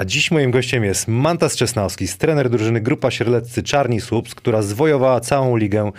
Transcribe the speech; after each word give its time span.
A 0.00 0.04
dziś 0.04 0.30
moim 0.30 0.50
gościem 0.50 0.84
jest 0.84 1.08
Mantas 1.08 1.56
Czesnowski, 1.56 2.06
trener 2.18 2.50
drużyny 2.50 2.80
Grupa 2.80 3.10
Sierleccy 3.10 3.62
Czarni 3.62 4.00
Słupsk, 4.00 4.36
która 4.36 4.62
zwojowała 4.62 5.20
całą 5.20 5.56
ligę 5.56 5.92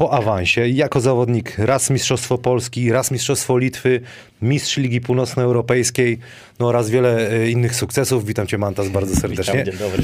po 0.00 0.12
awansie. 0.12 0.68
Jako 0.68 1.00
zawodnik 1.00 1.58
raz 1.58 1.90
Mistrzostwo 1.90 2.38
Polski, 2.38 2.92
raz 2.92 3.10
Mistrzostwo 3.10 3.58
Litwy, 3.58 4.00
mistrz 4.42 4.76
Ligi 4.76 5.00
Północnoeuropejskiej, 5.00 6.18
no 6.58 6.66
oraz 6.66 6.90
wiele 6.90 7.30
e, 7.30 7.50
innych 7.50 7.74
sukcesów. 7.74 8.26
Witam 8.26 8.46
cię 8.46 8.58
Mantas 8.58 8.88
bardzo 8.88 9.16
serdecznie. 9.16 9.64
Witam, 9.64 9.72
dzień 9.72 9.88
dobry. 9.88 10.02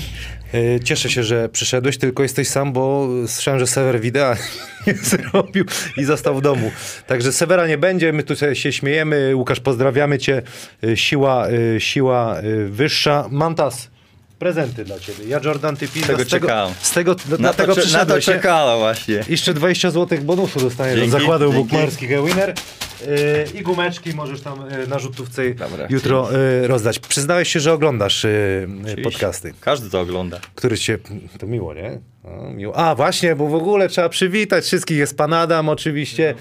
E, 0.54 0.80
Cieszę 0.80 1.10
się, 1.10 1.22
że 1.22 1.48
przyszedłeś, 1.48 1.98
tylko 1.98 2.22
jesteś 2.22 2.48
sam, 2.48 2.72
bo 2.72 3.08
słyszałem, 3.26 3.60
że 3.60 3.66
Sewer 3.66 4.00
wideo 4.00 4.34
nie 4.86 4.94
zrobił 4.94 5.64
i 5.96 6.04
został 6.04 6.34
w 6.34 6.42
domu. 6.42 6.70
Także 7.06 7.32
Severa 7.32 7.66
nie 7.66 7.78
będzie, 7.78 8.12
my 8.12 8.22
tutaj 8.22 8.56
się 8.56 8.72
śmiejemy. 8.72 9.36
Łukasz, 9.36 9.60
pozdrawiamy 9.60 10.18
cię. 10.18 10.42
E, 10.84 10.96
Siła, 10.96 11.46
siła 11.78 12.36
wyższa. 12.68 13.28
Mantas, 13.30 13.90
prezenty 14.38 14.84
dla 14.84 14.98
ciebie. 15.00 15.24
Ja 15.28 15.40
Jordan, 15.44 15.76
ty 15.76 15.88
pizza. 15.88 16.06
Tego 16.06 16.24
z 16.24 16.28
tego, 16.28 16.46
czekałem. 16.46 16.74
z 16.82 16.90
tego, 16.90 17.16
Na 17.28 17.36
dlatego 17.36 17.74
to, 17.74 17.80
na 17.92 18.06
to 18.06 18.20
czekała 18.20 18.78
właśnie. 18.78 19.24
Jeszcze 19.28 19.54
20 19.54 19.90
zł 19.90 20.18
bonusu 20.22 20.60
dostaniesz 20.60 20.94
do 20.94 21.00
Dzięki, 21.00 21.18
zakładu 21.18 21.44
dzięki. 21.44 21.62
bukmacherskich 21.62 22.12
e-winner. 22.12 22.54
Yy, 23.06 23.60
I 23.60 23.62
gumeczki 23.62 24.14
możesz 24.14 24.40
tam 24.40 24.64
yy, 24.80 24.86
na 24.86 24.98
rzutówce 24.98 25.54
Dobra, 25.54 25.86
jutro 25.90 26.28
yy, 26.60 26.66
rozdać. 26.68 26.98
Przyznałeś 26.98 27.52
się, 27.52 27.60
że 27.60 27.72
oglądasz 27.72 28.26
podcasty. 29.04 29.54
Każdy 29.60 29.90
to 29.90 30.00
ogląda. 30.00 30.40
Który 30.54 30.78
cię... 30.78 30.98
To 31.38 31.46
miło, 31.46 31.74
nie? 31.74 31.98
A, 32.74 32.94
właśnie, 32.94 33.36
bo 33.36 33.48
w 33.48 33.54
ogóle 33.54 33.88
trzeba 33.88 34.08
przywitać 34.08 34.64
wszystkich. 34.64 34.98
Jest 34.98 35.16
pan 35.16 35.32
Adam 35.32 35.68
oczywiście 35.68 36.34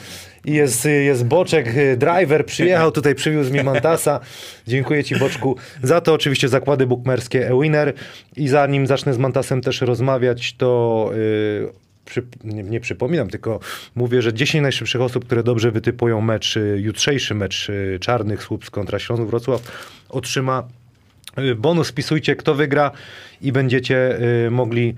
i 0.45 0.53
jest, 0.53 0.85
jest 0.85 1.25
Boczek, 1.25 1.75
yy, 1.75 1.97
driver 1.97 2.45
przyjechał, 2.45 2.91
tutaj 2.91 3.15
przywiózł 3.15 3.53
mi 3.53 3.63
Mantasa. 3.63 4.19
Dziękuję 4.67 5.03
ci, 5.03 5.15
Boczku, 5.15 5.55
za 5.83 6.01
to. 6.01 6.13
Oczywiście 6.13 6.49
zakłady 6.49 6.87
bukmerskie 6.87 7.49
e-winner. 7.49 7.93
I 8.35 8.47
zanim 8.47 8.87
zacznę 8.87 9.13
z 9.13 9.17
Mantasem 9.17 9.61
też 9.61 9.81
rozmawiać, 9.81 10.55
to... 10.57 11.09
Yy, 11.61 11.85
przy, 12.05 12.23
nie, 12.43 12.63
nie 12.63 12.79
przypominam, 12.79 13.29
tylko 13.29 13.59
mówię, 13.95 14.21
że 14.21 14.33
10 14.33 14.61
najszybszych 14.61 15.01
osób, 15.01 15.25
które 15.25 15.43
dobrze 15.43 15.71
wytypują 15.71 16.21
mecz, 16.21 16.57
y, 16.57 16.77
jutrzejszy 16.81 17.35
mecz 17.35 17.69
y, 17.69 17.97
Czarnych 18.01 18.43
Słupsk 18.43 18.73
kontra 18.73 18.99
Śląsk 18.99 19.23
Wrocław, 19.23 19.61
otrzyma 20.09 20.67
y, 21.39 21.55
bonus. 21.55 21.89
Wpisujcie, 21.89 22.35
kto 22.35 22.55
wygra 22.55 22.91
i 23.41 23.51
będziecie 23.51 24.19
y, 24.45 24.51
mogli 24.51 24.95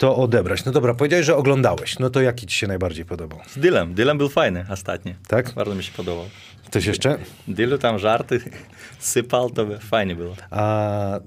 to 0.00 0.16
odebrać. 0.16 0.64
No 0.64 0.72
dobra, 0.72 0.94
powiedziałeś, 0.94 1.26
że 1.26 1.36
oglądałeś. 1.36 1.98
No 1.98 2.10
to 2.10 2.20
jaki 2.20 2.46
ci 2.46 2.56
się 2.56 2.66
najbardziej 2.66 3.04
podobał? 3.04 3.38
Z 3.48 3.58
Dylem. 3.58 3.94
Dylem 3.94 4.18
był 4.18 4.28
fajny 4.28 4.66
ostatnio. 4.70 5.12
Tak? 5.28 5.52
Bardzo 5.54 5.74
mi 5.74 5.82
się 5.82 5.92
podobał. 5.92 6.24
Coś 6.70 6.86
jeszcze? 6.86 7.18
Dylu 7.48 7.78
tam 7.78 7.98
żarty 7.98 8.40
sypał, 8.98 9.50
to 9.50 9.66
by 9.66 9.78
fajnie 9.78 10.14
było. 10.14 10.34
A 10.50 11.20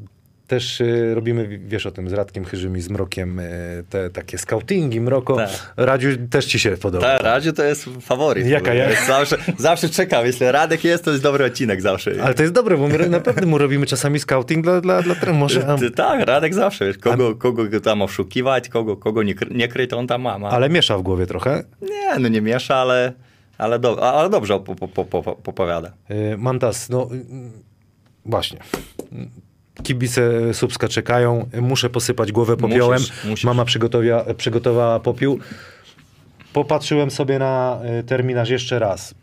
też 0.48 0.82
y, 0.82 1.16
robimy, 1.16 1.60
wiesz 1.66 1.86
o 1.86 1.92
tym, 1.92 2.10
z 2.10 2.14
Radkiem 2.14 2.46
Chyżym 2.46 2.78
i 2.78 2.82
z 2.82 2.90
Mrokiem, 2.90 3.40
y, 3.40 3.84
te 3.90 4.10
takie 4.10 4.38
scoutingi, 4.38 5.02
Mroko. 5.02 5.36
Tak. 5.36 5.74
Radziu 5.78 6.08
też 6.30 6.46
ci 6.46 6.60
się 6.60 6.78
podoba. 6.78 7.06
Ta 7.06 7.18
Radziu 7.18 7.54
to 7.54 7.64
jest 7.64 7.90
faworyt. 8.02 8.48
Jaka 8.48 8.74
ja? 8.74 9.06
Zawsze, 9.08 9.38
zawsze 9.58 9.90
czekam. 9.90 10.26
Jeśli 10.26 10.52
Radek 10.52 10.84
jest, 10.84 11.06
to 11.06 11.12
jest 11.12 11.24
dobry 11.24 11.46
odcinek 11.46 11.82
zawsze. 11.82 12.12
Ale 12.24 12.34
to 12.34 12.42
jest 12.42 12.54
dobre, 12.54 12.78
bo 12.78 12.88
my 12.88 13.10
naprawdę 13.10 13.46
mu 13.46 13.58
robimy 13.58 13.86
czasami 13.86 14.20
scouting 14.20 14.64
dla, 14.64 14.82
dla, 14.82 15.02
dla. 15.02 15.34
Może, 15.34 15.78
Tak, 15.96 16.26
Radek 16.26 16.54
zawsze. 16.54 16.86
wiesz, 16.86 16.98
Kogo, 16.98 17.36
kogo 17.36 17.80
tam 17.82 18.02
oszukiwać, 18.02 18.70
kogo, 18.70 18.98
kogo 18.98 19.24
nie, 19.24 19.34
nie 19.52 19.68
kryć, 19.68 19.90
to 19.90 19.98
on 19.98 20.08
tam 20.08 20.22
ma. 20.22 20.40
ma. 20.40 20.50
ale 20.50 20.70
miesza 20.70 20.98
w 20.98 21.02
głowie 21.02 21.26
trochę. 21.26 21.64
Nie, 21.82 22.20
no 22.20 22.28
nie 22.28 22.42
miesza, 22.42 22.76
ale, 22.76 23.14
ale, 23.58 23.80
do, 23.80 24.14
ale 24.14 24.30
dobrze 24.30 24.60
po, 24.60 24.76
po, 24.76 24.88
po, 24.88 25.06
po, 25.06 25.36
popowiada. 25.36 25.92
Y, 26.12 26.38
Mantas, 26.38 26.90
no 26.90 27.10
y, 27.14 27.26
właśnie. 28.26 28.60
Kibice 29.84 30.54
Słupska 30.54 30.88
czekają. 30.88 31.50
Muszę 31.62 31.90
posypać 31.90 32.32
głowę 32.32 32.58
popiołem. 32.58 33.00
Musisz, 33.02 33.24
musisz. 33.26 33.44
Mama 33.46 33.66
przygotowia, 33.66 34.26
przygotowała 34.38 35.00
popiół. 35.00 35.40
Popatrzyłem 36.54 37.12
sobie 37.12 37.40
na 37.40 37.80
y, 38.00 38.04
terminarz 38.04 38.50
jeszcze 38.50 38.80
raz. 38.80 39.16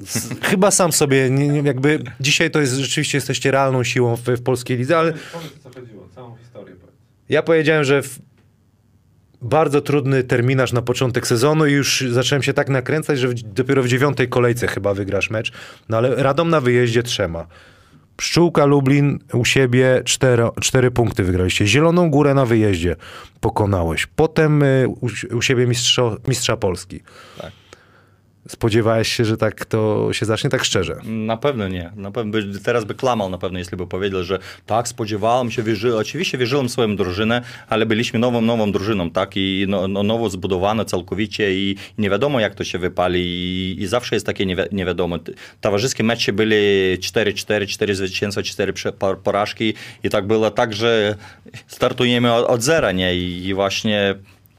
S- 0.00 0.28
Chyba 0.50 0.70
sam 0.70 0.92
sobie, 0.92 1.30
nie, 1.30 1.48
nie, 1.48 1.60
jakby 1.60 2.02
dzisiaj 2.20 2.50
to 2.50 2.60
jest 2.60 2.74
rzeczywiście 2.74 3.18
jesteście 3.18 3.50
realną 3.50 3.84
siłą 3.84 4.16
w, 4.16 4.20
w 4.22 4.42
polskiej 4.42 4.76
lidze, 4.76 4.98
ale 4.98 5.12
Powiedz, 5.32 5.52
co 5.62 5.70
chodziło, 5.80 6.08
całą 6.14 6.36
historię 6.36 6.74
powiedz. 6.80 6.96
ja 7.28 7.42
powiedziałem, 7.42 7.84
że 7.84 8.02
w 8.02 8.18
bardzo 9.42 9.80
trudny 9.80 10.22
terminarz 10.22 10.72
na 10.72 10.82
początek 10.82 11.26
sezonu 11.26 11.66
i 11.66 11.72
już 11.72 12.04
zacząłem 12.10 12.42
się 12.42 12.52
tak 12.52 12.68
nakręcać, 12.68 13.18
że 13.18 13.28
w, 13.28 13.34
dopiero 13.34 13.82
w 13.82 13.88
dziewiątej 13.88 14.28
kolejce 14.28 14.66
chyba 14.66 14.94
wygrasz 14.94 15.30
mecz. 15.30 15.52
No 15.88 15.96
ale 15.96 16.14
Radom 16.22 16.50
na 16.50 16.60
wyjeździe 16.60 17.02
trzema. 17.02 17.46
Pszczółka 18.16 18.64
Lublin 18.64 19.18
u 19.32 19.44
siebie 19.44 20.02
cztero, 20.04 20.52
cztery 20.60 20.90
punkty 20.90 21.24
wygraliście. 21.24 21.66
Zieloną 21.66 22.10
Górę 22.10 22.34
na 22.34 22.46
wyjeździe 22.46 22.96
pokonałeś. 23.40 24.06
Potem 24.06 24.62
y, 24.62 24.88
u, 24.88 25.36
u 25.36 25.42
siebie 25.42 25.66
mistrzo, 25.66 26.16
mistrza 26.28 26.56
Polski. 26.56 27.00
Tak. 27.38 27.52
Spodziewałeś 28.48 29.12
się, 29.12 29.24
że 29.24 29.36
tak 29.36 29.64
to 29.64 30.08
się 30.12 30.26
zacznie 30.26 30.50
tak 30.50 30.64
szczerze. 30.64 30.96
Na 31.04 31.36
pewno 31.36 31.68
nie. 31.68 31.90
Na 31.96 32.10
pewno 32.10 32.32
by, 32.32 32.60
teraz 32.60 32.84
by 32.84 32.94
kłamał 32.94 33.30
na 33.30 33.38
pewno, 33.38 33.58
jeśli 33.58 33.76
by 33.76 33.86
powiedział, 33.86 34.24
że 34.24 34.38
tak, 34.66 34.88
spodziewałem 34.88 35.50
się, 35.50 35.62
wierzy, 35.62 35.96
oczywiście 35.96 36.38
wierzyłem 36.38 36.68
swoją 36.68 36.96
drużynę, 36.96 37.42
ale 37.68 37.86
byliśmy 37.86 38.18
nową, 38.18 38.40
nową 38.40 38.72
drużyną, 38.72 39.10
tak, 39.10 39.32
i 39.36 39.64
no, 39.68 39.88
no, 39.88 40.02
nowo 40.02 40.30
zbudowane 40.30 40.84
całkowicie 40.84 41.54
i 41.54 41.76
nie 41.98 42.10
wiadomo, 42.10 42.40
jak 42.40 42.54
to 42.54 42.64
się 42.64 42.78
wypali 42.78 43.20
i, 43.20 43.82
i 43.82 43.86
zawsze 43.86 44.16
jest 44.16 44.26
takie 44.26 44.46
nie, 44.46 44.56
wi- 44.56 44.84
wiadomo. 44.84 45.18
Towarzyskie 45.60 46.04
mecze 46.04 46.32
byli 46.32 46.56
4-4, 46.98 47.66
4 47.66 47.94
zwycięstwa, 47.94 48.42
4 48.42 48.72
prze- 48.72 48.92
po- 48.92 49.16
porażki 49.16 49.74
i 50.04 50.10
tak 50.10 50.26
było 50.26 50.50
tak, 50.50 50.72
że 50.74 51.14
startujemy 51.66 52.32
od, 52.32 52.46
od 52.46 52.62
zera, 52.62 52.92
nie, 52.92 53.16
i, 53.16 53.46
i 53.46 53.54
właśnie 53.54 54.14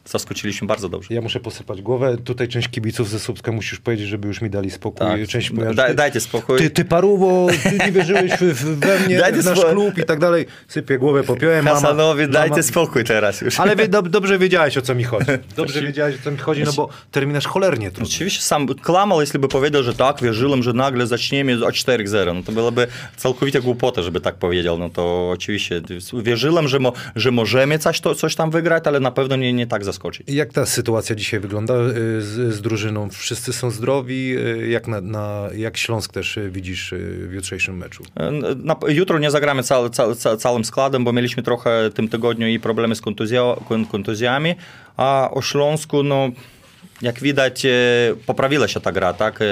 zaskoczyliśmy 0.09 0.67
bardzo 0.67 0.89
dobrze. 0.89 1.13
Ja 1.13 1.21
muszę 1.21 1.39
posypać 1.39 1.81
głowę. 1.81 2.17
Tutaj 2.23 2.47
część 2.47 2.67
kibiców 2.69 3.09
ze 3.09 3.19
Słupska 3.19 3.51
musisz 3.51 3.79
powiedzieć, 3.79 4.07
żeby 4.07 4.27
już 4.27 4.41
mi 4.41 4.49
dali 4.49 4.71
spokój. 4.71 5.07
Tak. 5.07 5.27
Część 5.27 5.51
Da- 5.75 5.93
dajcie 5.93 6.19
spokój. 6.19 6.57
Ty, 6.57 6.69
ty 6.69 6.85
paruwo, 6.85 7.47
ty 7.63 7.77
nie 7.85 7.91
wierzyłeś 7.91 8.31
we 8.61 8.99
mnie, 8.99 9.17
Dajcie 9.25 9.41
w 9.41 9.45
nasz 9.45 9.57
spokój. 9.59 9.73
klub 9.75 9.97
i 9.97 10.03
tak 10.03 10.19
dalej. 10.19 10.45
Sypię 10.67 10.97
głowę 10.97 11.23
popiołem. 11.23 11.65
Mama, 11.65 11.79
Hasanowi, 11.79 12.27
dajcie 12.29 12.49
mama- 12.55 12.63
spokój 12.63 13.03
teraz 13.03 13.41
już. 13.41 13.59
Ale 13.59 13.75
dob, 13.87 14.09
dobrze 14.09 14.39
wiedziałeś, 14.39 14.77
o 14.77 14.81
co 14.81 14.95
mi 14.95 15.03
chodzi. 15.03 15.25
Dobrze 15.57 15.81
wiedziałeś, 15.81 16.15
o 16.15 16.23
co 16.23 16.31
mi 16.31 16.37
chodzi, 16.37 16.63
no 16.63 16.73
bo 16.73 16.89
terminarz 17.11 17.45
cholernie 17.47 17.91
trudny. 17.91 18.05
Oczywiście 18.15 18.41
sam 18.41 18.67
kłamał, 18.83 19.21
jeśli 19.21 19.39
by 19.39 19.47
powiedział, 19.47 19.83
że 19.83 19.93
tak, 19.93 20.21
wierzyłem, 20.23 20.63
że 20.63 20.73
nagle 20.73 21.07
zaczniemy 21.07 21.65
od 21.65 21.73
4-0. 21.75 22.35
No 22.35 22.43
to 22.43 22.51
byłaby 22.51 22.87
całkowita 23.17 23.59
głupota, 23.59 24.01
żeby 24.01 24.21
tak 24.21 24.35
powiedział. 24.35 24.77
No 24.77 24.89
to 24.89 25.29
oczywiście 25.29 25.81
wierzyłem, 26.13 26.67
że, 26.67 26.79
mo, 26.79 26.93
że 27.15 27.31
możemy 27.31 27.79
coś, 27.79 27.99
to, 28.01 28.15
coś 28.15 28.35
tam 28.35 28.51
wygrać, 28.51 28.83
ale 28.87 28.99
na 28.99 29.11
pewno 29.11 29.35
nie, 29.35 29.53
nie 29.53 29.67
tak 29.67 29.85
zaskoczyć. 29.95 30.27
Jak 30.27 30.53
ta 30.53 30.65
sytuacja 30.65 31.15
dzisiaj 31.15 31.39
wygląda 31.39 31.73
y, 31.73 32.21
z, 32.21 32.53
z 32.55 32.61
drużyną? 32.61 33.09
Wszyscy 33.09 33.53
są 33.53 33.71
zdrowi? 33.71 34.37
Y, 34.37 34.67
Jak, 34.67 34.87
na, 34.87 35.01
na, 35.01 35.49
jak 35.55 35.77
Śląsk 35.77 36.13
też 36.13 36.37
y, 36.37 36.49
widzisz 36.51 36.93
w 37.27 37.33
jutrzejszym 37.33 37.77
meczu? 37.77 38.03
Na, 38.55 38.75
jutro 38.87 39.19
nie 39.19 39.31
zagramy 39.31 39.63
cał, 39.63 39.89
cał, 39.89 40.15
cał, 40.15 40.37
całym 40.37 40.65
składem, 40.65 41.03
bo 41.03 41.13
mieliśmy 41.13 41.43
trochę 41.43 41.89
w 41.89 41.93
tym 41.93 42.07
tygodniu 42.07 42.47
i 42.47 42.59
problemy 42.59 42.95
z 42.95 43.01
kontuzja, 43.01 43.41
kon- 43.69 43.85
kontuzjami, 43.85 44.55
a 44.97 45.29
o 45.31 45.41
Śląsku, 45.41 46.03
no 46.03 46.29
jak 47.01 47.19
widać, 47.19 47.65
e, 47.65 47.71
poprawiła 48.25 48.67
się 48.67 48.79
ta 48.79 48.91
gra, 48.91 49.13
tak? 49.13 49.39
E, 49.41 49.45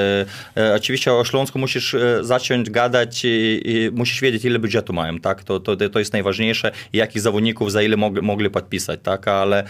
e, 0.58 0.76
Oczywiście 0.76 1.14
o 1.14 1.26
Śląsku 1.26 1.60
musisz 1.60 1.96
zacząć 2.22 2.70
gadać 2.70 3.22
i, 3.26 3.90
musisz 3.94 4.22
wiedzieć, 4.22 4.46
ile 4.46 4.60
budżetu 4.60 4.94
mają, 4.94 5.20
tak? 5.20 5.44
To, 5.44 5.60
to, 5.60 5.90
to 5.90 6.00
jest 6.00 6.14
najważniejsze, 6.14 6.72
jakich 6.94 7.22
zawodników 7.22 7.72
za 7.72 7.82
ile 7.82 7.98
mogli, 7.98 8.22
mogli 8.22 8.50
podpisać, 8.50 9.00
tak? 9.04 9.28
Ale 9.28 9.64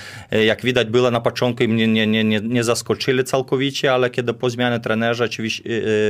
jak 0.46 0.62
widać 0.62 0.88
było 0.88 1.12
na 1.12 1.22
początku, 1.22 1.64
mnie 1.64 1.88
nie, 1.88 2.08
nie, 2.08 2.24
nie, 2.24 2.40
nie 2.40 2.64
zaskoczyli 2.64 3.24
całkowicie, 3.24 3.94
ale 3.94 4.10
kiedy 4.10 4.34
po 4.34 4.50
zmianie 4.50 4.80
trenerza, 4.80 5.26
oczywiście 5.26 5.64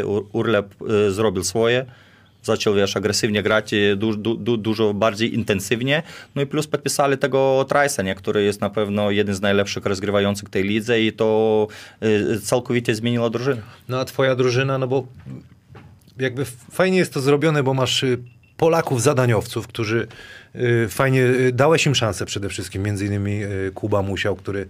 Ur- 0.06 0.26
Urlep 0.32 0.76
zrobił 1.10 1.44
swoje, 1.44 1.86
zaczął, 2.44 2.74
wiesz, 2.76 2.98
agresywnie 2.98 3.44
grać, 3.44 3.74
e, 3.74 3.96
du, 3.96 4.16
du, 4.16 4.36
du, 4.36 4.58
dużo 4.58 4.94
bardziej 4.94 5.36
intensywnie. 5.36 6.04
No 6.36 6.42
i 6.42 6.46
plus 6.46 6.68
podpisali 6.68 7.18
tego 7.18 7.66
Trajsa, 7.70 8.04
nie, 8.04 8.16
który 8.16 8.44
jest 8.44 8.62
na 8.62 8.70
pewno 8.70 9.12
jeden 9.12 9.36
z 9.36 9.42
najlepszych 9.42 9.86
rozgrywających 9.86 10.50
tej 10.50 10.64
lidze 10.64 11.02
i 11.02 11.14
to 11.14 11.68
e, 12.02 12.40
całkowicie 12.40 12.96
zmieniło 12.96 13.30
drużynę. 13.30 13.62
No 13.90 14.00
a 14.00 14.06
twoja 14.06 14.36
drużyna, 14.36 14.78
no 14.78 14.88
bo 14.88 15.08
jakby 16.20 16.46
fajnie 16.72 16.98
jest 16.98 17.14
to 17.14 17.22
zrobione, 17.22 17.64
bo 17.64 17.74
masz 17.74 18.04
y, 18.04 18.18
Polaków 18.58 19.02
zadaniowców, 19.02 19.68
którzy 19.68 20.08
y, 20.56 20.88
fajnie, 20.90 21.22
y, 21.22 21.52
dałeś 21.52 21.86
im 21.86 21.96
szansę 21.96 22.26
przede 22.26 22.50
wszystkim, 22.50 22.84
między 22.84 23.06
innymi 23.06 23.44
y, 23.44 23.72
Kuba 23.74 24.02
Musiał, 24.02 24.36
który 24.36 24.68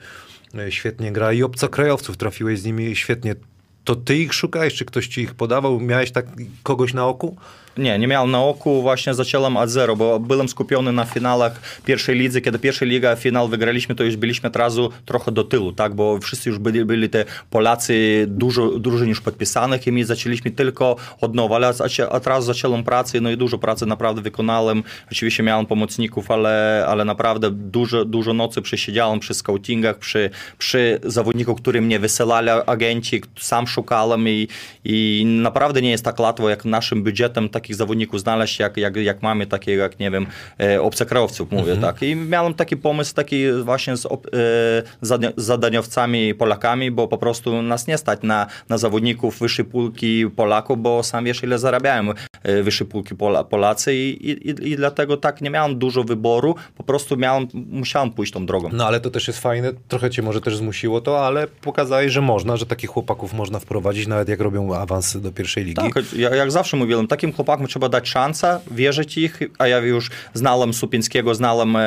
y, 0.67 0.71
świetnie 0.71 1.11
gra 1.11 1.33
i 1.33 1.43
obcokrajowców, 1.43 2.17
trafiłeś 2.17 2.59
z 2.59 2.65
nimi 2.65 2.95
świetnie. 2.95 3.35
To 3.83 3.95
ty 3.95 4.17
ich 4.17 4.33
szukałeś, 4.33 4.73
czy 4.73 4.85
ktoś 4.85 5.07
ci 5.07 5.21
ich 5.21 5.35
podawał? 5.35 5.79
Miałeś 5.79 6.11
tak 6.11 6.25
kogoś 6.63 6.93
na 6.93 7.07
oku? 7.07 7.37
Nie, 7.77 7.99
nie 7.99 8.07
miałem 8.07 8.31
na 8.31 8.43
oku, 8.43 8.81
właśnie 8.81 9.13
zacząłem 9.13 9.57
od 9.57 9.69
zero, 9.69 9.95
bo 9.95 10.19
byłem 10.19 10.49
skupiony 10.49 10.91
na 10.91 11.05
finałach 11.05 11.61
pierwszej 11.85 12.15
lidzy. 12.15 12.41
Kiedy 12.41 12.59
pierwsza 12.59 12.85
liga 12.85 13.15
finał 13.15 13.47
wygraliśmy, 13.47 13.95
to 13.95 14.03
już 14.03 14.15
byliśmy 14.15 14.49
od 14.49 14.55
razu 14.55 14.89
trochę 15.05 15.31
do 15.31 15.43
tyłu, 15.43 15.71
tak, 15.71 15.93
bo 15.93 16.19
wszyscy 16.19 16.49
już 16.49 16.59
byli, 16.59 16.85
byli 16.85 17.09
te 17.09 17.25
Polacy 17.49 18.25
dużo 18.27 18.79
drużyn 18.79 19.09
już 19.09 19.21
podpisanych 19.21 19.87
i 19.87 19.91
my 19.91 20.05
zaczęliśmy 20.05 20.51
tylko 20.51 20.95
od 21.21 21.35
nowa, 21.35 21.55
ale 21.55 21.73
od 22.09 22.27
razu 22.27 22.47
zacząłem 22.47 22.83
pracę, 22.83 23.21
no 23.21 23.31
i 23.31 23.37
dużo 23.37 23.57
pracy 23.57 23.85
naprawdę 23.85 24.21
wykonałem. 24.21 24.83
Oczywiście 25.11 25.43
miałem 25.43 25.65
pomocników, 25.65 26.31
ale, 26.31 26.85
ale 26.87 27.05
naprawdę 27.05 27.51
dużo, 27.51 28.05
dużo 28.05 28.33
nocy 28.33 28.61
przesiedziałem 28.61 29.19
przy 29.19 29.33
scoutingach, 29.33 29.97
przy, 29.97 30.29
przy 30.57 30.99
zawodniku, 31.03 31.55
który 31.55 31.81
mnie 31.81 31.99
wysyłali 31.99 32.49
agenci, 32.65 33.21
sam 33.39 33.67
szukałem 33.67 34.29
i, 34.29 34.47
i 34.85 35.23
naprawdę 35.25 35.81
nie 35.81 35.91
jest 35.91 36.05
tak 36.05 36.19
łatwo, 36.19 36.49
jak 36.49 36.65
naszym 36.65 37.03
budżetem 37.03 37.49
takich 37.63 37.75
zawodników 37.75 38.19
znaleźć, 38.19 38.59
jak, 38.59 38.77
jak, 38.77 38.95
jak 38.95 39.21
mamy 39.21 39.47
takie, 39.47 39.75
jak 39.75 39.99
nie 39.99 40.11
wiem, 40.11 40.25
e, 40.59 40.81
obcokrajowców, 40.81 41.51
mówię, 41.51 41.77
tak. 41.77 42.01
I 42.03 42.15
miałem 42.15 42.53
taki 42.53 42.77
pomysł, 42.77 43.13
taki 43.15 43.51
właśnie 43.51 43.97
z 43.97 44.05
ob, 44.05 44.27
e, 44.27 45.29
zadaniowcami 45.37 46.35
Polakami, 46.35 46.91
bo 46.91 47.07
po 47.07 47.17
prostu 47.17 47.61
nas 47.61 47.87
nie 47.87 47.97
stać 47.97 48.19
na, 48.23 48.47
na 48.69 48.77
zawodników 48.77 49.39
wyższej 49.39 49.65
półki 49.65 50.29
Polaków, 50.35 50.81
bo 50.81 51.03
sam 51.03 51.25
wiesz, 51.25 51.43
ile 51.43 51.59
zarabiają 51.59 52.13
e, 52.43 52.63
wyższej 52.63 52.87
półki 52.87 53.15
Pola, 53.15 53.43
Polacy 53.43 53.95
i, 53.95 54.31
i, 54.31 54.71
i 54.71 54.75
dlatego 54.75 55.17
tak 55.17 55.41
nie 55.41 55.49
miałem 55.49 55.79
dużo 55.79 56.03
wyboru, 56.03 56.55
po 56.77 56.83
prostu 56.83 57.17
miałem, 57.17 57.47
musiałem 57.53 58.11
pójść 58.11 58.33
tą 58.33 58.45
drogą. 58.45 58.69
No 58.73 58.87
ale 58.87 58.99
to 58.99 59.09
też 59.09 59.27
jest 59.27 59.39
fajne, 59.39 59.71
trochę 59.87 60.09
cię 60.09 60.21
może 60.21 60.41
też 60.41 60.57
zmusiło 60.57 61.01
to, 61.01 61.25
ale 61.25 61.47
pokazałeś, 61.47 62.11
że 62.11 62.21
można, 62.21 62.57
że 62.57 62.65
takich 62.65 62.89
chłopaków 62.89 63.33
można 63.33 63.59
wprowadzić, 63.59 64.07
nawet 64.07 64.29
jak 64.29 64.39
robią 64.39 64.75
awans 64.75 65.17
do 65.17 65.31
pierwszej 65.31 65.63
ligi. 65.63 65.81
Tak, 65.93 66.13
ja, 66.15 66.35
jak 66.35 66.51
zawsze 66.51 66.77
mówiłem, 66.77 67.07
takim 67.07 67.33
chłopakom 67.33 67.52
trzeba 67.67 67.89
dać 67.89 68.09
szansę, 68.09 68.59
wierzyć 68.71 69.17
ich, 69.17 69.39
a 69.57 69.67
ja 69.67 69.77
już 69.77 70.09
znałem 70.33 70.73
Supińskiego, 70.73 71.35
znałem 71.35 71.75
e, 71.75 71.81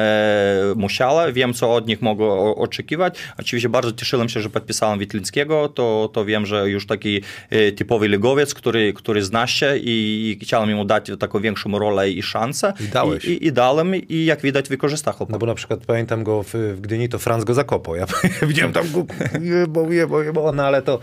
Musiala, 0.77 1.33
wiem, 1.33 1.55
co 1.55 1.75
od 1.75 1.87
nich 1.87 2.03
mogę 2.03 2.27
oczekiwać. 2.57 3.19
Oczywiście 3.39 3.69
bardzo 3.69 3.93
cieszyłem 3.93 4.29
się, 4.29 4.41
że 4.41 4.51
podpisałem 4.51 4.99
Witlińskiego, 4.99 5.69
to, 5.69 6.11
to 6.13 6.25
wiem, 6.25 6.47
że 6.47 6.71
już 6.71 6.87
taki 6.87 7.21
e, 7.51 7.73
typowy 7.73 8.09
ligowiec, 8.09 8.55
który, 8.55 8.93
który 8.93 9.23
zna 9.23 9.47
się 9.47 9.77
i, 9.77 10.37
i 10.41 10.45
chciałem 10.45 10.75
mu 10.75 10.85
dać 10.85 11.11
taką 11.19 11.41
większą 11.41 11.79
rolę 11.79 12.11
i 12.11 12.23
szansę. 12.23 12.73
I 12.81 12.89
dałeś. 12.89 13.25
I, 13.25 13.31
i, 13.31 13.47
i 13.47 13.53
dałem 13.53 13.95
i 13.95 14.25
jak 14.25 14.43
widać 14.43 14.69
wykorzystał 14.69 15.15
chłopak. 15.15 15.33
No 15.33 15.39
bo 15.39 15.47
na 15.47 15.55
przykład 15.55 15.81
pamiętam 15.87 16.25
go 16.25 16.43
w, 16.43 16.55
w 16.55 16.81
Gdyni, 16.81 17.09
to 17.09 17.19
Franz 17.19 17.45
go 17.45 17.55
zakopał. 17.55 17.97
Ja 17.97 18.07
widziałem 18.49 18.73
tam 18.73 18.93
go, 18.93 19.07
jebał, 19.41 19.93
jebał, 19.93 20.23
jebał, 20.23 20.53
no 20.55 20.67
ale 20.67 20.83
to 20.83 21.01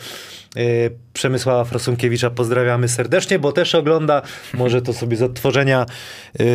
Przemysława 1.14 1.64
Frosunkiewicza 1.64 2.30
pozdrawiamy 2.30 2.88
serdecznie, 2.88 3.40
bo 3.40 3.52
też 3.52 3.76
ogląda, 3.76 4.22
może 4.54 4.82
to 4.82 4.94
sobie 4.94 5.18
z 5.18 5.22
odtworzenia 5.22 5.86
yy, 6.40 6.46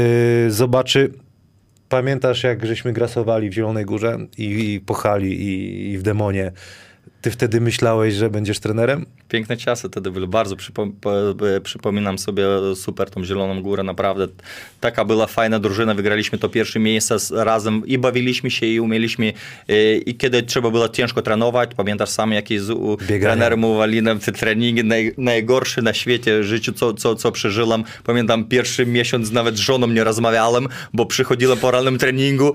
zobaczy. 0.50 1.12
Pamiętasz, 1.88 2.43
jak 2.43 2.67
żeśmy 2.67 2.93
grasowali 2.93 3.50
w 3.50 3.52
Zielonej 3.52 3.85
Górze 3.85 4.19
i, 4.38 4.75
i 4.75 4.81
pochali 4.81 5.43
i, 5.43 5.90
i 5.93 5.99
w 5.99 6.02
Demonie? 6.02 6.52
Ty 7.20 7.30
wtedy 7.30 7.60
myślałeś, 7.60 8.14
że 8.14 8.30
będziesz 8.30 8.58
trenerem? 8.60 9.06
Piękne 9.28 9.56
czasy 9.56 9.88
wtedy 9.88 10.10
były. 10.10 10.28
Bardzo 10.28 10.56
przypo, 10.56 10.88
przypominam 11.62 12.18
sobie 12.18 12.44
super 12.75 13.10
tą 13.10 13.25
Zieloną 13.25 13.62
Górę. 13.62 13.82
Naprawdę 13.82 14.26
taka 14.80 15.04
była 15.04 15.26
fajna 15.26 15.58
drużyna. 15.58 15.94
Wygraliśmy 15.94 16.38
to 16.38 16.48
pierwsze 16.48 16.78
miejsce 16.78 17.16
razem 17.30 17.82
i 17.87 17.98
bawiliśmy 17.98 18.50
się 18.50 18.66
i 18.66 18.80
umieliśmy. 18.80 19.32
I 20.06 20.14
kiedy 20.14 20.42
trzeba 20.42 20.70
było 20.70 20.88
ciężko 20.88 21.22
trenować, 21.22 21.70
pamiętasz 21.76 22.08
sam, 22.08 22.32
jaki 22.32 22.58
z 22.58 22.98
trenerem 23.20 23.64
uwaliłem 23.64 24.18
te 24.18 24.32
treningi 24.32 24.84
naj, 24.84 25.14
najgorsze 25.18 25.82
na 25.82 25.92
świecie, 25.92 26.40
w 26.40 26.44
życiu, 26.44 26.72
co, 26.72 26.94
co, 26.94 27.14
co 27.14 27.32
przeżyłem. 27.32 27.84
Pamiętam 28.04 28.44
pierwszy 28.44 28.87
miesiąc 28.87 29.32
nawet 29.32 29.56
z 29.56 29.60
żoną 29.60 29.87
nie 29.87 30.04
rozmawiałem, 30.04 30.68
bo 30.92 31.06
przychodziłem 31.06 31.58
po 31.58 31.70
rannym 31.70 31.98
treningu, 31.98 32.54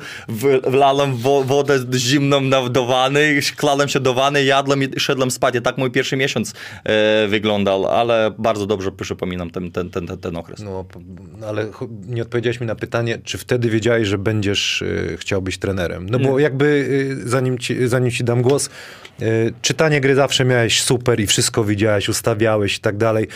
wlałem 0.67 1.15
wodę 1.45 1.79
zimną 1.97 2.41
na 2.41 2.69
do 2.69 2.85
wany, 2.85 3.39
klałem 3.55 3.87
się 3.87 3.99
do 3.99 4.13
wany, 4.13 4.43
jadłem 4.55 4.83
i 4.83 4.99
szedłem 4.99 5.31
spać. 5.31 5.55
I 5.55 5.61
tak 5.61 5.77
mój 5.77 5.91
pierwszy 5.91 6.17
miesiąc 6.17 6.53
e, 6.83 7.27
wyglądał, 7.27 7.87
ale 7.87 8.31
bardzo 8.37 8.65
dobrze 8.65 8.91
przypominam 8.91 9.49
ten, 9.49 9.71
ten, 9.71 9.89
ten, 9.89 10.07
ten 10.07 10.35
okres. 10.35 10.59
No, 10.59 10.85
ale 11.47 11.67
nie 12.05 12.21
odpowiedziałeś 12.21 12.59
mi 12.59 12.67
na 12.67 12.75
pytanie, 12.75 13.19
czy 13.23 13.37
wtedy 13.37 13.69
wiedziałeś, 13.69 14.07
że 14.07 14.17
będziesz 14.17 14.81
e, 14.81 15.17
chciał 15.17 15.41
być 15.41 15.57
trenerem? 15.57 16.09
No 16.09 16.19
bo 16.19 16.39
jakby, 16.39 16.87
e, 17.25 17.29
zanim 17.29 17.57
ci, 17.57 17.87
zanim 17.87 18.11
ci 18.11 18.23
dam 18.23 18.41
głos, 18.41 18.69
e, 19.21 19.25
czytanie 19.61 20.01
gry 20.01 20.15
zawsze 20.15 20.45
miałeś 20.45 20.81
super 20.81 21.19
i 21.19 21.27
wszystko 21.27 21.63
widziałeś, 21.63 22.09
ustawiałeś 22.09 22.77
i 22.77 22.79
tak 22.79 22.97
dalej 22.97 23.27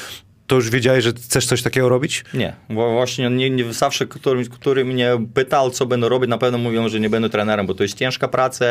to 0.47 0.55
już 0.55 0.69
wiedziałeś, 0.69 1.03
że 1.03 1.13
chcesz 1.13 1.45
coś 1.45 1.61
takiego 1.61 1.89
robić? 1.89 2.25
Nie, 2.33 2.53
bo 2.69 2.91
właśnie 2.91 3.29
nie, 3.29 3.49
nie, 3.49 3.73
zawsze, 3.73 4.07
który, 4.07 4.45
który 4.45 4.85
mnie 4.85 5.11
pytał, 5.33 5.71
co 5.71 5.85
będę 5.85 6.09
robić, 6.09 6.29
na 6.29 6.37
pewno 6.37 6.57
mówią, 6.57 6.89
że 6.89 6.99
nie 6.99 7.09
będę 7.09 7.29
trenerem, 7.29 7.67
bo 7.67 7.73
to 7.73 7.83
jest 7.83 7.97
ciężka 7.97 8.27
praca, 8.27 8.65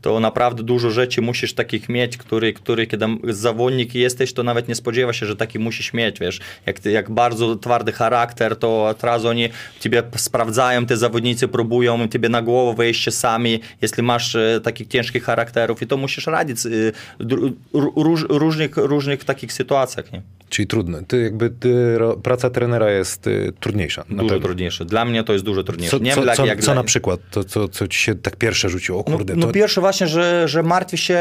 to 0.00 0.20
naprawdę 0.20 0.62
dużo 0.62 0.90
rzeczy 0.90 1.22
musisz 1.22 1.54
takich 1.54 1.88
mieć, 1.88 2.16
który, 2.16 2.52
który 2.52 2.86
kiedy 2.86 3.06
zawodnik 3.24 3.94
jesteś, 3.94 4.32
to 4.32 4.42
nawet 4.42 4.68
nie 4.68 4.74
spodziewa 4.74 5.12
się, 5.12 5.26
że 5.26 5.36
taki 5.36 5.58
musisz 5.58 5.92
mieć, 5.92 6.20
wiesz, 6.20 6.40
jak, 6.66 6.84
jak 6.84 7.10
bardzo 7.10 7.56
twardy 7.56 7.92
charakter, 7.92 8.56
to 8.56 8.86
od 8.86 9.04
razu 9.04 9.28
oni 9.28 9.48
ciebie 9.80 10.02
sprawdzają, 10.16 10.86
te 10.86 10.96
zawodnicy 10.96 11.48
próbują 11.48 12.08
ciebie 12.08 12.28
na 12.28 12.42
głowę 12.42 12.76
wejść 12.76 13.14
sami, 13.14 13.60
jeśli 13.82 14.02
masz 14.02 14.34
e, 14.34 14.60
takich 14.62 14.88
ciężkich 14.88 15.24
charakterów 15.24 15.82
i 15.82 15.86
to 15.86 15.96
musisz 15.96 16.26
radzić 16.26 16.58
e, 16.66 16.70
róż, 17.96 18.26
różnych, 18.28 18.76
różnych 18.76 19.24
takich 19.24 19.52
sytuacjach, 19.52 20.12
nie? 20.12 20.22
Czyli 20.50 20.66
trudne. 20.68 21.02
Ty 21.04 21.22
jakby 21.22 21.50
ty, 21.50 21.98
praca 22.22 22.50
trenera 22.50 22.90
jest 22.90 23.26
y, 23.26 23.52
trudniejsza. 23.60 24.04
Dużo 24.10 24.40
trudniejsza. 24.40 24.84
Dla 24.84 25.04
mnie 25.04 25.24
to 25.24 25.32
jest 25.32 25.44
dużo 25.44 25.64
trudniejsze. 25.64 25.96
Co, 25.98 26.02
nie 26.02 26.14
co, 26.14 26.34
co, 26.34 26.46
jak 26.46 26.60
co 26.60 26.74
na 26.74 26.84
przykład? 26.84 27.20
To, 27.30 27.44
co, 27.44 27.68
co 27.68 27.88
ci 27.88 27.98
się 27.98 28.14
tak 28.14 28.36
pierwsze 28.36 28.68
rzuciło? 28.68 28.98
O 28.98 29.04
kurde, 29.04 29.34
no, 29.34 29.40
no 29.40 29.46
to... 29.46 29.52
pierwsze 29.52 29.80
właśnie, 29.80 30.06
że, 30.06 30.48
że 30.48 30.62
martwi 30.62 30.98
się 30.98 31.20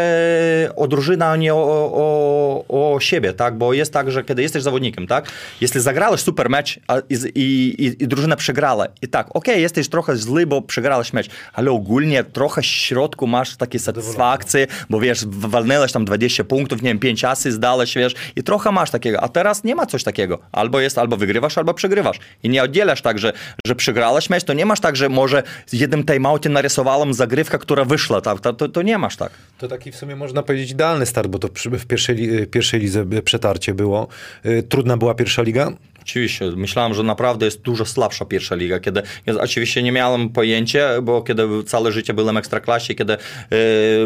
o 0.75 0.87
drużynę, 0.87 1.25
a 1.25 1.35
nie 1.35 1.53
o, 1.53 1.91
o, 1.93 2.93
o 2.95 2.99
siebie, 2.99 3.33
tak? 3.33 3.57
Bo 3.57 3.73
jest 3.73 3.93
tak, 3.93 4.11
że 4.11 4.23
kiedy 4.23 4.41
jesteś 4.41 4.63
zawodnikiem, 4.63 5.07
tak? 5.07 5.31
Jeśli 5.61 5.81
zagrałeś 5.81 6.21
super 6.21 6.49
mecz 6.49 6.79
a, 6.87 6.97
i, 7.09 7.15
i, 7.35 8.03
i, 8.03 8.07
drużyna 8.07 8.35
przegrała 8.35 8.85
i 9.01 9.07
tak, 9.07 9.27
okej, 9.27 9.53
okay, 9.53 9.61
jesteś 9.61 9.89
trochę 9.89 10.15
zły, 10.15 10.45
bo 10.45 10.61
przegrałeś 10.61 11.13
mecz, 11.13 11.29
ale 11.53 11.71
ogólnie 11.71 12.23
trochę 12.23 12.61
w 12.61 12.65
środku 12.65 13.27
masz 13.27 13.57
takie 13.57 13.79
satysfakcje, 13.79 14.67
bo 14.89 14.99
wiesz, 14.99 15.25
walnęłeś 15.25 15.91
tam 15.91 16.05
20 16.05 16.43
punktów, 16.43 16.81
nie 16.81 16.89
wiem, 16.89 16.99
5 16.99 17.23
asy 17.23 17.51
zdałeś, 17.51 17.95
wiesz, 17.95 18.13
i 18.35 18.43
trochę 18.43 18.71
masz 18.71 18.91
takiego, 18.91 19.18
a 19.21 19.27
teraz 19.27 19.63
nie 19.63 19.75
ma 19.75 19.85
coś 19.85 20.03
takiego. 20.03 20.39
Albo 20.51 20.79
jest, 20.79 20.97
albo 20.97 21.17
wygrywasz, 21.17 21.57
albo 21.57 21.73
przegrywasz. 21.73 22.19
I 22.43 22.49
nie 22.49 22.63
oddzielasz 22.63 23.01
tak, 23.01 23.19
że, 23.19 23.33
że 23.65 23.75
przegrałeś 23.75 24.29
mecz, 24.29 24.43
to 24.43 24.53
nie 24.53 24.65
masz 24.65 24.79
tak, 24.79 24.95
że 24.95 25.09
może 25.09 25.43
jednym 25.73 26.03
timeoutie 26.05 26.49
narysowałem 26.49 27.13
zagrywkę, 27.13 27.57
która 27.57 27.85
wyszła. 27.85 28.21
Tak? 28.21 28.39
To, 28.39 28.53
to, 28.53 28.69
to, 28.69 28.81
nie 28.81 28.97
masz 28.97 29.15
tak. 29.15 29.31
To 29.57 29.67
taki 29.67 29.91
w 29.91 29.95
sumie 29.95 30.15
można 30.15 30.43
powiedzieć 30.43 30.71
idealny 30.71 31.05
start, 31.05 31.27
bo 31.27 31.39
to 31.39 31.47
w 31.79 31.85
pierwszej, 31.85 32.47
pierwszej 32.47 32.79
lidze 32.79 33.05
przetarcie 33.25 33.73
było. 33.73 34.07
Y, 34.45 34.63
trudna 34.63 34.97
była 34.97 35.13
pierwsza 35.13 35.41
liga? 35.41 35.71
Oczywiście. 36.09 36.51
Myślałem, 36.55 36.93
że 36.93 37.03
naprawdę 37.03 37.45
jest 37.45 37.61
dużo 37.61 37.85
słabsza 37.85 38.25
pierwsza 38.25 38.55
liga. 38.55 38.79
Kiedy, 38.79 39.01
ja 39.25 39.33
oczywiście 39.33 39.83
nie 39.83 39.91
miałem 39.91 40.29
pojęcia, 40.29 41.01
bo 41.01 41.21
kiedy 41.21 41.63
całe 41.65 41.91
życie 41.91 42.13
byłem 42.13 42.37
ekstraklasie, 42.37 42.95
kiedy 42.95 43.13
e, 43.13 43.17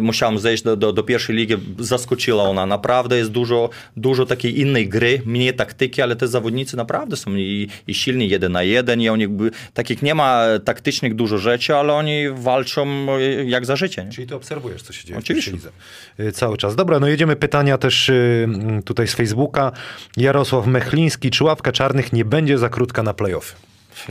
musiałem 0.02 0.40
zejść 0.40 0.64
do, 0.64 0.76
do, 0.76 0.94
do, 0.94 1.04
pierwszej 1.04 1.36
ligi, 1.36 1.56
zaskoczyła 1.80 2.44
ona. 2.44 2.66
Naprawdę 2.66 3.18
jest 3.18 3.32
dużo, 3.32 3.70
dużo 3.98 4.26
takiej 4.26 4.60
innej 4.60 4.90
gry, 4.90 5.22
mniej 5.26 5.54
taktyki, 5.54 6.02
ale 6.02 6.16
te 6.16 6.28
zawodnicy 6.28 6.78
naprawdę 6.78 7.16
są 7.16 7.36
i, 7.36 7.70
i 7.88 7.94
silni 7.94 8.30
jeden 8.30 8.52
na 8.52 8.64
jeden 8.64 9.02
i 9.02 9.10
oni, 9.10 9.28
takich 9.74 10.02
nie 10.02 10.16
ma 10.16 10.44
taktycznych 10.66 11.16
dużo 11.16 11.38
rzeczy, 11.38 11.76
ale 11.76 11.94
oni 11.94 12.30
walczą 12.34 13.08
e, 13.10 13.46
jak 13.46 13.66
za 13.66 13.76
życie. 13.76 14.06
Nie? 14.06 14.12
Czyli 14.12 14.28
ty 14.28 14.36
obserwujesz, 14.36 14.82
co 14.82 14.94
się 14.94 15.06
dzieje 15.08 15.20
Oczywiście. 15.20 15.52
E, 16.18 16.32
cały 16.32 16.58
czas. 16.58 16.76
Dobra, 16.76 17.00
no 17.00 17.08
jedziemy 17.08 17.36
pytania 17.36 17.78
też 17.78 18.12
tutaj 18.86 19.08
z 19.08 19.14
Facebooka. 19.14 19.72
Jarosław 20.18 20.68
Mechliński, 20.68 21.32
czy 21.32 21.44
ławka 21.44 21.72
nie 22.14 22.26
będzie 22.26 22.58
za 22.58 22.70
krótka 22.70 23.04
na 23.04 23.14
playoffy? 23.14 23.56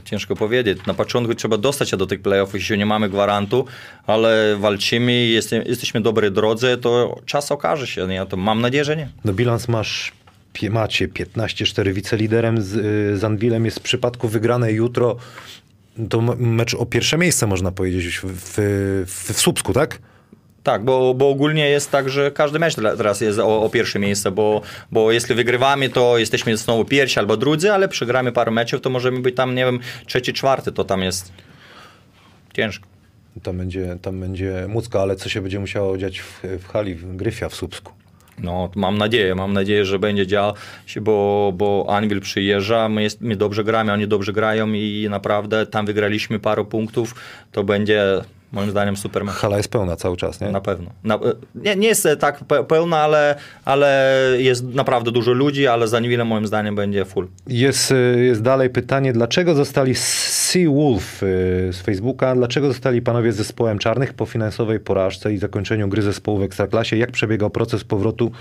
Ciężko 0.05 0.37
powiedzieć. 0.37 0.79
Na 0.87 0.95
początku 0.95 1.35
trzeba 1.35 1.59
dostać 1.59 1.91
się 1.91 1.97
do 1.97 2.07
tych 2.07 2.23
playoffów, 2.23 2.55
jeszcze 2.55 2.79
nie 2.79 2.87
mamy 2.87 3.09
gwarantu, 3.09 3.67
ale 4.07 4.57
walczymy, 4.61 5.13
jesteśmy, 5.13 5.71
jesteśmy 5.71 6.01
dobrej 6.01 6.33
drodze, 6.33 6.77
to 6.77 7.21
czas 7.27 7.53
okaże 7.53 7.87
się. 7.87 8.15
Ja 8.15 8.27
to 8.27 8.37
mam 8.37 8.61
nadzieję, 8.61 8.85
że 8.85 8.97
nie. 8.97 9.09
No 9.25 9.33
bilans 9.33 9.69
masz 9.69 10.13
macie 10.71 11.09
15-4 11.09 11.93
wiceliderem 11.93 12.63
z, 12.63 12.71
z 13.21 13.25
Anwilem 13.25 13.65
jest 13.65 13.79
w 13.79 13.83
przypadku 13.83 14.29
wygranej 14.29 14.75
jutro 14.75 15.17
to 16.09 16.21
mecz 16.37 16.75
o 16.75 16.87
pierwsze 16.87 17.19
miejsce 17.19 17.47
można 17.47 17.73
powiedzieć 17.73 18.19
w, 18.19 18.25
w, 18.25 18.55
w, 19.07 19.33
w 19.33 19.41
Słupsku, 19.41 19.73
tak? 19.73 19.99
Tak, 20.63 20.85
bo, 20.85 21.15
bo 21.15 21.29
ogólnie 21.29 21.69
jest 21.69 21.91
tak, 21.91 22.09
że 22.09 22.31
każdy 22.31 22.59
mecz 22.59 22.75
teraz 22.75 23.21
jest 23.21 23.39
o, 23.39 23.63
o 23.63 23.71
pierwsze 23.71 23.99
miejsce, 23.99 24.31
bo, 24.31 24.63
bo 24.93 25.13
jeśli 25.13 25.35
wygrywamy, 25.35 25.89
to 25.89 26.19
jesteśmy 26.19 26.57
znowu 26.57 26.85
pierwsi 26.85 27.19
albo 27.19 27.37
drudzy, 27.37 27.73
ale 27.73 27.89
przegramy 27.89 28.33
parę 28.33 28.51
meczów, 28.51 28.81
to 28.81 28.91
możemy 28.91 29.21
być 29.21 29.37
tam, 29.37 29.55
nie 29.55 29.65
wiem, 29.65 29.79
trzeci, 30.07 30.33
czwarty, 30.33 30.73
to 30.73 30.85
tam 30.85 31.03
jest 31.03 31.33
ciężko. 32.55 32.87
Tam 33.43 33.59
będzie, 33.59 33.97
tam 34.03 34.21
będzie 34.21 34.67
Mucka, 34.69 35.01
ale 35.01 35.17
co 35.17 35.29
się 35.29 35.41
będzie 35.41 35.61
musiało 35.61 35.99
dziać 35.99 36.21
w, 36.21 36.43
w 36.43 36.69
hali 36.69 36.95
w 36.95 37.17
Gryfia 37.17 37.49
w 37.49 37.55
Słupsku? 37.55 37.93
No, 38.39 38.71
mam 38.75 38.99
nadzieję, 38.99 39.35
mam 39.35 39.53
nadzieję, 39.53 39.85
że 39.85 39.99
będzie 39.99 40.27
działał 40.27 40.55
się, 40.87 41.01
bo, 41.01 41.53
bo 41.57 41.87
Anwil 41.89 42.21
przyjeżdża, 42.21 42.89
my, 42.89 43.03
jest, 43.03 43.21
my 43.21 43.37
dobrze 43.37 43.65
gramy, 43.65 43.93
oni 43.93 44.09
dobrze 44.09 44.33
grają 44.33 44.73
i 44.73 45.07
naprawdę 45.11 45.67
tam 45.67 45.87
wygraliśmy 45.87 46.39
parę 46.39 46.65
punktów, 46.65 47.15
to 47.53 47.65
będzie 47.65 48.05
moim 48.53 48.71
zdaniem 48.71 48.97
super 48.97 49.25
mecz. 49.25 49.35
Hala 49.35 49.57
jest 49.57 49.69
pełna 49.69 49.97
cały 49.97 50.17
czas, 50.17 50.41
nie? 50.41 50.49
Na 50.51 50.61
pewno. 50.61 50.91
Na, 51.05 51.19
nie, 51.55 51.77
nie 51.77 51.89
jest 51.89 52.09
tak 52.21 52.45
pe- 52.45 52.65
pełna, 52.65 52.99
ale, 52.99 53.35
ale 53.65 54.19
jest 54.39 54.65
naprawdę 54.65 55.11
dużo 55.13 55.33
ludzi, 55.33 55.67
ale 55.67 55.89
za 55.89 55.97
Anwilem 55.97 56.27
moim 56.27 56.47
zdaniem 56.47 56.75
będzie 56.75 57.05
full. 57.05 57.29
Jest, 57.47 57.91
y, 57.91 58.25
jest 58.25 58.43
dalej 58.43 58.71
pytanie, 58.71 59.13
dlaczego 59.13 59.55
zostali 59.55 59.95
Sea 59.95 60.71
Wolf 60.71 61.19
z 61.71 61.81
Facebooka, 61.83 62.35
dlaczego 62.35 62.69
zostali 62.69 63.03
panowie 63.03 63.33
z 63.33 63.37
zespołem 63.37 63.79
czarnych 63.79 64.15
po 64.15 64.27
finansowej 64.27 64.81
porażce 64.81 65.33
i 65.33 65.39
zakończeniu 65.39 65.89
gry 65.89 66.03
zespołu 66.03 66.39
w 66.39 66.43
Ekstraklasie? 66.43 66.97
Jak 66.97 67.11
przebiegał 67.11 67.51
proces 67.51 67.85
powrotu 67.85 68.33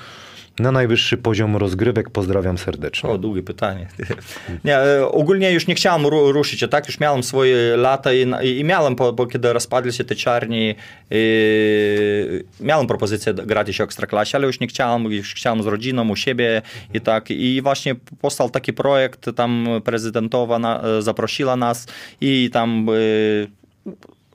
na 0.60 0.72
najwyższy 0.72 1.18
poziom 1.18 1.58
rozgrywek? 1.58 2.10
Pozdrawiam 2.10 2.58
serdecznie. 2.58 3.10
O, 3.10 3.18
długie 3.18 3.44
pytanie. 3.44 3.88
Nie, 4.66 4.78
e, 4.78 5.08
ogólnie 5.08 5.52
już 5.52 5.68
nie 5.68 5.76
chciałem 5.76 6.08
ru- 6.08 6.32
ruszyć, 6.32 6.64
a 6.64 6.68
tak 6.68 6.88
już 6.88 7.00
miałem 7.00 7.24
swoje 7.24 7.78
lata 7.78 8.14
i, 8.14 8.32
i, 8.44 8.64
miałem, 8.64 8.96
po, 8.96 9.28
kiedy 9.28 9.54
rozpadli 9.54 9.94
się 9.94 10.04
te 10.04 10.16
czarni, 10.16 10.76
i, 11.12 12.44
miałem 12.60 12.88
propozycję 12.88 13.34
grać 13.34 13.68
jeszcze 13.68 13.84
w 13.84 13.88
Ekstraklasie, 13.88 14.38
ale 14.38 14.48
już 14.48 14.60
nie 14.60 14.68
chciałem, 14.68 15.04
już 15.04 15.34
chciałem 15.34 15.64
z 15.64 15.66
rodziną, 15.66 16.10
u 16.10 16.16
siebie 16.16 16.62
i 16.94 17.02
tak. 17.02 17.32
I 17.32 17.62
właśnie 17.62 17.96
powstał 18.22 18.50
taki 18.50 18.74
projekt, 18.74 19.30
tam 19.36 19.68
prezydentowa 19.84 20.60
na, 20.60 20.82
zaprosiła 21.00 21.56
nas 21.56 21.88
i 22.22 22.50
tam 22.54 22.88
e, 22.90 23.62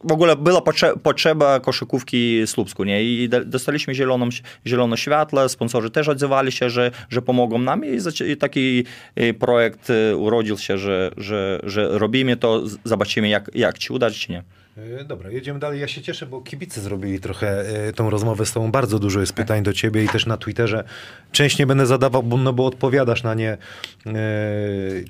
w 0.05 0.13
ogóle 0.13 0.37
była 0.37 0.61
potrze- 0.61 0.99
potrzeba 1.03 1.61
koszykówki 1.61 2.47
Słupsku, 2.47 2.85
nie? 2.85 3.05
I 3.05 3.29
dostaliśmy 3.29 3.95
zieloną, 3.95 4.29
zielone 4.67 4.97
światło, 4.97 5.49
sponsorzy 5.49 5.91
też 5.91 6.09
odzywali 6.09 6.53
się, 6.53 6.71
że, 6.71 6.91
że 7.09 7.23
pomogą 7.23 7.59
nam 7.59 7.85
i, 7.85 7.99
i 8.33 8.37
taki 8.37 8.85
e, 9.15 9.35
projekt 9.35 9.91
e, 9.91 10.17
urodził 10.17 10.59
się, 10.59 10.79
że, 10.79 11.11
że, 11.17 11.61
że 11.65 11.99
robimy 11.99 12.37
to, 12.37 12.63
zobaczymy 12.85 13.29
jak, 13.29 13.51
jak 13.55 13.79
ci 13.79 13.93
uda, 13.93 14.11
czy 14.11 14.33
nie. 14.33 14.43
E, 14.77 15.05
Dobra, 15.05 15.31
jedziemy 15.31 15.59
dalej. 15.59 15.81
Ja 15.81 15.89
się 15.89 16.03
cieszę, 16.03 16.27
bo 16.27 16.41
kibice 16.41 16.81
zrobili 16.81 17.21
trochę 17.21 17.61
e, 17.61 17.93
tą 17.93 18.11
rozmowę 18.11 18.47
z 18.47 18.53
tobą. 18.53 18.71
Bardzo 18.71 18.99
dużo 18.99 19.21
jest 19.21 19.33
pytań 19.33 19.63
do 19.63 19.73
ciebie 19.73 20.05
i 20.05 20.09
też 20.09 20.27
na 20.27 20.37
Twitterze. 20.37 20.85
Część 21.33 21.59
nie 21.59 21.67
będę 21.67 21.87
zadawał, 21.87 22.23
bo, 22.23 22.37
no 22.37 22.53
bo 22.53 22.67
odpowiadasz 22.67 23.23
na 23.23 23.35
nie. 23.35 23.51
E, 23.51 23.59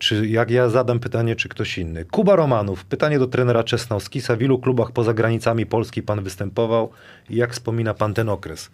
czy 0.00 0.26
jak 0.28 0.50
ja 0.50 0.68
zadam 0.68 1.00
pytanie, 1.00 1.37
czy 1.37 1.49
ktoś 1.49 1.78
inny. 1.78 2.04
Kuba 2.04 2.37
Romanów. 2.37 2.85
Pytanie 2.85 3.18
do 3.18 3.26
trenera 3.26 3.64
Czesnowskisa. 3.64 4.37
W 4.37 4.42
ilu 4.42 4.58
klubach 4.58 4.92
poza 4.92 5.14
granicami 5.14 5.66
Polski 5.66 6.02
pan 6.02 6.23
występował 6.23 6.90
i 7.30 7.37
jak 7.37 7.52
wspomina 7.52 7.94
pan 7.94 8.14
ten 8.14 8.28
okres? 8.28 8.70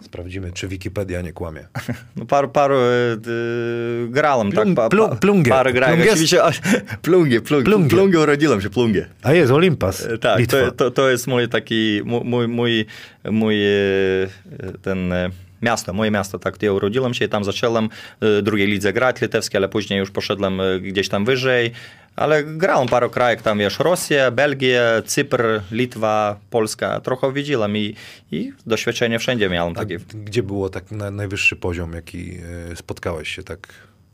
Sprawdzimy, 0.00 0.52
czy 0.52 0.68
Wikipedia 0.68 1.22
nie 1.22 1.32
kłamie. 1.32 1.66
No 2.16 2.26
paru, 2.26 2.48
paru 2.48 2.74
yy, 2.74 4.08
grałem, 4.08 4.52
tak, 4.52 4.64
Plung, 4.64 4.76
tak? 4.76 4.84
Pa, 4.84 4.88
plu, 4.88 5.16
plungę. 5.20 5.50
Parę 5.50 5.72
grałem. 5.72 6.00
Oczywiście, 6.00 6.44
a, 6.44 6.50
plungę, 7.02 7.40
plungę, 7.40 7.64
plungę. 7.64 7.88
plungę 7.88 8.20
urodziłem 8.20 8.60
się, 8.60 8.70
plungę. 8.70 9.06
A 9.22 9.32
jest 9.32 9.52
Olimpas, 9.52 10.06
e, 10.06 10.18
Tak, 10.18 10.46
to, 10.46 10.72
to, 10.72 10.90
to, 10.90 11.10
jest 11.10 11.26
mój 11.26 11.48
taki, 11.48 12.00
mój, 12.04 12.48
mój, 12.48 12.86
mój 13.30 13.64
e, 13.64 14.28
ten... 14.82 15.12
E, 15.12 15.30
miasto, 15.62 15.92
moje 15.92 16.10
miasto, 16.10 16.38
tak, 16.38 16.62
ja 16.62 16.72
urodziłem 16.72 17.14
się 17.14 17.24
i 17.24 17.28
tam 17.28 17.44
zacząłem 17.44 17.88
e, 18.20 18.42
drugiej 18.42 18.66
lidze 18.66 18.92
grać 18.92 19.20
litewskiej, 19.20 19.58
ale 19.58 19.68
później 19.68 19.98
już 19.98 20.10
poszedłem 20.10 20.60
e, 20.60 20.80
gdzieś 20.80 21.08
tam 21.08 21.24
wyżej, 21.24 21.72
ale 22.16 22.44
grałem 22.44 22.88
parę 22.88 23.08
krajów, 23.08 23.42
tam 23.42 23.58
wiesz, 23.58 23.78
Rosja, 23.78 24.30
Belgia, 24.30 25.02
Cypr, 25.06 25.60
Litwa, 25.72 26.36
Polska, 26.50 27.00
trochę 27.00 27.32
widziałem 27.32 27.76
i, 27.76 27.94
i 28.32 28.52
doświadczenie 28.66 29.18
wszędzie 29.18 29.48
miałem 29.48 29.74
takie. 29.74 29.98
gdzie 30.24 30.42
było 30.42 30.68
tak 30.68 30.90
na, 30.90 31.10
najwyższy 31.10 31.56
poziom, 31.56 31.92
jaki 31.92 32.38
e, 32.72 32.76
spotkałeś 32.76 33.28
się 33.28 33.42
tak? 33.42 33.68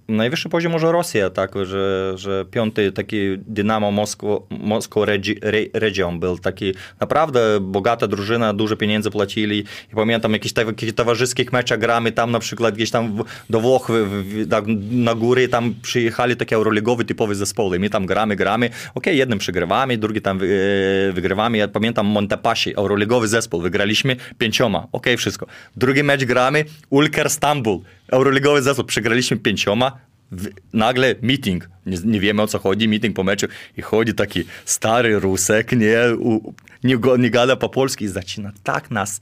Najwyższy 0.09 0.49
poziom 0.49 0.73
może 0.73 0.93
Rosja, 0.93 1.31
tak, 1.31 1.53
że, 1.63 2.13
że 2.17 2.45
piąty 2.51 2.93
taki 2.93 3.17
Dynamo 3.39 3.91
Moskwo, 3.91 4.47
Moskwo 4.51 5.05
Regi, 5.05 5.37
Re, 5.43 5.59
Region 5.73 6.21
był 6.21 6.39
taki 6.39 6.75
naprawdę 7.01 7.61
bogata 7.61 8.07
drużyna, 8.07 8.53
dużo 8.53 8.77
pieniędzy 8.77 9.11
płacili. 9.11 9.65
I 9.93 9.95
pamiętam 9.95 10.33
jakieś 10.33 10.53
takie 10.53 10.93
towarzyskich 10.93 11.53
meczach 11.53 11.79
gramy 11.79 12.13
tam 12.13 12.31
na 12.31 12.39
przykład 12.39 12.75
gdzieś 12.75 12.91
tam 12.91 13.17
w, 13.17 13.25
do 13.51 13.61
Włoch 13.61 13.91
w, 13.91 13.93
w, 13.93 14.49
tak, 14.49 14.65
na 14.91 15.15
góry 15.15 15.49
tam 15.49 15.75
przyjechali 15.83 16.37
takie 16.37 16.57
euroligowe 16.57 17.05
typowe 17.05 17.35
zespoły, 17.35 17.79
my 17.79 17.91
tam 17.91 18.07
gramy, 18.07 18.37
gramy, 18.37 18.71
okej, 18.95 19.19
jednym 19.19 19.39
przegrywamy, 19.39 19.99
drugi 19.99 20.21
tam 20.21 20.41
e, 20.43 21.13
wygrywamy, 21.13 21.59
ja 21.59 21.69
pamiętam 21.69 22.07
Montepasi, 22.07 22.77
euroligowy 22.77 23.29
zespół, 23.29 23.61
wygraliśmy 23.61 24.17
pięcioma, 24.39 24.87
okej, 24.93 25.17
wszystko. 25.17 25.47
Drugi 25.77 26.03
mecz 26.03 26.25
gramy, 26.25 26.65
Ulker 26.91 27.31
Stambul, 27.31 27.81
euroligowy 28.09 28.63
zespół, 28.63 28.85
przegraliśmy 28.85 29.37
pięcioma, 29.37 29.99
w, 30.33 30.49
nagle 30.73 31.15
meeting, 31.23 31.71
nie, 31.87 31.99
nie 32.05 32.21
wiemy 32.21 32.43
o 32.43 32.47
co 32.47 32.59
chodzi, 32.59 32.89
meeting 32.89 33.17
po 33.17 33.25
meczu. 33.25 33.47
I 33.77 33.83
chodzi 33.83 34.15
taki 34.15 34.45
stary 34.65 35.19
Rusek, 35.19 35.73
nie, 35.73 36.17
u, 36.19 36.55
nie, 36.85 36.99
nie 37.19 37.31
gada 37.31 37.57
po 37.57 37.69
polsku 37.69 38.05
i 38.05 38.09
zaczyna 38.09 38.53
tak 38.63 38.91
nas 38.91 39.21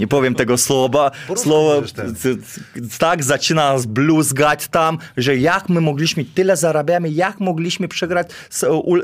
nie 0.00 0.06
powiem 0.06 0.34
tego 0.34 0.58
słowa, 0.58 1.10
słowo, 1.36 1.82
tak 2.98 3.24
zaczyna 3.24 3.72
nas 3.72 3.86
bluzgać 3.86 4.68
tam, 4.68 4.98
że 5.16 5.36
jak 5.36 5.68
my 5.68 5.80
mogliśmy, 5.80 6.24
tyle 6.24 6.56
zarabiamy, 6.56 7.10
jak 7.10 7.40
mogliśmy 7.40 7.88
przegrać 7.88 8.28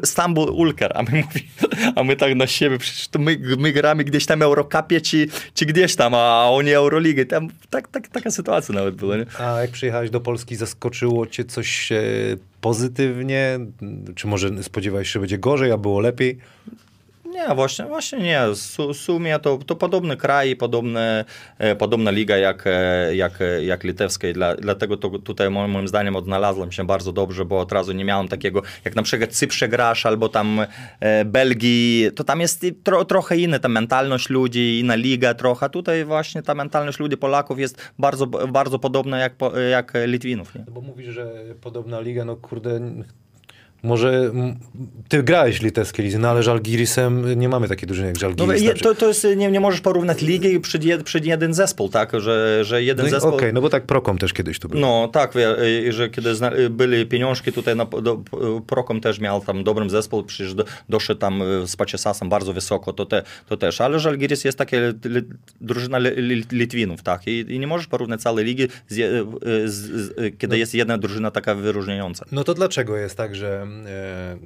Stambul 0.05 0.49
Ulker, 0.49 0.93
a 0.95 1.03
my, 1.03 1.11
mówi, 1.11 1.49
a 1.97 2.05
my 2.05 2.17
tak 2.17 2.35
na 2.35 2.47
siebie, 2.47 2.79
przecież 2.79 3.09
to 3.09 3.19
my, 3.19 3.39
my 3.59 3.73
gramy 3.73 4.05
gdzieś 4.05 4.27
tam 4.27 4.43
Eurocupie 4.43 5.01
czy, 5.01 5.29
czy 5.55 5.67
gdzieś 5.67 5.97
tam, 5.97 6.15
a 6.15 6.51
oni 6.51 6.73
Euroligę, 6.73 7.27
tam 7.27 7.49
tak, 7.71 7.89
tak, 7.89 8.09
taka 8.09 8.31
sytuacja 8.31 8.75
nawet 8.75 8.95
była, 8.95 9.17
nie? 9.17 9.27
A 9.39 9.61
jak 9.61 9.71
przyjechałeś 9.71 10.11
do 10.11 10.21
Polski, 10.21 10.57
zaskoczyło 10.57 11.27
cię 11.27 11.45
coś 11.45 11.93
e, 11.93 12.03
pozytywnie? 12.61 13.59
Czy 14.15 14.27
może 14.27 14.63
spodziewałeś 14.63 15.09
się, 15.09 15.13
że 15.13 15.21
będzie 15.21 15.39
gorzej, 15.39 15.73
a 15.73 15.77
było 15.77 16.01
lepiej? 16.01 16.39
Nie, 17.33 17.55
właśnie, 17.55 17.85
właśnie 17.85 18.19
nie. 18.19 18.43
W 18.93 18.97
sumie 18.97 19.39
to, 19.39 19.59
to 19.67 19.77
podobny 19.77 20.17
kraj, 20.17 20.57
podobne, 20.57 21.25
e, 21.59 21.77
podobna 21.77 22.11
liga 22.11 22.37
jak, 22.37 22.67
e, 22.67 23.17
jak, 23.17 23.41
e, 23.41 23.65
jak 23.65 23.85
litewska 23.85 24.29
i 24.29 24.33
dla, 24.33 24.55
dlatego 24.55 24.97
to 24.97 25.11
tutaj 25.19 25.51
moim, 25.51 25.89
zdaniem 25.89 26.17
odnalazłem 26.17 26.73
się 26.73 26.87
bardzo 26.87 27.13
dobrze, 27.13 27.45
bo 27.45 27.61
od 27.61 27.73
razu 27.73 27.93
nie 27.93 28.05
miałem 28.05 28.29
takiego, 28.29 28.63
jak 28.85 28.97
na 28.97 29.03
przykład 29.03 29.31
Cyprze 29.31 29.69
grasz 29.69 30.07
albo 30.07 30.29
tam 30.29 30.61
Belgii, 31.25 32.11
to 32.17 32.25
tam 32.25 32.41
jest 32.41 32.67
tro, 32.85 33.05
trochę 33.05 33.37
inna 33.37 33.59
ta 33.59 33.69
mentalność 33.69 34.31
ludzi, 34.31 34.81
inna 34.81 34.95
liga 34.95 35.35
trochę. 35.35 35.71
Tutaj 35.71 36.05
właśnie 36.05 36.43
ta 36.43 36.55
mentalność 36.55 36.99
ludzi 36.99 37.17
Polaków 37.17 37.59
jest 37.59 37.91
bardzo, 37.99 38.27
bardzo 38.27 38.79
podobna 38.79 39.19
jak, 39.19 39.33
jak 39.71 39.93
Litwinów. 40.07 40.55
Nie? 40.55 40.65
Bo 40.71 40.81
mówisz, 40.81 41.09
że 41.09 41.33
podobna 41.61 42.01
liga, 42.01 42.25
no 42.25 42.37
kurde... 42.37 42.81
Może 43.83 44.31
ty 45.09 45.23
grałeś 45.23 45.59
w 45.59 45.63
litewskiej 45.63 46.05
lidze, 46.05 46.19
no 46.19 46.29
ale 46.31 46.43
Żalgirisem 46.43 47.41
nie 47.41 47.49
mamy 47.49 47.69
takiej 47.69 47.87
drużyny 47.87 48.07
jak 48.07 48.17
No, 48.17 48.21
Żalgiris. 48.21 48.63
je, 48.63 48.69
znaczy- 48.69 48.83
to, 48.85 48.95
to 48.95 49.09
jest, 49.09 49.27
nie, 49.37 49.51
nie 49.51 49.61
możesz 49.61 49.81
porównać 49.81 50.23
ligi 50.23 50.61
przed, 50.61 50.85
jed, 50.85 51.03
przed 51.03 51.25
jeden 51.27 51.55
zespół, 51.55 51.89
tak, 51.89 52.21
że, 52.21 52.65
że 52.65 52.83
jeden 52.83 53.07
no 53.07 53.11
zespół... 53.11 53.35
Okej, 53.35 53.53
no 53.53 53.61
bo 53.61 53.69
tak 53.71 53.87
Prokom 53.87 54.19
też 54.19 54.33
kiedyś 54.33 54.59
tu 54.59 54.69
był. 54.69 54.81
No 54.81 55.09
tak, 55.13 55.35
że 55.91 56.11
kiedy 56.11 56.35
zna, 56.35 56.53
y, 56.57 56.71
byli 56.71 57.07
pieniążki 57.07 57.53
tutaj 57.53 57.77
na 57.77 57.85
do, 57.85 58.13
y, 58.59 58.61
Prokom 58.67 59.01
też 59.01 59.21
miał 59.21 59.41
tam 59.41 59.65
dobrym 59.65 59.91
zespół, 59.91 60.23
przecież 60.23 60.55
do, 60.55 60.65
doszedł 60.89 61.21
tam 61.21 61.43
y, 61.43 61.67
z 61.67 61.77
Paciasasem 61.77 62.29
bardzo 62.29 62.53
wysoko, 62.53 62.93
to, 62.93 63.07
te, 63.07 63.23
to 63.49 63.57
też, 63.57 63.81
ale 63.81 64.01
Żalgiris 64.01 64.45
jest 64.45 64.59
li, 64.61 65.11
li, 65.11 65.23
drużyna 65.61 65.99
li, 65.99 66.11
li, 66.11 66.45
Litwinów, 66.53 67.03
tak, 67.03 67.27
I, 67.27 67.39
i 67.49 67.59
nie 67.59 67.67
możesz 67.67 67.87
porównać 67.87 68.21
całej 68.23 68.45
ligi, 68.45 68.69
z, 68.89 68.97
je- 68.97 69.27
z, 69.65 69.71
z, 69.71 70.39
kiedy 70.39 70.59
jest 70.59 70.75
jedna 70.75 70.99
drużyna 70.99 71.31
taka 71.31 71.55
wyróżniająca. 71.55 72.25
No 72.33 72.45
to 72.45 72.55
dlaczego 72.55 72.97
jest 72.97 73.17
tak, 73.17 73.37
że 73.37 73.67
e, 73.87 74.39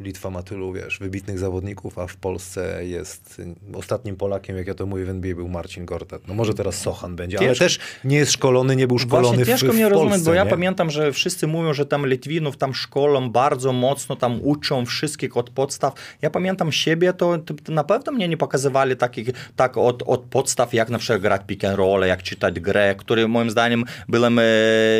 Litwa 0.00 0.30
ma 0.30 0.42
tylu, 0.42 0.72
wiesz, 0.72 0.98
wybitnych 0.98 1.38
zawodników, 1.38 1.98
a 1.98 2.06
w 2.06 2.16
Polsce 2.16 2.86
jest 2.86 3.42
ostatnim 3.74 4.16
Polakiem, 4.16 4.56
jak 4.56 4.66
ja 4.66 4.74
to 4.74 4.86
mówię 4.86 5.04
w 5.04 5.08
NBA, 5.08 5.34
był 5.34 5.48
Marcin 5.48 5.84
Gortat. 5.84 6.28
No 6.28 6.34
może 6.34 6.54
teraz 6.54 6.78
Sochan 6.78 7.16
będzie, 7.16 7.38
ale 7.38 7.46
Ciężko. 7.46 7.64
też 7.64 7.78
nie 8.04 8.16
jest 8.16 8.32
szkolony, 8.32 8.76
nie 8.76 8.86
był 8.86 8.98
szkolony 8.98 9.28
Właśnie 9.28 9.44
w, 9.44 9.48
ciężko 9.48 9.72
w 9.72 9.74
mnie 9.74 9.84
Polsce, 9.84 10.04
rozumieć, 10.04 10.26
bo 10.26 10.34
ja 10.34 10.44
nie? 10.44 10.50
pamiętam, 10.50 10.90
że 10.90 11.12
wszyscy 11.12 11.46
mówią, 11.46 11.74
że 11.74 11.86
tam 11.86 12.06
Litwinów 12.06 12.56
tam 12.56 12.74
szkolą 12.74 13.30
bardzo 13.30 13.72
mocno, 13.72 14.16
tam 14.16 14.40
uczą 14.42 14.86
wszystkich 14.86 15.36
od 15.36 15.50
podstaw. 15.50 15.94
Ja 16.22 16.30
pamiętam 16.30 16.72
siebie, 16.72 17.12
to, 17.12 17.38
to, 17.38 17.72
na 17.72 17.84
pewno 17.84 18.12
mnie 18.12 18.28
nie 18.28 18.36
pokazywali 18.36 18.96
takich, 18.96 19.30
tak 19.56 19.76
od, 19.76 20.02
od 20.06 20.20
podstaw, 20.20 20.74
jak 20.74 20.90
na 20.90 20.98
przykład 20.98 21.22
grać 21.22 21.42
pick 21.46 21.64
and 21.64 21.76
roll, 21.76 22.00
jak 22.06 22.22
czytać 22.22 22.60
grę, 22.60 22.94
który 22.98 23.28
moim 23.28 23.50
zdaniem 23.50 23.84
byłem 24.08 24.38
e, 24.38 24.42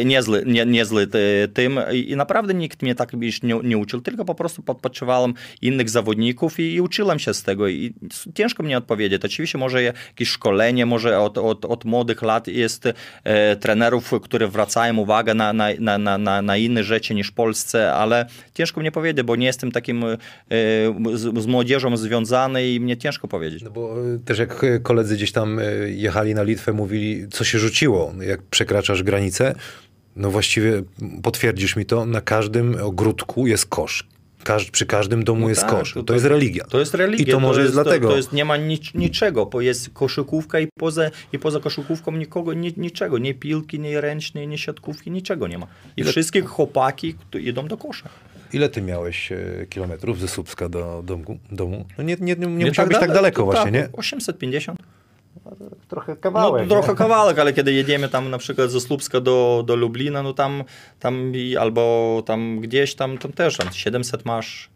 niezły, 0.04 0.42
nie, 0.46 0.66
niezły 0.66 1.02
e, 1.02 1.48
tym 1.48 1.80
i, 1.92 2.16
naprawdę 2.16 2.54
nikt 2.54 2.82
mnie 2.82 2.94
tak 2.94 3.12
już 3.12 3.42
nie, 3.42 3.60
nie 3.64 3.78
uczył, 3.78 4.00
tylko 4.00 4.24
po 4.24 4.34
prostu 4.34 4.62
po, 4.62 4.74
odpoczywałem 4.86 5.34
innych 5.62 5.90
zawodników 5.90 6.60
i, 6.60 6.80
uczyłem 6.80 7.18
się 7.18 7.34
z 7.34 7.42
tego. 7.42 7.68
I 7.68 7.94
ciężko 8.34 8.62
mnie 8.62 8.78
odpowiedzieć. 8.78 9.24
Oczywiście 9.24 9.58
może 9.58 9.82
jakieś 9.82 10.28
szkolenie, 10.28 10.86
może 10.86 11.20
od, 11.20 11.38
od, 11.38 11.64
od 11.64 11.84
młodych 11.84 12.22
lat 12.22 12.48
jest 12.48 12.86
e, 13.24 13.56
trenerów, 13.56 14.12
które 14.22 14.48
zwracają 14.48 14.96
uwagę 14.96 15.34
na, 15.34 15.52
na, 15.52 15.98
na, 15.98 16.18
na, 16.18 16.42
na 16.42 16.56
inne 16.56 16.84
rzeczy 16.84 17.14
niż 17.14 17.30
Polsce, 17.30 17.92
ale 17.92 18.26
ciężko 18.54 18.80
mnie 18.80 18.92
powiedzieć, 18.92 19.26
bo 19.26 19.36
nie 19.36 19.46
jestem 19.46 19.72
takim 19.72 20.04
e, 20.04 20.16
z, 21.14 21.42
z 21.42 21.46
młodzieżą 21.46 21.96
związany 21.96 22.68
i 22.68 22.80
mnie 22.80 22.96
ciężko 22.96 23.28
powiedzieć. 23.28 23.62
No 23.62 23.70
bo 23.70 23.96
e, 24.14 24.18
też 24.18 24.38
jak 24.38 24.64
koledzy 24.82 25.16
gdzieś 25.16 25.32
tam 25.32 25.60
jechali 25.86 26.34
na 26.34 26.42
Litwę, 26.42 26.72
mówili, 26.72 27.28
co 27.28 27.44
się 27.44 27.58
rzuciło, 27.58 28.12
jak 28.20 28.42
przekraczasz 28.42 29.02
granicę, 29.02 29.54
no 30.16 30.30
właściwie 30.30 30.82
potwierdzisz 31.22 31.76
mi 31.76 31.86
to, 31.86 32.06
na 32.06 32.20
każdym 32.20 32.76
ogródku 32.82 33.46
jest 33.46 33.66
kosz. 33.66 34.08
Każ, 34.46 34.70
przy 34.70 34.86
każdym 34.86 35.24
domu 35.24 35.40
No 35.42 35.48
jest 35.48 35.60
tak, 35.60 35.70
kosz. 35.70 35.92
to- 35.94 36.02
To, 36.02 36.14
jest 36.14 36.26
religia. 36.26 36.64
To 36.64 36.78
jest 36.78 36.94
religia. 36.94 37.26
I 37.26 37.30
to 37.30 37.40
może 37.40 37.60
jest 37.62 37.72
dlatego. 37.72 38.06
To, 38.06 38.12
to 38.12 38.16
jest, 38.16 38.32
nie 38.32 38.44
ma 38.44 38.56
nic, 38.56 38.94
niczego, 38.94 39.46
bo 39.46 39.60
jest 39.60 39.90
koszykówka 39.90 40.60
i 40.60 40.68
poza, 40.78 41.10
i 41.32 41.38
poza 41.38 41.60
koszykówką 41.60 42.12
nikogo, 42.12 42.52
ni, 42.54 42.74
niczego, 42.76 43.18
nie 43.18 43.34
piłki, 43.34 43.80
nie 43.80 44.00
ręcznej, 44.00 44.48
nie 44.48 44.58
siatkówki, 44.58 45.10
niczego 45.10 45.48
nie 45.48 45.58
ma. 45.58 45.66
I 45.96 46.00
Ile- 46.00 46.10
wszystkie 46.10 46.40
chłopaki 46.42 47.14
idą 47.40 47.66
do 47.68 47.76
kosza. 47.76 48.08
Ile 48.52 48.68
ty 48.68 48.82
miałeś 48.82 49.32
e, 49.32 49.66
kilometrów 49.70 50.20
ze 50.20 50.28
Słupska 50.28 50.68
do 50.68 51.02
domu? 51.06 51.38
domu? 51.52 51.84
No 51.98 52.04
nie, 52.04 52.16
nie, 52.20 52.34
nie, 52.36 52.46
nie, 52.46 52.54
Nie 52.56 52.66
musiał 52.66 52.86
być 52.86 52.98
tak 52.98 53.12
daleko 53.12 53.36
to 53.42 53.44
właśnie, 53.44 53.70
nie? 53.72 53.82
tak, 53.82 53.98
850. 53.98 54.80
Trochę 55.88 56.16
No, 56.68 56.68
trochę 56.68 56.94
kawałek, 56.94 57.38
ale 57.38 57.52
kiedy 57.52 57.72
jedziemy 57.72 58.08
tam 58.08 58.30
na 58.30 58.38
przykład 58.38 58.70
ze 58.70 58.80
Słupska 58.80 59.20
do, 59.20 59.62
do 59.66 59.76
Lublina, 59.76 60.22
no 60.22 60.32
tam, 60.32 60.64
tam 61.00 61.32
albo 61.60 62.22
tam 62.26 62.60
gdzieś 62.60 62.94
tam, 62.94 63.18
tam 63.18 63.32
też 63.32 63.56
tam 63.56 63.72
700 63.72 64.24
masz, 64.24 64.70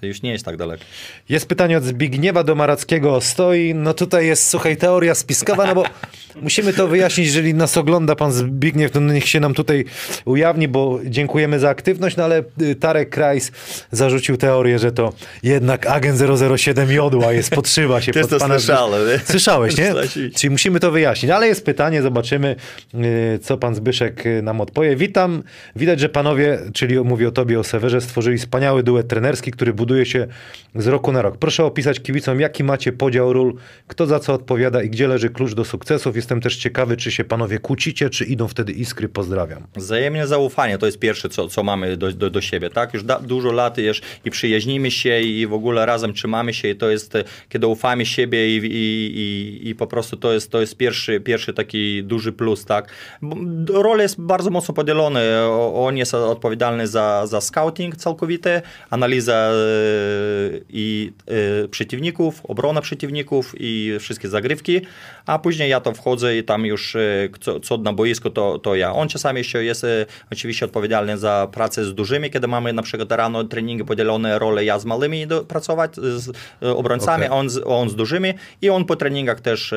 to 0.00 0.06
już 0.06 0.22
nie 0.22 0.32
jest 0.32 0.44
tak 0.44 0.56
daleko. 0.56 0.84
Jest 1.28 1.46
pytanie 1.46 1.78
od 1.78 1.84
Zbigniewa 1.84 2.44
do 2.44 2.54
Marackiego. 2.54 3.20
Stoi, 3.20 3.74
no 3.74 3.94
tutaj 3.94 4.26
jest, 4.26 4.48
słuchaj, 4.48 4.76
teoria 4.76 5.14
spiskowa, 5.14 5.66
no 5.66 5.74
bo 5.74 5.84
musimy 6.42 6.72
to 6.72 6.88
wyjaśnić, 6.88 7.26
jeżeli 7.26 7.54
nas 7.54 7.76
ogląda 7.76 8.16
pan 8.16 8.32
Zbigniew, 8.32 8.90
to 8.90 9.00
niech 9.00 9.28
się 9.28 9.40
nam 9.40 9.54
tutaj 9.54 9.84
ujawni, 10.24 10.68
bo 10.68 11.00
dziękujemy 11.04 11.58
za 11.58 11.68
aktywność, 11.68 12.16
no 12.16 12.24
ale 12.24 12.42
y, 12.62 12.74
Tarek 12.74 13.10
Krajs 13.10 13.52
zarzucił 13.90 14.36
teorię, 14.36 14.78
że 14.78 14.92
to 14.92 15.12
jednak 15.42 15.86
agent 15.86 16.20
007 16.56 16.92
jodła 16.92 17.32
jest, 17.32 17.50
podszywa 17.50 18.00
się 18.00 18.12
Też 18.12 18.22
pod 18.22 18.30
to 18.30 18.38
pana... 18.38 18.58
słyszałem, 18.58 19.08
nie? 19.08 19.18
Słyszałeś, 19.18 19.76
nie? 19.76 19.94
Czyli 20.36 20.50
musimy 20.50 20.80
to 20.80 20.90
wyjaśnić. 20.90 21.30
Ale 21.30 21.46
jest 21.46 21.64
pytanie, 21.64 22.02
zobaczymy, 22.02 22.56
y, 22.94 23.38
co 23.42 23.58
pan 23.58 23.74
Zbyszek 23.74 24.26
y, 24.26 24.42
nam 24.42 24.60
odpowie. 24.60 24.96
Witam. 24.96 25.42
Widać, 25.76 26.00
że 26.00 26.08
panowie, 26.08 26.58
czyli 26.74 27.00
mówię 27.00 27.28
o 27.28 27.30
tobie, 27.30 27.60
o 27.60 27.64
Sewerze, 27.64 28.00
stworzyli 28.00 28.38
wspaniały 28.38 28.82
duet 28.82 29.08
trenerski, 29.08 29.50
który 29.50 29.72
buduje 29.72 29.93
się 30.02 30.26
z 30.74 30.86
roku 30.86 31.12
na 31.12 31.22
rok. 31.22 31.36
Proszę 31.38 31.64
opisać 31.64 32.00
kibicom, 32.00 32.40
jaki 32.40 32.64
macie 32.64 32.92
podział 32.92 33.32
ról, 33.32 33.54
kto 33.86 34.06
za 34.06 34.18
co 34.18 34.32
odpowiada 34.32 34.82
i 34.82 34.90
gdzie 34.90 35.08
leży 35.08 35.30
klucz 35.30 35.54
do 35.54 35.64
sukcesów. 35.64 36.16
Jestem 36.16 36.40
też 36.40 36.56
ciekawy, 36.56 36.96
czy 36.96 37.10
się 37.10 37.24
panowie 37.24 37.58
kłócicie, 37.58 38.10
czy 38.10 38.24
idą 38.24 38.48
wtedy 38.48 38.72
iskry. 38.72 39.08
Pozdrawiam. 39.08 39.66
Wzajemne 39.76 40.26
zaufanie 40.26 40.78
to 40.78 40.86
jest 40.86 40.98
pierwsze, 40.98 41.28
co, 41.28 41.48
co 41.48 41.62
mamy 41.62 41.96
do, 41.96 42.12
do, 42.12 42.30
do 42.30 42.40
siebie, 42.40 42.70
tak? 42.70 42.94
Już 42.94 43.04
da, 43.04 43.18
dużo 43.18 43.52
lat 43.52 43.78
już 43.78 44.02
i 44.24 44.30
przyjaźnimy 44.30 44.90
się 44.90 45.20
i 45.20 45.46
w 45.46 45.52
ogóle 45.52 45.86
razem 45.86 46.12
trzymamy 46.12 46.54
się 46.54 46.68
i 46.68 46.76
to 46.76 46.90
jest, 46.90 47.16
e, 47.16 47.24
kiedy 47.48 47.66
ufamy 47.66 48.06
siebie 48.06 48.56
i, 48.56 48.64
i, 48.64 49.18
i, 49.20 49.68
i 49.68 49.74
po 49.74 49.86
prostu 49.86 50.16
to 50.16 50.32
jest, 50.32 50.50
to 50.50 50.60
jest 50.60 50.76
pierwszy, 50.76 51.20
pierwszy 51.20 51.52
taki 51.54 52.04
duży 52.04 52.32
plus, 52.32 52.64
tak? 52.64 52.88
Role 53.68 54.02
jest 54.02 54.20
bardzo 54.20 54.50
mocno 54.50 54.74
podzielone. 54.74 55.48
On 55.74 55.96
jest 55.96 56.14
odpowiedzialny 56.14 56.86
za, 56.86 57.26
za 57.26 57.40
scouting 57.40 57.96
całkowity, 57.96 58.62
analiza 58.90 59.50
i 60.68 61.12
e, 61.64 61.68
przeciwników, 61.68 62.40
obrona 62.44 62.80
przeciwników 62.80 63.54
i 63.58 63.96
wszystkie 64.00 64.28
zagrywki, 64.28 64.80
a 65.26 65.38
później 65.38 65.70
ja 65.70 65.80
to 65.80 65.92
wchodzę 65.92 66.36
i 66.36 66.44
tam 66.44 66.66
już 66.66 66.96
e, 66.96 67.28
co, 67.40 67.60
co 67.60 67.78
na 67.78 67.92
boisko 67.92 68.30
to, 68.30 68.58
to 68.58 68.74
ja. 68.74 68.92
On 68.92 69.08
czasami 69.08 69.38
jeszcze 69.38 69.64
jest 69.64 69.84
e, 69.84 70.06
oczywiście 70.32 70.66
odpowiedzialny 70.66 71.18
za 71.18 71.48
pracę 71.52 71.84
z 71.84 71.94
dużymi, 71.94 72.30
kiedy 72.30 72.48
mamy 72.48 72.72
na 72.72 72.82
przykład 72.82 73.12
rano 73.12 73.44
treningi 73.44 73.84
podzielone 73.84 74.38
role, 74.38 74.64
ja 74.64 74.78
z 74.78 74.84
małymi 74.84 75.26
do, 75.26 75.44
pracować, 75.44 75.96
z 75.96 76.36
obrońcami, 76.60 77.24
a 77.24 77.30
on, 77.30 77.50
z, 77.50 77.60
on 77.64 77.90
z 77.90 77.94
dużymi 77.94 78.34
i 78.62 78.70
on 78.70 78.84
po 78.84 78.96
treningach 78.96 79.40
też 79.40 79.74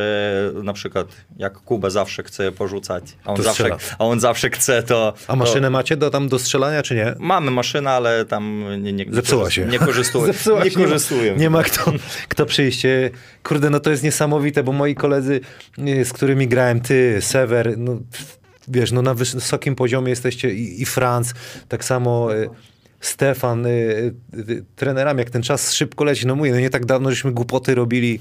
na 0.63 0.73
przykład 0.73 1.07
jak 1.37 1.53
Kuba 1.53 1.89
zawsze 1.89 2.23
chce 2.23 2.51
porzucać, 2.51 3.03
a 3.25 3.29
on, 3.29 3.37
To 3.37 3.43
zawsze, 3.43 3.77
a 3.99 4.05
on 4.05 4.19
zawsze 4.19 4.49
chce 4.49 4.83
to... 4.83 5.13
A 5.27 5.35
maszynę 5.35 5.69
macie 5.69 5.97
do 5.97 6.09
tam 6.09 6.29
do 6.29 6.39
strzelania, 6.39 6.83
czy 6.83 6.95
nie? 6.95 7.15
Mamy 7.19 7.51
maszynę, 7.51 7.91
ale 7.91 8.25
tam 8.25 8.65
nie, 8.83 8.93
nie, 8.93 9.05
Zepsuła 9.09 9.51
się. 9.51 9.65
Nie 9.65 9.79
nie 10.65 10.71
się, 10.71 10.79
nie 10.79 10.85
ma- 10.85 10.91
korzystuję. 10.91 11.35
Nie 11.37 11.49
ma 11.49 11.63
kto, 11.63 11.93
kto 12.27 12.45
przyjść. 12.45 12.83
Kurde, 13.43 13.69
no 13.69 13.79
to 13.79 13.91
jest 13.91 14.03
niesamowite, 14.03 14.63
bo 14.63 14.71
moi 14.71 14.95
koledzy, 14.95 15.41
e, 15.77 16.05
z 16.05 16.13
którymi 16.13 16.47
grałem, 16.47 16.81
ty, 16.81 17.17
Sewer, 17.21 17.77
no 17.77 17.99
wiesz, 18.67 18.91
no 18.91 19.01
na 19.01 19.13
wysokim 19.13 19.75
poziomie 19.75 20.09
jesteście 20.09 20.53
i, 20.53 20.81
i 20.81 20.85
Franz, 20.85 21.33
tak 21.67 21.83
samo 21.83 22.35
e, 22.35 22.49
Stefan, 22.99 23.65
e, 23.65 23.69
e, 23.69 24.11
trenerami, 24.75 25.19
jak 25.19 25.29
ten 25.29 25.43
czas 25.43 25.73
szybko 25.73 26.03
leci, 26.03 26.27
no 26.27 26.35
mówię, 26.35 26.51
no 26.51 26.59
nie 26.59 26.69
tak 26.69 26.85
dawno 26.85 27.09
żeśmy 27.09 27.31
głupoty 27.31 27.75
robili. 27.75 28.19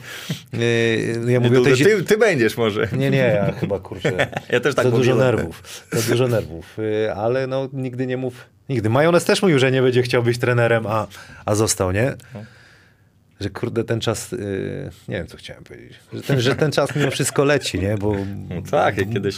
E, 1.27 1.31
Ja 1.33 1.41
mówię 1.41 1.61
tej... 1.63 1.77
ty, 1.77 2.05
ty 2.05 2.19
będziesz 2.19 2.57
może. 2.57 2.89
nie, 2.93 3.11
nie, 3.11 3.19
ja 3.19 3.53
chyba 3.53 3.79
kurczę. 3.81 4.13
Ja 4.53 4.61
też 4.61 4.75
tak 4.75 4.85
Za 4.85 4.91
dużo 4.91 5.15
nerwów. 5.15 5.87
Za 5.93 6.11
dużo 6.11 6.29
nerwów. 6.29 6.79
Y, 6.79 7.13
Ale 7.15 7.47
no 7.47 7.69
nigdy 7.73 8.07
nie 8.07 8.17
mów. 8.17 8.47
Nigdy. 8.69 8.89
Majonez 8.91 9.25
też 9.25 9.43
mówił, 9.43 9.59
że 9.59 9.71
nie 9.73 9.83
będzie 9.83 10.03
chciał 10.03 10.23
być 10.23 10.39
trenerem, 10.39 10.87
a, 10.87 11.07
a 11.45 11.55
został, 11.55 11.93
nie? 11.93 12.15
Że 13.41 13.51
kurde, 13.51 13.85
ten 13.85 14.01
czas. 14.01 14.33
y, 14.33 14.91
nie 15.09 15.17
wiem, 15.17 15.27
co 15.27 15.37
chciałem 15.37 15.65
powiedzieć. 15.65 15.93
Że 16.13 16.23
ten, 16.23 16.41
że 16.41 16.55
ten 16.57 16.73
czas 16.73 16.97
mimo 16.97 17.11
wszystko 17.11 17.45
leci, 17.45 17.79
nie? 17.81 17.99
Bo 17.99 18.17
No 18.49 18.63
tak, 18.71 18.99
jak 18.99 19.13
kiedyś, 19.13 19.37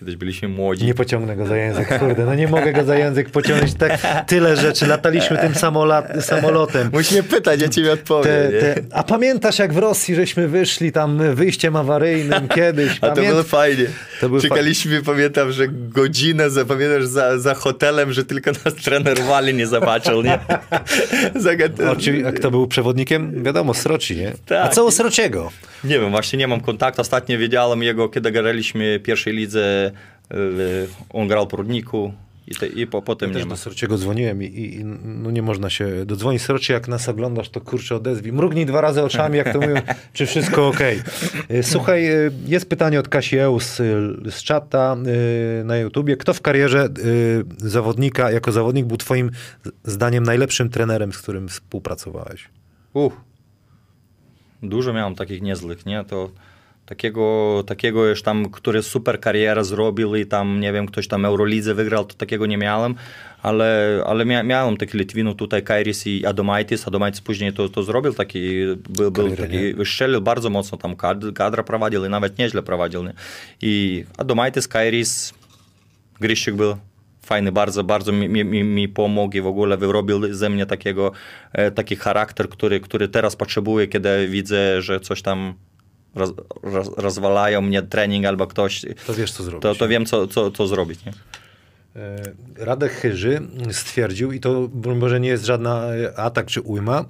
kiedyś 0.00 0.16
byliśmy 0.16 0.48
młodzi. 0.48 0.86
nie 0.86 0.94
pociągnę 0.94 1.36
go 1.36 1.46
za 1.46 1.56
język, 1.56 1.98
kurde. 1.98 2.24
No 2.24 2.34
nie 2.34 2.48
mogę 2.48 2.72
go 2.72 2.84
za 2.84 2.96
język 2.98 3.30
pociągnąć. 3.30 3.74
Tak, 3.74 4.00
tyle 4.26 4.56
rzeczy. 4.56 4.86
Lataliśmy 4.86 5.38
tym 5.38 5.52
samola- 5.52 6.20
samolotem. 6.20 6.90
Musisz 6.92 7.12
mnie 7.12 7.22
pytać, 7.22 7.60
ja 7.62 7.68
ci 7.68 7.88
odpowiem. 7.88 8.50
Te, 8.50 8.74
te, 8.74 8.82
a 8.92 9.02
pamiętasz, 9.02 9.58
jak 9.58 9.72
w 9.72 9.78
Rosji 9.78 10.14
żeśmy 10.14 10.48
wyszli 10.48 10.92
tam 10.92 11.34
wyjściem 11.34 11.76
awaryjnym 11.76 12.48
kiedyś? 12.48 12.98
A 13.00 13.08
to 13.08 13.14
Pamięt- 13.14 13.30
było 13.30 13.42
fajnie. 13.42 13.84
To 14.20 14.40
Czekaliśmy, 14.40 15.02
pamiętam, 15.02 15.52
że 15.52 15.68
godzinę, 15.68 16.50
za, 16.50 16.64
pamiętasz, 16.64 17.04
za, 17.04 17.38
za 17.38 17.54
hotelem, 17.54 18.12
że 18.12 18.24
tylko 18.24 18.50
nas 18.64 18.74
trener 18.74 19.18
Wali 19.22 19.54
nie 19.54 19.66
zobaczył, 19.66 20.22
nie? 20.22 20.38
Oczywiście, 21.92 22.28
a 22.28 22.32
kto 22.32 22.50
był 22.50 22.66
przewodnikiem? 22.66 23.44
Wiadomo, 23.44 23.74
Sroci, 23.74 24.16
nie? 24.16 24.32
Tak. 24.46 24.66
A 24.66 24.68
co 24.68 24.84
u 24.84 24.90
Srociego? 24.90 25.50
Nie 25.84 25.98
wiem, 26.00 26.10
właśnie 26.10 26.38
nie 26.38 26.48
mam 26.48 26.60
kontaktu. 26.60 27.00
Ostatnio 27.00 27.38
wiedziałem 27.38 27.82
jego, 27.82 28.08
kiedy 28.08 28.30
graliśmy 28.30 28.98
w 28.98 29.02
pierwszej 29.02 29.32
lidze, 29.32 29.89
on 31.10 31.28
grał 31.28 31.46
w 31.46 31.48
Prudniku 31.48 32.12
i, 32.50 32.54
te, 32.54 32.66
i 32.66 32.86
po, 32.86 33.02
potem 33.02 33.32
Ja 33.32 33.38
nie 33.38 33.44
ma. 33.44 33.50
do 33.50 33.56
Srociego 33.56 33.98
dzwoniłem 33.98 34.42
i, 34.42 34.46
i, 34.46 34.84
no 35.04 35.30
nie 35.30 35.42
można 35.42 35.70
się 35.70 36.04
dodzwonić. 36.06 36.42
Sroci, 36.42 36.72
jak 36.72 36.88
nas 36.88 37.08
oglądasz, 37.08 37.48
to 37.48 37.60
kurczę 37.60 37.96
odezwij. 37.96 38.32
Mrugnij 38.32 38.66
dwa 38.66 38.80
razy 38.80 39.02
oczami, 39.02 39.36
jak 39.38 39.52
to 39.52 39.60
mówią, 39.60 39.74
czy 40.12 40.26
wszystko 40.26 40.68
ok. 40.68 40.78
Słuchaj, 41.62 42.10
y, 42.10 42.32
jest 42.46 42.68
pytanie 42.68 43.00
od 43.00 43.08
Kasi 43.08 43.38
Eus 43.38 43.80
y, 43.80 44.16
z 44.30 44.42
czata 44.42 44.96
y, 45.60 45.64
na 45.64 45.76
YouTubie. 45.76 46.16
Kto 46.16 46.34
w 46.34 46.40
karierze 46.40 46.88
y, 46.98 47.44
zawodnika, 47.58 48.30
jako 48.30 48.52
zawodnik 48.52 48.86
był 48.86 48.96
twoim 48.96 49.30
zdaniem 49.84 50.24
najlepszym 50.24 50.70
trenerem, 50.70 51.12
z 51.12 51.18
którym 51.18 51.48
współpracowałeś? 51.48 52.48
Uch. 52.94 53.12
Dużo 54.62 54.92
miałem 54.92 55.14
takich 55.14 55.42
niezłych, 55.42 55.86
nie? 55.86 56.04
To 56.04 56.30
takiego, 56.90 57.64
takiego 57.66 58.06
już 58.06 58.22
tam, 58.22 58.50
który 58.50 58.82
super 58.82 59.20
karierę 59.20 59.64
zrobił 59.64 60.16
i 60.16 60.26
tam, 60.26 60.60
nie 60.60 60.72
wiem, 60.72 60.86
ktoś 60.86 61.08
tam 61.08 61.24
Eurolidze 61.24 61.74
wygrał, 61.74 62.04
to 62.04 62.14
takiego 62.14 62.46
nie 62.46 62.58
miałem, 62.58 62.94
ale, 63.42 64.00
ale 64.06 64.24
mia, 64.24 64.42
miałem 64.42 64.76
taki 64.76 64.98
Litwinów 64.98 65.36
tutaj, 65.36 65.62
Kairis 65.62 66.06
i 66.06 66.26
Adomaitis. 66.26 66.88
Adomaitis 66.88 67.20
później 67.20 67.52
to, 67.52 67.68
to 67.68 67.82
zrobił 67.82 68.12
taki, 68.12 68.40
był, 68.88 69.10
był 69.10 69.36
taki, 69.36 69.74
wyszczelił 69.74 70.20
bardzo 70.20 70.50
mocno 70.50 70.78
tam 70.78 70.96
kadr, 70.96 71.32
kadra 71.32 71.62
prowadził 71.62 72.04
i 72.04 72.08
nawet 72.08 72.38
nieźle 72.38 72.62
prowadził. 72.62 73.04
Nie? 73.04 73.12
I 73.62 74.04
Adomaitis, 74.18 74.68
Kairis, 74.68 75.34
Gryściuk 76.20 76.56
był 76.56 76.76
fajny, 77.22 77.52
bardzo, 77.52 77.84
bardzo 77.84 78.12
mi, 78.12 78.28
mi, 78.28 78.44
mi, 78.44 78.64
mi 78.64 78.88
pomógł 78.88 79.36
i 79.36 79.40
w 79.40 79.46
ogóle 79.46 79.76
wyrobił 79.76 80.34
ze 80.34 80.50
mnie 80.50 80.66
takiego, 80.66 81.12
e, 81.52 81.70
taki 81.70 81.96
charakter, 81.96 82.48
który, 82.48 82.80
który 82.80 83.08
teraz 83.08 83.36
potrzebuję, 83.36 83.86
kiedy 83.86 84.28
widzę, 84.28 84.82
że 84.82 85.00
coś 85.00 85.22
tam 85.22 85.54
roz, 86.14 86.32
roz, 86.62 86.90
rozwalają 86.96 87.60
mnie 87.60 87.82
trening 87.82 88.26
albo 88.26 88.46
ktoś, 88.46 88.84
To 89.06 89.14
wiesz, 89.14 89.32
co 89.32 89.42
zrobić. 89.42 89.62
to, 89.62 89.74
to 89.74 89.88
wiem, 89.88 90.06
co, 90.06 90.26
co, 90.26 90.50
co 90.50 90.66
zrobić. 90.66 91.00
Nie? 91.04 91.12
E, 92.02 92.22
Radek 92.64 92.92
Chyży 92.92 93.40
stwierdził, 93.72 94.32
i 94.32 94.40
to 94.40 94.68
Boże 94.72 95.20
nie 95.20 95.28
jest 95.28 95.44
żadna 95.44 95.86
e, 95.94 96.18
atak 96.18 96.46
czy 96.46 96.60
ujma, 96.60 97.04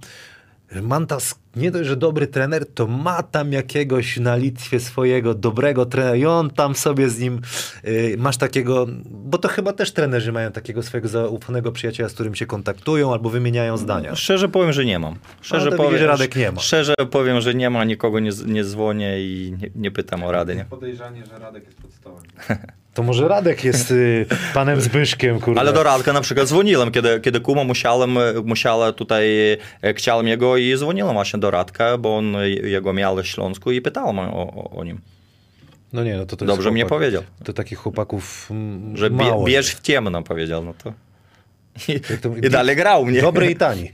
że 0.72 0.82
Mantas 0.82 1.34
nie 1.56 1.70
dość, 1.70 1.88
że 1.88 1.96
dobry 1.96 2.26
trener, 2.26 2.66
to 2.66 2.86
ma 2.86 3.22
tam 3.22 3.52
jakiegoś 3.52 4.16
na 4.16 4.36
Litwie 4.36 4.80
swojego 4.80 5.34
dobrego 5.34 5.86
trenera 5.86 6.16
i 6.16 6.26
on 6.26 6.50
tam 6.50 6.74
sobie 6.74 7.08
z 7.08 7.18
nim, 7.18 7.40
y, 7.84 8.16
masz 8.18 8.36
takiego, 8.36 8.86
bo 9.04 9.38
to 9.38 9.48
chyba 9.48 9.72
też 9.72 9.92
trenerzy 9.92 10.32
mają 10.32 10.52
takiego 10.52 10.82
swojego 10.82 11.08
zaufanego 11.08 11.72
przyjaciela, 11.72 12.08
z 12.08 12.14
którym 12.14 12.34
się 12.34 12.46
kontaktują 12.46 13.12
albo 13.12 13.30
wymieniają 13.30 13.76
zdania. 13.76 14.14
Szczerze 14.14 14.48
powiem, 14.48 14.72
że 14.72 14.84
nie 14.84 14.98
mam. 14.98 15.14
Szczerze 15.40 15.72
powiem, 15.72 15.92
widzisz, 15.92 16.06
Radek 16.06 16.36
nie 16.36 16.52
ma. 16.52 16.60
Szczerze 16.60 16.94
powiem, 17.10 17.40
że 17.40 17.54
nie 17.54 17.70
ma, 17.70 17.84
nikogo 17.84 18.20
nie, 18.20 18.30
nie 18.46 18.64
dzwonię 18.64 19.20
i 19.20 19.54
nie, 19.62 19.70
nie 19.74 19.90
pytam 19.90 20.24
o 20.24 20.32
radę. 20.32 20.56
Nie? 20.56 20.64
Podejrzanie, 20.64 21.26
że 21.26 21.38
Radek 21.38 21.64
jest 21.64 21.82
pod 21.82 21.92
stołem. 21.92 22.22
To 22.94 23.02
może 23.02 23.28
Radek 23.28 23.64
jest 23.64 23.90
y, 23.90 24.26
panem 24.54 24.80
Zbyszkiem, 24.80 25.40
kurde. 25.40 25.60
Ale 25.60 25.72
do 25.72 25.82
Radka 25.82 26.12
na 26.12 26.20
przykład 26.20 26.46
dzwoniłem, 26.48 26.90
kiedy, 26.90 27.20
kiedy 27.20 27.40
Kuma 27.40 27.64
musiałem, 27.64 28.18
musiała 28.44 28.92
tutaj, 28.92 29.52
e, 29.82 29.94
chciałem 29.94 30.28
jego 30.28 30.56
i 30.56 30.76
dzwoniłem 30.76 31.12
właśnie 31.12 31.40
do 31.40 31.50
Radka, 31.50 31.98
bo 31.98 32.16
on 32.16 32.36
e, 32.36 32.48
jego 32.48 32.92
miał 32.92 33.16
w 33.16 33.26
Śląsku 33.26 33.70
i 33.72 33.80
pytałem 33.80 34.18
o, 34.18 34.70
o, 34.70 34.84
nim. 34.84 35.00
No 35.92 36.04
nie, 36.04 36.16
no 36.16 36.26
to, 36.26 36.36
to 36.36 36.44
Dobrze 36.44 36.70
mnie 36.70 36.82
chłopak. 36.82 36.98
powiedział. 36.98 37.22
To 37.44 37.52
takich 37.52 37.78
chłopaków 37.78 38.48
mm, 38.50 38.96
Że 38.96 39.10
mało. 39.10 39.44
bierz 39.44 39.74
w 39.74 39.80
ciemno, 39.80 40.22
powiedział. 40.22 40.64
No 40.64 40.74
to... 40.84 40.92
I, 41.88 42.00
I 42.46 42.50
dalej 42.50 42.76
grał 42.76 43.06
mnie. 43.06 43.20
Dobry 43.20 43.50
i 43.50 43.56
tani. 43.56 43.92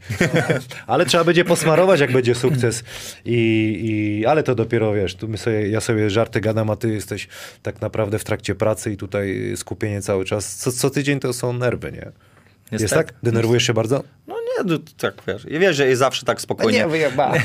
ale 0.86 1.06
trzeba 1.06 1.24
będzie 1.24 1.44
posmarować, 1.44 2.00
jak 2.00 2.12
będzie 2.12 2.34
sukces. 2.34 2.84
I, 3.24 3.34
i, 4.20 4.26
ale 4.26 4.42
to 4.42 4.54
dopiero 4.54 4.92
wiesz, 4.92 5.14
tu 5.14 5.28
my 5.28 5.38
sobie, 5.38 5.68
ja 5.68 5.80
sobie 5.80 6.10
żarty 6.10 6.40
gadam, 6.40 6.70
a 6.70 6.76
ty 6.76 6.92
jesteś 6.94 7.28
tak 7.62 7.80
naprawdę 7.80 8.18
w 8.18 8.24
trakcie 8.24 8.54
pracy 8.54 8.92
i 8.92 8.96
tutaj 8.96 9.52
skupienie 9.56 10.02
cały 10.02 10.24
czas. 10.24 10.56
Co, 10.56 10.72
co 10.72 10.90
tydzień 10.90 11.20
to 11.20 11.32
są 11.32 11.52
nerwy, 11.52 11.92
nie? 11.92 12.12
Jest 12.72 12.82
Niestety. 12.82 13.04
tak? 13.04 13.14
Denerwujesz 13.22 13.66
się 13.66 13.74
bardzo? 13.74 14.04
No 14.26 14.35
nie, 14.58 14.72
no, 14.72 14.78
tak 14.98 15.14
wiesz. 15.26 15.44
I 15.48 15.58
wiesz, 15.58 15.76
że 15.76 15.96
zawsze 15.96 16.26
tak 16.26 16.40
spokojnie. 16.40 16.86
wyjebałem. 16.88 17.42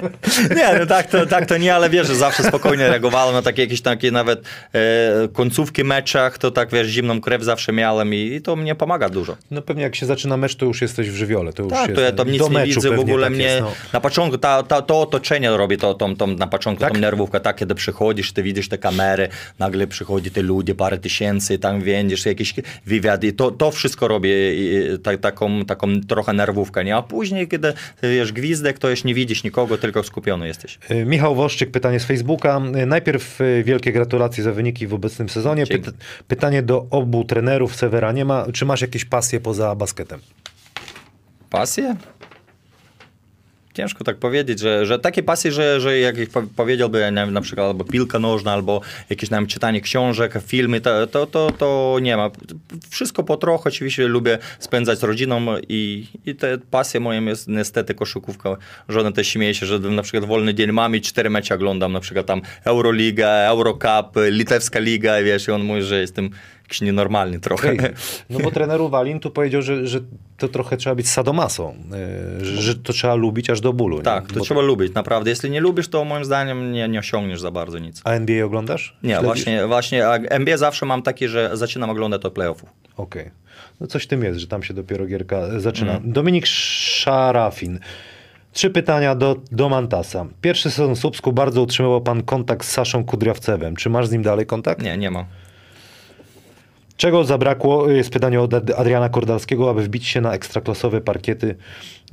Nie, 0.56 0.78
no 0.78 0.86
tak 0.86 1.06
to, 1.06 1.26
tak 1.26 1.46
to 1.46 1.56
nie, 1.56 1.74
ale 1.74 1.90
wiesz, 1.90 2.06
że 2.06 2.14
zawsze 2.14 2.42
spokojnie 2.42 2.88
reagowałem 2.88 3.34
na 3.34 3.42
takie 3.42 3.62
jakieś 3.62 3.80
takie 3.80 4.10
nawet 4.10 4.42
e, 4.74 5.28
końcówki 5.32 5.84
meczach, 5.84 6.38
to 6.38 6.50
tak 6.50 6.70
wiesz, 6.70 6.86
zimną 6.86 7.20
krew 7.20 7.42
zawsze 7.42 7.72
miałem 7.72 8.14
i, 8.14 8.16
i 8.16 8.42
to 8.42 8.56
mnie 8.56 8.74
pomaga 8.74 9.08
dużo. 9.08 9.36
No 9.50 9.62
pewnie 9.62 9.82
jak 9.82 9.96
się 9.96 10.06
zaczyna 10.06 10.36
mecz, 10.36 10.56
to 10.56 10.66
już 10.66 10.82
jesteś 10.82 11.10
w 11.10 11.14
żywiole. 11.14 11.52
To 11.52 11.62
już 11.62 11.72
Tak, 11.72 11.88
jest, 11.88 11.94
to 11.94 12.00
ja 12.00 12.12
tam 12.12 12.30
nic 12.30 12.50
nie 12.50 12.64
widzę, 12.64 12.96
w 12.96 13.00
ogóle 13.00 13.26
tak 13.26 13.32
mnie 13.32 13.44
jest, 13.44 13.60
no. 13.60 13.72
na 13.92 14.00
początku 14.00 14.38
ta, 14.38 14.62
ta, 14.62 14.82
to 14.82 15.00
otoczenie 15.00 15.50
robi 15.56 15.78
to, 15.78 15.94
to, 15.94 16.14
to 16.18 16.26
na 16.26 16.46
początku 16.46 16.80
Tak? 16.84 16.92
tą 16.92 17.00
nerwówkę, 17.00 17.40
tak, 17.40 17.56
kiedy 17.56 17.74
przychodzisz, 17.74 18.32
ty 18.32 18.42
widzisz 18.42 18.68
te 18.68 18.78
kamery, 18.78 19.28
nagle 19.58 19.86
przychodzi 19.86 20.30
te 20.30 20.42
ludzie, 20.42 20.74
parę 20.74 20.98
tysięcy, 20.98 21.58
tam 21.58 21.80
widzisz 21.82 22.26
jakiś 22.26 22.54
wywiad 22.86 23.24
i 23.24 23.32
to, 23.32 23.50
to 23.50 23.70
wszystko 23.70 24.08
robi 24.08 24.28
i, 24.30 24.98
tak, 25.02 25.20
taką, 25.20 25.64
taką 25.64 26.00
trochę 26.00 26.32
nerwówkę, 26.32 26.43
nie? 26.84 26.96
A 26.96 27.02
później, 27.02 27.48
kiedy 27.48 27.72
wiesz, 28.02 28.32
gwizdek, 28.32 28.78
to 28.78 28.90
już 28.90 29.04
nie 29.04 29.14
widzisz 29.14 29.44
nikogo, 29.44 29.78
tylko 29.78 30.02
skupiony 30.02 30.46
jesteś. 30.46 30.78
Y, 30.90 31.04
Michał 31.04 31.34
Woszczyk, 31.34 31.70
pytanie 31.70 32.00
z 32.00 32.04
Facebooka. 32.04 32.60
Y, 32.82 32.86
Najpierw 32.86 33.40
y, 33.40 33.62
wielkie 33.66 33.92
gratulacje 33.92 34.44
za 34.44 34.52
wyniki 34.52 34.86
w 34.86 34.94
obecnym 34.94 35.28
sezonie. 35.28 35.66
Pyt- 35.66 35.92
pytanie 36.28 36.62
do 36.62 36.86
obu 36.90 37.24
trenerów 37.24 37.76
Severa. 37.76 38.12
Nie 38.12 38.24
ma, 38.24 38.46
czy 38.52 38.64
masz 38.64 38.80
jakieś 38.80 39.04
pasje 39.04 39.40
poza 39.40 39.74
basketem? 39.74 40.20
Pasje? 41.50 41.96
Ciężko 43.74 44.04
tak 44.04 44.16
powiedzieć, 44.16 44.60
że, 44.60 44.86
że 44.86 44.98
takie 44.98 45.22
pasje, 45.22 45.52
że, 45.52 45.80
że 45.80 45.98
jak 45.98 46.16
powiedziałby 46.56 46.98
nie 46.98 47.16
wiem, 47.16 47.32
na 47.32 47.40
przykład 47.40 47.66
albo 47.66 47.84
piłka 47.84 48.18
nożna, 48.18 48.52
albo 48.52 48.80
jakieś 49.10 49.30
wiem, 49.30 49.46
czytanie 49.46 49.80
książek, 49.80 50.34
filmy, 50.46 50.80
to, 50.80 51.06
to, 51.06 51.26
to, 51.26 51.50
to 51.58 51.98
nie 52.02 52.16
ma. 52.16 52.30
Wszystko 52.90 53.24
po 53.24 53.36
trochu, 53.36 53.68
oczywiście 53.68 54.08
lubię 54.08 54.38
spędzać 54.58 54.98
z 54.98 55.02
rodziną 55.02 55.40
i, 55.68 56.06
i 56.26 56.34
te 56.34 56.58
pasje 56.58 57.00
moją 57.00 57.24
jest 57.24 57.48
niestety 57.48 57.94
koszykówka. 57.94 58.56
Żona 58.88 59.12
też 59.12 59.28
śmieje 59.28 59.54
się, 59.54 59.66
że 59.66 59.78
na 59.78 60.02
przykład 60.02 60.24
wolny 60.24 60.54
dzień 60.54 60.72
mam 60.72 60.96
i 60.96 61.00
cztery 61.00 61.30
mecze 61.30 61.54
oglądam, 61.54 61.92
na 61.92 62.00
przykład 62.00 62.26
tam 62.26 62.42
Euroliga, 62.64 63.28
Eurocup, 63.28 64.16
Litewska 64.30 64.78
Liga, 64.78 65.22
wiesz, 65.22 65.48
i 65.48 65.50
on 65.50 65.62
mówi, 65.62 65.82
że 65.82 66.00
jestem 66.00 66.30
jakiś 66.64 66.80
nienormalny 66.80 67.40
trochę. 67.40 67.74
No 68.30 68.38
bo 68.38 68.50
trener 68.50 68.80
Walin 68.90 69.20
tu 69.20 69.30
powiedział, 69.30 69.62
że, 69.62 69.86
że 69.86 70.00
to 70.38 70.48
trochę 70.48 70.76
trzeba 70.76 70.94
być 70.96 71.08
sadomasą, 71.08 71.74
y, 72.40 72.44
że, 72.44 72.62
że 72.62 72.74
to 72.74 72.92
trzeba 72.92 73.14
lubić 73.14 73.50
aż 73.50 73.60
do 73.60 73.72
bólu. 73.72 73.96
nie? 73.96 74.02
Tak, 74.02 74.26
to 74.26 74.34
Bo- 74.34 74.44
trzeba 74.44 74.60
lubić, 74.60 74.94
naprawdę. 74.94 75.30
Jeśli 75.30 75.50
nie 75.50 75.60
lubisz, 75.60 75.88
to 75.88 76.04
moim 76.04 76.24
zdaniem 76.24 76.72
nie, 76.72 76.88
nie 76.88 76.98
osiągniesz 76.98 77.40
za 77.40 77.50
bardzo 77.50 77.78
nic. 77.78 78.00
A 78.04 78.10
NBA 78.12 78.44
oglądasz? 78.44 78.96
Nie, 79.02 79.08
Śledzisz? 79.10 79.24
właśnie, 79.26 79.66
właśnie 79.66 80.08
a 80.08 80.16
NBA 80.16 80.56
zawsze 80.56 80.86
mam 80.86 81.02
taki, 81.02 81.28
że 81.28 81.50
zaczynam 81.52 81.90
oglądać 81.90 82.24
od 82.24 82.32
playoffów. 82.34 82.68
Okej. 82.96 83.30
No 83.80 83.86
coś 83.86 84.04
w 84.04 84.06
tym 84.06 84.24
jest, 84.24 84.38
że 84.38 84.46
tam 84.46 84.62
się 84.62 84.74
dopiero 84.74 85.06
gierka 85.06 85.36
e, 85.36 85.60
zaczyna. 85.60 85.96
Mm. 85.96 86.12
Dominik 86.12 86.46
Szarafin. 86.46 87.78
Trzy 88.52 88.70
pytania 88.70 89.14
do, 89.14 89.36
do 89.52 89.68
Mantasa. 89.68 90.26
Pierwszy 90.40 90.70
sezon 90.70 90.96
Słupsku 90.96 91.32
bardzo 91.32 91.62
utrzymywał 91.62 92.00
pan 92.00 92.22
kontakt 92.22 92.66
z 92.66 92.70
Saszą 92.70 93.04
Kudriawcewem. 93.04 93.76
Czy 93.76 93.90
masz 93.90 94.06
z 94.06 94.12
nim 94.12 94.22
dalej 94.22 94.46
kontakt? 94.46 94.82
Nie, 94.82 94.96
nie 94.96 95.10
ma. 95.10 95.24
Czego 96.96 97.24
zabrakło, 97.24 97.90
jest 97.90 98.10
pytanie 98.10 98.40
od 98.40 98.54
Ad- 98.54 98.70
Adriana 98.70 99.08
Kordalskiego, 99.08 99.70
aby 99.70 99.82
wbić 99.82 100.06
się 100.06 100.20
na 100.20 100.34
ekstraklasowe 100.34 101.00
parkiety, 101.00 101.54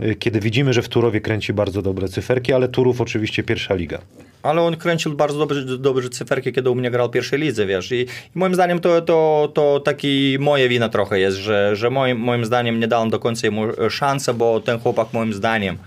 y, 0.02 0.16
kiedy 0.16 0.40
widzimy, 0.40 0.74
że 0.74 0.82
w 0.82 0.90
Turowie 0.90 1.22
kręci 1.22 1.54
bardzo 1.54 1.82
dobre 1.82 2.08
cyferki, 2.08 2.54
ale 2.54 2.68
Turów 2.68 3.02
oczywiście 3.02 3.44
pierwsza 3.44 3.74
liga. 3.74 4.00
Ale 4.44 4.62
on 4.62 4.76
kręcił 4.76 5.14
bardzo 5.14 5.40
dobrze, 5.40 5.78
dobrze 5.78 6.10
cyferki, 6.10 6.54
kiedy 6.54 6.70
u 6.70 6.76
mnie 6.76 6.92
grał 6.92 7.08
w 7.08 7.12
pierwszej 7.12 7.40
lidze, 7.40 7.66
wiesz. 7.66 7.92
I, 7.92 7.96
i 7.96 8.08
moim 8.36 8.56
zdaniem 8.56 8.80
to, 8.80 9.02
to, 9.02 9.52
to 9.54 9.80
taki 9.80 10.38
moja 10.40 10.68
wina 10.68 10.90
trochę 10.90 11.20
jest, 11.20 11.38
że, 11.38 11.76
że 11.76 11.90
moim, 11.90 12.18
moim 12.18 12.46
zdaniem 12.46 12.80
nie 12.80 12.88
dałem 12.88 13.10
do 13.10 13.20
końca 13.20 13.52
mu 13.52 13.66
e, 13.66 13.90
szansę, 13.90 14.34
bo 14.34 14.60
ten 14.60 14.80
chłopak 14.80 15.08
moim 15.14 15.34
zdaniem, 15.34 15.78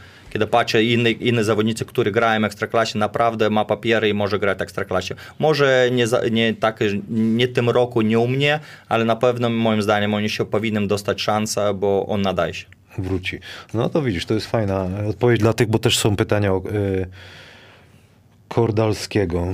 patrzę 0.51 0.85
inne, 0.85 1.11
inne 1.11 1.45
zawodnicy, 1.45 1.85
którzy 1.85 2.11
grają 2.11 2.41
w 2.41 2.45
Ekstraklasie, 2.45 2.99
naprawdę 2.99 3.51
ma 3.51 3.65
papiery 3.65 4.09
i 4.09 4.15
może 4.15 4.39
grać 4.39 4.59
w 4.59 4.63
Ekstraklasie. 4.63 5.15
Może 5.39 5.89
nie, 5.93 6.07
za, 6.07 6.21
tak, 6.61 6.81
nie 7.11 7.49
tym 7.49 7.71
roku, 7.71 8.03
nie 8.03 8.19
u 8.19 8.29
mnie, 8.29 8.61
ale 8.89 9.05
na 9.05 9.17
pewno 9.17 9.51
moim 9.51 9.83
zdaniem 9.83 10.15
on 10.15 10.23
jeszcze 10.23 10.45
powinien 10.45 10.89
dostać 10.89 11.23
szansę, 11.23 11.75
bo 11.75 12.07
on 12.07 12.23
nadaje 12.23 12.55
się. 12.55 12.67
Wróci. 12.99 13.39
No 13.75 13.89
to 13.89 14.03
widzisz, 14.03 14.27
to 14.27 14.35
jest 14.35 14.47
fajna 14.47 14.89
odpowiedź 15.09 15.41
dla 15.41 15.53
tych, 15.53 15.69
bo 15.69 15.79
też 15.79 15.99
są 15.99 16.17
pytania 16.17 16.53
o, 16.53 16.63
y, 16.73 17.07
Kordalskiego. 18.49 19.47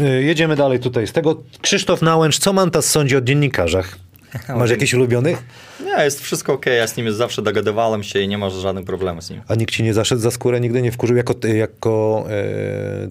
Y, 0.00 0.22
jedziemy 0.22 0.56
dalej 0.56 0.80
tutaj. 0.80 1.06
Z 1.06 1.12
tego 1.12 1.42
Krzysztof 1.60 2.02
Nałęcz, 2.02 2.38
co 2.38 2.52
Mantas 2.52 2.84
sądzi 2.84 3.16
o 3.16 3.20
dziennikarzach? 3.20 3.98
Masz 4.58 4.70
jakichś 4.70 4.94
ulubionych? 4.94 5.42
Nie, 5.84 6.04
jest 6.04 6.20
wszystko 6.20 6.52
ok, 6.52 6.66
ja 6.66 6.86
z 6.86 6.96
nimi 6.96 7.12
zawsze 7.12 7.42
dogadywałem 7.42 8.02
się 8.02 8.20
i 8.20 8.28
nie 8.28 8.38
ma 8.38 8.50
żadnych 8.50 8.84
problemów 8.84 9.24
z 9.24 9.30
nimi. 9.30 9.42
A 9.48 9.54
nikt 9.54 9.74
ci 9.74 9.82
nie 9.82 9.94
zaszedł 9.94 10.20
za 10.20 10.30
skórę, 10.30 10.60
nigdy 10.60 10.82
nie 10.82 10.92
wkurzył 10.92 11.16
jako, 11.16 11.34
jako 11.54 12.24
e, 12.30 13.08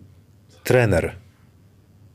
trener? 0.64 1.16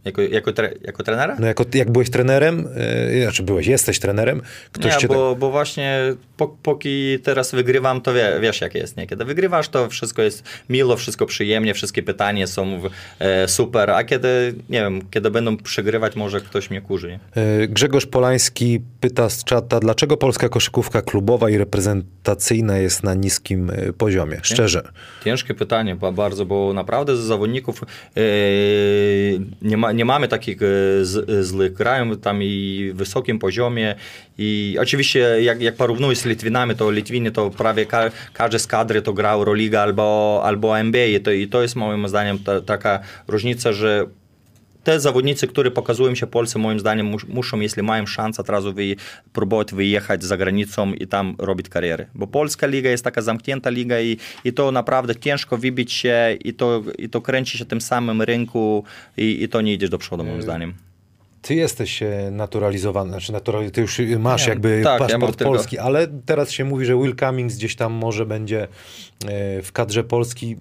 Jako, 0.07 0.23
jako, 0.23 0.53
tre, 0.53 0.73
jako 0.83 1.03
trenera? 1.03 1.37
No 1.40 1.47
jako, 1.47 1.64
jak 1.75 1.90
byłeś 1.90 2.11
trenerem, 2.11 2.69
e, 2.77 3.23
znaczy 3.23 3.42
byłeś, 3.42 3.66
jesteś 3.66 3.99
trenerem, 3.99 4.42
ktoś 4.73 4.95
nie, 4.95 4.99
cię... 5.01 5.09
bo, 5.09 5.37
bo 5.37 5.51
właśnie 5.51 6.01
po, 6.37 6.49
póki 6.49 7.19
teraz 7.19 7.53
wygrywam, 7.53 8.01
to 8.01 8.14
wie, 8.14 8.38
wiesz 8.40 8.61
jak 8.61 8.75
jest, 8.75 8.97
nie? 8.97 9.07
Kiedy 9.07 9.25
wygrywasz, 9.25 9.69
to 9.69 9.88
wszystko 9.88 10.23
jest 10.23 10.45
miło, 10.71 10.97
wszystko 10.97 11.27
przyjemnie, 11.27 11.75
wszystkie 11.75 12.03
pytania 12.03 12.47
są 12.47 12.81
e, 13.19 13.49
super, 13.49 13.90
a 13.90 14.05
kiedy, 14.05 14.55
nie 14.69 14.81
wiem, 14.81 15.01
kiedy 15.11 15.31
będą 15.31 15.57
przegrywać, 15.57 16.16
może 16.16 16.40
ktoś 16.40 16.71
mnie 16.71 16.81
kurzy, 16.81 17.09
nie? 17.09 17.42
E, 17.42 17.69
Grzegorz 17.69 18.07
Polański 18.07 18.81
pyta 19.01 19.31
z 19.31 19.45
czata, 19.45 19.81
dlaczego 19.81 20.16
polska 20.16 20.49
koszykówka 20.49 21.03
klubowa 21.03 21.51
i 21.51 21.59
reprezentacyjna 21.59 22.79
jest 22.79 23.03
na 23.03 23.14
niskim 23.14 23.71
e, 23.71 23.92
poziomie? 23.92 24.38
Szczerze. 24.42 24.83
Ciężkie 25.25 25.55
pytanie 25.55 25.97
ba- 25.97 26.12
bardzo, 26.12 26.47
bo 26.47 26.73
naprawdę 26.73 27.16
z 27.16 27.21
zawodników 27.21 27.83
e, 28.16 28.21
nie, 29.62 29.77
ma, 29.77 29.92
nie 29.97 30.05
mamy 30.05 30.29
takich 30.29 30.63
e, 30.63 30.67
z, 31.05 31.47
złych. 31.47 31.73
Grają 31.73 32.17
tam 32.17 32.43
i 32.43 32.91
w 32.95 32.97
wysokim 32.97 33.39
poziomie 33.39 33.95
i 34.39 34.77
oczywiście 34.81 35.19
jak, 35.43 35.63
jak 35.63 35.77
porównuję 35.77 36.17
z 36.17 36.25
Litwinami, 36.25 36.75
to 36.75 36.91
Litwini 36.91 37.33
to 37.33 37.51
prawie 37.51 37.87
ka, 37.87 38.11
każdy 38.33 38.59
z 38.59 38.67
kadry 38.67 39.03
to 39.03 39.13
grał 39.13 39.39
Euroliga 39.39 39.83
albo, 39.83 40.41
albo 40.45 40.79
NBA 40.79 41.07
i 41.07 41.21
to, 41.21 41.31
i 41.31 41.49
to 41.49 41.63
jest 41.63 41.77
moim 41.77 42.09
zdaniem 42.09 42.39
ta, 42.39 42.61
taka 42.61 43.01
różnica, 43.29 43.73
że 43.73 44.07
te 44.87 45.01
zawodnicy, 45.01 45.46
którzy 45.46 45.70
pokazują 45.70 46.14
się 46.14 46.27
Polsce, 46.27 46.59
moim 46.59 46.81
zdaniem 46.81 47.07
mus, 47.07 47.25
muszą, 47.29 47.61
jeśli 47.61 47.83
mają 47.83 48.07
szansę, 48.07 48.42
od 48.42 48.49
razu 48.49 48.72
wy, 48.72 48.96
próbować 49.33 49.75
wyjechać 49.75 50.25
za 50.25 50.37
granicą 50.37 50.92
i 50.92 51.07
tam 51.07 51.35
robić 51.38 51.68
karierę. 51.68 52.07
Bo 52.14 52.27
polska 52.27 52.66
liga 52.66 52.90
jest 52.90 53.05
taka 53.05 53.22
zamknięta 53.22 53.70
liga 53.70 54.01
i, 54.01 54.16
i 54.44 54.53
to 54.53 54.72
naprawdę 54.72 55.16
ciężko 55.16 55.59
wybić 55.59 55.92
się 55.92 56.37
i 56.44 56.55
to, 56.55 56.83
i 56.99 57.09
to 57.09 57.20
kręci 57.20 57.59
się 57.59 57.64
tym 57.64 57.81
samym 57.81 58.22
rynku 58.22 58.85
i, 59.16 59.42
i 59.42 59.49
to 59.49 59.61
nie 59.61 59.72
idziesz 59.75 59.90
do 59.90 59.99
przodu, 59.99 60.25
moim 60.25 60.42
zdaniem. 60.42 60.75
Ty 61.42 61.55
jesteś 61.55 62.03
e, 62.03 62.29
naturalizowany, 62.31 63.11
znaczy 63.11 63.33
naturali- 63.33 63.70
ty 63.70 63.81
już 63.81 64.01
masz 64.18 64.42
Nie, 64.42 64.49
jakby 64.49 64.81
tak, 64.85 65.01
ja 65.01 65.07
paszport 65.09 65.38
tylko- 65.38 65.53
polski, 65.53 65.79
ale 65.79 66.09
teraz 66.27 66.51
się 66.51 66.64
mówi, 66.64 66.87
że 66.87 66.96
Will 66.96 67.16
Cummings 67.16 67.57
gdzieś 67.57 67.77
tam 67.77 67.92
może 67.92 68.27
będzie 68.27 68.62
e, 68.62 69.62
w 69.62 69.72
kadrze 69.72 70.05
Polski. 70.05 70.57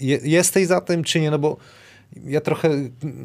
Je, 0.00 0.18
jesteś 0.22 0.66
za 0.66 0.80
tym, 0.80 1.04
czy 1.04 1.20
nie? 1.20 1.30
No 1.30 1.38
bo 1.38 1.56
ja 2.24 2.40
trochę 2.40 2.70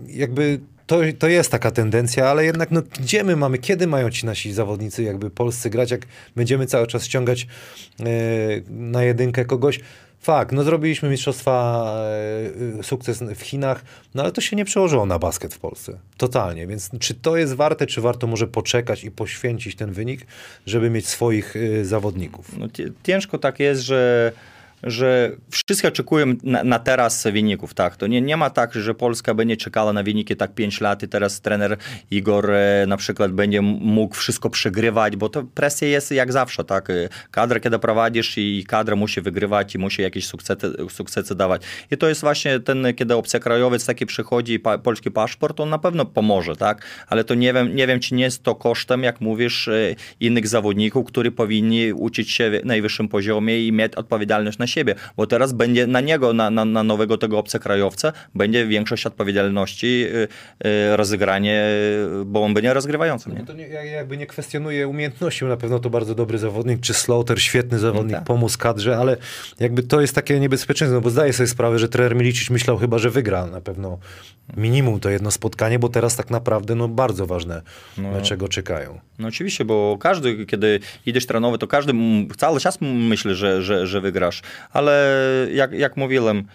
jakby 0.08 0.60
to, 0.88 1.00
to 1.20 1.28
jest 1.28 1.52
taka 1.52 1.72
tendencja, 1.72 2.30
ale 2.30 2.46
jednak 2.46 2.72
no, 2.72 2.82
gdzie 3.00 3.24
my 3.24 3.36
mamy, 3.36 3.58
kiedy 3.58 3.88
mają 3.88 4.10
ci 4.10 4.26
nasi 4.26 4.54
zawodnicy 4.54 5.04
jakby 5.04 5.30
polscy 5.30 5.70
grać, 5.70 5.92
jak 5.92 6.06
będziemy 6.36 6.66
cały 6.66 6.88
czas 6.88 7.06
ściągać 7.06 7.48
e, 8.00 8.06
na 8.70 9.04
jedynkę 9.04 9.46
kogoś. 9.46 9.80
Fakt, 10.20 10.52
no 10.52 10.64
zrobiliśmy 10.64 11.10
mistrzostwa, 11.10 11.86
e, 12.80 12.84
sukces 12.84 13.24
w 13.36 13.42
Chinach, 13.42 13.84
no 14.16 14.24
ale 14.24 14.32
to 14.32 14.42
się 14.42 14.56
nie 14.56 14.66
przełożyło 14.66 15.06
na 15.06 15.20
basket 15.20 15.54
w 15.54 15.60
Polsce. 15.60 16.00
Totalnie, 16.18 16.68
więc 16.68 16.90
czy 17.00 17.14
to 17.14 17.38
jest 17.38 17.54
warte, 17.54 17.88
czy 17.88 18.02
warto 18.02 18.28
może 18.28 18.48
poczekać 18.48 19.04
i 19.04 19.12
poświęcić 19.12 19.76
ten 19.76 19.92
wynik, 19.92 20.26
żeby 20.66 20.90
mieć 20.90 21.08
swoich 21.08 21.56
e, 21.56 21.86
zawodników? 21.86 22.58
No, 22.58 22.68
ciężko 23.04 23.38
tak 23.38 23.60
jest, 23.60 23.82
że 23.82 24.32
że 24.84 25.32
wszyscy 25.50 25.88
oczekują 25.88 26.26
na, 26.44 26.64
na 26.64 26.80
teraz 26.80 27.24
wyników, 27.24 27.74
tak. 27.74 27.98
To 27.98 28.08
nie, 28.08 28.22
nie 28.22 28.38
ma 28.38 28.50
tak, 28.50 28.74
że 28.74 28.96
Polska 28.96 29.34
będzie 29.34 29.58
czekała 29.58 29.94
na 29.94 30.04
wyniki 30.04 30.36
tak 30.36 30.54
5 30.54 30.82
lat 30.82 31.04
i 31.04 31.08
teraz 31.08 31.42
trener 31.42 31.78
Igor 32.12 32.52
e, 32.52 32.86
na 32.88 32.98
przykład 32.98 33.32
będzie 33.32 33.62
mógł 33.62 34.16
wszystko 34.16 34.50
przegrywać, 34.50 35.16
bo 35.16 35.30
to 35.30 35.44
presja 35.44 35.88
jest 35.88 36.12
jak 36.12 36.32
zawsze, 36.32 36.64
tak. 36.64 36.90
E, 36.90 36.94
Kadra, 37.32 37.60
kiedy 37.60 37.80
prowadzisz 37.80 38.38
i 38.38 38.66
kadra 38.68 38.96
musi 38.96 39.22
wygrywać 39.22 39.76
i 39.76 39.78
musi 39.78 40.02
jakieś 40.02 40.28
sukcesy, 40.28 40.74
sukcesy 40.90 41.36
dawać. 41.36 41.62
I 41.92 41.98
to 41.98 42.10
jest 42.10 42.22
właśnie 42.22 42.60
ten, 42.60 42.94
kiedy 42.96 43.16
obcokrajowiec 43.16 43.86
taki 43.86 44.06
przychodzi 44.06 44.54
i 44.54 44.60
pa, 44.60 44.78
polski 44.78 45.12
paszport, 45.12 45.60
on 45.60 45.70
na 45.70 45.78
pewno 45.78 46.06
pomoże, 46.06 46.56
tak. 46.56 46.86
Ale 47.08 47.24
to 47.24 47.36
nie 47.36 47.54
wiem, 47.54 47.76
nie 47.76 47.88
wiem, 47.88 48.00
czy 48.00 48.16
nie 48.16 48.24
jest 48.24 48.44
to 48.44 48.56
kosztem, 48.56 49.04
jak 49.04 49.22
mówisz, 49.22 49.68
e, 49.68 49.96
innych 50.20 50.48
zawodników, 50.48 51.08
którzy 51.08 51.32
powinni 51.32 51.94
uczyć 51.94 52.32
się 52.32 52.52
w 52.52 52.66
najwyższym 52.66 53.08
poziomie 53.08 53.68
i 53.68 53.72
mieć 53.72 53.96
odpowiedzialność 53.96 54.58
na 54.58 54.67
siebie, 54.68 54.96
bo 55.18 55.28
teraz 55.28 55.54
będzie 55.54 55.88
na 55.88 56.02
niego, 56.02 56.34
na, 56.34 56.50
na, 56.50 56.66
na 56.66 56.84
nowego 56.84 57.18
tego 57.18 57.40
obcokrajowca, 57.40 58.14
będzie 58.36 58.68
większość 58.68 59.06
odpowiedzialności, 59.06 60.06
y, 60.06 60.28
y, 60.68 60.98
rozegranie, 60.98 61.64
bo 62.26 62.44
on 62.44 62.54
będzie 62.54 62.74
rozgrywającym. 62.74 63.34
Nie? 63.34 63.40
No 63.40 63.46
to 63.46 63.54
nie, 63.54 63.68
ja 63.68 63.84
jakby 63.84 64.18
nie 64.18 64.28
kwestionuję 64.28 64.88
umiejętności, 64.88 65.46
na 65.46 65.58
pewno 65.58 65.80
to 65.80 65.90
bardzo 65.90 66.16
dobry 66.16 66.38
zawodnik, 66.38 66.82
czy 66.82 66.94
Slaughter, 66.94 67.42
świetny 67.42 67.80
zawodnik, 67.80 68.16
tak. 68.16 68.24
pomógł 68.24 68.58
kadrze, 68.60 68.98
ale 68.98 69.18
jakby 69.60 69.84
to 69.84 70.02
jest 70.02 70.16
takie 70.16 70.40
niebezpieczeństwo, 70.40 70.96
no 70.96 71.02
bo 71.02 71.10
zdaję 71.10 71.34
sobie 71.34 71.48
sprawę, 71.48 71.80
że 71.80 71.90
trener 71.90 72.16
Milicic 72.16 72.50
myślał 72.50 72.78
chyba, 72.78 72.98
że 72.98 73.10
wygra 73.10 73.46
na 73.46 73.62
pewno 73.62 74.00
minimum 74.58 75.00
to 75.00 75.10
jedno 75.10 75.32
spotkanie, 75.32 75.80
bo 75.80 75.90
teraz 75.90 76.16
tak 76.16 76.30
naprawdę 76.30 76.76
no 76.76 76.88
bardzo 76.88 77.26
ważne 77.28 77.62
No. 77.98 78.12
mecze 78.12 78.38
go 78.38 78.48
czekają. 78.48 79.00
No 79.20 79.28
oczywiście, 79.28 79.66
bo 79.66 79.98
każdy, 80.00 80.46
kiedy 80.46 80.80
idziesz 81.06 81.26
trenowy, 81.26 81.58
to 81.58 81.68
każdy 81.68 81.94
cały 82.38 82.60
czas 82.60 82.78
myśli, 82.82 83.36
że, 83.36 83.62
że, 83.62 83.88
że 83.88 84.02
wygrasz, 84.02 84.42
ale 84.74 85.18
jak, 85.52 85.72
jak 85.72 85.98
mówiłem, 85.98 86.48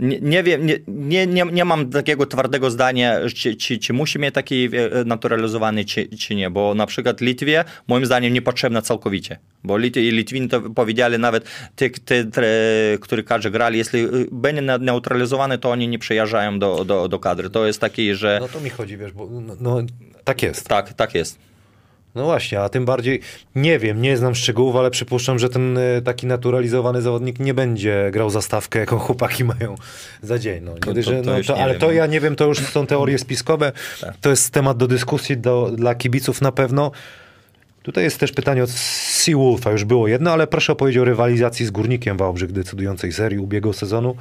nie, 0.00 0.20
nie 0.20 0.42
wiem, 0.42 0.66
nie, 0.88 1.26
nie, 1.26 1.44
nie, 1.44 1.64
mam 1.64 1.90
takiego 1.90 2.26
twardego 2.26 2.70
zdania, 2.70 3.20
czy, 3.34 3.56
czy, 3.56 3.78
czy 3.78 3.92
musi 3.92 4.18
mieć 4.18 4.34
taki 4.34 4.64
e, 4.64 5.04
naturalizowany, 5.04 5.84
czy, 5.84 6.08
czy 6.08 6.34
nie, 6.34 6.50
bo 6.50 6.74
na 6.74 6.86
przykład 6.86 7.20
Litwie 7.20 7.64
moim 7.88 8.06
zdaniem 8.06 8.32
niepotrzebna 8.32 8.82
całkowicie, 8.82 9.38
bo 9.64 9.78
Lit, 9.78 9.96
i 9.96 10.10
Litwini 10.10 10.48
to 10.48 10.60
powiedzieli 10.60 11.18
nawet, 11.18 11.44
ty, 11.76 11.90
ty, 11.90 12.30
którzy 13.00 13.22
kadrze 13.22 13.50
grali, 13.50 13.78
jeśli 13.78 14.04
y, 14.04 14.28
będzie 14.32 14.62
neutralizowany, 14.62 15.58
to 15.58 15.70
oni 15.70 15.88
nie 15.88 15.98
przyjeżdżają 15.98 16.58
do, 16.58 16.84
do, 16.84 17.08
do 17.08 17.18
kadry. 17.18 17.50
To 17.50 17.66
jest 17.66 17.80
taki, 17.80 18.14
że 18.14 18.38
No 18.40 18.48
to 18.48 18.60
mi 18.60 18.70
chodzi, 18.70 18.96
wiesz, 18.96 19.12
bo 19.12 19.28
no, 19.30 19.56
no 19.60 19.82
tak 20.24 20.42
jest. 20.42 20.68
tak, 20.68 20.92
tak 20.92 21.14
jest. 21.14 21.38
No 22.18 22.24
właśnie, 22.24 22.60
a 22.60 22.68
tym 22.68 22.84
bardziej 22.84 23.20
nie 23.54 23.78
wiem, 23.78 24.02
nie 24.02 24.16
znam 24.16 24.34
szczegółów, 24.34 24.76
ale 24.76 24.90
przypuszczam, 24.90 25.38
że 25.38 25.48
ten 25.48 25.78
e, 25.78 26.02
taki 26.02 26.26
naturalizowany 26.26 27.02
zawodnik 27.02 27.38
nie 27.38 27.54
będzie 27.54 28.08
grał 28.12 28.30
za 28.30 28.42
stawkę, 28.42 28.78
jaką 28.78 28.98
chłopaki 29.08 29.44
mają 29.44 29.74
za 30.22 30.38
dzień. 30.38 30.64
No, 30.64 30.74
To- 30.74 31.02
że, 31.02 31.22
to 31.22 31.30
no, 31.30 31.42
to, 31.46 31.56
ale 31.58 31.72
wiem, 31.72 31.80
to 31.80 31.86
no. 31.86 31.92
ja 31.92 32.06
nie 32.06 32.20
wiem, 32.20 32.36
to 32.36 32.44
już 32.44 32.58
są 32.58 32.86
teorie 32.86 33.18
spiskowe. 33.18 33.72
To 34.20 34.30
jest 34.30 34.50
temat 34.50 34.76
do 34.76 34.86
dyskusji 34.86 35.36
do, 35.36 35.70
dla 35.74 35.94
kibiców 35.94 36.40
na 36.40 36.52
pewno. 36.52 36.90
Tutaj 37.88 38.04
jest 38.04 38.20
też 38.20 38.32
pytanie 38.32 38.62
od 38.62 38.70
Seawolfa, 38.70 39.70
już 39.70 39.84
było 39.84 40.08
jedno, 40.08 40.30
ale 40.30 40.46
proszę 40.46 40.72
opowiedzieć 40.72 40.98
o 41.00 41.04
rywalizacji 41.04 41.66
z 41.66 41.70
Górnikiem 41.70 42.16
Wałbrzych 42.16 42.52
decydującej 42.52 43.12
serii 43.12 43.38
ubiegłego 43.38 43.72
sezonu, 43.72 44.16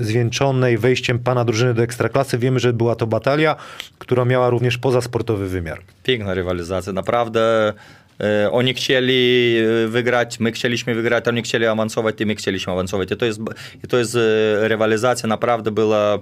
zwieńczonej 0.00 0.78
wejściem 0.78 1.18
pana 1.18 1.44
drużyny 1.44 1.74
do 1.74 1.82
Ekstraklasy. 1.82 2.38
Wiemy, 2.38 2.60
że 2.60 2.72
była 2.72 2.94
to 2.94 3.06
batalia, 3.06 3.56
która 3.98 4.24
miała 4.24 4.50
również 4.50 4.78
pozasportowy 4.78 5.48
wymiar. 5.48 5.80
Piękna 6.02 6.34
rywalizacja, 6.34 6.92
naprawdę. 6.92 7.72
E, 8.20 8.50
Oni 8.52 8.74
chcieli 8.74 9.56
e, 9.84 9.88
wygrać, 9.88 10.40
my 10.40 10.52
chcieliśmy 10.52 10.94
wygrać, 10.94 11.28
oni 11.28 11.42
chcieli 11.42 11.66
awansować 11.66 12.20
i 12.20 12.26
my 12.26 12.34
chcieliśmy 12.34 12.72
awansować. 12.72 13.10
I 13.10 13.16
to 13.16 13.26
jest, 13.26 13.40
i 13.84 13.88
to 13.88 13.98
jest 13.98 14.16
e, 14.16 14.68
rywalizacja, 14.68 15.28
naprawdę 15.28 15.70
była 15.70 16.18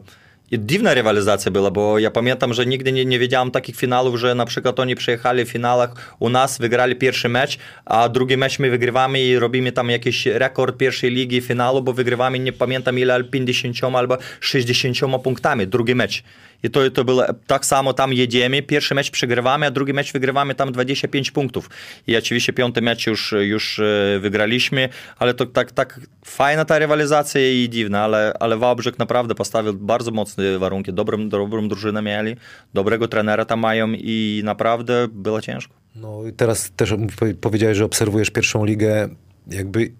i 0.51 0.59
dziwna 0.61 0.95
rywalizacja 0.95 1.51
była, 1.51 1.71
bo 1.71 1.99
ja 1.99 2.11
pamiętam, 2.11 2.55
że 2.55 2.67
nigdy 2.67 2.93
nie, 2.93 3.05
nie 3.05 3.19
takich 3.53 3.77
finałów, 3.77 4.17
że 4.17 4.35
na 4.35 4.47
przykład 4.47 4.81
oni 4.81 4.95
przyjechali 4.95 5.45
w 5.45 5.49
finałach 5.49 6.15
u 6.19 6.29
nas, 6.29 6.59
wygrali 6.59 6.97
pierwszy 6.97 7.29
mecz, 7.29 7.59
a 7.85 8.09
drugi 8.09 8.37
mecz 8.37 8.59
my 8.59 8.71
wygrywamy 8.71 9.21
i 9.23 9.39
robimy 9.39 9.73
tam 9.73 9.91
jakiś 9.91 10.27
rekord 10.27 10.77
pierwszej 10.77 11.11
ligi 11.11 11.41
finału, 11.41 11.83
bo 11.83 11.93
wygrywamy, 11.93 12.39
nie 12.39 12.53
pamiętam 12.53 12.99
ile, 12.99 13.15
ale 13.15 13.25
50 13.25 13.85
albo 13.85 14.19
60 14.41 14.99
punktami, 15.23 15.67
drugi 15.67 15.95
mecz. 15.95 16.23
I 16.65 16.71
to, 16.71 16.91
to 16.91 17.05
było 17.05 17.25
tak 17.47 17.67
samo, 17.67 17.93
tam 17.93 18.13
jedziemy, 18.13 18.63
pierwszy 18.63 18.95
mecz 18.95 19.11
przegrywamy, 19.11 19.67
a 19.67 19.71
drugi 19.71 19.93
mecz 19.93 20.13
wygrywamy 20.13 20.55
tam 20.55 20.73
25 20.73 21.31
punktów. 21.31 21.71
I 22.07 22.17
oczywiście 22.17 22.53
piąty 22.53 22.83
mecz 22.83 23.07
już, 23.07 23.35
już 23.41 23.79
e, 23.79 24.19
wygraliśmy, 24.21 24.89
ale 25.19 25.35
to 25.35 25.47
tak, 25.47 25.73
tak 25.73 26.01
fajna 26.25 26.65
ta 26.65 26.79
rywalizacja 26.79 27.41
i 27.53 27.69
dziwna, 27.71 28.01
ale, 28.01 28.33
ale 28.41 28.57
Wałbrzych 28.57 28.99
naprawdę 28.99 29.35
postawił 29.35 29.75
bardzo 29.75 30.11
mocne 30.11 30.59
warunki, 30.59 30.93
dobrą, 30.93 31.29
dobrą 31.29 31.69
drużynę 31.69 32.03
mieli, 32.03 32.37
dobrego 32.75 33.09
trenera 33.09 33.45
tam 33.45 33.61
mają 33.61 33.89
i 33.93 34.43
naprawdę 34.45 35.09
było 35.13 35.41
ciężko. 35.41 35.75
No 35.97 36.27
i 36.29 36.33
teraz 36.33 36.71
też 36.77 36.95
powie- 37.17 37.35
powiedziałeś, 37.35 37.79
że 37.79 37.85
obserwujesz 37.85 38.31
pierwszą 38.31 38.65
ligę. 38.65 39.09
Jakby 39.51 39.93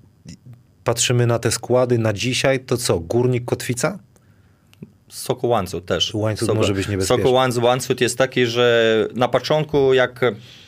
patrzymy 0.85 1.27
na 1.27 1.39
te 1.39 1.51
składy 1.51 1.99
na 1.99 2.13
dzisiaj, 2.13 2.61
to 2.61 2.77
co? 2.77 3.01
Górnik 3.01 3.45
Kotwica? 3.45 3.99
Soko 5.09 5.47
Łańcuch 5.47 5.85
też. 5.85 6.15
Łańcuch 6.15 6.47
Soko- 6.47 6.57
może 6.59 6.75
być 6.75 6.89
niebezpieczny. 6.89 7.25
Soko 7.25 7.31
Łańcuch 7.67 8.01
jest 8.01 8.19
taki, 8.19 8.47
że 8.47 9.09
na 9.15 9.29
początku 9.29 9.95
jak 9.95 10.21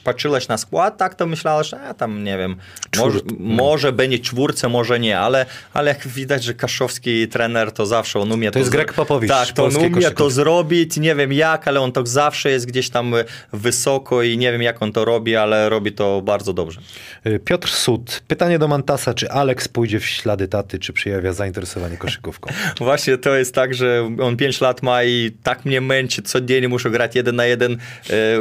patrzyłeś 0.06 0.48
na 0.48 0.58
skład, 0.58 0.96
tak 0.96 1.14
to 1.14 1.26
myślałeś, 1.26 1.74
a 1.74 1.94
tam 1.94 2.24
nie 2.24 2.38
wiem, 2.38 2.56
może, 2.96 3.18
Czwórt- 3.18 3.34
może 3.38 3.92
będzie 3.92 4.18
czwórce, 4.18 4.68
może 4.68 5.00
nie, 5.00 5.18
ale, 5.18 5.46
ale 5.74 5.88
jak 5.88 6.08
widać, 6.08 6.44
że 6.44 6.54
Kaszowski 6.54 7.28
trener 7.28 7.72
to 7.72 7.86
zawsze 7.86 8.20
on 8.20 8.32
umie 8.32 8.50
To 8.50 8.58
jest 8.58 8.70
zro- 8.70 8.72
Greg 8.72 8.92
Popowicz, 8.92 9.30
Tak, 9.30 9.52
to 9.52 9.64
on 9.64 9.76
umie 9.76 10.10
to 10.10 10.30
zrobić, 10.30 10.96
nie 10.96 11.14
wiem 11.14 11.32
jak, 11.32 11.68
ale 11.68 11.80
on 11.80 11.92
to 11.92 12.06
zawsze 12.06 12.50
jest 12.50 12.66
gdzieś 12.66 12.90
tam 12.90 13.14
wysoko 13.52 14.22
i 14.22 14.38
nie 14.38 14.52
wiem 14.52 14.62
jak 14.62 14.82
on 14.82 14.92
to 14.92 15.04
robi, 15.04 15.36
ale 15.36 15.68
robi 15.68 15.92
to 15.92 16.22
bardzo 16.22 16.52
dobrze. 16.52 16.80
Y, 17.26 17.40
Piotr 17.44 17.68
Sud. 17.68 18.22
Pytanie 18.28 18.58
do 18.58 18.68
Mantasa, 18.68 19.14
czy 19.14 19.30
Alex 19.30 19.68
pójdzie 19.68 20.00
w 20.00 20.06
ślady 20.06 20.48
taty, 20.48 20.78
czy 20.78 20.92
przejawia 20.92 21.32
zainteresowanie 21.32 21.96
koszykówką? 21.96 22.50
Właśnie 22.80 23.18
to 23.18 23.36
jest 23.36 23.54
tak, 23.54 23.74
że 23.74 24.10
on 24.20 24.36
5 24.36 24.60
lat 24.60 24.82
ma 24.82 25.04
i 25.04 25.32
tak 25.42 25.64
mnie 25.64 25.80
męczy, 25.80 26.22
codziennie 26.22 26.68
muszę 26.68 26.90
grać 26.90 27.14
jeden 27.14 27.36
na 27.36 27.46
jeden 27.46 27.72
e, 27.72 27.76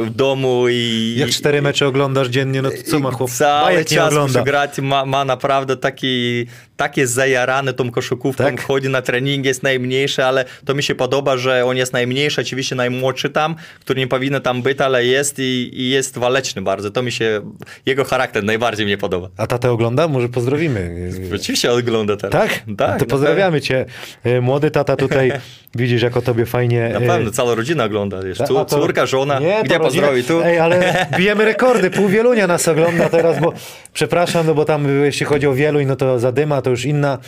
w 0.00 0.10
domu 0.16 0.68
i... 0.68 1.14
Jak 1.18 1.30
cztery 1.30 1.55
mecze 1.62 1.86
oglądasz 1.86 2.28
dziennie, 2.28 2.62
no 2.62 2.70
to 2.70 2.76
co 2.90 2.98
ma 2.98 3.10
chłop? 3.10 3.30
Cały 3.30 3.64
Bajek 3.64 3.88
czas 3.88 4.14
muszę 4.14 4.42
grać, 4.42 4.78
ma, 4.78 5.04
ma 5.04 5.24
naprawdę 5.24 5.76
taki, 5.76 6.46
takie 6.76 7.06
zajarane 7.06 7.72
tą 7.72 7.90
koszykówką, 7.90 8.44
Tak? 8.44 8.62
chodzi 8.62 8.88
na 8.88 9.02
treningi, 9.02 9.48
jest 9.48 9.62
najmniejszy, 9.62 10.24
ale 10.24 10.44
to 10.64 10.74
mi 10.74 10.82
się 10.82 10.94
podoba, 10.94 11.36
że 11.36 11.64
on 11.64 11.76
jest 11.76 11.92
najmniejszy, 11.92 12.40
oczywiście 12.40 12.76
najmłodszy 12.76 13.30
tam, 13.30 13.54
który 13.80 14.00
nie 14.00 14.06
powinien 14.06 14.42
tam 14.42 14.62
być, 14.62 14.80
ale 14.80 15.04
jest 15.04 15.38
i, 15.38 15.70
i 15.72 15.90
jest 15.90 16.18
waleczny 16.18 16.62
bardzo, 16.62 16.90
to 16.90 17.02
mi 17.02 17.12
się, 17.12 17.52
jego 17.86 18.04
charakter 18.04 18.44
najbardziej 18.44 18.86
mnie 18.86 18.98
podoba. 18.98 19.28
A 19.36 19.46
tatę 19.46 19.70
ogląda? 19.70 20.08
Może 20.08 20.28
pozdrowimy. 20.28 21.10
Oczywiście 21.34 21.72
ogląda 21.72 22.16
teraz. 22.16 22.32
Tak? 22.32 22.62
Tak. 22.76 23.00
na 23.00 23.06
pozdrawiamy 23.06 23.60
cię. 23.60 23.84
Y, 24.26 24.40
Młody 24.40 24.70
tata 24.70 24.96
tutaj, 24.96 25.32
widzisz 25.74 26.02
jak 26.02 26.16
o 26.16 26.22
tobie 26.22 26.46
fajnie... 26.46 26.90
Na 26.92 27.00
y, 27.00 27.06
pewno, 27.06 27.30
cała 27.30 27.54
rodzina 27.54 27.84
ogląda. 27.84 28.22
Wiesz, 28.22 28.38
córka, 28.68 29.06
żona, 29.06 29.38
Nie, 29.40 29.62
gdzie 29.64 29.80
pozdrowi 29.80 30.24
tu? 30.24 30.42
Ej, 30.42 30.58
ale 30.58 30.94
bijemy 31.18 31.44
rekordy. 31.46 31.90
Pół 31.90 32.08
Wielunia 32.08 32.46
nas 32.46 32.68
ogląda 32.68 33.08
teraz, 33.08 33.40
bo 33.40 33.52
przepraszam, 33.92 34.46
no 34.46 34.54
bo 34.54 34.64
tam 34.64 35.04
jeśli 35.04 35.26
chodzi 35.26 35.46
o 35.46 35.54
Wieluń, 35.54 35.86
no 35.86 35.96
to 35.96 36.18
Zadyma 36.18 36.62
to 36.62 36.70
już 36.70 36.84
inna. 36.84 37.18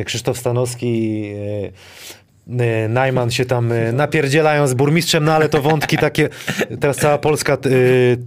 Y, 0.00 0.04
Krzysztof 0.04 0.38
Stanowski, 0.38 1.22
y, 2.48 2.52
y, 2.62 2.88
Najman 2.88 3.30
się 3.30 3.44
tam 3.44 3.72
napierdzielają 3.92 4.66
z 4.66 4.74
burmistrzem, 4.74 5.24
no 5.24 5.32
ale 5.32 5.48
to 5.48 5.62
wątki 5.62 5.98
takie, 5.98 6.28
teraz 6.80 6.96
cała 6.96 7.18
Polska 7.18 7.56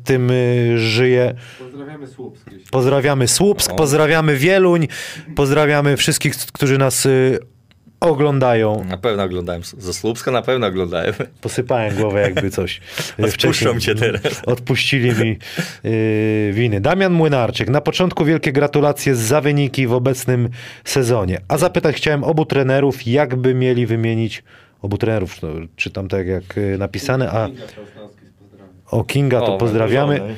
tym 0.03 0.31
żyje. 0.75 1.33
Pozdrawiamy 1.59 2.07
Słupsk. 2.07 2.49
Pozdrawiamy 2.71 3.27
Słupsk, 3.27 3.75
pozdrawiamy 3.75 4.35
Wieluń, 4.35 4.87
pozdrawiamy 5.35 5.97
wszystkich, 5.97 6.35
którzy 6.35 6.77
nas 6.77 7.07
oglądają. 8.03 8.83
Na 8.83 8.97
pewno 8.97 9.23
oglądałem. 9.23 9.61
Ze 9.77 9.93
Słupska 9.93 10.31
na 10.31 10.41
pewno 10.41 10.67
oglądałem. 10.67 11.13
Posypałem 11.41 11.95
głowę 11.95 12.21
jakby 12.21 12.49
coś. 12.51 12.81
Odpuszczam 13.25 13.79
cię 13.79 13.95
teraz. 13.95 14.21
Odpuścili 14.45 15.11
mi 15.11 15.37
y, 15.85 16.51
winy. 16.53 16.81
Damian 16.81 17.13
Młynarczyk. 17.13 17.69
Na 17.69 17.81
początku 17.81 18.25
wielkie 18.25 18.51
gratulacje 18.51 19.15
za 19.15 19.41
wyniki 19.41 19.87
w 19.87 19.93
obecnym 19.93 20.49
sezonie. 20.83 21.41
A 21.47 21.57
zapytać 21.57 21.95
chciałem 21.95 22.23
obu 22.23 22.45
trenerów, 22.45 23.07
jakby 23.07 23.53
mieli 23.53 23.85
wymienić 23.85 24.43
obu 24.81 24.97
trenerów, 24.97 25.41
no, 25.41 25.49
czytam 25.75 26.07
tak 26.07 26.27
jak 26.27 26.57
y, 26.57 26.77
napisane, 26.77 27.31
a 27.31 27.47
Kinga 27.47 27.67
Czasnowski, 27.67 28.25
pozdrawiam. 28.39 28.69
o 28.91 29.03
Kinga 29.03 29.39
to 29.39 29.55
O, 29.55 29.57
pozdrawiamy. 29.57 30.17
żony. 30.17 30.35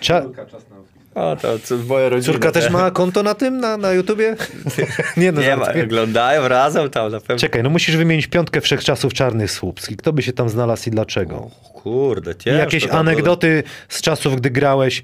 Cza, 0.00 0.22
O, 1.14 1.36
to, 1.36 1.58
to 1.58 1.76
moja 1.76 2.08
rodzina. 2.08 2.32
Córka 2.32 2.52
też 2.52 2.70
ma 2.70 2.90
konto 2.90 3.22
na 3.22 3.34
tym, 3.34 3.60
na, 3.60 3.76
na 3.76 3.92
YouTubie? 3.92 4.36
Nie, 5.16 5.32
no 5.32 5.40
Nie 5.40 5.56
ma, 5.56 5.66
oglądają 5.84 6.48
razem 6.48 6.90
tam 6.90 7.12
na 7.12 7.20
pewno. 7.20 7.36
Czekaj, 7.36 7.62
no 7.62 7.70
musisz 7.70 7.96
wymienić 7.96 8.26
piątkę 8.26 8.60
wszechczasów 8.60 9.14
czarnych 9.14 9.50
słupskich. 9.50 9.96
Kto 9.96 10.12
by 10.12 10.22
się 10.22 10.32
tam 10.32 10.48
znalazł 10.48 10.88
i 10.88 10.90
dlaczego? 10.90 11.36
O, 11.36 11.50
kurde, 11.72 12.30
I 12.32 12.34
ciężko 12.34 12.58
jakieś 12.58 12.86
to 12.86 12.92
anegdoty 12.92 13.62
z 13.88 14.02
czasów, 14.02 14.36
gdy 14.36 14.50
grałeś 14.50 15.02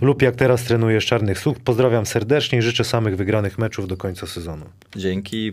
lub 0.00 0.22
jak 0.22 0.36
teraz 0.36 0.64
trenujesz 0.64 1.06
czarnych 1.06 1.38
słup. 1.38 1.60
Pozdrawiam 1.64 2.06
serdecznie 2.06 2.58
i 2.58 2.62
życzę 2.62 2.84
samych 2.84 3.16
wygranych 3.16 3.58
meczów 3.58 3.88
do 3.88 3.96
końca 3.96 4.26
sezonu. 4.26 4.64
Dzięki. 4.96 5.52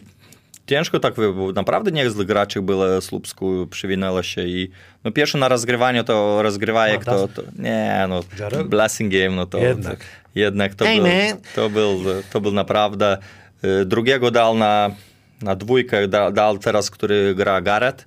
Ciężko 0.67 0.99
tak, 0.99 1.13
bo 1.15 1.51
naprawdę 1.51 1.91
niezłych 1.91 2.28
graczy 2.28 2.62
było 2.62 3.01
Słupsku, 3.01 3.67
przywinęło 3.71 4.23
się 4.23 4.43
i 4.43 4.69
no 5.04 5.12
pierwsze 5.12 5.38
na 5.38 5.47
rozgrywanie 5.47 6.04
to 6.04 6.43
rozgrywa 6.43 6.88
jak 6.88 7.06
to, 7.06 7.28
to, 7.28 7.41
nie 7.60 8.06
no, 8.10 8.23
blessing 8.65 9.13
game, 9.13 9.30
no 9.30 9.45
to 9.45 9.58
Jednak. 9.58 9.99
to, 9.99 10.06
jednak 10.36 10.75
to, 10.75 10.86
Hey, 10.86 11.01
był, 11.01 11.41
to, 11.56 11.69
był, 11.69 11.99
to 12.34 12.41
był 12.41 12.51
naprawdę, 12.51 13.17
y, 13.82 13.86
drugiego 13.86 14.32
dał 14.32 14.58
na, 14.58 14.91
na 15.41 15.56
dwójkę, 15.56 16.08
da, 16.08 16.32
dał 16.32 16.58
teraz, 16.58 16.91
który 16.91 17.36
gra 17.36 17.62
Gareth, 17.62 18.06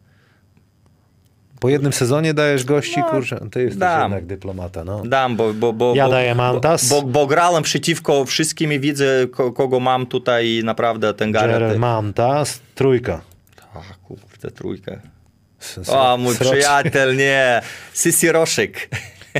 Po 1.60 1.68
jednym 1.68 1.92
sezonie 1.92 2.34
dajesz 2.34 2.64
gości, 2.64 3.02
kurczę, 3.10 3.40
ty 3.52 3.60
jesteś 3.62 3.78
dam. 3.78 4.02
jednak 4.02 4.26
dyplomata, 4.26 4.84
no. 4.84 5.02
Dam, 5.06 5.36
bo, 5.36 5.54
bo, 5.54 5.72
bo, 5.72 5.92
Ja 5.96 6.04
bo, 6.04 6.10
daję 6.10 6.34
Mantas. 6.34 6.88
Bo, 6.88 7.02
bo, 7.02 7.08
bo 7.08 7.26
grałem 7.26 7.62
przeciwko 7.62 8.24
wszystkim 8.24 8.72
i 8.72 8.80
widzę, 8.80 9.26
ko, 9.30 9.52
kogo 9.52 9.80
mam 9.80 10.06
tutaj 10.06 10.48
i 10.48 10.64
naprawdę 10.64 11.14
ten 11.14 11.32
Gareth. 11.32 11.58
Gerald 11.58 11.78
Mantas, 11.78 12.60
trójka. 12.74 13.20
A, 13.74 13.80
kurde, 14.04 14.50
trójkę. 14.50 15.00
O, 15.88 16.16
mój 16.16 16.34
sroc- 16.34 16.50
przyjaciel, 16.50 17.16
nie. 17.16 17.60
Sisi 17.94 18.32
Roszyk. 18.32 18.88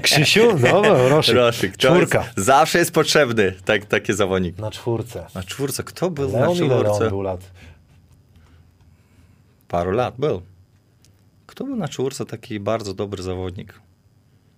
Krzysiu? 0.02 0.58
No, 0.60 0.82
Roszyk. 1.08 1.34
Roszyk. 1.34 1.76
to 1.76 1.88
Czwórka. 1.88 2.18
Jest, 2.18 2.38
zawsze 2.46 2.78
jest 2.78 2.92
potrzebny 2.92 3.54
tak, 3.64 3.84
taki 3.84 4.14
zawodnik. 4.14 4.58
Na 4.58 4.70
czwórce. 4.70 5.26
Na 5.34 5.42
czwórce, 5.42 5.82
kto 5.82 6.10
był 6.10 6.32
na 6.32 6.38
Leon 6.38 6.56
ile 6.56 6.66
Leon 6.68 6.84
czwórce? 6.84 7.08
był 7.08 7.22
lat? 7.22 7.40
Paru 9.68 9.90
lat 9.90 10.14
był. 10.18 10.42
Kto 11.58 11.64
był 11.64 11.76
na 11.76 11.88
czwórce 11.88 12.26
taki 12.26 12.60
bardzo 12.60 12.94
dobry 12.94 13.22
zawodnik? 13.22 13.80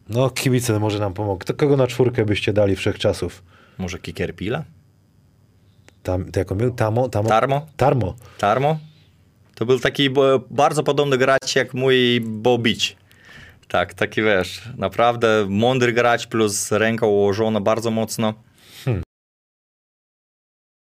No, 0.09 0.31
kibice 0.31 0.79
może 0.79 0.99
nam 0.99 1.15
pomogą. 1.15 1.39
Kto, 1.39 1.55
kogo 1.55 1.77
na 1.77 1.87
czwórkę 1.87 2.25
byście 2.25 2.53
dali 2.53 2.77
wszechczasów? 2.77 3.43
Może 3.79 3.99
Kiker 3.99 4.37
Pila? 4.37 4.65
Tam, 6.03 6.33
to 6.33 6.41
jak 6.41 6.53
on 6.53 6.59
był? 6.59 6.71
Tamo? 6.71 7.09
Tamo? 7.09 7.29
Tarmo? 7.29 7.67
Tarmo. 7.77 8.15
Tarmo? 8.39 8.79
To 9.55 9.67
był 9.67 9.79
taki 9.79 10.11
bardzo 10.51 10.83
podobny 10.83 11.19
gracz 11.19 11.57
jak 11.57 11.75
mój 11.75 12.21
Bo 12.21 12.59
Beach. 12.59 12.97
Tak, 13.69 13.95
taki 13.95 14.23
wiesz, 14.23 14.63
naprawdę 14.77 15.47
mądry 15.49 15.93
gracz 15.93 16.27
plus 16.27 16.73
ręka 16.73 17.07
ułożona 17.07 17.61
bardzo 17.61 17.91
mocno. 17.91 18.35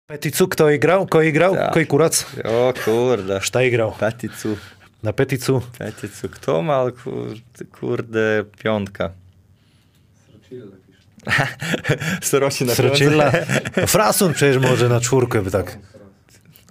Peticu, 0.10 0.48
kto 0.48 0.70
i 0.70 0.80
grał? 0.80 1.06
Kto 1.06 1.22
i 1.22 1.34
grał? 1.34 1.56
Tak. 1.56 1.72
Kto 1.72 1.80
i 1.80 1.86
kurac? 1.86 2.26
O 2.44 2.74
kurde. 2.86 3.42
Sztaj 3.42 3.72
grał. 3.72 3.92
Peticu. 4.00 4.58
Na 5.04 5.14
Peticu. 5.14 5.62
Peticu. 5.78 6.30
Kto 6.30 6.62
ma 6.62 6.84
kurde, 7.04 7.66
kurde 7.80 8.44
piątka? 8.64 9.10
Srocilla 10.28 10.66
pisze. 10.88 11.48
Sroci 12.22 12.66
na 12.70 12.76
Srocilla. 12.76 13.32
No, 13.78 13.88
Frasun 13.88 14.34
przecież 14.34 14.58
może 14.62 14.90
na 14.90 15.00
czwórkę 15.00 15.42
by 15.42 15.52
tak. 15.52 15.72
Fras. 15.72 15.82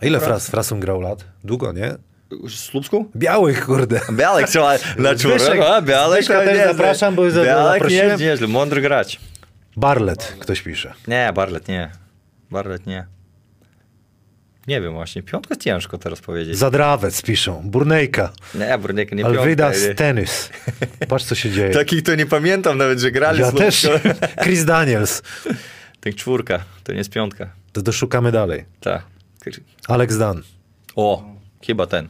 A 0.02 0.06
ile 0.06 0.20
Fras, 0.20 0.50
Frasun 0.50 0.80
grał 0.80 1.00
lat? 1.00 1.24
Długo, 1.44 1.72
nie? 1.72 1.94
Słupsku? 2.48 3.10
Białych, 3.16 3.66
kurde. 3.66 4.00
Białek 4.12 4.48
trzeba 4.48 4.74
na 4.98 5.14
czwórkę. 5.14 5.74
A, 5.74 5.82
Białek 5.82 6.24
Zbyszka 6.24 6.40
też 6.44 6.48
nieźle. 6.58 6.68
zapraszam, 6.68 7.14
bo 7.14 7.22
Białek 7.44 7.90
nie, 7.90 8.16
nieźle, 8.18 8.46
mądry 8.46 8.80
gracz. 8.80 9.20
Barlet, 9.76 10.36
ktoś 10.40 10.62
pisze. 10.62 10.92
Nie, 11.08 11.32
Barlet 11.34 11.68
nie. 11.68 11.90
Barlet 12.50 12.86
nie. 12.86 13.06
Nie 14.68 14.80
wiem 14.80 14.92
właśnie, 14.92 15.22
piątka 15.22 15.56
ciężko 15.56 15.98
teraz 15.98 16.20
powiedzieć. 16.20 16.58
Zadrawec 16.58 17.22
piszą. 17.22 17.62
Burnejka. 17.64 18.32
Nie, 18.54 18.78
Brunieka 18.78 19.16
nie 19.16 19.24
piątka. 19.24 19.72
Stenys. 19.94 20.50
Patrz, 21.08 21.24
co 21.24 21.34
się 21.34 21.50
dzieje. 21.50 21.70
Takich 21.70 22.02
to 22.02 22.14
nie 22.14 22.26
pamiętam 22.26 22.78
nawet, 22.78 22.98
że 23.00 23.10
grali 23.10 23.40
Ja 23.40 23.52
też. 23.52 23.88
Chris 24.42 24.64
Daniels. 24.64 25.22
Tak 26.00 26.14
czwórka, 26.14 26.64
to 26.84 26.92
nie 26.92 26.98
jest 26.98 27.10
piątka. 27.10 27.50
To 27.72 27.82
doszukamy 27.82 28.32
dalej. 28.32 28.64
Tak. 28.80 29.02
Alex 29.88 30.18
Dan. 30.18 30.42
O, 30.96 31.24
chyba 31.66 31.86
ten. 31.86 32.08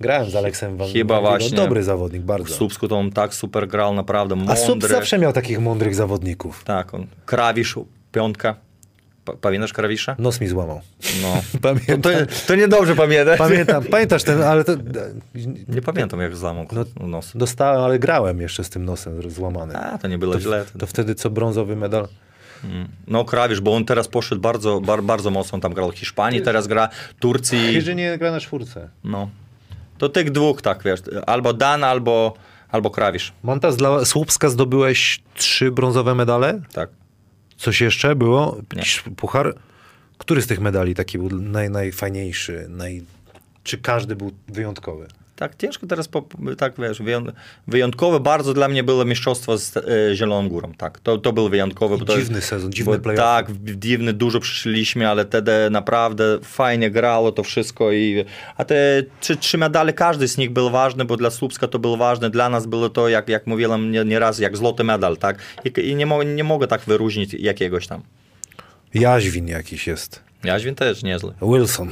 Grałem 0.00 0.30
z 0.30 0.36
Aleksem 0.36 0.76
Van 0.76 0.88
Chyba 0.92 1.20
Van 1.20 1.22
właśnie. 1.22 1.56
Dobry 1.56 1.82
zawodnik, 1.82 2.22
W 2.22 2.24
bardzo. 2.24 2.54
Słupsku 2.54 2.88
to 2.88 2.96
on 2.96 3.10
tak 3.10 3.34
super 3.34 3.68
grał, 3.68 3.94
naprawdę 3.94 4.34
A 4.34 4.38
mądry. 4.38 4.56
Sub 4.56 4.84
zawsze 4.86 5.18
miał 5.18 5.32
takich 5.32 5.58
mądrych 5.58 5.94
zawodników. 5.94 6.64
Tak, 6.64 6.94
on. 6.94 7.06
Krawisz, 7.26 7.74
piątka. 8.12 8.56
Pa- 9.26 9.32
Pamiętasz 9.32 9.72
Krawisza? 9.72 10.16
Nos 10.18 10.40
mi 10.40 10.46
złamał. 10.48 10.80
No. 11.22 11.42
Pamiętam. 11.68 12.02
To, 12.02 12.18
to 12.46 12.54
niedobrze 12.54 12.94
pamiętasz? 12.96 13.38
Pamiętam, 13.38 13.84
pamiętasz 13.84 14.22
ten, 14.22 14.42
ale 14.42 14.64
to... 14.64 14.72
Nie 15.68 15.82
pamiętam 15.82 16.20
jak 16.20 16.36
złamał 16.36 16.66
No, 16.72 16.84
no, 17.00 17.06
nos. 17.06 17.32
Dostałem, 17.34 17.82
ale 17.82 17.98
grałem 17.98 18.40
jeszcze 18.40 18.64
z 18.64 18.70
tym 18.70 18.84
nosem 18.84 19.30
złamanym. 19.30 19.76
A, 19.76 19.98
to 19.98 20.08
nie 20.08 20.18
było 20.18 20.40
źle. 20.40 20.64
To, 20.72 20.78
To 20.78 20.86
wtedy 20.86 21.14
co 21.14 21.30
brązowy 21.30 21.76
medal? 21.76 22.08
Mm. 22.64 22.88
No 23.06 23.24
Krawisz, 23.24 23.60
bo 23.60 23.74
on 23.76 23.84
teraz 23.84 24.08
poszedł 24.08 24.40
bardzo, 24.40 24.80
bar, 24.80 25.02
bardzo 25.02 25.30
mocno, 25.30 25.58
tam 25.60 25.74
grał 25.74 25.92
w 25.92 25.98
Hiszpanii, 25.98 26.42
teraz 26.42 26.66
gra 26.66 26.88
Turcji. 27.20 27.74
Chyży 27.74 27.94
nie 27.94 28.18
gra 28.18 28.30
na 28.30 28.40
czwórce. 28.40 28.88
No. 29.04 29.30
To 29.98 30.08
tych 30.08 30.30
dwóch, 30.30 30.62
tak 30.62 30.82
wiesz, 30.82 31.00
albo 31.26 31.52
Dan, 31.52 31.84
albo, 31.84 32.34
albo 32.70 32.90
Krawisz. 32.90 33.32
Mantas 33.42 33.76
dla 33.76 34.04
Słupska 34.04 34.48
zdobyłeś 34.48 35.22
trzy 35.34 35.70
brązowe 35.70 36.14
medale? 36.14 36.60
Tak. 36.72 36.90
Coś 37.56 37.80
jeszcze 37.80 38.16
było? 38.16 38.56
Nie. 38.76 39.12
Puchar? 39.16 39.54
Który 40.18 40.42
z 40.42 40.46
tych 40.46 40.60
medali 40.60 40.94
taki 40.94 41.18
był 41.18 41.40
naj, 41.40 41.70
najfajniejszy? 41.70 42.66
Naj... 42.68 43.02
Czy 43.62 43.78
każdy 43.78 44.16
był 44.16 44.32
wyjątkowy? 44.48 45.08
Tak, 45.36 45.56
ciężko 45.56 45.86
teraz, 45.86 46.08
po, 46.08 46.24
tak 46.58 46.72
wiesz, 46.78 47.00
wyją- 47.00 47.32
wyjątkowe 47.66 48.20
bardzo 48.20 48.54
dla 48.54 48.68
mnie 48.68 48.82
było 48.84 49.04
mistrzostwo 49.04 49.58
z 49.58 49.76
e, 49.76 49.82
Zieloną 50.14 50.48
Górą, 50.48 50.72
tak, 50.78 51.00
to, 51.00 51.18
to 51.18 51.32
był 51.32 51.48
wyjątkowy. 51.48 52.04
To 52.04 52.16
dziwny 52.16 52.40
sezon, 52.40 52.72
dziwny 52.72 52.98
playoff. 52.98 53.20
Tak, 53.24 53.46
dziwny, 53.64 54.12
dużo 54.12 54.40
przyszliśmy, 54.40 55.08
ale 55.08 55.24
wtedy 55.24 55.52
naprawdę 55.70 56.38
fajnie 56.42 56.90
grało 56.90 57.32
to 57.32 57.42
wszystko 57.42 57.92
i, 57.92 58.24
a 58.56 58.64
te 58.64 59.02
trzy, 59.20 59.36
trzy 59.36 59.58
medale, 59.58 59.92
każdy 59.92 60.28
z 60.28 60.38
nich 60.38 60.50
był 60.50 60.70
ważny, 60.70 61.04
bo 61.04 61.16
dla 61.16 61.30
Słupska 61.30 61.68
to 61.68 61.78
było 61.78 61.96
ważne, 61.96 62.30
dla 62.30 62.48
nas 62.48 62.66
było 62.66 62.88
to, 62.88 63.08
jak, 63.08 63.28
jak 63.28 63.46
mówiłem 63.46 63.90
nie, 63.90 64.04
nie 64.04 64.18
raz, 64.18 64.38
jak 64.38 64.56
złoty 64.56 64.84
medal, 64.84 65.16
tak, 65.16 65.38
i, 65.64 65.80
i 65.90 65.94
nie, 65.96 66.06
mo, 66.06 66.22
nie 66.22 66.44
mogę 66.44 66.66
tak 66.66 66.80
wyróżnić 66.80 67.34
jakiegoś 67.34 67.86
tam. 67.86 68.02
Jaźwin 68.94 69.48
jakiś 69.48 69.86
jest. 69.86 70.22
Jaźwin 70.44 70.74
też 70.74 71.02
niezły, 71.02 71.34
Wilson. 71.42 71.88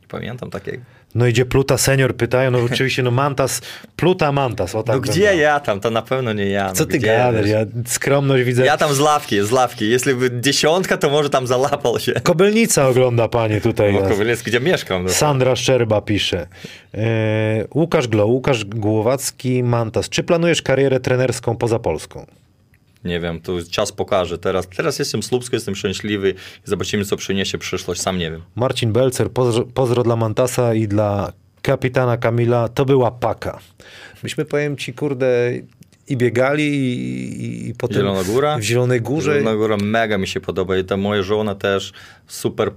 nie 0.00 0.08
pamiętam 0.08 0.50
takiego. 0.50 0.82
No 1.14 1.26
idzie 1.26 1.46
Pluta 1.46 1.78
senior, 1.78 2.16
pytają, 2.16 2.50
no 2.50 2.58
oczywiście, 2.58 3.02
no 3.02 3.10
Mantas, 3.10 3.60
Pluta 3.96 4.32
Mantas, 4.32 4.74
o 4.74 4.82
tak 4.82 4.96
No 4.96 5.00
gdzie 5.00 5.36
ja 5.36 5.60
tam, 5.60 5.80
to 5.80 5.90
na 5.90 6.02
pewno 6.02 6.32
nie 6.32 6.46
ja. 6.46 6.72
Co 6.72 6.84
no 6.84 6.90
ty 6.90 6.98
gdzie, 6.98 7.06
gadasz? 7.06 7.46
Ja 7.46 7.58
skromność 7.86 8.44
widzę. 8.44 8.64
Ja 8.64 8.76
tam 8.76 8.94
z 8.94 9.00
ławki, 9.00 9.42
z 9.42 9.52
ławki. 9.52 9.90
Jeśli 9.90 10.14
by 10.14 10.40
dziesiątka, 10.40 10.96
to 10.96 11.10
może 11.10 11.30
tam 11.30 11.46
zalapał 11.46 12.00
się. 12.00 12.12
Kobylnica 12.12 12.88
ogląda 12.88 13.28
panie 13.28 13.60
tutaj. 13.60 13.94
No. 13.94 14.02
Kowalec, 14.02 14.42
gdzie 14.42 14.60
mieszkam. 14.60 15.04
No. 15.04 15.08
Sandra 15.08 15.56
Szczerba 15.56 16.00
pisze. 16.00 16.46
E, 16.94 17.64
Łukasz 17.74 18.08
Glo, 18.08 18.26
Łukasz 18.26 18.64
Głowacki, 18.64 19.62
Mantas. 19.62 20.08
Czy 20.08 20.22
planujesz 20.22 20.62
karierę 20.62 21.00
trenerską 21.00 21.56
poza 21.56 21.78
Polską? 21.78 22.26
Nie 23.04 23.20
wiem, 23.20 23.40
to 23.40 23.52
czas 23.70 23.92
pokaże. 23.92 24.38
Teraz, 24.38 24.68
teraz 24.76 24.98
jestem 24.98 25.22
z 25.22 25.32
Lubska, 25.32 25.56
jestem 25.56 25.74
szczęśliwy 25.74 26.30
i 26.30 26.34
zobaczymy, 26.64 27.04
co 27.04 27.16
przyniesie 27.16 27.58
przyszłość. 27.58 28.00
Sam 28.00 28.18
nie 28.18 28.30
wiem. 28.30 28.42
Marcin 28.54 28.92
Belcer, 28.92 29.30
pozdro, 29.30 29.64
pozdro 29.64 30.02
dla 30.02 30.16
Mantasa 30.16 30.74
i 30.74 30.88
dla 30.88 31.32
kapitana 31.62 32.16
Kamila. 32.16 32.68
To 32.68 32.84
była 32.84 33.10
paka. 33.10 33.58
Myśmy, 34.22 34.44
powiem 34.44 34.76
ci, 34.76 34.92
kurde, 34.92 35.52
i 36.08 36.16
biegali 36.16 36.64
i, 36.64 37.68
i, 37.68 37.74
potem... 37.74 37.96
Zielona 37.96 38.24
Góra? 38.24 38.58
W 38.58 38.62
Zielonej 38.62 39.00
Górze. 39.00 39.34
Zielona 39.34 39.56
Góra 39.56 39.76
mega 39.76 40.18
mi 40.18 40.26
się 40.26 40.40
podoba 40.40 40.76
i 40.76 40.84
ta 40.84 40.96
moja 40.96 41.22
żona 41.22 41.54
też 41.54 41.92
super 42.26 42.70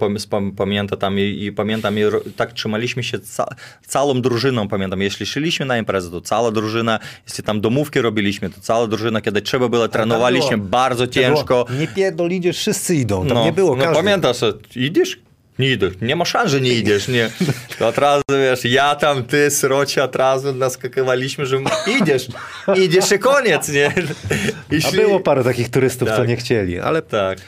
pamięta 0.56 0.96
tam 0.96 1.18
i, 1.18 1.44
i 1.44 1.52
pamiętam, 1.52 1.98
i 1.98 2.02
tak 2.36 2.52
trzymaliśmy 2.52 3.02
się 3.02 3.18
ca 3.18 3.46
całą 3.86 4.20
drużyną, 4.20 4.68
pamiętam, 4.68 5.02
jeśli 5.02 5.26
szliśmy 5.26 5.66
na 5.66 5.78
imprezę, 5.78 6.10
to 6.10 6.20
cała 6.20 6.50
drużyna, 6.50 6.98
jeśli 7.28 7.44
tam 7.44 7.60
domówki 7.60 8.00
robiliśmy, 8.00 8.50
to 8.50 8.60
cała 8.60 8.86
drużyna, 8.86 9.20
kiedy 9.20 9.42
trzeba 9.42 9.68
było, 9.68 9.88
trenowaliśmy 9.88 10.56
było- 10.56 10.68
bardzo 10.70 11.06
To 11.06 11.12
było, 11.12 11.24
ciężko. 11.36 11.66
Nie 11.78 11.86
pierdol, 11.86 12.30
idziesz, 12.30 12.58
wszyscy 12.58 12.94
idą. 12.94 13.26
Tam 13.26 13.44
nie 13.44 13.52
było 13.52 13.76
no 13.76 13.92
pamiętasz, 13.92 14.40
idziesz? 14.76 15.27
Nie 15.58 15.70
idę. 15.70 15.90
Nie 16.02 16.16
ma 16.16 16.24
szans, 16.24 16.50
że 16.50 16.60
nie 16.60 16.72
idziesz, 16.72 17.08
nie. 17.08 17.30
To 17.78 17.88
od 17.88 17.98
razu, 17.98 18.22
wiesz, 18.30 18.64
ja 18.64 18.94
tam, 18.94 19.24
ty, 19.24 19.50
sroci, 19.50 20.00
od 20.00 20.16
razu 20.16 20.54
naskakywaliśmy, 20.54 21.46
że 21.46 21.58
idziesz, 22.00 22.28
idziesz 22.76 23.12
i 23.12 23.18
koniec, 23.18 23.68
nie. 23.68 23.92
A 24.88 24.90
było 24.92 25.20
parę 25.20 25.44
takich 25.44 25.70
turystów, 25.70 26.08
co 26.08 26.16
Tak. 26.16 26.28
nie 26.28 26.36
chcieli, 26.36 26.80
ale 26.80 27.02
Tak. 27.02 27.38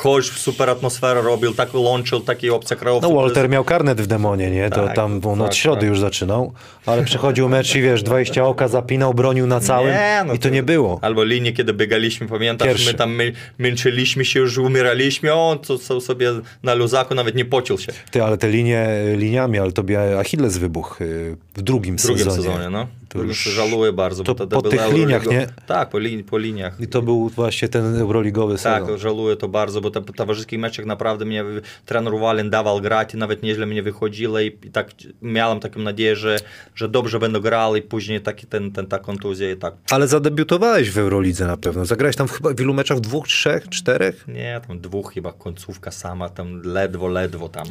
Chodź, 0.00 0.30
super 0.30 0.70
atmosferę 0.70 1.22
robił, 1.22 1.54
tak 1.54 1.74
łączył, 1.74 2.20
takie 2.20 2.54
opcje 2.54 2.76
krajowe. 2.76 3.08
No 3.08 3.14
Walter 3.14 3.48
miał 3.48 3.64
karnet 3.64 4.00
w 4.00 4.06
demonie, 4.06 4.50
nie? 4.50 4.70
To 4.70 4.86
Tak, 4.86 4.96
tam 4.96 5.20
on 5.24 5.38
tak, 5.38 5.46
od 5.48 5.54
środy 5.56 5.80
tak. 5.80 5.88
już 5.88 6.00
zaczynał, 6.00 6.52
ale 6.86 7.02
przychodził 7.04 7.48
mecz 7.48 7.74
i 7.76 7.82
wiesz, 7.82 8.02
20 8.02 8.44
oka 8.44 8.68
zapinał, 8.68 9.14
bronił 9.14 9.46
na 9.46 9.60
całym 9.60 9.94
no 10.26 10.34
i 10.34 10.38
to 10.38 10.48
nie 10.48 10.62
było. 10.62 10.98
Albo 11.02 11.24
linii, 11.24 11.52
kiedy 11.54 11.74
biegaliśmy, 11.74 12.28
pamiętasz, 12.28 12.68
Pierwszy. 12.68 12.86
my 12.92 12.94
tam 12.98 13.14
my, 13.14 13.32
męczyliśmy 13.58 14.24
się, 14.24 14.40
już 14.40 14.58
umieraliśmy, 14.58 15.30
a 15.32 15.34
on 15.34 15.58
to, 15.58 15.78
to 15.78 16.00
sobie 16.00 16.30
na 16.62 16.74
luzaku 16.74 17.14
nawet 17.14 17.34
nie 17.34 17.44
pocił 17.44 17.78
się. 17.78 17.92
Ty, 18.10 18.24
ale 18.24 18.38
te 18.38 18.48
linie 18.48 18.88
liniami, 19.16 19.58
ale 19.58 19.72
tobie 19.72 20.18
Achilles 20.18 20.58
wybuchł 20.58 21.04
y, 21.04 21.36
w 21.54 21.62
drugim, 21.62 21.98
W 21.98 22.02
drugim 22.02 22.24
sezonie. 22.24 22.42
sezonie, 22.46 22.70
no. 22.70 22.86
To 23.10 23.18
To 23.18 23.24
już- 23.24 23.42
żałuję 23.44 23.92
bardzo. 23.92 24.24
to 24.24 24.34
po 24.34 24.62
tych 24.62 24.80
Euroliga- 24.80 24.94
liniach, 24.94 25.26
nie? 25.26 25.46
Tak, 25.66 25.88
po, 25.90 25.98
lin, 25.98 26.24
po 26.24 26.38
liniach. 26.38 26.80
I 26.80 26.86
to 26.86 27.02
był 27.02 27.28
właśnie 27.28 27.68
ten 27.68 27.96
euroligowy 27.96 28.54
Tak, 28.58 28.82
sezon. 28.82 28.98
żałuję 28.98 29.36
to 29.36 29.48
bardzo, 29.48 29.80
bo 29.80 29.90
w 29.90 30.12
towarzyskich 30.16 30.58
meczach 30.58 30.86
naprawdę 30.86 31.24
mnie 31.24 31.44
trener 31.86 32.12
Walin 32.20 32.50
dawał 32.50 32.80
grać 32.80 33.14
i 33.14 33.16
nawet 33.16 33.42
nieźle 33.42 33.66
mnie 33.66 33.82
wychodziło 33.82 34.40
i, 34.40 34.46
i 34.46 34.70
tak 34.72 34.90
miałem 35.22 35.60
taką 35.60 35.80
nadzieję, 35.80 36.16
że, 36.16 36.36
że 36.74 36.88
dobrze 36.88 37.18
będę 37.18 37.40
grał 37.40 37.76
i 37.76 37.82
później 37.82 38.20
taki 38.20 38.46
ten, 38.46 38.72
ten, 38.72 38.86
ta 38.86 38.98
kontuzja 38.98 39.50
i 39.50 39.56
tak. 39.56 39.74
Ale 39.90 40.08
zadebiutowałeś 40.08 40.90
w 40.90 40.98
Eurolidze 40.98 41.46
na 41.46 41.56
pewno. 41.56 41.84
Zagrałeś 41.84 42.16
tam 42.16 42.28
chyba 42.28 42.50
w 42.54 42.60
ilu 42.60 42.74
meczach? 42.74 43.00
Dwóch, 43.00 43.28
trzech, 43.28 43.68
czterech? 43.68 44.24
Nie, 44.28 44.60
tam 44.68 44.80
dwóch 44.80 45.12
chyba 45.14 45.32
końcówka 45.32 45.90
sama, 45.90 46.28
tam 46.28 46.62
ledwo, 46.64 47.08
ledwo 47.08 47.48
tam. 47.48 47.66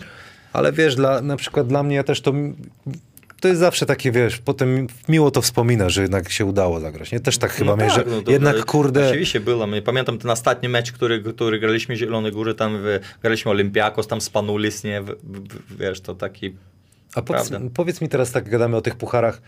Ale 0.53 0.71
wiesz, 0.73 0.95
dla, 0.95 1.21
na 1.21 1.37
przykład 1.37 1.67
dla 1.67 1.83
mnie 1.83 1.95
ja 1.95 2.03
też 2.03 2.21
to... 2.21 2.33
To 3.39 3.47
jest 3.47 3.59
zawsze 3.59 3.85
takie, 3.85 4.11
wiesz, 4.11 4.37
potem 4.37 4.87
miło 5.09 5.31
to 5.31 5.41
wspomina, 5.41 5.89
że 5.89 6.01
jednak 6.01 6.31
się 6.31 6.45
udało 6.45 6.79
zagrać. 6.79 7.11
Nie? 7.11 7.19
Też 7.19 7.37
tak 7.37 7.51
chyba 7.51 7.75
miałeś, 7.75 7.93
że 7.93 8.03
no 8.07 8.21
to- 8.21 8.31
jednak, 8.31 8.57
to- 8.57 8.65
kurde... 8.65 9.09
Oczywiście 9.09 9.39
było. 9.39 9.67
Pamiętam 9.85 10.17
ten 10.17 10.31
ostatni 10.31 10.69
mecz, 10.69 10.91
który, 10.91 11.23
który 11.23 11.59
graliśmy 11.59 11.95
w 11.95 11.97
Zielonej 11.97 12.31
Górze, 12.31 12.55
tam 12.55 12.77
w, 12.77 12.99
graliśmy 13.21 13.51
Olympiakos, 13.51 14.07
tam 14.07 14.21
spanulis, 14.21 14.83
nie? 14.83 15.01
W, 15.01 15.07
w, 15.23 15.77
wiesz, 15.77 16.01
to 16.01 16.15
taki... 16.15 16.55
A 17.15 17.21
powiedz, 17.21 17.51
powiedz 17.73 18.01
mi 18.01 18.09
teraz, 18.09 18.31
tak 18.31 18.49
gadamy 18.49 18.77
o 18.77 18.81
tych 18.81 18.95
pucharach, 18.95 19.41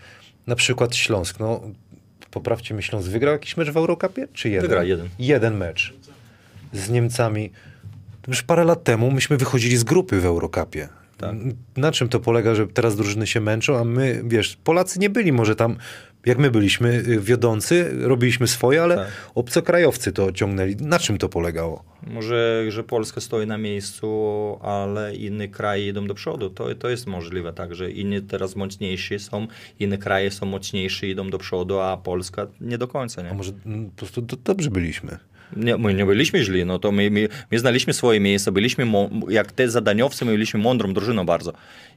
na 0.46 0.54
przykład 0.54 0.96
Śląsk, 0.96 1.40
no 1.40 1.60
poprawcie 2.30 2.74
mi, 2.74 2.82
Śląsk 2.82 3.08
wygrał 3.08 3.32
jakiś 3.32 3.56
mecz 3.56 3.70
w 3.70 3.76
Eurocupie? 3.76 4.28
Czy 4.32 4.48
jeden? 4.48 4.62
Wygrał 4.62 4.86
jeden. 4.86 5.08
Jeden 5.18 5.56
mecz 5.56 5.94
z 6.72 6.90
Niemcami. 6.90 7.50
Już 8.28 8.42
parę 8.42 8.64
lat 8.64 8.84
temu 8.84 9.10
myśmy 9.10 9.36
wychodzili 9.36 9.76
z 9.76 9.84
grupy 9.84 10.20
w 10.20 10.26
Eurocupie. 10.26 10.88
Tak. 11.22 11.36
Na 11.76 11.92
czym 11.92 12.08
to 12.08 12.20
polega, 12.20 12.54
że 12.54 12.66
teraz 12.66 12.96
drużyny 12.96 13.26
się 13.26 13.40
męczą, 13.40 13.76
a 13.78 13.84
my, 13.84 14.22
wiesz, 14.26 14.56
Polacy 14.64 14.98
nie 15.00 15.10
byli 15.10 15.32
może 15.32 15.56
tam, 15.56 15.76
jak 16.26 16.38
my 16.38 16.50
byliśmy 16.50 16.88
y, 16.94 17.20
wiodący, 17.20 17.90
robiliśmy 18.00 18.48
swoje, 18.48 18.82
ale 18.82 18.96
Tak. 18.96 19.08
obcokrajowcy 19.34 20.12
to 20.12 20.32
ciągnęli. 20.32 20.76
Na 20.76 20.98
czym 20.98 21.18
to 21.18 21.28
polegało? 21.28 21.84
Może, 22.06 22.64
że 22.68 22.84
Polska 22.84 23.20
stoi 23.20 23.46
na 23.46 23.58
miejscu, 23.58 24.08
ale 24.62 25.14
inne 25.16 25.48
kraje 25.48 25.88
idą 25.88 26.06
do 26.06 26.14
przodu. 26.14 26.50
To, 26.50 26.74
to 26.74 26.88
jest 26.88 27.06
możliwe, 27.06 27.52
tak, 27.52 27.74
że 27.74 27.90
inni 27.90 28.22
teraz 28.22 28.56
mocniejsi 28.56 29.18
są, 29.18 29.46
inne 29.80 29.98
kraje 29.98 30.30
są 30.30 30.46
mocniejsze, 30.46 31.06
idą 31.08 31.30
do 31.30 31.38
przodu, 31.38 31.78
a 31.80 31.96
Polska 31.96 32.46
nie 32.60 32.78
do 32.78 32.88
końca, 32.88 33.22
A 33.22 33.24
nie? 33.24 33.34
może 33.34 33.52
mm, 33.66 33.90
po 33.90 33.96
prostu 33.96 34.22
do, 34.22 34.36
dobrze 34.36 34.70
byliśmy? 34.70 35.18
Nie, 35.56 35.76
my 35.76 35.94
nie 35.94 36.06
byliśmy 36.06 36.44
źli, 36.44 36.64
no 36.64 36.78
to 36.78 36.92
my, 36.92 37.10
my, 37.10 37.28
my 37.50 37.58
znaliśmy 37.58 37.92
swoje 37.92 38.20
miejsce, 38.20 38.52
byliśmy, 38.52 38.86
jak 39.28 39.52
te 39.52 39.70
zadaniowcy, 39.70 40.24
my 40.24 40.32
byliśmy 40.32 40.60
mądrą 40.60 40.94
drużyną 40.94 41.26
bardzo. 41.26 41.52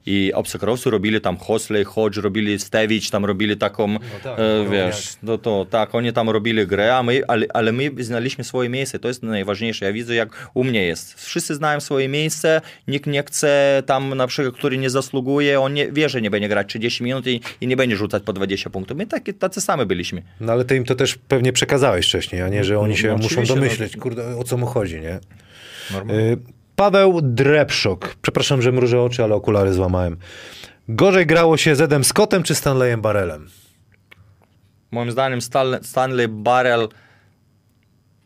I 0.06 0.34
obcokrajowcy 0.34 0.89
robili 0.89 1.22
tam 1.22 1.38
Hosley, 1.38 1.84
Hodge, 1.84 2.18
robili 2.18 2.60
Stevich, 2.60 3.10
tam 3.10 3.26
robili 3.26 3.58
taką, 3.58 3.99
tak, 4.24 4.39
e, 4.39 4.64
no 4.64 4.70
wiesz, 4.72 5.14
no 5.24 5.38
to 5.38 5.66
tak, 5.70 5.95
oni 5.95 6.14
tam 6.14 6.30
robili 6.30 6.68
grę, 6.68 6.95
a 6.97 7.03
my, 7.03 7.22
ale, 7.28 7.45
ale 7.53 7.72
my 7.72 7.91
znaliśmy 7.99 8.43
swoje 8.43 8.70
miejsce, 8.70 8.99
to 8.99 9.08
jest 9.08 9.24
najważniejsze. 9.24 9.86
Ja 9.86 9.93
widzę, 9.93 10.16
jak 10.16 10.49
u 10.53 10.64
mnie 10.64 10.84
jest. 10.86 11.14
Wszyscy 11.14 11.56
znają 11.56 11.80
swoje 11.80 12.08
miejsce, 12.08 12.62
nikt 12.88 13.08
nie 13.08 13.24
chce 13.24 13.84
tam, 13.86 14.16
na 14.16 14.28
przykład, 14.28 14.56
który 14.56 14.78
nie 14.78 14.89
zasługuje, 14.89 15.60
on 15.62 15.74
nie 15.74 15.91
wie, 15.91 16.10
że 16.10 16.22
nie 16.22 16.30
będzie 16.30 16.47
grać 16.47 16.68
30 16.68 17.03
minut 17.03 17.28
i, 17.28 17.41
i 17.62 17.68
nie 17.68 17.78
będzie 17.78 17.95
rzucać 17.95 18.24
po 18.24 18.34
20 18.34 18.70
punktów. 18.70 18.97
My 18.97 19.08
taki, 19.08 19.34
tacy 19.34 19.62
sami 19.62 19.86
byliśmy. 19.86 20.22
No 20.39 20.53
ale 20.53 20.66
ty 20.66 20.76
im 20.76 20.86
to 20.86 20.95
też 20.95 21.16
pewnie 21.28 21.53
przekazałeś 21.53 22.06
wcześniej, 22.06 22.41
a 22.41 22.49
nie, 22.49 22.64
że 22.64 22.80
oni 22.80 22.89
No, 22.93 22.97
się 22.97 23.08
no, 23.08 23.14
muszą 23.18 23.26
oczywiście, 23.28 23.56
no. 23.56 23.62
domyśleć, 23.62 23.97
kurde, 23.97 24.38
o 24.38 24.43
co 24.43 24.58
mu 24.58 24.66
chodzi, 24.66 25.01
nie? 25.01 25.20
Normalnie. 25.93 26.38
Paweł 26.76 27.21
Drepszok. 27.21 28.15
Przepraszam, 28.21 28.61
że 28.61 28.71
mrużę 28.71 29.01
oczy, 29.01 29.23
ale 29.23 29.36
okulary 29.36 29.73
złamałem. 29.73 30.17
Gorzej 30.89 31.26
grało 31.26 31.57
się 31.57 31.76
z 31.76 31.82
Edem 31.82 32.03
Scottem 32.03 32.43
czy 32.43 32.55
Stanleyem 32.55 33.01
Barelem? 33.01 33.49
Moim 34.91 35.11
zdaniem 35.11 35.39
Stanley 35.82 36.28
Barrel 36.28 36.89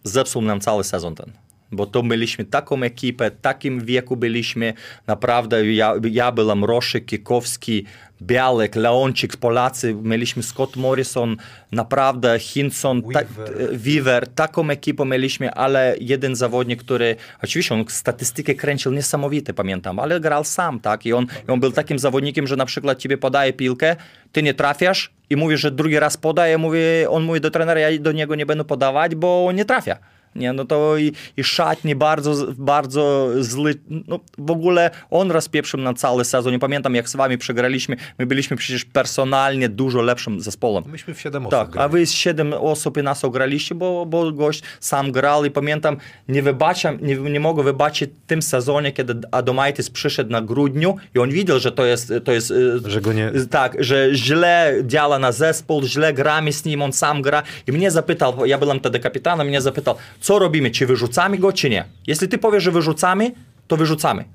zepsuł 0.04 0.42
nam 0.42 0.60
cały 0.60 0.84
sezon 0.84 1.16
ten. 1.16 1.32
Bo 1.72 1.86
to 1.86 2.04
mieliśmy 2.04 2.46
taką 2.46 2.84
ekipę, 2.84 3.32
takim 3.32 3.86
wieku 3.86 4.18
byliśmy. 4.18 4.74
Naprawdę 5.08 5.74
ja, 5.74 5.94
ja 6.12 6.32
byłem 6.32 6.64
Kikowski, 7.06 7.86
Białek, 8.22 8.76
Leonczyk, 8.76 9.38
Polacy. 9.38 9.96
Mieliśmy 10.04 10.44
Scott 10.44 10.76
Morrison, 10.76 11.38
naprawdę 11.72 12.40
Hinson, 12.40 13.02
ta, 13.02 13.20
Weaver. 13.20 13.80
Weaver. 13.80 14.28
Taką 14.28 14.70
ekipę 14.70 15.06
mieliśmy, 15.06 15.52
ale 15.52 15.96
jeden 16.00 16.36
zawodnik, 16.36 16.84
który, 16.84 17.16
oczywiście 17.44 17.76
on 17.76 17.86
statystykę 17.88 18.56
kręcił 18.56 18.92
niesamowite, 18.92 19.54
pamiętam, 19.54 20.00
ale 20.00 20.20
grał 20.20 20.44
sam, 20.44 20.80
tak? 20.80 21.06
I 21.06 21.14
on, 21.14 21.28
i 21.48 21.52
on 21.52 21.60
był 21.60 21.72
takim 21.72 22.00
zawodnikiem, 22.00 22.48
że 22.48 22.56
na 22.56 22.66
przykład 22.66 23.00
ciebie 23.00 23.18
podaje 23.18 23.54
piłkę, 23.54 23.96
ty 24.32 24.44
nie 24.44 24.54
trafiasz 24.54 25.12
i 25.30 25.36
mówisz, 25.36 25.62
że 25.62 25.72
drugi 25.72 26.00
raz 26.00 26.18
podaje, 26.18 26.58
mówi, 26.58 26.80
on 27.10 27.24
mówi 27.24 27.42
do 27.42 27.52
trenera, 27.52 27.80
ja 27.80 28.00
do 28.00 28.12
niego 28.12 28.36
nie 28.36 28.46
będę 28.46 28.64
podawać, 28.64 29.16
bo 29.16 29.46
on 29.48 29.56
nie 29.56 29.66
trafia. 29.66 29.98
Nie, 30.36 30.54
no 30.54 30.66
to 30.66 30.98
i, 30.98 31.12
i 31.38 31.44
szatni 31.44 31.96
bardzo, 31.96 32.46
bardzo 32.58 33.30
zły, 33.40 33.76
no 34.08 34.20
w 34.38 34.52
ogóle 34.52 34.92
on 35.10 35.32
rozpieprzył 35.32 35.80
na 35.80 35.94
cały 35.94 36.26
sezon. 36.26 36.54
Nie 36.54 36.60
pamiętam 36.60 36.96
jak 36.96 37.10
z 37.10 37.16
wami 37.16 37.38
przegraliśmy, 37.38 37.96
my 38.20 38.26
byliśmy 38.26 38.58
przecież 38.58 38.86
personalnie 38.86 39.70
dużo 39.70 40.02
lepszym 40.02 40.42
zespołem. 40.42 40.84
Myśmy 40.88 41.14
w 41.14 41.22
7 41.22 41.46
osób 41.46 41.52
Tak, 41.60 41.68
a 41.70 41.72
grali. 41.72 41.92
wy 41.92 42.06
z 42.06 42.12
7 42.12 42.54
osób 42.54 42.98
i 42.98 43.04
nas 43.04 43.26
ograliście, 43.26 43.76
bo, 43.76 44.06
bo 44.06 44.32
gość 44.32 44.64
sam 44.80 45.12
grał 45.12 45.46
i 45.46 45.52
pamiętam, 45.52 45.98
nie 46.28 46.42
wybaczam, 46.44 46.98
nie, 47.02 47.16
nie 47.16 47.40
mogę 47.40 47.64
wybaczyć 47.64 48.10
w 48.24 48.28
tym 48.28 48.42
sezonie, 48.42 48.92
kiedy 48.92 49.14
Adomaitis 49.32 49.90
przyszedł 49.90 50.32
na 50.32 50.42
grudniu 50.42 50.96
i 51.16 51.20
on 51.20 51.30
widział, 51.30 51.60
że 51.60 51.72
to 51.72 51.86
jest, 51.86 52.14
to 52.24 52.32
jest 52.32 52.52
e, 52.52 52.90
Że 52.90 53.02
go 53.02 53.14
nie- 53.14 53.32
tak, 53.50 53.76
że 53.84 54.10
źle 54.14 54.74
działa 54.86 55.20
na 55.20 55.32
zespół, 55.32 55.84
źle 55.84 56.14
gramy 56.14 56.54
z 56.54 56.66
nim, 56.66 56.82
on 56.82 56.94
sam 56.94 57.22
gra 57.22 57.44
i 57.68 57.72
mnie 57.72 57.92
zapytał, 57.92 58.46
ja 58.46 58.58
byłem 58.58 58.80
wtedy 58.80 59.00
kapitanem, 59.00 59.48
mnie 59.48 59.62
zapytał, 59.62 59.96
co 60.20 60.40
robimy, 60.40 60.72
czy 60.72 60.86
wyrzucamy 60.86 61.38
go, 61.38 61.54
czy 61.54 61.70
nie? 61.70 61.86
Jeśli 62.08 62.28
ty 62.28 62.38
powiesz, 62.38 62.64
że 62.64 62.72
wyrzucamy, 62.72 63.32
to 63.68 63.78
wyrzucamy. 63.78 64.26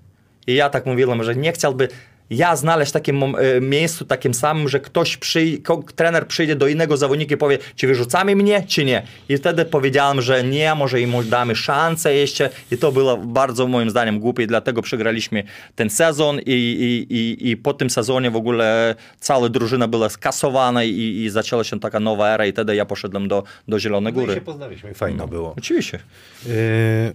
I 0.46 0.54
ja 0.54 0.70
tak 0.70 0.86
mówiłem, 0.86 1.22
że 1.22 1.36
nie 1.36 1.52
chciałby 1.52 1.88
ja 2.30 2.56
znaleźć 2.56 2.92
takie 2.92 3.12
mom- 3.12 3.38
e, 3.38 3.60
miejscu 3.60 4.04
takim 4.04 4.34
samym, 4.34 4.68
że 4.68 4.80
ktoś 4.80 5.18
przyj- 5.18 5.82
trener 5.96 6.26
przyjdzie 6.26 6.56
do 6.56 6.68
innego 6.68 6.96
zawodnika 6.96 7.34
i 7.34 7.38
powie, 7.38 7.58
czy 7.76 7.86
wyrzucamy 7.86 8.36
mnie, 8.36 8.64
czy 8.68 8.84
nie. 8.84 9.02
I 9.28 9.36
wtedy 9.36 9.64
powiedziałem, 9.64 10.22
że 10.22 10.44
nie, 10.44 10.74
może 10.74 11.00
im 11.00 11.12
damy 11.28 11.56
szansę 11.56 12.14
jeszcze 12.14 12.50
i 12.70 12.78
to 12.78 12.92
było 12.92 13.16
bardzo 13.16 13.66
moim 13.66 13.90
zdaniem 13.90 14.20
głupie 14.20 14.42
i 14.42 14.46
dlatego 14.46 14.82
przegraliśmy 14.82 15.44
ten 15.74 15.90
sezon 15.90 16.38
i, 16.40 16.42
i, 16.46 17.14
i, 17.16 17.50
i 17.50 17.56
po 17.56 17.74
tym 17.74 17.90
sezonie 17.90 18.30
w 18.30 18.36
ogóle 18.36 18.94
cała 19.20 19.48
drużyna 19.48 19.88
była 19.88 20.08
skasowana 20.08 20.84
i, 20.84 20.90
i 21.24 21.30
zaczęła 21.30 21.64
się 21.64 21.80
taka 21.80 22.00
nowa 22.00 22.28
era 22.34 22.46
i 22.46 22.52
wtedy 22.52 22.76
ja 22.76 22.84
poszedłem 22.84 23.28
do, 23.28 23.42
do 23.68 23.78
Zielonej 23.80 24.12
No 24.12 24.20
i 24.20 24.24
Góry. 24.24 24.34
się 24.34 24.40
poznaliśmy 24.40 24.90
i 24.90 24.94
fajno 24.94 25.28
było. 25.28 25.54
Oczywiście. 25.58 25.98
Y, 26.46 27.14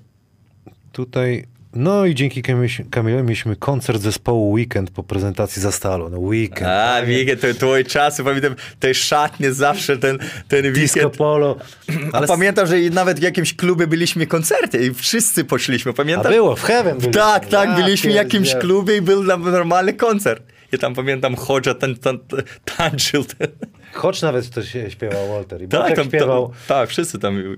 tutaj, 0.92 1.46
no 1.74 2.06
i 2.06 2.16
dzięki 2.16 2.44
Kamil- 2.44 2.90
Kamilowi 2.90 3.24
mieliśmy 3.24 3.56
koncert 3.56 4.02
zespołu 4.02 4.52
Weekend 4.52 4.92
po 4.92 5.04
prezentacji 5.04 5.62
za 5.62 5.72
Stalu. 5.72 6.10
No 6.10 6.20
Weekend. 6.20 6.68
A, 6.68 7.02
Wigę, 7.06 7.38
to 7.38 7.54
twój 7.54 7.86
czas, 7.86 8.22
pamiętam, 8.24 8.56
tej 8.80 8.96
szatnie 8.96 9.54
zawsze 9.54 9.98
ten, 9.98 10.18
ten 10.48 10.74
Disco 10.74 11.00
weekend. 11.00 11.18
Polo. 11.18 11.56
Ale 12.14 12.28
pamiętam, 12.28 12.68
że 12.68 12.76
nawet 12.92 13.20
w 13.20 13.24
jakimś 13.24 13.54
klubie 13.56 13.88
byliśmy 13.88 14.28
koncercie 14.28 14.86
i 14.86 14.94
wszyscy 14.94 15.46
poszliśmy, 15.46 15.92
A 15.92 15.94
pamiętam? 15.94 16.32
było, 16.32 16.56
w 16.56 16.62
Heaven 16.64 16.94
byliśmy. 16.98 17.14
Tak, 17.14 17.46
tak, 17.46 17.76
byliśmy 17.76 18.12
w 18.12 18.16
jakimś 18.16 18.56
klubie 18.56 18.98
i 18.98 19.02
był 19.02 19.28
tam 19.28 19.42
normalny 19.52 19.94
koncert. 19.94 20.44
I 20.74 20.78
tam 20.78 20.96
pamiętam, 20.96 21.36
Hodża 21.36 21.74
ten, 21.74 21.96
ten, 21.96 22.20
ten, 22.20 22.42
tańczył. 22.78 23.24
Ten. 23.24 23.48
Chodź 23.94 24.22
nawet 24.22 24.50
to 24.50 24.64
się 24.64 24.92
śpiewał 24.92 25.30
Walter. 25.30 25.62
I 25.64 25.68
Tak, 25.68 25.96
tam, 25.96 26.06
śpiewał. 26.06 26.48
tam, 26.48 26.56
tak, 26.68 26.90
wszyscy 26.90 27.20
tam. 27.20 27.56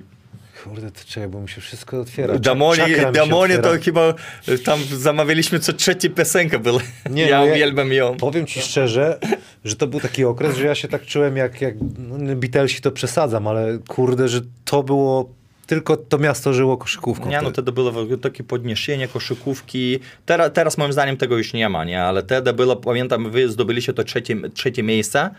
Kurde, 0.64 0.92
to 0.92 1.00
czekaj, 1.08 1.30
bo 1.30 1.40
mu 1.40 1.48
się 1.48 1.62
wszystko 1.62 2.00
otwiera. 2.00 2.40
Damonie, 2.40 2.88
mi 2.88 3.12
Damonie 3.14 3.58
to 3.58 3.70
chyba 3.84 4.14
e, 4.48 4.58
tam 4.58 4.80
zamawialiśmy 4.84 5.60
co 5.60 5.74
trzecie 5.74 6.10
piosenka 6.10 6.60
była. 6.60 6.82
Nie, 7.10 7.28
ja 7.28 7.40
no 7.40 7.46
ja- 7.46 7.54
uwielbiam 7.54 7.94
ją. 7.94 8.18
Powiem 8.18 8.46
ci 8.46 8.62
szczerze, 8.62 9.20
że 9.66 9.76
to 9.76 9.88
był 9.88 10.00
taki 10.00 10.26
okres, 10.26 10.58
że 10.58 10.66
ja 10.66 10.76
się 10.76 10.88
tak 10.88 11.06
czułem, 11.06 11.38
jak, 11.38 11.62
jak 11.62 11.76
no, 11.98 12.36
Beatlesi 12.36 12.82
to 12.82 12.92
przesadzam, 12.92 13.48
ale 13.48 13.80
kurde, 13.88 14.28
że 14.28 14.42
to 14.66 14.84
było, 14.84 15.30
tylko 15.68 15.98
to 15.98 16.18
miasto 16.18 16.54
żyło 16.54 16.78
koszykówką. 16.78 17.30
Nie, 17.30 17.42
no 17.42 17.50
wtedy. 17.50 17.72
było 17.72 17.92
takie 18.22 18.44
podniesienie 18.44 19.08
koszykówki. 19.08 20.00
Teraz, 20.26 20.52
teraz 20.54 20.78
moim 20.78 20.94
zdaniem 20.94 21.18
tego 21.18 21.38
już 21.38 21.54
nie 21.54 21.70
ma, 21.70 21.86
nie? 21.86 22.04
Ale 22.04 22.24
wtedy 22.24 22.54
było, 22.54 22.76
pamiętam, 22.76 23.32
wy 23.32 23.50
zdobyliście 23.50 23.94
to 23.94 24.04
trzecie, 24.04 24.36
trzecie 24.54 24.84
miejsce 24.84 25.30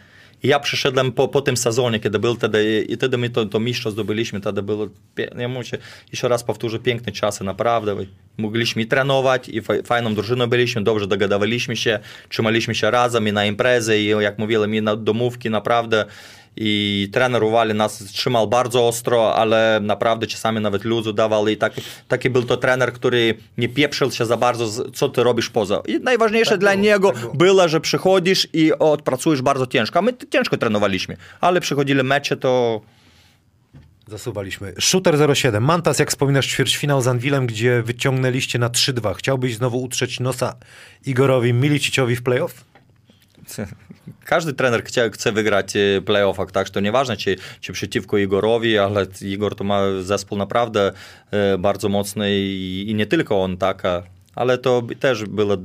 ja 0.42 0.60
przyszedłem 0.60 1.12
po, 1.12 1.28
po 1.28 1.40
tym 1.40 1.56
sezonie, 1.56 2.00
kiedy 2.00 2.18
był 2.18 2.34
wtedy, 2.34 2.86
i 2.88 2.96
wtedy 2.96 3.18
my 3.18 3.30
to, 3.30 3.46
to 3.46 3.60
mistrzostwo 3.60 3.90
zdobyliśmy, 3.90 4.40
wtedy 4.40 4.62
było, 4.62 4.88
ja 5.38 5.48
muszę 5.48 5.78
jeszcze 6.10 6.28
raz 6.28 6.44
powtórzę, 6.44 6.78
piękne 6.78 7.12
czasy, 7.12 7.44
naprawdę. 7.44 7.96
Mogliśmy 8.38 8.82
i 8.82 8.86
trenować, 8.86 9.48
i 9.48 9.62
fa- 9.62 9.82
fajną 9.84 10.14
drużyną 10.14 10.46
byliśmy, 10.46 10.82
dobrze 10.82 11.06
dogadywaliśmy 11.06 11.76
się, 11.76 11.98
trzymaliśmy 12.28 12.74
się 12.74 12.90
razem 12.90 13.28
i 13.28 13.32
na 13.32 13.44
imprezy, 13.44 13.98
i 13.98 14.06
jak 14.06 14.38
mówiłem, 14.38 14.74
i 14.74 14.82
na 14.82 14.96
domówki, 14.96 15.50
naprawdę. 15.50 16.04
I 16.56 17.08
trener 17.12 17.42
Uwali 17.42 17.74
nas 17.74 17.98
trzymał 17.98 18.48
bardzo 18.48 18.88
ostro, 18.88 19.34
ale 19.34 19.80
naprawdę 19.82 20.26
czasami 20.26 20.60
nawet 20.60 20.84
luzu 20.84 21.12
dawał 21.12 21.48
i 21.48 21.56
taki, 21.56 21.82
taki 22.08 22.30
był 22.30 22.42
to 22.42 22.56
trener, 22.56 22.92
który 22.92 23.34
nie 23.58 23.68
pieprzył 23.68 24.10
się 24.10 24.24
za 24.24 24.36
bardzo, 24.36 24.90
co 24.90 25.08
ty 25.08 25.22
robisz 25.22 25.50
poza. 25.50 25.82
I 25.86 26.00
najważniejsze 26.00 26.50
Tak 26.50 26.60
dla 26.60 26.70
było, 26.70 26.82
niego 26.82 27.12
tak 27.12 27.20
było. 27.20 27.34
było, 27.34 27.68
że 27.68 27.80
przychodzisz 27.80 28.48
i 28.52 28.72
odpracujesz 28.72 29.42
bardzo 29.42 29.66
ciężko. 29.66 29.98
A 29.98 30.02
my 30.02 30.12
ciężko 30.30 30.56
trenowaliśmy, 30.56 31.16
ale 31.40 31.60
przychodzili 31.60 32.02
mecze, 32.02 32.36
to 32.36 32.80
Zasuwaliśmy. 34.08 34.74
Shooter 34.80 35.36
07. 35.36 35.64
Mantas, 35.64 35.98
jak 35.98 36.10
wspominasz, 36.10 36.46
ćwierćfinał 36.46 37.02
z 37.02 37.06
Anwilem, 37.08 37.46
gdzie 37.46 37.82
wyciągnęliście 37.82 38.58
na 38.58 38.68
3-2. 38.68 39.14
Chciałbyś 39.14 39.56
znowu 39.56 39.82
utrzeć 39.82 40.20
nosa 40.20 40.54
Igorowi 41.06 41.52
Miliciciowi 41.52 42.16
w 42.16 42.22
playoff? 42.22 42.71
każdy 44.24 44.52
trener 44.52 44.84
chce, 44.84 45.10
chce 45.10 45.32
wygrać 45.32 45.76
e, 45.76 46.02
playoffach, 46.02 46.52
tak, 46.52 46.66
że 46.66 46.72
to 46.72 46.80
nieważne, 46.80 47.16
czy, 47.16 47.36
czy 47.60 47.72
przeciwko 47.72 48.18
Igorowi, 48.18 48.78
ale 48.78 49.06
Igor 49.22 49.54
to 49.54 49.64
ma 49.64 49.82
zespół 50.02 50.38
naprawdę 50.38 50.92
e, 51.30 51.58
bardzo 51.58 51.88
mocny 51.88 52.32
i, 52.32 52.84
i 52.88 52.94
nie 52.94 53.06
tylko 53.06 53.42
on, 53.42 53.56
tak, 53.56 53.84
a, 53.84 54.02
ale 54.34 54.58
to 54.58 54.82
też 55.00 55.24
było 55.24 55.56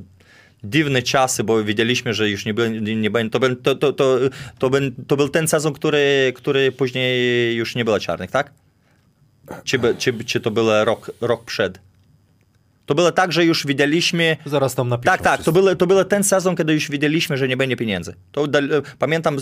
dziwne 0.63 1.01
czasy, 1.01 1.43
bo 1.43 1.63
widzieliśmy, 1.63 2.13
że 2.13 2.29
już 2.29 2.45
nie, 2.45 2.53
nie 2.95 3.09
będzie, 3.09 3.29
to, 3.31 3.39
to, 3.39 3.75
to, 3.75 3.93
to, 3.93 4.19
to, 4.59 4.69
to 5.07 5.17
był 5.17 5.29
ten 5.29 5.47
sezon, 5.47 5.73
który, 5.73 6.33
który 6.35 6.71
później 6.71 7.55
już 7.55 7.75
nie 7.75 7.85
było 7.85 7.99
czarnych, 7.99 8.31
tak? 8.31 8.53
Czy, 9.63 9.79
czy, 9.97 10.23
czy 10.23 10.39
to 10.39 10.51
był 10.51 10.67
rok, 10.85 11.11
rok 11.21 11.45
przed? 11.45 11.79
To 12.87 12.95
było 12.95 13.11
tak, 13.11 13.31
że 13.31 13.45
już 13.45 13.67
widzieliśmy, 13.67 14.37
Zaraz 14.45 14.75
tam 14.75 14.89
napiszę. 14.89 15.11
tak, 15.11 15.21
tak, 15.21 15.43
to 15.43 15.51
był, 15.51 15.75
to 15.75 15.87
był 15.87 16.03
ten 16.03 16.23
sezon, 16.23 16.55
kiedy 16.55 16.73
już 16.73 16.89
wiedzieliśmy, 16.91 17.37
że 17.37 17.47
nie 17.47 17.57
będzie 17.57 17.75
pieniędzy. 17.75 18.15
To 18.31 18.45
e, 18.45 18.47
pamiętam, 18.99 19.37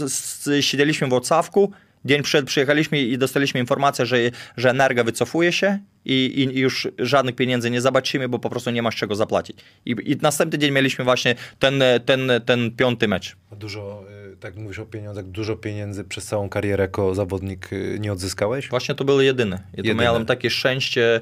siedzieliśmy 0.61 1.07
w 1.07 1.09
Wrocławku, 1.09 1.71
dzień 2.05 2.23
przed 2.23 2.45
przyjechaliśmy 2.45 3.01
i 3.01 3.17
dostaliśmy 3.17 3.59
informację, 3.59 4.05
że, 4.05 4.17
że 4.57 4.69
Energa 4.69 5.03
wycofuje 5.03 5.51
się 5.51 5.79
i, 6.05 6.49
i 6.55 6.59
już 6.59 6.87
żadnych 6.99 7.35
pieniędzy 7.35 7.71
nie 7.71 7.81
zobaczymy, 7.81 8.29
bo 8.29 8.39
po 8.39 8.49
prostu 8.49 8.71
nie 8.71 8.81
masz 8.81 8.95
czego 8.95 9.15
zapłacić. 9.15 9.57
I, 9.85 9.95
i 10.05 10.17
następny 10.21 10.59
dzień 10.59 10.71
mieliśmy 10.71 11.05
właśnie 11.05 11.35
ten, 11.59 11.83
ten, 12.05 12.31
ten 12.45 12.71
piąty 12.71 13.07
mecz. 13.07 13.35
Dużo, 13.51 14.03
y, 14.33 14.37
tak 14.37 14.55
mówisz 14.55 14.79
o 14.79 14.85
pieniądzach, 14.85 15.25
dużo 15.25 15.55
pieniędzy 15.55 16.03
przez 16.03 16.25
całą 16.25 16.49
karierę 16.49 16.81
jako 16.81 17.15
zawodnik 17.15 17.73
y, 17.73 17.97
nie 17.99 18.11
odzyskałeś? 18.11 18.69
Właśnie 18.69 18.95
to 18.95 19.05
było 19.05 19.21
jedyne. 19.21 19.63
Jedyne. 19.73 20.03
miałem 20.03 20.25
takie 20.25 20.49
szczęście 20.49 21.21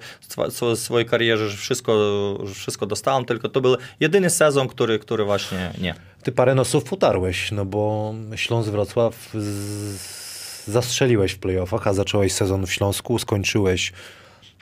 w 0.52 0.78
swojej 0.78 1.10
karierze, 1.10 1.50
że 1.50 1.58
wszystko, 1.58 1.94
wszystko 2.54 2.86
dostałem, 2.86 3.26
tylko 3.26 3.50
to 3.50 3.62
był 3.62 3.76
jedyny 4.00 4.30
sezon, 4.30 4.68
który, 4.68 5.00
który 5.00 5.24
właśnie 5.24 5.72
nie. 5.82 5.96
Ty 6.24 6.32
parę 6.32 6.56
nosów 6.56 6.94
utarłeś, 6.94 7.52
no 7.52 7.66
bo 7.66 8.14
Śląsk 8.36 8.70
Wrocław 8.70 9.30
z... 9.34 10.23
zastrzeliłeś 10.68 11.32
w 11.32 11.40
playoffach, 11.40 11.88
a 11.88 11.94
zacząłeś 11.94 12.34
sezon 12.34 12.66
w 12.66 12.74
Śląsku, 12.74 13.20
skończyłeś 13.20 13.94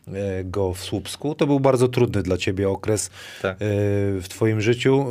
e, 0.08 0.44
go 0.44 0.74
w 0.74 0.80
Słupsku. 0.80 1.36
To 1.36 1.48
był 1.48 1.60
bardzo 1.60 1.88
trudny 1.88 2.24
dla 2.24 2.38
ciebie 2.38 2.70
okres 2.70 3.10
Tak. 3.42 3.56
e, 3.56 3.58
w 4.22 4.26
twoim 4.30 4.62
życiu. 4.62 5.06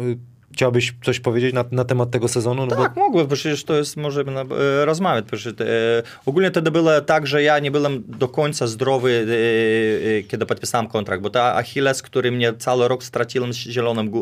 Chciałbyś 0.53 0.95
coś 1.05 1.21
powiedzieć 1.21 1.55
na, 1.55 1.65
na 1.73 1.85
temat 1.85 2.11
tego 2.11 2.29
sezonu? 2.29 2.67
No 2.67 2.77
Tak, 2.77 2.97
mogłem, 2.97 3.27
bo 3.27 3.35
przecież 3.37 3.65
to 3.65 3.77
jest, 3.77 3.97
możemy 3.97 4.33
na- 4.33 4.41
e, 4.41 4.85
rozmawiać. 4.85 5.25
Przecież, 5.33 5.53
e, 5.61 6.03
ogólnie 6.27 6.51
wtedy 6.51 6.71
było 6.71 7.01
tak, 7.01 7.27
że 7.27 7.43
ja 7.43 7.59
nie 7.59 7.71
byłem 7.71 8.03
do 8.09 8.29
końca 8.29 8.67
zdrowy, 8.67 9.27
e, 9.29 10.19
e, 10.19 10.23
kiedy 10.23 10.47
podpisałem 10.47 10.87
kontrakt, 10.89 11.23
bo 11.23 11.31
ta 11.31 11.55
Achilles, 11.57 12.03
który 12.03 12.33
mnie 12.33 12.53
cały 12.59 12.89
rok 12.89 13.05
straciłem 13.05 13.51
w 13.53 13.55
Zielonym, 13.57 14.13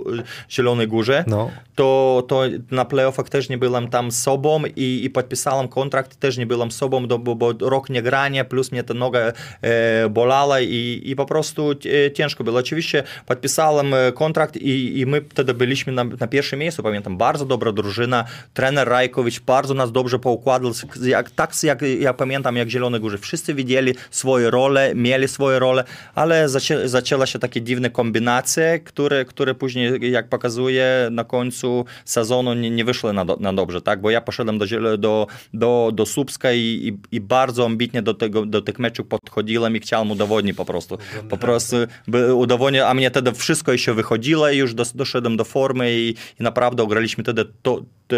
Zielonej 0.51 0.89
Górze, 0.89 1.25
No. 1.27 1.51
to, 1.75 2.23
to 2.29 2.43
na 2.71 2.85
playoffach 2.85 3.29
też 3.29 3.49
nie 3.49 3.59
byłem 3.59 3.89
tam 3.89 4.13
sobą 4.13 4.63
i, 4.77 5.01
i 5.05 5.11
podpisałem 5.11 5.69
kontrakt, 5.69 6.17
też 6.17 6.37
nie 6.39 6.47
byłem 6.47 6.71
sobą, 6.71 7.07
do, 7.07 7.19
bo, 7.19 7.35
bo 7.35 7.53
rok 7.61 7.91
nie 7.91 8.03
grania, 8.03 8.45
plus 8.45 8.73
mnie 8.73 8.85
ta 8.85 8.95
noga 8.95 9.33
e, 9.63 10.09
bolała 10.09 10.61
i, 10.61 11.03
i 11.05 11.17
po 11.17 11.27
prostu 11.27 11.71
ciężko 12.15 12.45
było. 12.45 12.59
Oczywiście 12.59 13.03
podpisałem 13.27 13.95
e, 13.95 14.13
kontrakt 14.13 14.57
i, 14.57 14.99
i 15.01 15.07
my 15.07 15.21
wtedy 15.31 15.55
byliśmy 15.55 15.93
na, 15.93 16.05
na 16.21 16.27
pierwszym 16.27 16.59
miejscu, 16.59 16.83
pamiętam, 16.83 17.17
bardzo 17.17 17.47
dobra 17.47 17.73
drużyna, 17.73 18.25
trener 18.55 18.89
Rajkowicz 18.89 19.41
bardzo 19.41 19.75
nas 19.75 19.93
dobrze 19.93 20.19
poukładał, 20.19 20.73
jak, 21.03 21.31
tak 21.31 21.63
jak 21.63 21.83
ja 22.01 22.15
pamiętam, 22.15 22.57
jak 22.57 22.71
Zielone 22.71 23.01
Górze, 23.01 23.19
wszyscy 23.19 23.55
widzieli 23.55 23.95
swoje 24.11 24.51
role, 24.51 24.95
mieli 24.95 25.29
swoje 25.29 25.59
role, 25.59 25.85
ale 26.15 26.49
zaczę, 26.49 26.89
zaczęła 26.89 27.27
się 27.27 27.39
takie 27.39 27.63
dziwne 27.63 27.91
kombinacje, 27.91 28.79
które, 28.79 29.25
które 29.25 29.55
później, 29.55 30.13
jak 30.13 30.29
pokazuje, 30.29 31.09
na 31.11 31.25
końcu 31.25 31.85
sezonu 32.05 32.55
nie, 32.55 32.71
nie 32.71 32.85
wyszły 32.85 33.13
na, 33.13 33.25
do, 33.25 33.37
na 33.41 33.53
dobrze, 33.53 33.83
tak, 33.83 34.01
bo 34.01 34.11
ja 34.11 34.21
poszedłem 34.21 34.59
do, 34.59 34.67
do, 34.99 35.27
do, 35.55 35.91
do 35.95 36.07
Słupska 36.07 36.53
i, 36.53 36.59
i, 36.61 37.17
i 37.17 37.21
bardzo 37.21 37.65
ambitnie 37.67 38.03
do, 38.03 38.15
tego, 38.15 38.47
do 38.47 38.63
tych 38.63 38.79
meczów 38.79 39.07
podchodziłem 39.07 39.77
i 39.77 39.81
chciałem 39.81 40.11
udowodnić 40.11 40.57
po 40.57 40.65
prostu, 40.65 40.99
po 41.29 41.37
prostu 41.37 41.77
by 42.09 42.35
udowodnić, 42.35 42.83
a 42.83 42.95
mnie 42.95 43.11
wtedy 43.11 43.33
wszystko 43.33 43.73
jeszcze 43.73 43.95
wychodziło 43.95 44.49
i 44.49 44.57
już 44.57 44.75
dos, 44.75 44.97
doszedłem 44.97 45.37
do 45.37 45.45
formy 45.45 45.93
i, 45.93 46.08
i 46.11 46.43
naprawdę 46.43 46.83
ograliśmy 46.83 47.25
wtedy 47.25 47.45
to, 47.63 47.83
te 48.07 48.17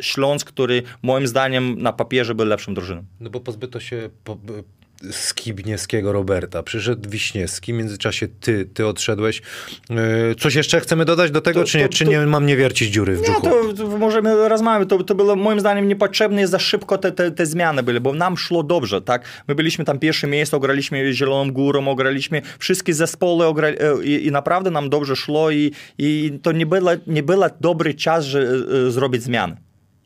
Śląsk, 0.00 0.48
który 0.48 0.82
moim 1.02 1.26
zdaniem 1.26 1.82
na 1.82 1.92
papierze 1.92 2.34
był 2.34 2.46
lepszym 2.46 2.74
drużyną. 2.74 3.04
No 3.20 3.30
bo 3.30 3.40
pozbyto 3.40 3.80
się 3.80 4.10
po, 4.24 4.38
Skibniewskiego 5.10 6.12
Roberta. 6.12 6.62
Przyszedł 6.62 7.10
Wiśniewski, 7.10 7.72
w 7.72 7.76
międzyczasie 7.76 8.28
ty, 8.40 8.64
ty 8.74 8.86
odszedłeś. 8.86 9.42
Yy, 9.90 9.96
Coś 10.38 10.54
jeszcze 10.54 10.80
chcemy 10.80 11.04
dodać 11.04 11.30
do 11.30 11.40
tego, 11.40 11.60
To- 11.60 11.66
czy 11.66 11.78
nie? 11.78 11.88
to- 11.88 11.94
czy 11.94 12.04
to- 12.04 12.10
nie 12.10 12.18
mam 12.26 12.46
nie 12.46 12.56
wiercić 12.56 12.90
dziury 12.90 13.16
w 13.16 13.20
Nie, 13.20 13.24
brzuchu? 13.24 13.40
to, 13.40 13.72
to 13.72 13.98
możemy 13.98 14.48
rozmawiać. 14.48 14.88
To, 14.88 15.04
to 15.04 15.14
było 15.14 15.36
moim 15.36 15.60
zdaniem 15.60 15.88
niepotrzebne 15.88 16.42
i 16.42 16.46
za 16.46 16.58
szybko 16.58 16.98
te, 16.98 17.12
te, 17.12 17.30
te 17.30 17.46
zmiany 17.46 17.82
były, 17.82 18.00
bo 18.00 18.12
nam 18.12 18.36
szło 18.36 18.62
dobrze, 18.62 19.02
tak? 19.02 19.24
My 19.48 19.54
byliśmy 19.54 19.84
tam 19.84 19.98
pierwsze 19.98 20.26
miejsce, 20.26 20.56
ograliśmy 20.56 21.12
Zieloną 21.12 21.52
Górą, 21.52 21.88
ograliśmy 21.88 22.42
wszystkie 22.58 22.94
zespoły 22.94 23.46
ogra... 23.46 23.68
e, 23.68 23.74
i, 24.04 24.26
i 24.26 24.30
naprawdę 24.30 24.70
nam 24.70 24.90
dobrze 24.90 25.16
szło 25.16 25.50
i, 25.50 25.72
i 25.98 26.38
to 26.42 26.52
nie 26.52 26.66
był 26.66 26.86
nie 27.06 27.22
był 27.22 27.40
dobry 27.60 27.94
czas, 27.94 28.24
że 28.24 28.48
e, 28.86 28.90
zrobić 28.90 29.22
zmiany. 29.22 29.56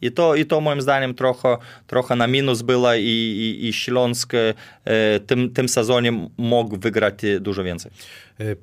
I 0.03 0.12
to, 0.12 0.34
I 0.34 0.46
to 0.46 0.61
moim 0.61 0.80
zdaniem 0.80 1.14
trochę, 1.14 1.57
trochę 1.86 2.16
na 2.16 2.26
minus 2.26 2.62
było 2.62 2.94
i, 2.94 3.05
i, 3.05 3.68
i 3.68 3.72
Śląsk 3.72 4.32
e, 4.34 5.20
tym, 5.20 5.51
tym 5.51 5.68
sezonie 5.68 6.28
mógł 6.36 6.76
wygrać 6.76 7.24
e, 7.24 7.40
dużo 7.40 7.64
więcej. 7.64 7.92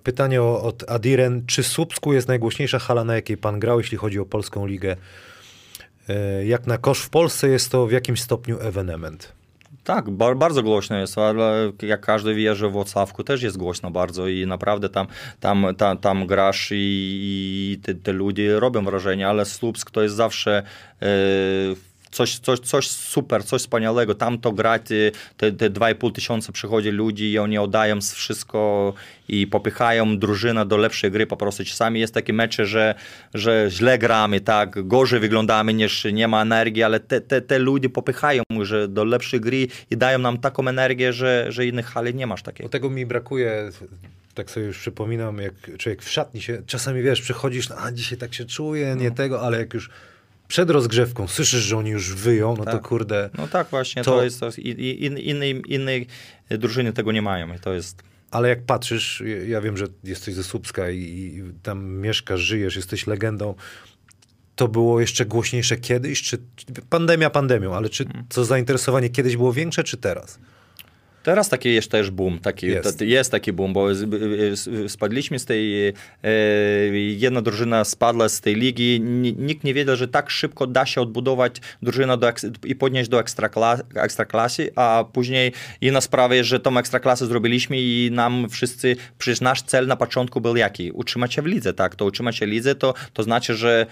Pytanie 0.04 0.42
od 0.42 0.90
Adiren. 0.90 1.46
Czy 1.46 1.64
Słupsku 1.64 2.14
jest 2.14 2.28
najgłośniejsza 2.28 2.80
hala, 2.80 3.04
na 3.04 3.16
jakiej 3.16 3.38
pan 3.38 3.60
grał, 3.60 3.80
jeśli 3.80 3.98
chodzi 3.98 4.20
o 4.20 4.26
polską 4.26 4.66
ligę? 4.66 4.96
Yy, 6.08 6.46
Jak 6.46 6.68
na 6.68 6.78
kosz 6.78 7.02
w 7.02 7.10
Polsce 7.10 7.48
jest 7.48 7.72
to 7.72 7.88
w 7.88 7.92
jakimś 7.92 8.22
stopniu 8.22 8.60
ewenement? 8.60 9.37
Tak, 9.88 10.10
bar, 10.10 10.38
bardzo 10.38 10.64
głośno 10.64 10.98
jest, 10.98 11.18
ale 11.18 11.72
jak 11.82 12.02
każdy 12.02 12.36
wie, 12.36 12.56
że 12.56 12.70
w 12.70 12.72
Wrocławku 12.72 13.24
też 13.24 13.42
jest 13.42 13.58
głośno 13.58 13.92
bardzo 13.92 14.28
i 14.28 14.46
naprawdę 14.48 14.90
tam, 14.90 15.08
tam, 15.40 15.68
tam, 15.78 15.98
tam 15.98 16.28
grasz 16.28 16.72
i, 16.72 16.76
i 16.76 17.80
te, 17.84 17.96
te 17.96 18.14
ludzie 18.14 18.60
robią 18.60 18.86
wrażenie, 18.86 19.28
ale 19.28 19.46
Słupsk 19.46 19.92
to 19.92 20.04
jest 20.04 20.16
zawsze 20.16 20.64
e, 21.02 21.08
coś, 22.12 22.40
coś, 22.40 22.60
coś 22.60 22.88
super, 22.88 23.46
coś 23.46 23.62
wspaniałego. 23.62 24.16
Tam 24.16 24.38
to 24.38 24.52
grać, 24.52 24.82
te, 25.38 25.52
te 25.52 25.70
2,5 25.70 26.12
tysiąca 26.12 26.52
przychodzi 26.52 26.90
ludzi 26.90 27.32
i 27.32 27.40
oni 27.40 27.58
oddają 27.58 28.02
wszystko 28.02 28.94
i 29.28 29.48
popychają 29.48 30.18
drużynę 30.18 30.66
do 30.66 30.78
lepszej 30.78 31.12
gry 31.12 31.28
po 31.28 31.38
prostu. 31.38 31.66
Czasami 31.66 32.00
jest 32.00 32.14
takie 32.14 32.34
mecze, 32.34 32.66
że, 32.66 32.96
że 33.34 33.68
źle 33.70 33.98
gramy, 33.98 34.42
tak, 34.42 34.88
gorzej 34.88 35.20
wyglądamy 35.20 35.74
niż 35.74 36.06
nie 36.14 36.28
ma 36.28 36.42
energii, 36.42 36.84
ale 36.84 37.00
te, 37.00 37.22
te, 37.22 37.42
te 37.42 37.60
ludzie 37.60 37.90
popychają 37.90 38.44
że 38.62 38.88
do 38.88 39.04
lepszej 39.04 39.42
gry 39.42 39.68
i 39.92 39.98
dają 39.98 40.20
nam 40.20 40.38
taką 40.38 40.68
energię, 40.68 41.14
że, 41.14 41.46
że 41.50 41.66
innych 41.66 41.86
hali 41.86 42.16
nie 42.16 42.28
masz 42.28 42.44
takiej. 42.44 42.64
Bo 42.64 42.70
tego 42.70 42.90
mi 42.90 43.06
brakuje, 43.06 43.70
tak 44.34 44.52
sobie 44.52 44.66
już 44.66 44.80
przypominam, 44.80 45.38
jak 45.38 45.54
człowiek 45.78 46.04
w 46.04 46.10
szatni 46.10 46.42
się, 46.42 46.62
czasami 46.66 47.02
wiesz, 47.02 47.22
przychodzisz, 47.22 47.70
no, 47.70 47.76
a 47.80 47.92
dzisiaj 47.92 48.18
tak 48.18 48.34
się 48.34 48.46
czuję, 48.46 48.96
nie 48.96 49.12
tego, 49.12 49.42
ale 49.42 49.58
jak 49.58 49.74
już 49.74 49.90
przed 50.48 50.70
rozgrzewką 50.70 51.28
słyszysz, 51.28 51.64
że 51.64 51.78
oni 51.78 51.90
już 51.90 52.14
wyją, 52.16 52.56
no 52.58 52.66
to 52.66 52.72
Tak. 52.72 52.82
kurde. 52.88 53.30
No 53.38 53.48
tak 53.48 53.68
właśnie, 53.70 54.04
To- 54.04 54.12
to, 54.12 54.24
jest 54.24 54.40
to, 54.40 54.50
in- 54.58 55.18
drużyny 56.50 56.94
tego 56.94 57.12
nie 57.12 57.22
mają 57.22 57.54
i 57.54 57.60
to 57.60 57.74
jest... 57.74 58.04
Ale 58.32 58.50
jak 58.50 58.64
patrzysz, 58.66 59.24
ja- 59.26 59.62
wiem, 59.62 59.78
że 59.78 59.86
jesteś 60.04 60.36
ze 60.36 60.44
Słupska 60.44 60.90
i, 60.90 60.98
i 61.00 61.44
tam 61.64 61.86
mieszkasz, 61.86 62.40
żyjesz, 62.40 62.76
jesteś 62.76 63.08
legendą. 63.08 63.56
To 64.56 64.68
było 64.68 65.00
jeszcze 65.02 65.26
głośniejsze 65.26 65.78
kiedyś, 65.78 66.22
czy 66.22 66.38
pandemia 66.90 67.30
pandemią, 67.30 67.76
ale 67.76 67.90
czy 67.90 68.04
Mhm. 68.06 68.26
co 68.30 68.46
zainteresowanie 68.46 69.10
kiedyś 69.10 69.38
było 69.38 69.54
większe, 69.54 69.84
czy 69.84 69.98
teraz? 69.98 70.40
Teraz 71.28 71.50
taki 71.50 71.74
jest 71.74 71.92
też 71.92 72.12
boom, 72.12 72.40
taki, 72.40 72.68
Jest. 72.68 72.86
jest. 72.86 73.02
jest 73.02 73.32
taki 73.32 73.54
boom, 73.54 73.74
bo 73.74 73.96
z- 73.96 74.92
spadliśmy 74.92 75.40
z 75.40 75.46
tej, 75.46 75.88
e, 75.88 75.94
jedna 77.18 77.42
drużyna 77.42 77.84
spadła 77.86 78.30
z 78.30 78.42
tej 78.42 78.56
ligi, 78.56 79.02
Ni- 79.02 79.34
nikt 79.38 79.64
nie 79.64 79.74
wiedział, 79.74 79.96
że 79.96 80.08
tak 80.08 80.30
szybko 80.30 80.68
da 80.68 80.86
się 80.86 81.02
odbudować 81.02 81.56
drużynę 81.82 82.18
do, 82.18 82.32
i 82.66 82.76
podnieść 82.76 83.10
do 83.10 83.20
ekstrakla, 83.20 83.78
ekstraklasy, 83.96 84.72
a 84.76 85.06
później 85.14 85.52
inna 85.82 86.02
sprawa 86.02 86.36
jest, 86.36 86.50
że 86.50 86.60
tą 86.60 86.78
ekstraklasę 86.78 87.26
zrobiliśmy 87.26 87.78
i 87.82 88.10
nam 88.12 88.50
wszyscy, 88.50 88.96
przecież 89.18 89.42
nasz 89.42 89.62
cel 89.62 89.88
na 89.88 89.96
początku 89.96 90.42
był 90.42 90.56
jaki? 90.56 90.92
Utrzymać 90.92 91.34
się 91.34 91.42
w 91.42 91.46
lidze, 91.46 91.74
tak? 91.74 91.96
To 91.96 92.06
utrzymać 92.06 92.36
się 92.36 92.46
w 92.46 92.50
lidze 92.50 92.76
to, 92.76 92.94
to 93.14 93.24
znaczy, 93.24 93.56
że 93.56 93.86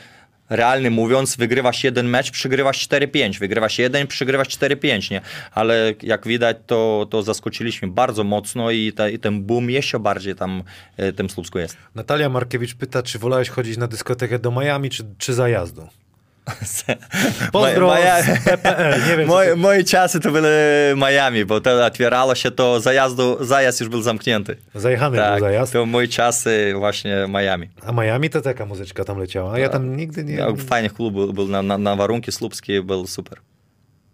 realnie 0.50 0.90
mówiąc, 0.90 1.36
wygrywasz 1.36 1.84
jeden 1.84 2.10
mecz, 2.10 2.32
przegrywasz 2.32 2.88
4-5, 2.88 3.40
wygrywasz 3.40 3.80
jeden, 3.80 4.08
przegrywasz 4.08 4.48
4-5, 4.48 5.12
nie? 5.12 5.22
Ale 5.52 5.94
jak 6.04 6.28
widać, 6.28 6.58
to, 6.68 7.08
to 7.10 7.24
zaskoczyliśmy 7.24 7.88
bardzo 7.88 8.24
mocno 8.24 8.72
i, 8.72 8.94
ta, 8.94 9.10
i 9.10 9.20
ten 9.20 9.44
boom 9.44 9.70
jeszcze 9.70 10.00
bardziej 10.00 10.36
tam 10.36 10.64
e, 10.98 11.14
tym 11.14 11.30
Słupsku 11.30 11.60
jest. 11.60 11.78
Natalia 11.96 12.30
Markiewicz 12.30 12.76
pyta, 12.76 13.04
czy 13.04 13.20
wolałeś 13.20 13.50
chodzić 13.50 13.78
na 13.78 13.88
dyskotekę 13.88 14.40
do 14.40 14.52
Miami, 14.52 14.90
czy, 14.90 15.04
czy 15.18 15.34
zajazdu? 15.34 15.88
Pozdro 17.52 17.96
z 18.24 18.44
PPL, 18.46 19.10
nie 19.10 19.18
wiem, 19.18 19.28
Moje, 19.28 19.50
to- 19.50 19.56
moje 19.58 19.84
czasy 19.84 20.20
to 20.20 20.32
były 20.32 20.52
Miami, 20.98 21.46
bo 21.46 21.62
to 21.62 21.86
otwierało 21.86 22.36
się, 22.36 22.52
to 22.52 22.80
zajazdu, 22.80 23.38
zajazd 23.46 23.80
już 23.82 23.90
był 23.90 24.02
zamknięty. 24.02 24.58
Zajechany 24.76 25.18
był 25.18 25.26
Tak, 25.26 25.40
zajazd. 25.40 25.74
to 25.74 25.86
moje 25.86 26.08
czasy 26.08 26.74
właśnie 26.78 27.16
Miami. 27.30 27.70
A 27.86 27.92
Miami 27.92 28.30
to 28.30 28.42
taka 28.42 28.66
muzyczka 28.66 29.04
tam 29.04 29.20
leciała, 29.20 29.54
a 29.54 29.60
ja 29.60 29.70
tam 29.70 29.96
nigdy 29.98 30.24
nie... 30.24 30.34
Ja, 30.36 30.48
Fajny 30.68 30.90
klub 30.90 31.14
był, 31.14 31.34
był 31.34 31.48
na, 31.48 31.62
na, 31.62 31.78
na 31.78 31.96
warunki 31.96 32.32
słupskie, 32.32 32.82
był 32.84 33.08
super. 33.08 33.38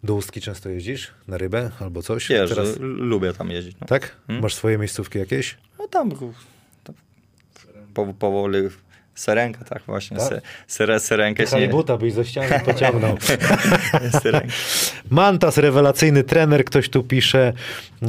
Do 0.04 0.16
Ustki 0.16 0.42
często 0.42 0.70
jeździsz? 0.70 1.12
Na 1.28 1.38
rybę 1.38 1.72
albo 1.80 2.02
coś? 2.02 2.28
Wiesz, 2.30 2.50
Teraz... 2.50 2.70
lubię 2.80 3.34
tam 3.34 3.50
jeździć. 3.52 3.76
No. 3.82 3.88
Tak? 3.88 4.16
Masz 4.28 4.56
swoje 4.56 4.78
miejscówki 4.78 5.20
jakieś? 5.20 5.58
No 5.80 5.88
tam, 5.88 6.12
tam 6.84 6.96
po, 7.94 8.14
powoli 8.14 8.58
Serenka, 9.16 9.66
tak 9.66 9.82
właśnie, 9.88 10.18
Tak? 10.18 10.28
Se, 10.30 10.42
sere, 10.68 11.00
Serenka. 11.00 11.44
jest 11.44 11.54
nie- 11.54 11.60
Halibuta 11.60 11.98
byś 11.98 12.14
ze 12.14 12.26
ściany 12.26 12.60
pociągnął. 12.66 13.18
Mantas, 15.10 15.58
rewelacyjny 15.58 16.24
trener, 16.24 16.66
ktoś 16.66 16.90
tu 16.90 17.04
pisze. 17.04 17.54
E, 18.04 18.08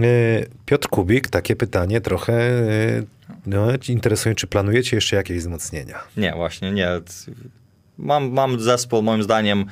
Piotr 0.66 0.88
Kubik, 0.88 1.28
takie 1.28 1.56
pytanie 1.56 2.00
trochę 2.00 2.32
e, 2.32 3.02
no, 3.46 3.68
interesuje, 3.88 4.34
czy 4.34 4.46
planujecie 4.46 4.96
jeszcze 4.96 5.16
jakieś 5.16 5.38
wzmocnienia? 5.38 5.98
Nie, 6.16 6.32
właśnie, 6.32 6.72
nie. 6.72 6.88
Mam, 7.98 8.30
mam 8.30 8.60
zespół, 8.60 9.02
moim 9.02 9.22
zdaniem, 9.22 9.64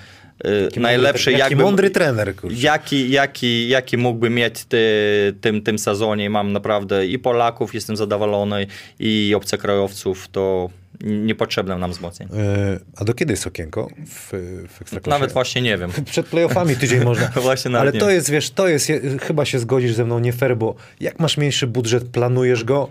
y, 0.77 0.81
najlepszy. 0.81 1.31
Jaki 1.33 1.41
jakby- 1.41 1.63
mądry 1.65 1.91
trener, 1.91 2.37
kurczę. 2.37 2.57
Jaki, 2.59 3.11
jaki, 3.11 3.69
jaki 3.69 3.97
mógłby 3.97 4.31
mieć 4.31 4.65
ty, 4.65 4.79
tym, 5.41 5.63
tym 5.63 5.79
sezonie. 5.79 6.31
Mam 6.31 6.53
naprawdę 6.53 7.07
i 7.07 7.19
Polaków, 7.19 7.75
jestem 7.75 7.97
zadowolony, 7.97 8.67
i 8.99 9.33
obcokrajowców, 9.37 10.29
to 10.29 10.71
niepotrzebne 11.05 11.79
nam 11.79 11.91
wzmocnień. 11.91 12.29
E, 12.37 12.79
A 12.97 13.05
do 13.05 13.15
kiedy 13.15 13.33
jest 13.33 13.47
okienko 13.47 13.89
w, 14.07 14.29
w 14.69 14.83
Ekstraklasie? 14.83 15.11
Nawet 15.11 15.33
właśnie 15.33 15.63
nie 15.63 15.79
wiem. 15.79 15.91
Przed 16.05 16.27
playoffami 16.27 16.77
tydzień 16.77 17.05
można. 17.05 17.29
Właśnie 17.43 17.79
Ale 17.79 17.93
to 17.93 18.11
jest, 18.11 18.31
wiesz, 18.31 18.51
to 18.51 18.69
jest, 18.69 18.89
je- 18.89 19.01
chyba 19.23 19.45
się 19.45 19.59
zgodzisz 19.59 19.95
ze 19.95 20.05
mną, 20.05 20.19
nie 20.19 20.33
fair, 20.33 20.57
bo 20.57 20.75
jak 21.01 21.19
masz 21.21 21.37
mniejszy 21.37 21.67
budżet, 21.67 22.09
planujesz 22.09 22.65
go, 22.65 22.89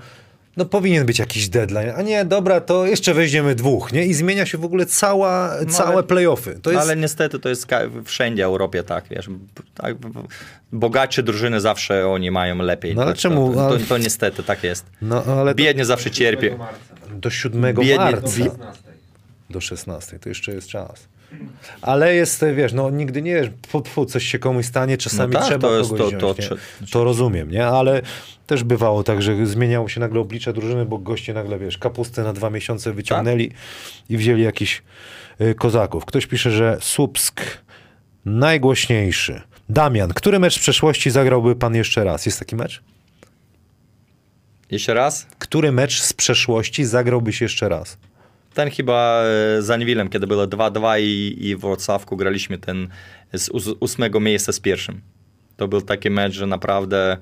no 0.59 0.65
powinien 0.65 1.05
być 1.05 1.19
jakiś 1.19 1.49
deadline, 1.49 1.91
a 1.95 2.01
nie, 2.01 2.25
dobra, 2.25 2.61
to 2.61 2.85
jeszcze 2.85 3.13
weźmiemy 3.13 3.55
dwóch, 3.55 3.93
nie? 3.93 4.05
I 4.05 4.13
zmienia 4.13 4.45
się 4.45 4.57
w 4.57 4.65
ogóle 4.65 4.85
cała, 4.85 5.51
całe 5.69 5.93
ale- 5.93 6.03
playoffy. 6.03 6.59
To 6.61 6.71
jest, 6.71 6.83
Ale 6.83 6.95
niestety 6.95 7.39
to 7.39 7.49
jest 7.49 7.67
wszędzie 8.05 8.43
w 8.43 8.45
Europie 8.45 8.83
tak, 8.83 9.05
wiesz. 9.11 9.29
Tak, 9.75 9.95
bogatsze 10.71 11.23
drużyny 11.23 11.61
zawsze 11.61 12.07
oni 12.07 12.31
mają 12.31 12.57
lepiej. 12.57 12.95
No 12.95 13.01
ale 13.01 13.11
Tak, 13.11 13.19
czemu? 13.21 13.53
To, 13.53 13.77
to, 13.77 13.85
to 13.89 13.97
niestety 13.97 14.43
tak 14.43 14.63
jest. 14.63 14.85
no 15.01 15.23
ale 15.23 15.51
to 15.51 15.55
Biednie 15.57 15.85
zawsze 15.85 16.11
cierpi. 16.11 16.49
marca. 16.51 16.75
do 17.15 17.29
7 17.29 17.61
biednie- 17.75 17.95
marca. 17.97 18.21
Do 18.21 18.27
16. 18.31 18.59
Do 19.49 19.61
16, 19.61 20.19
to 20.19 20.29
jeszcze 20.29 20.51
jest 20.53 20.67
czas. 20.67 21.07
Ale 21.81 22.15
jest, 22.15 22.45
wiesz, 22.55 22.73
no 22.73 22.89
nigdy 22.89 23.21
nie 23.21 23.35
wiesz, 23.35 23.49
fu, 23.67 23.83
fu, 23.83 24.05
coś 24.05 24.23
się 24.23 24.39
komuś 24.39 24.65
stanie, 24.65 24.97
czasami 24.97 25.33
No 25.33 25.39
tak, 25.39 25.47
trzeba 25.49 25.67
to 25.67 25.77
jest 25.77 25.89
kogoś 25.89 26.11
to- 26.11 26.17
wziąć, 26.17 26.21
to 26.21 26.55
trze- 26.55 26.91
to 26.91 27.03
rozumiem, 27.03 27.51
nie? 27.51 27.67
Ale 27.67 28.01
też 28.47 28.63
bywało 28.63 29.03
tak, 29.03 29.21
że 29.21 29.45
zmieniało 29.45 29.89
się 29.89 29.99
nagle 29.99 30.19
oblicze 30.19 30.53
drużyny, 30.53 30.85
bo 30.85 30.97
goście 30.97 31.33
nagle, 31.33 31.59
wiesz, 31.59 31.77
kapustę 31.77 32.23
na 32.23 32.33
dwa 32.33 32.49
miesiące 32.49 32.93
wyciągnęli 32.93 33.51
i 34.09 34.17
wzięli 34.17 34.43
jakichś 34.43 34.81
y, 35.41 35.55
kozaków. 35.55 36.05
Ktoś 36.05 36.27
pisze, 36.27 36.51
że 36.51 36.77
Słupsk 36.81 37.41
najgłośniejszy. 38.25 39.41
Damian, 39.69 40.13
który 40.13 40.39
mecz 40.39 40.55
z 40.55 40.59
przeszłości 40.59 41.09
zagrałby 41.11 41.55
pan 41.55 41.75
jeszcze 41.75 42.03
raz? 42.03 42.25
Jest 42.25 42.39
taki 42.39 42.55
mecz? 42.55 42.81
Jeszcze 44.71 44.93
raz? 44.93 45.27
Który 45.39 45.71
mecz 45.71 46.01
z 46.01 46.13
przeszłości 46.13 46.85
zagrałbyś 46.85 47.41
jeszcze 47.41 47.69
raz? 47.69 47.97
Ten 48.59 48.69
chyba 48.69 49.23
e, 49.23 49.61
z 49.61 49.69
Anwilem, 49.69 50.09
kiedy 50.09 50.27
było 50.27 50.47
2-2 50.47 50.99
i, 51.01 51.37
i 51.47 51.55
w 51.55 51.59
Wrocławku 51.59 52.17
graliśmy 52.17 52.57
ten 52.57 52.87
z 53.33 53.49
ós- 53.49 53.75
ósmego 53.79 54.19
miejsca 54.19 54.51
z 54.51 54.59
pierwszym. 54.59 55.01
To 55.57 55.67
był 55.67 55.81
taki 55.81 56.09
mecz, 56.09 56.33
że 56.33 56.47
naprawdę 56.47 57.17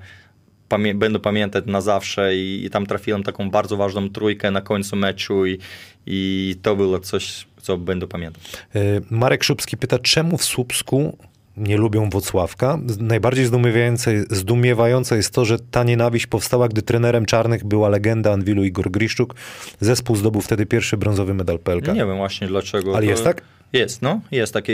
pamię- 0.68 0.94
będę 0.94 1.18
pamiętać 1.18 1.64
na 1.66 1.80
zawsze 1.80 2.36
i, 2.36 2.64
i 2.64 2.70
tam 2.70 2.86
trafiłem 2.86 3.22
taką 3.22 3.50
bardzo 3.50 3.76
ważną 3.76 4.10
trójkę 4.10 4.50
na 4.50 4.60
końcu 4.60 4.96
meczu 4.96 5.46
i, 5.46 5.58
i 6.06 6.56
to 6.62 6.76
było 6.76 6.98
coś, 6.98 7.46
co 7.62 7.76
będę 7.76 8.06
pamiętał. 8.06 8.42
Y, 8.76 9.02
Marek 9.10 9.44
Szubski 9.44 9.76
pyta, 9.76 9.98
czemu 9.98 10.38
w 10.38 10.44
Słupsku 10.44 11.18
nie 11.58 11.76
lubią 11.76 12.10
Wocławka? 12.10 12.78
Z- 12.86 12.98
Najbardziej 13.00 13.44
zdumiewające, 13.46 14.12
zdumiewające 14.30 15.16
jest 15.16 15.30
to, 15.34 15.44
że 15.44 15.58
ta 15.70 15.84
nienawiść 15.84 16.26
powstała, 16.26 16.68
gdy 16.68 16.82
trenerem 16.82 17.26
czarnych 17.26 17.64
była 17.64 17.88
legenda 17.88 18.32
Anwilu 18.32 18.64
Igor 18.64 18.90
Griszczuk. 18.90 19.34
Zespół 19.80 20.16
zdobył 20.16 20.40
wtedy 20.40 20.66
pierwszy 20.66 20.96
brązowy 20.96 21.34
medal 21.34 21.58
PLK. 21.58 21.86
Nie 21.88 21.94
wiem 22.06 22.16
właśnie 22.16 22.46
dlaczego. 22.46 22.90
Ale 22.96 23.04
to- 23.04 23.10
jest 23.10 23.24
tak? 23.24 23.42
Jest, 23.72 24.02
no, 24.02 24.20
jest 24.30 24.52
takie 24.54 24.72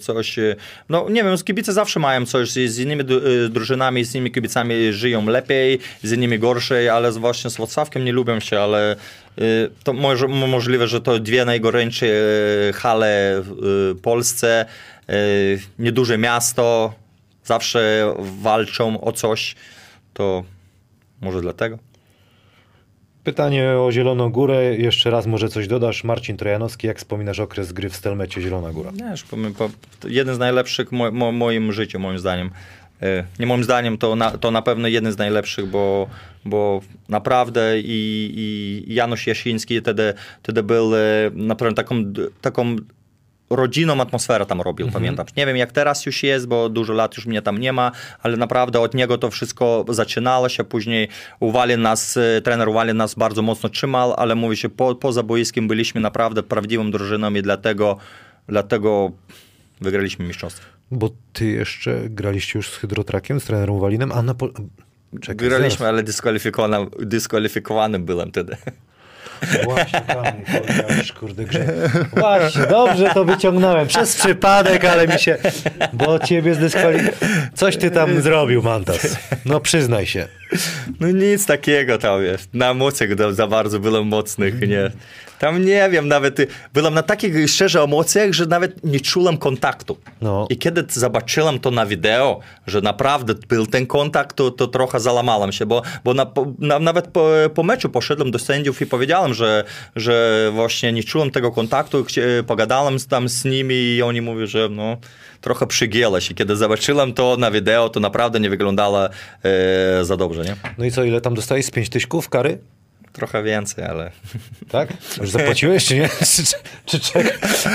coś. 0.00 0.38
e, 0.38 0.56
No, 0.88 1.06
nie 1.10 1.24
wiem, 1.24 1.36
kibice 1.44 1.72
zawsze 1.72 2.00
mają 2.00 2.26
coś 2.26 2.50
z, 2.50 2.70
z 2.70 2.78
innymi 2.78 3.02
e, 3.02 3.48
drużynami, 3.48 4.04
z 4.04 4.14
innymi 4.14 4.30
kibicami 4.32 4.92
żyją 4.92 5.26
lepiej, 5.26 5.78
z 6.02 6.12
innymi 6.12 6.38
gorzej, 6.38 6.88
ale 6.88 7.12
z, 7.12 7.16
właśnie 7.16 7.50
z 7.50 7.56
Wrocławkiem 7.56 8.04
nie 8.04 8.12
lubią 8.12 8.40
się, 8.40 8.58
ale 8.60 8.92
e, 8.92 8.96
to 9.84 9.92
może, 9.92 10.28
mo- 10.28 10.46
możliwe, 10.46 10.88
że 10.88 11.00
to 11.00 11.18
dwie 11.18 11.44
najgorętsze 11.44 12.06
hale 12.74 13.42
w 13.44 13.94
Polsce, 14.02 14.66
nieduże 15.78 16.18
miasto, 16.18 16.94
zawsze 17.44 18.12
walczą 18.42 19.00
o 19.00 19.12
coś, 19.12 19.54
to 20.14 20.44
może 21.20 21.40
dlatego. 21.40 21.78
Pytanie 23.24 23.70
o 23.70 23.92
Zieloną 23.92 24.30
Górę. 24.30 24.74
Jeszcze 24.76 25.10
raz 25.10 25.26
może 25.26 25.48
coś 25.48 25.68
dodasz. 25.68 26.04
Marcin 26.04 26.36
Trojanowski, 26.36 26.86
jak 26.86 26.98
wspominasz 26.98 27.40
okres 27.40 27.72
gry 27.72 27.88
w 27.88 27.96
Stelmecie 27.96 28.40
Zielona 28.40 28.72
Góra? 28.72 28.92
Wiesz, 28.92 29.24
jeden 30.04 30.34
z 30.34 30.38
najlepszych 30.38 30.88
w 30.88 30.92
mo, 30.92 31.10
mo, 31.10 31.32
moim 31.32 31.72
życiu, 31.72 31.98
moim 31.98 32.18
zdaniem. 32.18 32.50
E, 33.02 33.24
Nie 33.38 33.46
moim 33.46 33.64
zdaniem, 33.64 33.98
to 33.98 34.16
na, 34.16 34.30
to 34.30 34.50
na 34.50 34.62
pewno 34.62 34.88
jeden 34.88 35.12
z 35.12 35.18
najlepszych, 35.18 35.66
bo, 35.66 36.08
bo 36.44 36.80
naprawdę 37.08 37.80
i, 37.80 38.32
i 38.36 38.94
Janusz 38.94 39.26
Jasiński 39.26 39.80
wtedy, 39.80 40.14
wtedy 40.42 40.62
był 40.62 40.96
e, 40.96 40.98
naprawdę 41.32 41.76
taką, 41.76 41.96
taką 42.40 42.76
rodzinną 43.56 44.00
atmosferę 44.00 44.46
tam 44.46 44.60
robił, 44.60 44.90
pamiętam. 44.90 45.26
Nie 45.36 45.46
wiem 45.46 45.56
jak 45.56 45.72
teraz 45.72 46.06
już 46.06 46.22
jest, 46.22 46.46
bo 46.46 46.68
dużo 46.68 46.92
lat 46.92 47.16
już 47.16 47.26
mnie 47.26 47.42
tam 47.42 47.58
nie 47.58 47.72
ma, 47.72 47.92
ale 48.22 48.36
naprawdę 48.36 48.80
od 48.80 48.94
niego 48.94 49.18
to 49.18 49.30
wszystko 49.30 49.84
zaczynało 49.88 50.48
się, 50.48 50.64
później 50.64 51.08
uwali 51.40 51.78
nas, 51.78 52.16
e, 52.16 52.40
trener 52.40 52.68
uwali 52.68 52.94
nas 52.94 53.14
bardzo 53.14 53.42
mocno 53.42 53.68
trzymał, 53.68 54.14
ale 54.14 54.34
mówi 54.34 54.56
się, 54.56 54.68
po, 54.68 54.94
poza 54.94 55.22
boiskiem 55.22 55.68
byliśmy 55.68 56.00
naprawdę 56.00 56.42
prawdziwą 56.42 56.90
drużyną 56.90 57.34
i 57.34 57.42
dlatego, 57.42 57.96
dlatego 58.48 59.10
wygraliśmy 59.80 60.24
mistrzostwo. 60.24 60.66
Bo 60.90 61.10
ty 61.32 61.46
jeszcze 61.46 62.00
graliście 62.08 62.58
już 62.58 62.70
z 62.70 62.76
Hydrotrakiem, 62.76 63.40
z 63.40 63.44
trenerem 63.44 63.74
Uwalinem, 63.74 64.12
a 64.12 64.22
na... 64.22 64.34
Po... 64.34 64.48
Czekaj, 65.20 65.36
Wygraliśmy, 65.36 65.88
ale 65.88 66.02
dyskwalifikowany, 66.02 66.86
dyskwalifikowany 66.98 67.98
byłem 67.98 68.30
wtedy. 68.30 68.56
Właśnie, 69.64 70.02
powiedziałeś, 70.60 71.12
kurde, 71.12 71.44
grze. 71.44 71.64
Właśnie, 72.16 72.66
dobrze 72.66 73.10
to 73.14 73.24
wyciągnąłem. 73.24 73.86
Przez 73.86 74.16
przypadek, 74.16 74.84
ale 74.84 75.08
mi 75.08 75.18
się... 75.18 75.36
Bo 75.92 76.18
ciebie 76.18 76.54
zdyskwalifikowałem. 76.54 77.50
Coś 77.54 77.76
ty 77.76 77.90
tam 77.90 78.22
zrobił, 78.22 78.62
Mantas. 78.62 79.16
No 79.44 79.60
przyznaj 79.60 80.06
się. 80.06 80.28
No 81.00 81.10
nic 81.10 81.46
takiego 81.46 81.98
tam, 81.98 82.22
wiesz, 82.22 82.40
na 82.54 82.70
emocjach 82.70 83.10
za 83.32 83.46
bardzo 83.46 83.80
byłem 83.80 84.06
mocnych, 84.06 84.60
nie. 84.60 84.90
Tam 85.38 85.64
nie 85.64 85.90
wiem, 85.90 86.08
nawet 86.08 86.38
byłem 86.74 86.94
na 86.94 87.02
takich 87.02 87.50
szczerze 87.50 87.80
emocjach, 87.80 88.32
że 88.32 88.46
nawet 88.46 88.84
nie 88.84 89.00
czułem 89.00 89.36
kontaktu. 89.36 89.96
No. 90.20 90.46
I 90.50 90.58
kiedy 90.58 90.84
zobaczyłem 90.88 91.58
to 91.58 91.70
na 91.70 91.86
wideo, 91.86 92.40
że 92.66 92.80
naprawdę 92.80 93.34
był 93.48 93.66
ten 93.66 93.86
kontakt, 93.86 94.36
to, 94.36 94.50
to 94.50 94.66
trochę 94.66 95.00
załamałem 95.00 95.52
się, 95.52 95.66
bo, 95.66 95.82
bo 96.04 96.14
na, 96.14 96.26
na, 96.58 96.78
nawet 96.78 97.08
po, 97.08 97.30
po 97.54 97.62
meczu 97.62 97.88
poszedłem 97.88 98.30
do 98.30 98.38
sędziów 98.38 98.82
i 98.82 98.86
powiedziałem, 98.86 99.34
że, 99.34 99.64
że 99.96 100.50
właśnie 100.52 100.92
nie 100.92 101.04
czułem 101.04 101.30
tego 101.30 101.52
kontaktu, 101.52 102.06
pogadałem 102.46 102.96
tam 103.08 103.28
z 103.28 103.44
nimi 103.44 103.74
i 103.74 104.02
oni 104.02 104.20
mówią, 104.22 104.46
że 104.46 104.68
no, 104.70 104.96
trochę 105.40 105.66
przygięło 105.66 106.20
się. 106.20 106.34
Kiedy 106.34 106.56
zobaczyłem 106.56 107.14
to 107.14 107.36
na 107.36 107.50
wideo, 107.50 107.88
to 107.88 108.00
naprawdę 108.00 108.40
nie 108.40 108.50
wyglądało 108.50 109.04
e, 109.06 109.10
za 110.04 110.16
dobrze, 110.16 110.44
nie? 110.44 110.56
No 110.78 110.84
i 110.84 110.90
co, 110.90 111.04
ile 111.04 111.20
tam 111.20 111.34
dostałeś? 111.34 111.66
Z 111.66 111.70
pięć 111.70 111.88
tyśków 111.88 112.28
kary? 112.28 112.58
Trochę 113.14 113.42
więcej, 113.42 113.84
ale... 113.84 114.10
Tak? 114.68 114.88
Już 115.20 115.30
zapłaciłeś, 115.30 115.84
czy 115.86 115.94
nie? 115.94 116.08
Czy, 116.86 116.98
czy, 116.98 117.00
czy, 117.00 117.22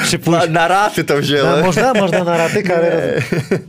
czy 0.10 0.20
pójść... 0.20 0.40
na, 0.40 0.46
na 0.48 0.68
raty 0.68 1.04
to 1.04 1.18
wziąłem. 1.18 1.60
No, 1.60 1.66
można, 1.66 1.94
można 1.94 2.24
na 2.24 2.38
raty 2.38 2.64
karę. 2.64 3.22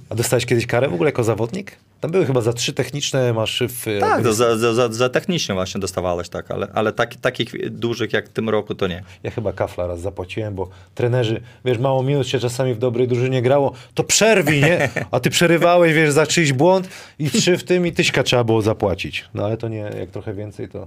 A 0.08 0.14
dostałeś 0.14 0.46
kiedyś 0.46 0.66
karę 0.66 0.88
w 0.88 0.94
ogóle 0.94 1.08
jako 1.08 1.24
zawodnik? 1.24 1.76
Tam 2.00 2.10
były 2.10 2.26
chyba 2.26 2.40
za 2.40 2.52
trzy 2.52 2.72
techniczne 2.72 3.32
masz 3.32 3.62
w... 3.68 3.98
Tak, 4.00 4.32
za, 4.32 4.56
za, 4.56 4.74
za, 4.74 4.92
za 4.92 5.08
technicznie 5.08 5.54
właśnie 5.54 5.80
dostawałeś, 5.80 6.28
tak, 6.28 6.50
ale, 6.50 6.68
ale 6.74 6.92
tak, 6.92 7.14
takich 7.14 7.70
dużych 7.70 8.12
jak 8.12 8.28
w 8.28 8.32
tym 8.32 8.48
roku 8.48 8.74
to 8.74 8.86
nie. 8.86 9.02
Ja 9.22 9.30
chyba 9.30 9.52
kafla 9.52 9.86
raz 9.86 10.00
zapłaciłem, 10.00 10.54
bo 10.54 10.68
trenerzy, 10.94 11.40
wiesz, 11.64 11.78
mało 11.78 12.02
minut 12.02 12.28
się 12.28 12.38
czasami 12.38 12.74
w 12.74 12.78
dobrej 12.78 13.08
drużynie 13.08 13.42
grało, 13.42 13.72
to 13.94 14.04
przerwij, 14.04 14.60
nie? 14.60 14.88
A 15.10 15.20
ty 15.20 15.30
przerywałeś, 15.30 15.94
wiesz, 15.94 16.12
za 16.12 16.26
czyjś 16.26 16.52
błąd 16.52 16.88
i 17.18 17.30
trzy 17.30 17.58
w 17.58 17.64
tym 17.64 17.86
i 17.86 17.92
tyśka 17.92 18.22
trzeba 18.22 18.44
było 18.44 18.62
zapłacić. 18.62 19.24
No 19.34 19.44
ale 19.44 19.56
to 19.56 19.68
nie, 19.68 19.90
jak 19.98 20.10
trochę 20.10 20.34
więcej, 20.34 20.68
to, 20.68 20.86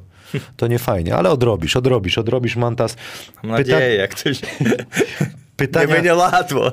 to 0.57 0.67
nie 0.67 0.79
fajnie. 0.79 1.15
Ale 1.15 1.29
odrobisz, 1.29 1.75
odrobisz, 1.75 2.17
odrobisz, 2.17 2.55
Mantas. 2.55 2.95
Mam 3.43 3.51
nadzieję, 3.51 3.95
jak 3.95 4.11
ktoś... 4.11 4.41
Pytania... 5.57 5.87
Nie 5.87 5.93
będzie 5.93 6.15
łatwo. 6.15 6.71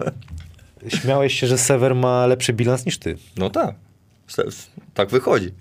Śmiałeś 0.88 1.40
się, 1.40 1.46
że 1.46 1.58
Sever 1.58 1.94
ma 1.94 2.26
lepszy 2.26 2.52
bilans 2.52 2.86
niż 2.86 2.98
ty. 2.98 3.16
No 3.36 3.50
tak. 3.50 3.74
Tak 4.94 5.08
wychodzi. 5.08 5.52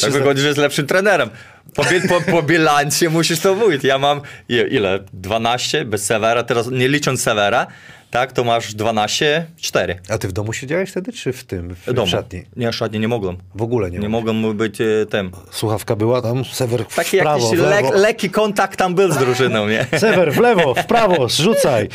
Tak 0.00 0.12
wychodzi, 0.12 0.40
że 0.40 0.48
jest 0.48 0.58
lepszym 0.58 0.86
trenerem. 0.86 1.30
Po, 1.74 1.84
po, 2.08 2.30
po 2.30 2.42
bilansie 2.42 3.10
musisz 3.18 3.40
to 3.40 3.54
mówić. 3.54 3.84
Ja 3.84 3.98
mam 3.98 4.20
ile? 4.48 4.98
12 5.12 5.84
bez 5.84 6.04
Severa, 6.04 6.42
teraz 6.42 6.70
nie 6.70 6.88
licząc 6.88 7.22
Severa 7.22 7.66
tak, 8.10 8.32
to 8.32 8.44
masz 8.44 8.74
12, 8.74 9.46
4. 9.56 9.98
A 10.08 10.18
ty 10.18 10.28
w 10.28 10.32
domu 10.32 10.52
siedziałeś 10.52 10.90
wtedy, 10.90 11.12
czy 11.12 11.32
w 11.32 11.44
tym, 11.44 11.74
w, 11.74 11.92
domu. 11.92 12.06
w 12.06 12.10
szatni? 12.10 12.42
Nie, 12.56 12.72
w 12.72 12.74
szatni 12.74 13.00
nie 13.00 13.08
mogłem. 13.08 13.36
W 13.54 13.62
ogóle 13.62 13.90
nie 13.90 13.98
Nie 13.98 14.08
mogłem 14.08 14.56
być 14.56 14.80
e, 14.80 14.84
tym. 15.10 15.30
Słuchawka 15.50 15.96
była 15.96 16.22
tam, 16.22 16.44
Sewer 16.44 16.84
w 16.88 16.94
Taki 16.96 17.18
prawo, 17.18 17.44
jakiś 17.44 17.58
w 17.58 17.62
lewo. 17.62 17.90
le 17.92 17.98
lekki 17.98 18.30
kontakt 18.30 18.78
tam 18.78 18.94
był 18.94 19.12
z 19.12 19.16
drużyną, 19.18 19.68
nie? 19.68 19.86
Sewer 19.98 20.32
w 20.32 20.38
lewo, 20.38 20.74
w 20.74 20.86
prawo, 20.86 21.28
zrzucaj. 21.28 21.88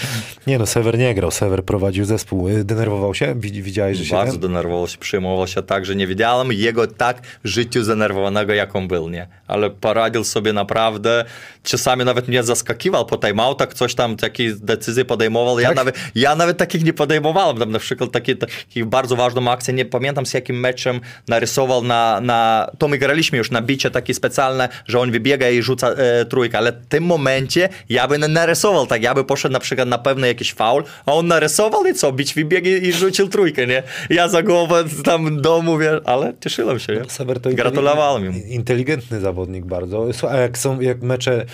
Nie 0.47 0.57
no, 0.59 0.65
Sewer 0.65 0.97
nie 0.97 1.15
grał, 1.15 1.31
Sewer 1.31 1.63
prowadził 1.65 2.05
zespół. 2.05 2.49
Y, 2.49 2.63
denerwował 2.63 3.13
się? 3.13 3.35
Widziałeś, 3.37 3.97
że 3.97 4.05
się... 4.05 4.15
Bardzo 4.15 4.31
ten... 4.31 4.41
denerwował 4.41 4.87
się, 4.87 4.97
przejmował 4.97 5.47
się 5.47 5.63
tak, 5.63 5.85
że 5.85 5.95
nie 5.95 6.07
widziałem 6.07 6.51
jego 6.51 6.87
tak 6.87 7.21
życiu 7.43 7.83
zdenerwowanego, 7.83 8.53
jak 8.53 8.75
on 8.75 8.87
był, 8.87 9.09
nie? 9.09 9.27
Ale 9.47 9.69
poradził 9.69 10.23
sobie 10.23 10.53
naprawdę. 10.53 11.25
Czasami 11.63 12.05
nawet 12.05 12.27
mnie 12.27 12.43
zaskakiwał 12.43 13.05
po 13.05 13.17
timeoutach, 13.17 13.73
coś 13.73 13.95
tam, 13.95 14.15
jakieś 14.21 14.53
decyzje 14.53 15.05
podejmował. 15.05 15.59
Ja, 15.59 15.67
Tak? 15.67 15.75
nawet, 15.77 15.95
ja 16.15 16.35
nawet 16.35 16.57
takich 16.57 16.83
nie 16.83 16.93
podejmowałem. 16.93 17.57
Tam 17.57 17.71
na 17.71 17.79
przykład 17.79 18.11
taki, 18.11 18.37
taki 18.37 18.85
bardzo 18.85 19.15
ważną 19.15 19.51
akcję, 19.51 19.73
nie 19.73 19.85
pamiętam 19.85 20.25
z 20.25 20.33
jakim 20.33 20.59
meczem 20.59 21.01
narysował 21.27 21.83
na, 21.83 22.21
na 22.21 22.69
to 22.77 22.87
my 22.87 22.97
graliśmy 22.97 23.37
już 23.37 23.51
na 23.51 23.61
bicie 23.61 23.91
takie 23.91 24.13
specjalne, 24.13 24.69
że 24.85 24.99
on 24.99 25.11
wybiega 25.11 25.49
i 25.49 25.61
rzuca 25.61 25.89
e, 25.89 26.25
trójkę, 26.25 26.57
ale 26.57 26.71
w 26.71 26.85
tym 26.85 27.03
momencie 27.03 27.69
ja 27.89 28.07
bym 28.07 28.33
narysował 28.33 28.87
tak, 28.87 29.03
ja 29.03 29.13
by 29.13 29.23
poszedł 29.23 29.53
na 29.53 29.59
przykład 29.59 29.87
na 29.87 29.97
pewno 29.97 30.27
jakiś 30.27 30.53
faul, 30.53 30.83
a 31.05 31.13
on 31.13 31.27
narysował 31.27 31.85
i 31.85 31.93
co, 31.93 32.11
bić 32.11 32.33
wybiegł 32.33 32.67
i 32.67 32.93
rzucił 32.93 33.29
trójkę, 33.29 33.67
nie? 33.67 33.83
Ja 34.09 34.27
za 34.27 34.43
głowę 34.43 34.83
tam 35.03 35.41
domu, 35.41 35.77
wiesz, 35.77 36.01
ale 36.05 36.33
cieszyłem 36.39 36.79
się, 36.79 36.93
nie? 36.93 36.99
To 36.99 37.49
Gratulowałem 37.49 38.25
im. 38.25 38.47
Inteligentny 38.47 39.19
zawodnik 39.19 39.65
bardzo. 39.65 40.09
A 40.29 40.37
jak 40.37 40.57
są 40.57 40.79
jak 40.81 41.01
mecze 41.01 41.45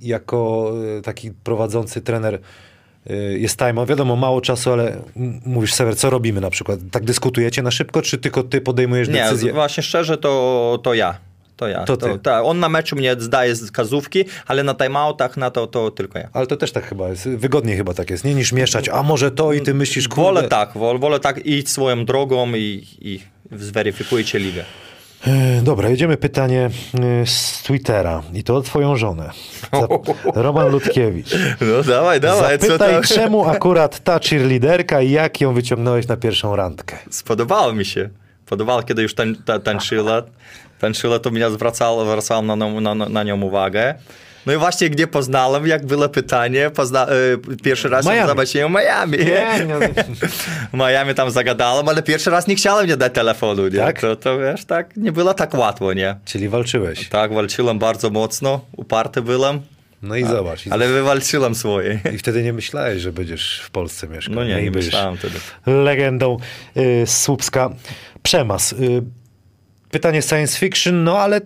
jako 0.00 0.72
y, 0.98 1.02
taki 1.02 1.30
prowadzący 1.30 2.00
trener 2.00 2.38
jest 3.36 3.58
time, 3.58 3.86
wiadomo, 3.86 4.16
mało 4.16 4.40
czasu, 4.40 4.72
ale 4.72 4.96
mówisz 5.46 5.74
Sewer, 5.74 5.96
co 5.96 6.10
robimy 6.10 6.40
na 6.40 6.50
przykład? 6.50 6.80
Tak 6.90 7.04
dyskutujecie 7.04 7.62
na 7.62 7.70
szybko, 7.70 8.02
czy 8.02 8.18
tylko 8.18 8.42
ty 8.42 8.60
podejmujesz 8.60 9.08
Nie, 9.08 9.14
decyzję? 9.14 9.52
właśnie 9.52 9.82
szczerze 9.82 10.18
to, 10.18 10.78
to 10.82 10.94
ja. 10.94 11.14
To 11.56 11.68
ja. 11.68 11.84
To 11.84 11.96
ty. 11.96 12.18
tak. 12.18 12.44
On 12.44 12.60
na 12.60 12.68
meczu 12.68 12.96
mnie 12.96 13.16
zdaje 13.18 13.54
z 13.54 13.70
kazówki, 13.70 14.24
ale 14.46 14.62
na 14.62 14.74
timeoutach 14.74 15.36
na 15.36 15.50
to, 15.50 15.66
to 15.66 15.90
tylko 15.90 16.18
ja. 16.18 16.28
Ale 16.32 16.46
to 16.46 16.56
też 16.56 16.72
tak 16.72 16.84
chyba 16.86 17.08
jest, 17.08 17.28
wygodniej 17.28 17.76
chyba 17.76 17.94
tak 17.94 18.10
jest, 18.10 18.24
nie 18.24 18.34
niż 18.34 18.52
mieszać, 18.52 18.88
a 18.88 19.02
może 19.02 19.30
to 19.30 19.52
i 19.52 19.60
ty 19.60 19.74
myślisz, 19.74 20.08
kurde... 20.08 20.22
Wolę 20.22 20.48
tak, 20.48 20.72
wolę, 20.74 20.98
wolę 20.98 21.20
tak 21.20 21.46
iść 21.46 21.68
swoją 21.68 22.04
drogą 22.04 22.54
i, 22.54 22.86
i 23.00 23.20
zweryfikujcie 23.52 24.38
ligę. 24.38 24.64
E, 25.26 25.62
Dobra, 25.62 25.88
jedziemy 25.88 26.16
pytanie 26.16 26.70
e, 27.22 27.26
z 27.26 27.62
Twittera 27.62 28.22
i 28.34 28.44
to 28.44 28.56
o 28.56 28.60
twoją 28.62 28.96
żonę. 28.96 29.30
Roman 30.34 30.68
Ludkiewicz. 30.68 31.34
No 31.60 31.82
dawaj, 31.82 32.20
dawaj, 32.20 32.58
co 32.58 32.66
Zapytaj, 32.66 32.92
tam? 32.94 33.02
czemu 33.02 33.48
akurat 33.48 34.00
ta 34.00 34.18
cheerleaderka 34.18 35.00
i 35.02 35.10
jak 35.10 35.40
ją 35.40 35.54
wyciągnąłeś 35.54 36.08
na 36.08 36.16
pierwszą 36.16 36.56
randkę? 36.56 36.96
Spodobało 37.10 37.72
mi 37.72 37.84
się. 37.84 38.08
Podobało, 38.46 38.82
kiedy 38.82 39.02
już 39.02 39.14
tań, 39.14 39.36
ta, 39.44 39.58
tańczyła. 39.58 40.22
Tańczyła, 40.78 41.18
to 41.18 41.30
mnie 41.30 41.50
zwracało, 41.50 42.04
zwracałem 42.04 42.46
na, 42.46 42.56
na, 42.94 42.94
na 42.94 43.22
nią 43.22 43.42
uwagę. 43.42 43.94
No 44.46 44.52
i 44.52 44.56
właśnie, 44.56 44.90
gdzie 44.90 45.06
poznałem, 45.06 45.66
jak 45.66 45.86
było 45.86 46.08
pytanie, 46.08 46.70
pozna, 46.70 47.06
e, 47.06 47.56
pierwszy 47.62 47.88
raz 47.88 48.06
Miami. 48.06 48.28
zobaczyłem 48.28 48.72
w 48.72 48.76
Miami. 48.76 49.18
W 50.72 50.76
Miami 50.80 51.14
tam 51.14 51.30
zagadałem, 51.30 51.88
ale 51.88 52.02
pierwszy 52.02 52.30
raz 52.30 52.46
nie 52.46 52.54
chciałem 52.56 52.84
mnie 52.84 52.96
dać 52.96 53.12
telefonu, 53.14 53.68
nie? 53.68 53.78
Tak? 53.78 54.00
To, 54.00 54.16
to 54.16 54.38
wiesz, 54.38 54.64
tak, 54.64 54.96
nie 54.96 55.12
było 55.12 55.34
tak 55.34 55.54
łatwo, 55.54 55.92
nie? 55.92 56.16
Czyli 56.24 56.48
walczyłeś. 56.48 57.08
Tak, 57.08 57.34
walczyłem 57.34 57.78
bardzo 57.78 58.10
mocno, 58.10 58.60
uparty 58.76 59.22
byłem, 59.22 59.60
No 60.02 60.16
i 60.16 60.24
zobacz. 60.24 60.64
Ale 60.70 60.88
wywalczyłem 60.88 61.54
swoje. 61.54 62.00
I 62.14 62.18
wtedy 62.18 62.42
nie 62.42 62.52
myślałeś, 62.52 63.02
że 63.02 63.12
będziesz 63.12 63.60
w 63.64 63.70
Polsce 63.70 64.08
mieszkał. 64.08 64.34
No 64.34 64.44
nie, 64.44 64.54
nie 64.54 64.62
I 64.62 64.70
będziesz 64.70 64.92
myślałem 64.92 65.16
wtedy. 65.16 65.38
Legendą 65.66 66.36
y, 66.76 67.06
Słupska. 67.06 67.70
Przemas. 68.22 68.72
Y, 68.72 69.02
pytanie 69.90 70.22
science 70.22 70.58
fiction, 70.58 71.04
no 71.04 71.18
ale 71.18 71.40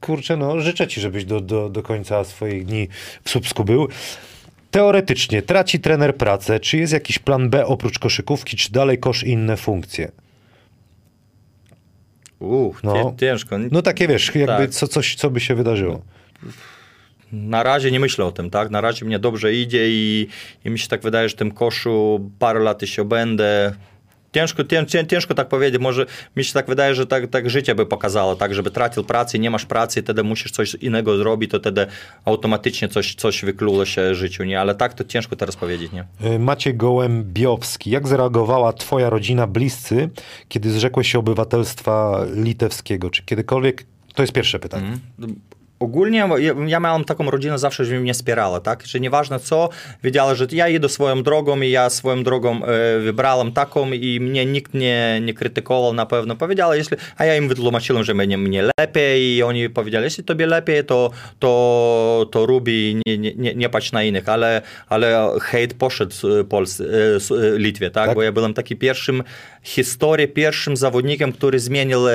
kurczę, 0.00 0.36
no 0.36 0.60
życzę 0.60 0.86
ci, 0.86 1.00
żebyś 1.00 1.24
do, 1.24 1.40
do, 1.40 1.68
do 1.68 1.82
końca 1.82 2.24
swoich 2.24 2.64
dni 2.66 2.88
w 3.24 3.30
Słupsku 3.30 3.64
był. 3.64 3.88
Teoretycznie 4.70 5.42
traci 5.42 5.80
trener 5.80 6.16
pracę. 6.16 6.60
Czy 6.60 6.76
jest 6.76 6.92
jakiś 6.92 7.18
plan 7.18 7.50
B 7.50 7.66
oprócz 7.66 7.98
koszykówki, 7.98 8.56
czy 8.56 8.72
dalej 8.72 8.98
kosz 8.98 9.22
i 9.24 9.28
inne 9.30 9.56
funkcje? 9.56 10.10
Uch, 12.38 12.84
No. 12.84 13.14
ciężko. 13.20 13.56
No 13.70 13.82
takie 13.82 14.08
wiesz, 14.08 14.26
jakby 14.34 14.46
Tak. 14.46 14.70
co, 14.70 14.88
coś, 14.88 15.14
co 15.14 15.30
by 15.30 15.40
się 15.40 15.54
wydarzyło. 15.54 16.02
Na 17.32 17.62
razie 17.62 17.90
nie 17.90 18.00
myślę 18.00 18.24
o 18.24 18.32
tym, 18.32 18.50
tak? 18.50 18.70
Na 18.70 18.80
razie 18.80 19.04
mnie 19.04 19.18
dobrze 19.18 19.54
idzie 19.54 19.88
i, 19.90 20.28
i 20.64 20.70
mi 20.70 20.78
się 20.78 20.88
tak 20.88 21.02
wydaje, 21.02 21.28
że 21.28 21.34
w 21.34 21.38
tym 21.38 21.50
koszu 21.50 22.30
parę 22.38 22.60
lat 22.60 22.82
jeszcze 22.82 23.04
będę. 23.04 23.74
Ciężko, 24.32 24.64
cię, 24.64 24.86
cię, 24.86 25.06
ciężko 25.06 25.34
tak 25.34 25.48
powiedzieć, 25.48 25.80
może 25.80 26.06
mi 26.36 26.44
się 26.44 26.52
tak 26.52 26.66
wydaje, 26.66 26.94
że 26.94 27.06
tak, 27.06 27.26
tak 27.26 27.50
życie 27.50 27.74
by 27.74 27.86
pokazało, 27.86 28.36
tak, 28.36 28.54
żeby 28.54 28.70
tracił 28.70 29.04
pracę, 29.04 29.38
nie 29.38 29.50
masz 29.50 29.66
pracy, 29.66 30.02
wtedy 30.02 30.22
musisz 30.22 30.52
coś 30.52 30.74
innego 30.74 31.16
zrobić, 31.16 31.50
to 31.50 31.58
wtedy 31.58 31.86
automatycznie 32.24 32.88
coś, 32.88 33.14
coś 33.14 33.44
wykluło 33.44 33.84
się 33.84 34.10
w 34.10 34.14
życiu, 34.14 34.44
nie? 34.44 34.60
Ale 34.60 34.74
tak 34.74 34.94
to 34.94 35.04
ciężko 35.04 35.36
teraz 35.36 35.56
powiedzieć, 35.56 35.92
nie? 35.92 36.04
Y, 36.34 36.38
Maciej 36.38 36.74
Gołębiowski. 36.74 37.90
Jak 37.90 38.08
zareagowała 38.08 38.72
twoja 38.72 39.10
rodzina, 39.10 39.46
bliscy, 39.46 40.10
kiedy 40.48 40.70
zrzekłeś 40.70 41.12
się 41.12 41.18
obywatelstwa 41.18 42.26
litewskiego? 42.34 43.10
Czy 43.10 43.22
kiedykolwiek... 43.22 43.86
To 44.14 44.22
jest 44.22 44.32
pierwsze 44.32 44.58
pytanie. 44.58 44.98
Ogólnie 45.80 46.18
ja, 46.18 46.54
ja 46.66 46.80
miałem 46.80 47.04
taką 47.04 47.30
rodzinę 47.30 47.58
zawsze, 47.58 47.84
że 47.84 48.00
mnie 48.00 48.14
wspierała, 48.14 48.60
tak? 48.60 48.86
Że 48.86 49.00
nieważne 49.00 49.40
co, 49.40 49.68
wiedziała, 50.04 50.34
że 50.34 50.46
ja 50.52 50.68
idę 50.68 50.88
swoją 50.88 51.22
drogą 51.22 51.60
i 51.60 51.70
ja 51.70 51.90
swoją 51.90 52.22
drogą 52.22 52.64
e, 52.64 52.98
wybrałem 52.98 53.52
taką 53.52 53.92
i 53.92 54.20
mnie 54.20 54.46
nikt 54.46 54.74
nie, 54.74 55.20
nie 55.22 55.34
krytykował 55.34 55.92
na 55.92 56.06
pewno. 56.06 56.36
Powiedziała, 56.36 56.76
jeśli, 56.76 56.96
a 57.16 57.24
ja 57.24 57.36
im 57.36 57.48
wytłumaczyłem, 57.48 58.04
że 58.04 58.14
mnie, 58.14 58.38
mnie 58.38 58.68
lepiej 58.80 59.36
i 59.36 59.42
oni 59.42 59.70
powiedzieli, 59.70 60.04
jeśli 60.04 60.24
tobie 60.24 60.46
lepiej, 60.46 60.84
to, 60.84 61.10
to, 61.38 62.26
to 62.30 62.46
rób 62.46 62.68
i 62.68 63.00
nie, 63.06 63.18
nie, 63.18 63.54
nie, 63.54 63.68
patrz 63.68 63.92
na 63.92 64.02
innych, 64.02 64.28
ale, 64.28 64.62
ale 64.88 65.30
hejt 65.40 65.74
poszedł 65.74 66.12
z 66.12 66.48
Polsce, 66.48 66.84
e, 66.84 67.54
e, 67.54 67.58
Litwie, 67.58 67.90
tak? 67.90 68.06
Tak. 68.06 68.14
Bo 68.14 68.22
ja 68.22 68.32
byłem 68.32 68.54
taki 68.54 68.76
pierwszym 68.76 69.22
historii, 69.62 70.28
pierwszym 70.28 70.76
zawodnikiem, 70.76 71.32
który 71.32 71.58
zmienił, 71.58 72.08
e, 72.08 72.12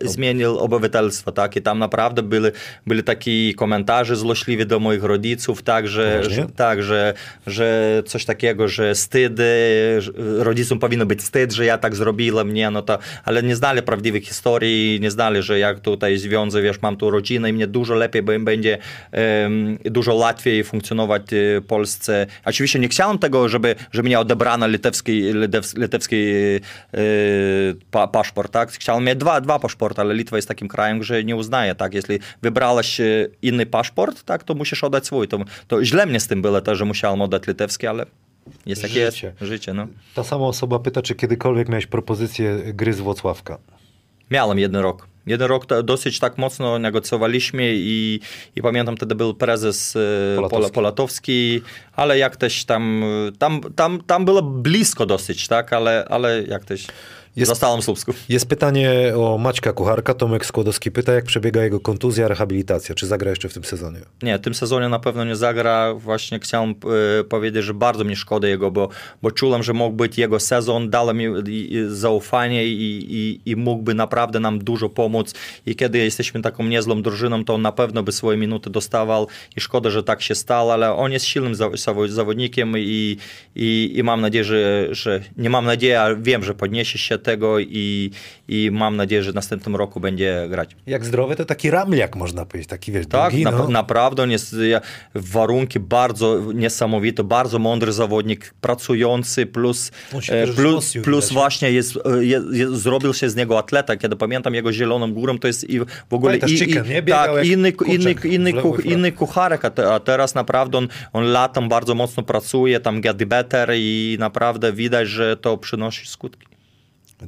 zmienił 0.00 0.58
obywatelstwo, 0.58 1.32
tak? 1.32 1.56
I 1.56 1.62
tam 1.62 1.78
naprawdę 1.78 2.22
były, 2.22 2.52
byli 2.86 2.99
takie 3.02 3.54
komentarze 3.54 4.16
złośliwe 4.16 4.66
do 4.66 4.80
moich 4.80 5.04
rodziców, 5.04 5.62
tak, 5.62 5.88
że, 5.88 6.24
że, 6.30 6.46
tak, 6.56 6.82
że, 6.82 7.14
że 7.46 8.02
coś 8.06 8.24
takiego, 8.24 8.68
że 8.68 8.94
wstyd, 8.94 9.32
że 9.98 10.12
rodzicom 10.38 10.78
powinno 10.78 11.06
być 11.06 11.20
wstyd, 11.20 11.52
że 11.52 11.64
ja 11.64 11.78
tak 11.78 11.96
zrobiłem, 11.96 12.54
nie, 12.54 12.70
no 12.70 12.82
to, 12.82 12.98
ale 13.24 13.42
nie 13.42 13.56
znali 13.56 13.82
prawdziwych 13.82 14.24
historii, 14.24 14.98
nie 15.02 15.10
znali, 15.10 15.42
że 15.42 15.58
jak 15.58 15.80
tutaj 15.80 16.16
związek, 16.18 16.64
wiesz, 16.64 16.82
mam 16.82 16.96
tu 16.96 17.10
rodzinę 17.10 17.50
i 17.50 17.52
mnie 17.52 17.66
dużo 17.66 17.94
lepiej 17.94 18.22
b- 18.22 18.38
będzie, 18.38 18.78
em, 19.12 19.78
dużo 19.84 20.14
łatwiej 20.14 20.64
funkcjonować 20.64 21.22
w 21.30 21.62
Polsce. 21.66 22.26
Oczywiście 22.44 22.78
nie 22.78 22.88
chciałem 22.88 23.18
tego, 23.18 23.48
żeby, 23.48 23.74
żeby 23.92 24.08
mnie 24.08 24.20
odebrano 24.20 24.68
litewski, 24.68 25.22
litewski, 25.76 26.16
e, 26.94 26.98
pa, 27.90 28.08
paszport, 28.08 28.52
tak? 28.52 28.72
Chciałem 28.72 29.04
mieć 29.04 29.18
dwa, 29.18 29.40
dwa 29.40 29.58
paszporty, 29.58 30.00
ale 30.00 30.14
Litwa 30.14 30.36
jest 30.36 30.48
takim 30.48 30.68
krajem, 30.68 31.02
że 31.02 31.24
nie 31.24 31.36
uznaje, 31.36 31.74
tak? 31.74 31.94
Jeśli 31.94 32.18
wybrała 32.42 32.82
e, 33.00 33.04
inny 33.42 33.66
paszport, 33.66 34.22
tak, 34.22 34.44
to 34.44 34.54
musisz 34.54 34.84
oddać 34.84 35.06
swój. 35.06 35.28
To, 35.28 35.38
to 35.68 35.84
źle 35.84 36.06
mnie 36.06 36.20
z 36.20 36.26
tym 36.26 36.42
było 36.42 36.60
też, 36.60 36.78
że 36.78 36.84
musiałem 36.84 37.22
oddać 37.22 37.46
litewski, 37.46 37.86
ale 37.86 38.06
jest 38.66 38.94
jest. 38.94 39.16
Życie. 39.16 39.32
Życie, 39.40 39.74
no. 39.74 39.86
Ta 40.14 40.24
sama 40.24 40.44
osoba 40.44 40.78
pyta, 40.78 41.02
czy 41.02 41.14
kiedykolwiek 41.14 41.68
miałeś 41.68 41.86
propozycję 41.86 42.58
gry 42.74 42.92
z 42.92 43.00
Włocławka. 43.00 43.58
Miałem 44.30 44.58
jeden 44.58 44.82
rok. 44.82 45.06
Jeden 45.26 45.48
rok 45.48 45.66
dosyć 45.84 46.18
tak 46.18 46.38
mocno 46.38 46.78
negocjowaliśmy 46.78 47.72
i, 47.74 48.20
i 48.56 48.62
pamiętam 48.62 48.96
wtedy 48.96 49.14
był 49.14 49.34
prezes 49.34 49.96
e, 49.96 50.00
Polatowski. 50.36 50.60
Pola, 50.60 50.70
Polatowski, 50.70 51.62
ale 51.92 52.18
jak 52.18 52.36
też 52.36 52.64
tam, 52.64 53.04
tam, 53.38 53.60
tam, 53.76 54.02
tam 54.06 54.24
było 54.24 54.42
blisko 54.42 55.06
dosyć, 55.06 55.48
tak, 55.48 55.72
ale, 55.72 56.04
ale 56.08 56.42
jak 56.42 56.64
też 56.64 56.86
Jest- 57.36 57.48
zostałem 57.48 57.80
w 57.80 57.84
Słupsku. 57.84 58.14
Jest 58.28 58.48
pytanie 58.48 58.90
o 59.16 59.38
Maćka 59.38 59.72
Kucharka. 59.72 60.14
Tomek 60.14 60.46
Skłodowski 60.46 60.90
pyta, 60.90 61.12
jak 61.12 61.24
przebiega 61.24 61.62
jego 61.64 61.80
kontuzja, 61.80 62.28
rehabilitacja. 62.28 62.94
Czy 62.94 63.06
zagra 63.06 63.30
jeszcze 63.30 63.48
w 63.48 63.54
tym 63.54 63.64
sezonie? 63.64 63.98
Nie, 64.22 64.38
w 64.38 64.40
tym 64.40 64.54
sezonie 64.54 64.88
na 64.88 64.98
pewno 64.98 65.24
nie 65.24 65.36
zagra. 65.36 65.94
Właśnie 65.94 66.38
chciałem 66.38 66.70
e, 67.20 67.24
powiedzieć, 67.24 67.64
że 67.64 67.74
bardzo 67.74 68.04
mi 68.04 68.16
szkoda 68.16 68.48
jego, 68.48 68.70
bo, 68.70 68.88
bo 69.22 69.30
czułem, 69.30 69.62
że 69.62 69.72
mógł 69.72 69.96
być 69.96 70.18
jego 70.18 70.40
sezon, 70.40 70.90
dał 70.90 71.14
mi 71.14 71.26
zaufanie 71.88 72.66
i, 72.66 73.06
i, 73.10 73.50
i 73.50 73.56
mógłby 73.56 73.94
naprawdę 73.94 74.40
nam 74.40 74.58
dużo 74.58 74.88
pomóc. 74.88 75.34
I 75.66 75.76
kiedy 75.76 75.98
jesteśmy 75.98 76.42
taką 76.42 76.64
niezłą 76.64 77.02
drużyną, 77.02 77.44
to 77.44 77.54
on 77.54 77.62
na 77.62 77.72
pewno 77.72 78.02
by 78.02 78.12
swoje 78.12 78.38
minuty 78.38 78.70
dostawał 78.70 79.26
i 79.56 79.60
szkoda, 79.60 79.90
że 79.90 80.02
tak 80.02 80.22
się 80.22 80.34
stało, 80.34 80.72
ale 80.72 80.92
on 80.96 81.12
jest 81.12 81.26
silnym 81.26 81.52
zaw- 81.54 81.72
zawo- 81.76 82.08
zawodnikiem 82.08 82.78
i, 82.78 83.16
i, 83.56 83.92
i 83.96 84.02
mam 84.02 84.20
nadzieję, 84.20 84.44
że, 84.44 84.88
że 84.90 85.20
nie 85.36 85.50
mam 85.50 85.64
nadziei, 85.64 85.92
ale 85.92 86.16
wiem, 86.16 86.44
że 86.44 86.54
podniesie 86.54 86.98
się 86.98 87.18
tego 87.20 87.58
i, 87.58 88.10
i 88.48 88.70
mam 88.72 88.96
nadzieję, 88.96 89.22
że 89.22 89.32
w 89.32 89.34
następnym 89.34 89.76
roku 89.76 90.00
będzie 90.00 90.46
grać. 90.50 90.76
Jak 90.86 91.04
zdrowy, 91.04 91.36
to 91.36 91.44
taki 91.44 91.70
ramliak, 91.70 92.16
można 92.16 92.46
powiedzieć. 92.46 92.68
Taki, 92.70 92.92
wiesz, 92.92 93.06
Tak, 93.06 93.30
długi, 93.30 93.44
na, 93.44 93.50
no. 93.50 93.68
naprawdę 93.68 94.22
on 94.22 94.30
jest 94.30 94.56
ja- 94.70 94.80
warunki 95.14 95.80
bardzo 95.80 96.52
niesamowite, 96.54 97.24
bardzo 97.24 97.58
mądry 97.58 97.92
zawodnik, 97.92 98.54
pracujący, 98.60 99.46
plus, 99.46 99.90
e, 100.28 100.46
plus, 100.46 100.92
plus 101.04 101.32
właśnie 101.32 101.72
jest, 101.72 101.96
e, 101.96 102.76
zrobił 102.76 103.14
się 103.14 103.30
z 103.30 103.36
niego 103.36 103.58
atleta, 103.58 103.96
kiedy 103.96 104.16
pamiętam 104.16 104.54
jego 104.54 104.72
zieloną 104.72 105.12
górą, 105.12 105.38
to 105.38 105.46
jest 105.46 105.70
i 105.70 105.80
w 105.80 106.14
ogóle 106.14 106.36
i, 106.36 106.58
Chicken, 106.58 106.84
i, 107.06 107.10
tak, 107.10 107.44
inny, 107.44 107.72
kurczak 107.72 108.24
inny, 108.24 108.34
inny, 108.34 108.52
kuch, 108.52 108.84
inny 108.86 109.12
kucharek, 109.12 109.64
a, 109.64 109.94
a 109.94 110.00
teraz 110.00 110.34
naprawdę 110.34 110.78
on, 110.78 110.88
on 111.12 111.24
latem 111.24 111.68
bardzo 111.68 111.94
mocno 111.94 112.22
pracuje, 112.22 112.80
tam 112.80 113.00
get 113.00 113.24
better 113.24 113.70
i 113.74 114.16
naprawdę 114.20 114.72
widać, 114.72 115.08
że 115.08 115.36
to 115.36 115.58
przynosi 115.58 116.06
skutki. 116.06 116.49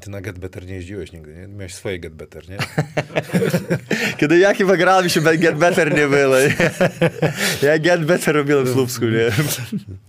Ty 0.00 0.10
na 0.10 0.20
Get 0.20 0.38
Better 0.38 0.66
nie 0.66 0.74
jeździłeś 0.74 1.12
nigdy, 1.12 1.34
nie? 1.34 1.48
Miałeś 1.48 1.74
swoje 1.74 1.98
Get 1.98 2.14
Better, 2.14 2.48
nie? 2.48 2.58
Kiedy 4.18 4.38
ja 4.38 4.54
chyba 4.54 4.76
grałem, 4.76 5.08
się 5.08 5.20
get 5.20 5.56
better 5.56 5.94
nie 5.94 6.08
było. 6.08 6.36
Ja 7.62 7.78
get 7.78 8.04
better 8.04 8.34
robiłem 8.34 8.64
w 8.64 8.72
Słupsku, 8.72 9.04
nie? 9.04 9.30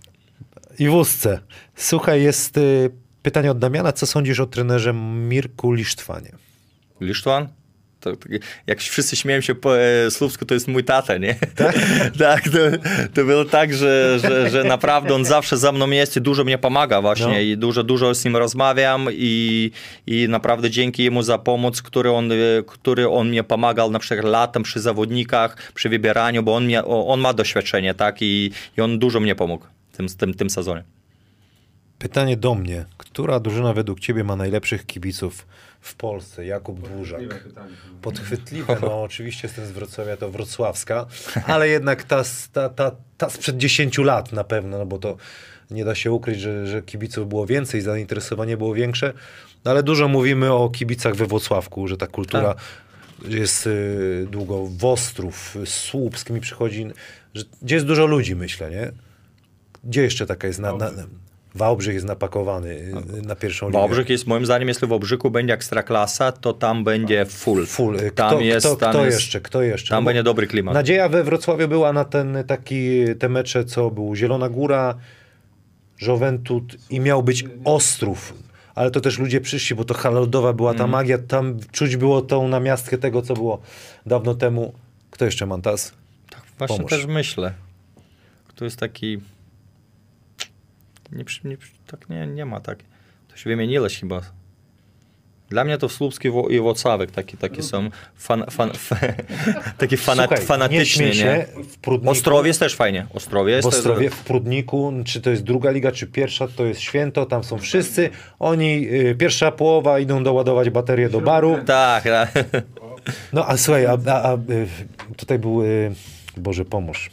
I 0.84 0.88
wózce. 0.88 1.40
Słuchaj, 1.76 2.22
jest 2.22 2.56
y, 2.56 2.90
pytanie 3.22 3.50
od 3.50 3.58
Damiana. 3.58 3.92
Co 3.92 4.06
sądzisz 4.06 4.40
o 4.40 4.46
trenerze 4.46 4.92
Mirku 4.94 5.72
Lisztwanie? 5.72 6.32
Lisztwan? 7.00 7.48
To, 8.04 8.16
to, 8.16 8.28
jak 8.66 8.80
wszyscy 8.80 9.16
śmieją 9.16 9.40
się 9.40 9.54
po 9.54 9.78
e, 9.78 10.10
Słupsku, 10.10 10.44
to 10.44 10.54
jest 10.54 10.68
mój 10.68 10.84
tata, 10.84 11.16
nie? 11.16 11.34
Tak? 11.56 11.74
tak, 12.18 12.44
to, 12.44 12.58
to 13.14 13.24
było 13.24 13.44
tak, 13.44 13.74
że, 13.74 14.18
że, 14.18 14.50
że 14.50 14.64
naprawdę 14.64 15.14
on 15.14 15.24
zawsze 15.24 15.56
za 15.56 15.72
mną 15.72 15.90
jest 15.90 16.16
i 16.16 16.20
dużo 16.20 16.44
mnie 16.44 16.58
pomaga 16.58 17.00
właśnie 17.00 17.26
No. 17.26 17.38
i 17.38 17.56
dużo, 17.56 17.82
dużo 17.82 18.14
z 18.14 18.24
nim 18.24 18.36
rozmawiam 18.36 19.08
i, 19.12 19.70
i 20.06 20.28
naprawdę 20.28 20.70
dzięki 20.70 21.04
jemu 21.04 21.22
za 21.22 21.38
pomoc, 21.38 21.82
który 21.82 22.10
on, 22.10 22.32
e, 22.32 22.36
który 22.66 23.08
on 23.08 23.28
mnie 23.28 23.44
pomagał 23.44 23.90
na 23.90 23.98
przykład 23.98 24.26
latem 24.26 24.62
przy 24.62 24.80
zawodnikach, 24.80 25.72
przy 25.74 25.88
wybieraniu, 25.88 26.42
bo 26.42 26.54
on, 26.54 26.64
mnie, 26.64 26.84
on 26.84 27.20
ma 27.20 27.32
doświadczenie, 27.32 27.94
tak? 27.94 28.16
I, 28.20 28.50
i 28.78 28.80
on 28.80 28.98
dużo 28.98 29.20
mnie 29.20 29.34
pomógł 29.34 29.66
w 29.92 29.96
tym, 29.96 30.06
tym, 30.08 30.34
tym 30.34 30.50
sezonie. 30.50 30.84
Pytanie 32.04 32.36
do 32.36 32.54
mnie. 32.54 32.84
Która 32.96 33.40
drużyna 33.40 33.72
według 33.72 34.00
ciebie 34.00 34.24
ma 34.24 34.36
najlepszych 34.36 34.86
kibiców 34.86 35.46
w 35.80 35.94
Polsce? 35.94 36.46
Jakub 36.46 36.88
Dłużak. 36.88 37.20
Podchwytliwe, 38.02 38.78
no 38.82 39.02
oczywiście 39.08 39.48
jestem 39.48 39.66
z 39.66 39.70
Wrocławia, 39.70 40.16
to 40.16 40.30
wrocławska, 40.30 41.06
ale 41.46 41.68
jednak 41.68 42.02
ta, 42.02 42.24
z- 42.24 42.50
ta, 42.50 42.68
ta, 42.68 42.90
ta 43.18 43.30
sprzed 43.30 43.56
10 43.56 43.98
lat 43.98 44.32
na 44.32 44.44
pewno, 44.44 44.78
no 44.78 44.86
bo 44.86 44.98
to 44.98 45.16
nie 45.70 45.84
da 45.84 45.94
się 45.94 46.12
ukryć, 46.12 46.40
że, 46.40 46.66
że 46.66 46.82
kibiców 46.82 47.28
było 47.28 47.46
więcej, 47.46 47.80
zainteresowanie 47.80 48.56
było 48.56 48.74
większe, 48.74 49.12
no 49.64 49.70
ale 49.70 49.82
dużo 49.82 50.08
mówimy 50.08 50.52
o 50.52 50.70
kibicach 50.70 51.14
we 51.14 51.26
Wrocławku, 51.26 51.88
że 51.88 51.96
ta 51.96 52.06
kultura 52.06 52.54
jest 53.28 53.66
y, 53.66 54.26
długo, 54.30 54.66
Wostrów, 54.66 55.56
Słupsk 55.64 56.30
mi 56.30 56.40
przychodzi, 56.40 56.86
że, 57.34 57.44
gdzie 57.62 57.74
jest 57.74 57.86
dużo 57.86 58.06
ludzi 58.06 58.36
myślę, 58.36 58.70
nie? 58.70 58.92
Gdzie 59.84 60.02
jeszcze 60.02 60.26
taka 60.26 60.46
jest, 60.46 60.58
na, 60.58 60.72
na, 60.72 60.90
Wałbrzych 61.54 61.94
jest 61.94 62.06
napakowany 62.06 62.70
y, 63.18 63.22
na 63.22 63.36
pierwszą 63.36 63.66
ligę. 63.66 63.78
Wałbrzych 63.78 64.08
jest, 64.08 64.26
moim 64.26 64.46
zdaniem, 64.46 64.68
jeśli 64.68 64.86
w 64.86 64.90
Wałbrzychu 64.90 65.30
będzie 65.30 65.54
ekstraklasa, 65.54 66.32
to 66.32 66.52
tam 66.52 66.84
będzie 66.84 67.24
full. 67.24 67.66
Full. 67.66 67.98
Tam 68.14 68.30
Kto, 68.30 68.40
jest, 68.40 68.66
kto, 68.66 68.76
tam 68.76 68.90
kto 68.90 69.04
jest, 69.04 69.18
jeszcze? 69.18 69.40
Kto 69.40 69.62
jeszcze? 69.62 69.88
Tam 69.88 70.04
No 70.04 70.06
będzie 70.06 70.22
dobry 70.22 70.46
klimat. 70.46 70.74
Nadzieja 70.74 71.08
we 71.08 71.24
Wrocławiu 71.24 71.68
była 71.68 71.92
na 71.92 72.04
ten 72.04 72.44
taki, 72.46 73.04
te 73.18 73.28
mecze, 73.28 73.64
co 73.64 73.90
był 73.90 74.14
Zielona 74.14 74.48
Góra, 74.48 74.94
Żowentut 75.98 76.76
i 76.90 77.00
miał 77.00 77.22
być 77.22 77.44
Ostrów. 77.64 78.34
Ale 78.74 78.90
to 78.90 79.00
też 79.00 79.18
ludzie 79.18 79.40
przyszli, 79.40 79.76
bo 79.76 79.84
to 79.84 79.94
halodowa 79.94 80.52
była 80.52 80.74
ta 80.74 80.86
magia, 80.86 81.18
tam 81.18 81.58
czuć 81.72 81.96
było 81.96 82.22
tą 82.22 82.48
namiastkę 82.48 82.98
tego, 82.98 83.22
co 83.22 83.34
było 83.34 83.60
dawno 84.06 84.34
temu. 84.34 84.72
Kto 85.10 85.24
jeszcze, 85.24 85.46
Mantas? 85.46 85.92
Właśnie 86.58 86.76
Pomóż. 86.76 86.90
też 86.90 87.06
myślę. 87.06 87.52
To 88.54 88.64
jest 88.64 88.76
taki... 88.76 89.18
Nie, 91.14 91.24
nie, 91.44 91.56
tak 91.86 92.08
nie, 92.08 92.26
nie 92.26 92.44
ma 92.46 92.60
tak. 92.60 92.78
To 93.28 93.36
się 93.36 93.50
wymieniłeś 93.50 94.00
chyba. 94.00 94.20
Dla 95.48 95.64
mnie 95.64 95.78
to 95.78 95.88
Słupski 95.88 96.30
wo- 96.30 96.48
i 96.48 96.60
Włocławek 96.60 97.10
taki, 97.10 97.36
taki 97.36 97.62
są 97.62 97.90
fan, 98.16 98.44
fan, 98.50 98.70
taki 99.78 99.96
fana, 99.96 100.22
Słuchaj, 100.22 100.40
nie 100.40 100.46
fanatyczny. 100.46 101.06
Nie, 101.06 101.14
się, 101.14 101.46
w 101.68 101.78
Prudniku, 101.78 102.10
Ostrowiec 102.12 102.58
też 102.58 102.74
fajnie. 102.74 103.06
Ostrowiec 103.14 103.66
w 103.66 103.68
też- 103.70 103.78
Ostrowie, 103.78 104.10
w 104.10 104.24
Prudniku, 104.24 104.92
czy 105.04 105.20
to 105.20 105.30
jest 105.30 105.42
druga 105.42 105.70
liga, 105.70 105.92
czy 105.92 106.06
pierwsza, 106.06 106.48
to 106.48 106.64
jest 106.64 106.80
święto, 106.80 107.26
tam 107.26 107.44
są 107.44 107.58
wszyscy. 107.58 108.10
Oni, 108.38 108.88
y, 108.92 109.14
pierwsza 109.14 109.52
połowa, 109.52 109.98
idą 109.98 110.22
doładować 110.24 110.70
baterię 110.70 111.08
do 111.08 111.20
baru. 111.20 111.58
Tak, 111.66 112.04
tak. 112.04 112.32
No 113.32 113.48
a 113.48 113.56
słuchaj, 113.56 113.86
a, 113.86 113.98
a, 114.06 114.22
a 114.22 114.34
y, 114.34 114.66
tutaj 115.16 115.38
był, 115.38 115.62
y, 115.62 115.92
Boże 116.36 116.64
pomóż, 116.64 117.10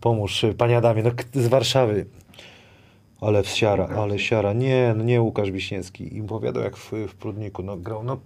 pomóż, 0.00 0.44
y, 0.44 0.54
panie 0.54 0.76
Adamie, 0.76 1.02
no 1.02 1.10
z 1.34 1.46
Warszawy. 1.48 2.06
Ale 3.20 3.44
siara, 3.44 3.88
ale 3.96 4.18
siara. 4.18 4.52
Nie, 4.52 4.94
no 4.96 5.04
nie 5.04 5.22
Łukasz 5.22 5.50
Wiśniewski. 5.50 6.16
I 6.16 6.20
opowiadał 6.20 6.62
jak 6.62 6.76
w, 6.76 6.92
w 7.08 7.14
Prudniku, 7.14 7.62
no 7.62 7.76
grał, 7.76 8.02
no 8.02 8.16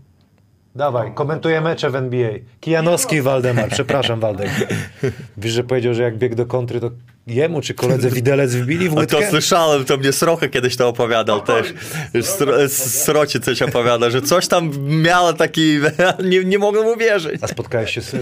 dawaj, 0.74 1.14
komentuję 1.14 1.60
mecze 1.60 1.90
w 1.90 1.94
NBA. 1.94 2.30
Kijanowski 2.60 3.22
Waldemar, 3.22 3.68
przepraszam 3.70 4.20
Waldek. 4.20 4.50
Wiesz, 5.36 5.52
że 5.52 5.64
powiedział, 5.64 5.94
że 5.94 6.02
jak 6.02 6.18
biegł 6.18 6.34
do 6.34 6.46
kontry, 6.46 6.80
to 6.80 6.90
jemu 7.30 7.60
czy 7.60 7.74
koledze 7.74 8.10
widelec 8.10 8.54
wbili 8.54 8.88
w 8.88 8.92
A 8.92 8.94
to 8.94 9.00
łydkę? 9.00 9.30
słyszałem, 9.30 9.84
to 9.84 9.96
mnie 9.96 10.12
Srocha 10.12 10.48
kiedyś 10.48 10.76
to 10.76 10.88
opowiadał 10.88 11.40
też. 11.40 11.74
Sro- 12.14 12.68
Sroci 12.68 13.40
coś 13.40 13.62
opowiada, 13.62 14.10
że 14.10 14.22
coś 14.22 14.48
tam 14.48 14.70
miało 15.02 15.32
taki, 15.32 15.78
nie, 16.30 16.44
nie 16.44 16.58
mogłem 16.58 16.86
uwierzyć. 16.86 17.42
A 17.42 17.46
spotkałeś 17.46 17.90
się, 17.90 18.00
z, 18.00 18.16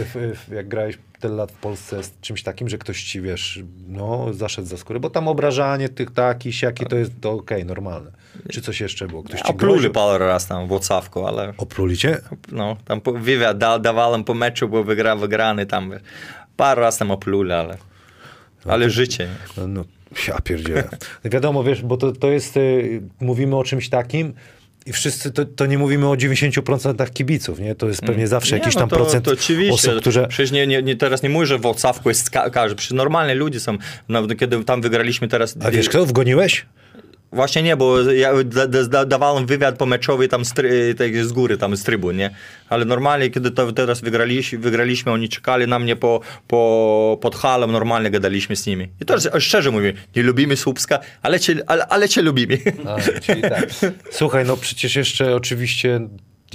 jak 0.53 0.69
grałeś 0.69 0.99
tyle 1.21 1.35
lat 1.35 1.53
w 1.53 1.55
Polsce 1.57 2.03
z 2.03 2.13
czymś 2.21 2.43
takim, 2.43 2.69
że 2.69 2.79
ktoś 2.79 3.03
ci, 3.03 3.21
wiesz, 3.21 3.61
no, 3.89 4.27
zaszedł 4.33 4.69
za 4.69 4.77
skórę, 4.77 5.01
bo 5.01 5.11
tam 5.11 5.29
obrażanie 5.29 5.89
tych 5.89 6.11
taki, 6.11 6.53
siaki, 6.53 6.87
to 6.87 6.97
jest 6.97 7.13
to 7.21 7.31
okej, 7.33 7.65
normalne. 7.65 8.11
Czy 8.53 8.61
coś 8.63 8.81
jeszcze 8.81 9.07
było? 9.07 9.23
Ktoś 9.23 9.41
ci 9.41 9.47
Opluli 9.49 9.75
groził? 9.75 9.91
parę 9.93 10.27
raz 10.27 10.47
tam 10.47 10.65
w 10.65 10.69
Włocławku, 10.69 11.27
ale 11.27 11.53
Opluli 11.57 11.97
cię? 11.97 12.19
no, 12.53 12.77
tam 12.85 13.01
wywiad 13.21 13.59
da, 13.59 13.79
dawałem 13.79 14.25
po 14.25 14.35
meczu, 14.35 14.69
bo 14.69 14.85
wygra, 14.85 15.17
wygrany 15.17 15.67
tam. 15.67 15.93
Parę 16.57 16.81
raz 16.83 16.99
tam 16.99 17.11
opluli, 17.11 17.53
ale, 17.53 17.77
ale 18.69 18.91
życie. 18.91 19.29
No, 19.57 19.67
no 19.67 19.85
ja 20.29 20.41
pierdzielę. 20.41 20.89
Wiadomo, 21.25 21.65
wiesz, 21.65 21.83
bo 21.83 21.97
to, 21.97 22.13
to 22.13 22.31
jest, 22.31 22.57
y, 22.57 23.03
mówimy 23.21 23.57
o 23.57 23.65
czymś 23.65 23.89
takim 23.89 24.33
i 24.87 24.93
wszyscy, 24.93 25.31
to, 25.31 25.45
to 25.45 25.67
nie 25.67 25.79
mówimy 25.79 26.09
o 26.09 26.13
90% 26.13 27.11
kibiców, 27.13 27.61
nie? 27.61 27.75
To 27.75 27.89
jest 27.89 28.01
pewnie 28.01 28.29
zawsze 28.29 28.55
Nie, 28.55 28.59
jakiś 28.59 28.75
no 28.75 28.81
tam 28.81 28.89
to, 28.89 28.97
procent 28.97 29.25
to 29.25 29.31
oczywiście. 29.31 29.91
osób, 29.91 30.01
które... 30.01 30.29
Przecież 30.29 30.51
nie, 30.51 30.67
nie, 30.67 30.83
nie, 30.83 30.97
teraz 30.97 31.23
nie 31.23 31.29
mówię, 31.29 31.47
że 31.47 31.59
w 31.59 31.63
Włocławku 31.63 32.09
jest 32.09 32.31
ka- 32.31 32.51
każdy. 32.51 32.77
Przecież 32.77 32.97
normalni 32.97 33.35
ludzie 33.35 33.61
są. 33.61 33.79
Nawet 34.09 34.39
kiedy 34.39 34.65
tam 34.65 34.83
wygraliśmy 34.83 35.29
teraz... 35.29 35.57
A 35.65 35.71
wiesz 35.71 35.89
kto, 35.89 36.07
wgoniłeś? 36.07 36.67
Właśnie 37.33 37.63
nie, 37.63 37.77
bo 37.77 38.01
ja 38.01 38.33
da, 38.45 38.67
da, 38.67 39.05
dawałem 39.05 39.47
wywiad 39.47 39.79
pomeczowy 39.79 40.29
tam 40.29 40.45
z, 40.45 40.53
tak 40.99 41.25
z 41.25 41.33
góry, 41.33 41.57
tam 41.57 41.77
z 41.77 41.83
trybun, 41.83 42.17
nie? 42.17 42.31
Ale 42.69 42.85
normalnie, 42.85 43.31
kiedy 43.31 43.51
to 43.51 43.73
teraz 43.73 44.01
wygraliśmy, 44.01 44.59
wygraliśmy, 44.59 45.13
oni 45.13 45.29
czekali 45.29 45.67
na 45.67 45.79
mnie 45.79 45.97
po, 45.97 46.21
po, 46.49 47.19
pod 47.21 47.37
halem, 47.37 47.73
normalnie 47.73 48.11
gadaliśmy 48.11 48.57
z 48.57 48.67
nimi. 48.67 48.89
I 49.01 49.05
to 49.05 49.41
szczerze 49.41 49.71
mówię, 49.71 49.93
nie 50.17 50.23
lubimy 50.23 50.57
Słupska, 50.57 50.99
ale 51.23 51.41
cię, 51.41 51.63
ale, 51.67 51.87
ale 51.87 52.09
cię 52.09 52.23
lubimy. 52.23 52.59
A, 52.87 52.97
tak. 53.49 53.69
Słuchaj, 54.11 54.45
no 54.45 54.57
przecież 54.57 54.97
jeszcze 54.97 55.35
oczywiście 55.35 56.01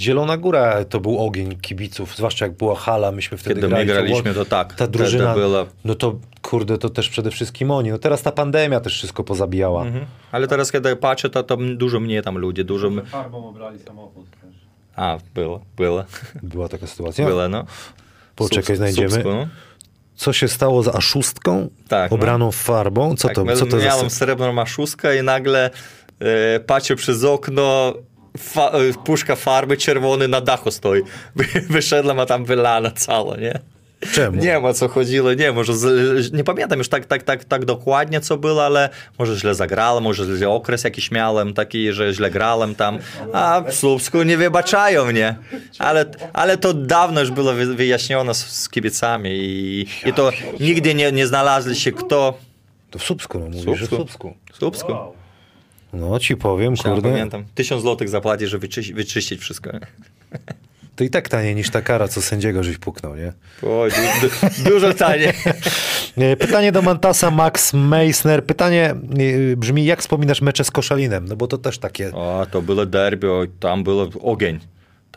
Zielona 0.00 0.36
Góra 0.36 0.84
to 0.84 1.00
był 1.00 1.26
ogień 1.26 1.56
kibiców, 1.56 2.16
zwłaszcza 2.16 2.44
jak 2.44 2.56
była 2.56 2.76
hala, 2.76 3.12
myśmy 3.12 3.38
wtedy 3.38 3.54
Kiedy 3.54 3.68
my 3.68 3.84
grali. 3.86 3.86
graliśmy, 3.86 4.34
to 4.34 4.44
tak, 4.44 4.74
Ta 4.74 4.86
drużyna, 4.86 5.34
było- 5.34 5.66
no 5.84 5.94
to 5.94 6.18
kurde, 6.42 6.78
to 6.78 6.90
też 6.90 7.08
przede 7.08 7.30
wszystkim 7.30 7.70
oni. 7.70 7.90
No 7.90 7.98
teraz 7.98 8.22
ta 8.22 8.32
pandemia 8.32 8.80
też 8.80 8.94
wszystko 8.94 9.24
pozabijała. 9.24 9.82
Mhm. 9.82 10.04
Ale 10.32 10.48
teraz, 10.48 10.72
kiedy 10.72 10.96
patrzę, 10.96 11.30
to 11.30 11.42
tam 11.42 11.76
dużo 11.76 12.00
mniej 12.00 12.22
tam 12.22 12.38
ludzi, 12.38 12.64
dużo... 12.64 12.90
Farbą 13.06 13.48
obrali 13.48 13.78
samochód 13.78 14.26
też. 14.30 14.50
A, 14.96 15.18
było, 15.34 15.60
było, 15.76 16.04
Była 16.42 16.68
taka 16.68 16.86
sytuacja. 16.86 17.26
było, 17.26 17.48
no. 17.48 17.64
Poczekaj, 18.36 18.76
znajdziemy. 18.76 19.10
Słupsku, 19.10 19.30
no. 19.32 19.48
Co 20.16 20.32
się 20.32 20.48
stało 20.48 20.82
z 20.82 20.88
aszustką 20.88 21.68
Tak, 21.88 22.10
no. 22.10 22.14
obraną 22.14 22.52
farbą? 22.52 23.16
Co 23.16 23.28
Tak, 23.28 23.34
to, 23.34 23.44
my- 23.44 23.56
co 23.56 23.66
to 23.66 23.76
miałem 23.76 24.10
za... 24.10 24.16
srebrną 24.16 24.52
maszuskę 24.52 25.18
i 25.18 25.22
nagle 25.22 25.70
e, 26.20 26.60
patrzę 26.60 26.96
przez 26.96 27.24
okno, 27.24 27.94
fa, 28.38 28.70
e, 28.70 28.92
puszka 29.04 29.36
farby 29.36 29.76
czerwony 29.76 30.28
na 30.28 30.40
dachu 30.40 30.70
stoi. 30.70 31.02
Wyszedłem, 31.70 32.20
a 32.20 32.26
tam 32.26 32.44
wylana 32.44 32.90
cała, 32.90 33.36
nie? 33.36 33.58
Czemu? 34.12 34.42
Nie 34.42 34.58
o 34.58 34.74
co 34.74 34.88
chodziło, 34.88 35.34
nie, 35.34 35.52
może, 35.52 35.74
z, 35.74 36.32
nie 36.32 36.44
pamiętam 36.44 36.78
już 36.78 36.88
tak, 36.88 37.06
tak, 37.06 37.22
tak, 37.22 37.44
tak 37.44 37.64
dokładnie, 37.64 38.20
co 38.20 38.36
było, 38.36 38.64
ale 38.64 38.88
może 39.18 39.36
źle 39.36 39.54
zagrałem, 39.54 40.04
może 40.04 40.36
źle 40.36 40.48
okres 40.48 40.84
jakiś 40.84 41.10
miałem 41.10 41.54
taki, 41.54 41.92
że 41.92 42.12
źle 42.14 42.30
grałem 42.30 42.74
tam, 42.74 42.98
a 43.32 43.62
w 43.68 43.74
Słupsku 43.74 44.22
nie 44.22 44.36
wybaczają 44.36 45.04
mnie. 45.04 45.36
Ale, 45.78 46.04
ale 46.32 46.58
to 46.58 46.74
dawno 46.74 47.20
już 47.20 47.30
było 47.30 47.52
wy- 47.52 47.74
wyjaśnione 47.74 48.34
z, 48.34 48.38
z 48.38 48.68
kibicami 48.68 49.30
i, 49.32 49.86
i 50.06 50.12
to 50.12 50.30
nigdy 50.60 50.94
nie, 50.94 51.12
nie 51.12 51.26
znalazli 51.26 51.76
się 51.76 51.92
kto... 51.92 52.38
To 52.90 52.98
w 52.98 53.02
Słupsku, 53.02 53.38
no 53.38 53.46
mówisz, 53.46 53.64
że 53.80 53.86
w 53.86 53.88
Słupsku. 53.88 53.96
Słupsku. 53.96 54.34
W 54.52 54.56
Słupsku. 54.56 54.92
No 55.94 56.18
ci 56.18 56.36
powiem, 56.36 56.74
Ja 56.84 56.90
kurde, 56.90 57.10
pamiętam. 57.10 57.44
Tysiąc 57.54 57.82
złotych 57.82 58.08
zapłaci, 58.08 58.46
żeby 58.46 58.60
wyczyś, 58.60 58.92
wyczyścić 58.92 59.40
wszystko. 59.40 59.70
to 60.96 61.04
i 61.04 61.10
tak 61.10 61.28
taniej 61.28 61.54
niż 61.54 61.70
ta 61.70 61.82
kara, 61.82 62.08
co 62.08 62.22
sędziego 62.22 62.62
żeś 62.62 62.78
puknął, 62.78 63.16
nie? 63.16 63.32
Oj, 63.62 63.90
du, 63.90 64.28
du, 64.28 64.70
dużo 64.70 64.94
taniej. 64.94 65.32
Pytanie 66.38 66.72
do 66.72 66.82
Mantasa, 66.82 67.30
Max 67.30 67.72
Meissner. 67.74 68.44
Pytanie 68.44 68.94
e, 69.52 69.56
brzmi, 69.56 69.84
jak 69.84 70.00
wspominasz 70.00 70.40
mecze 70.42 70.64
z 70.64 70.70
Koszalinem? 70.70 71.28
No 71.28 71.36
bo 71.36 71.46
to 71.46 71.58
też 71.58 71.78
takie... 71.78 72.12
O, 72.12 72.46
to 72.50 72.62
było 72.62 72.86
derby, 72.86 73.28
tam 73.60 73.84
było 73.84 74.08
ogień. 74.20 74.58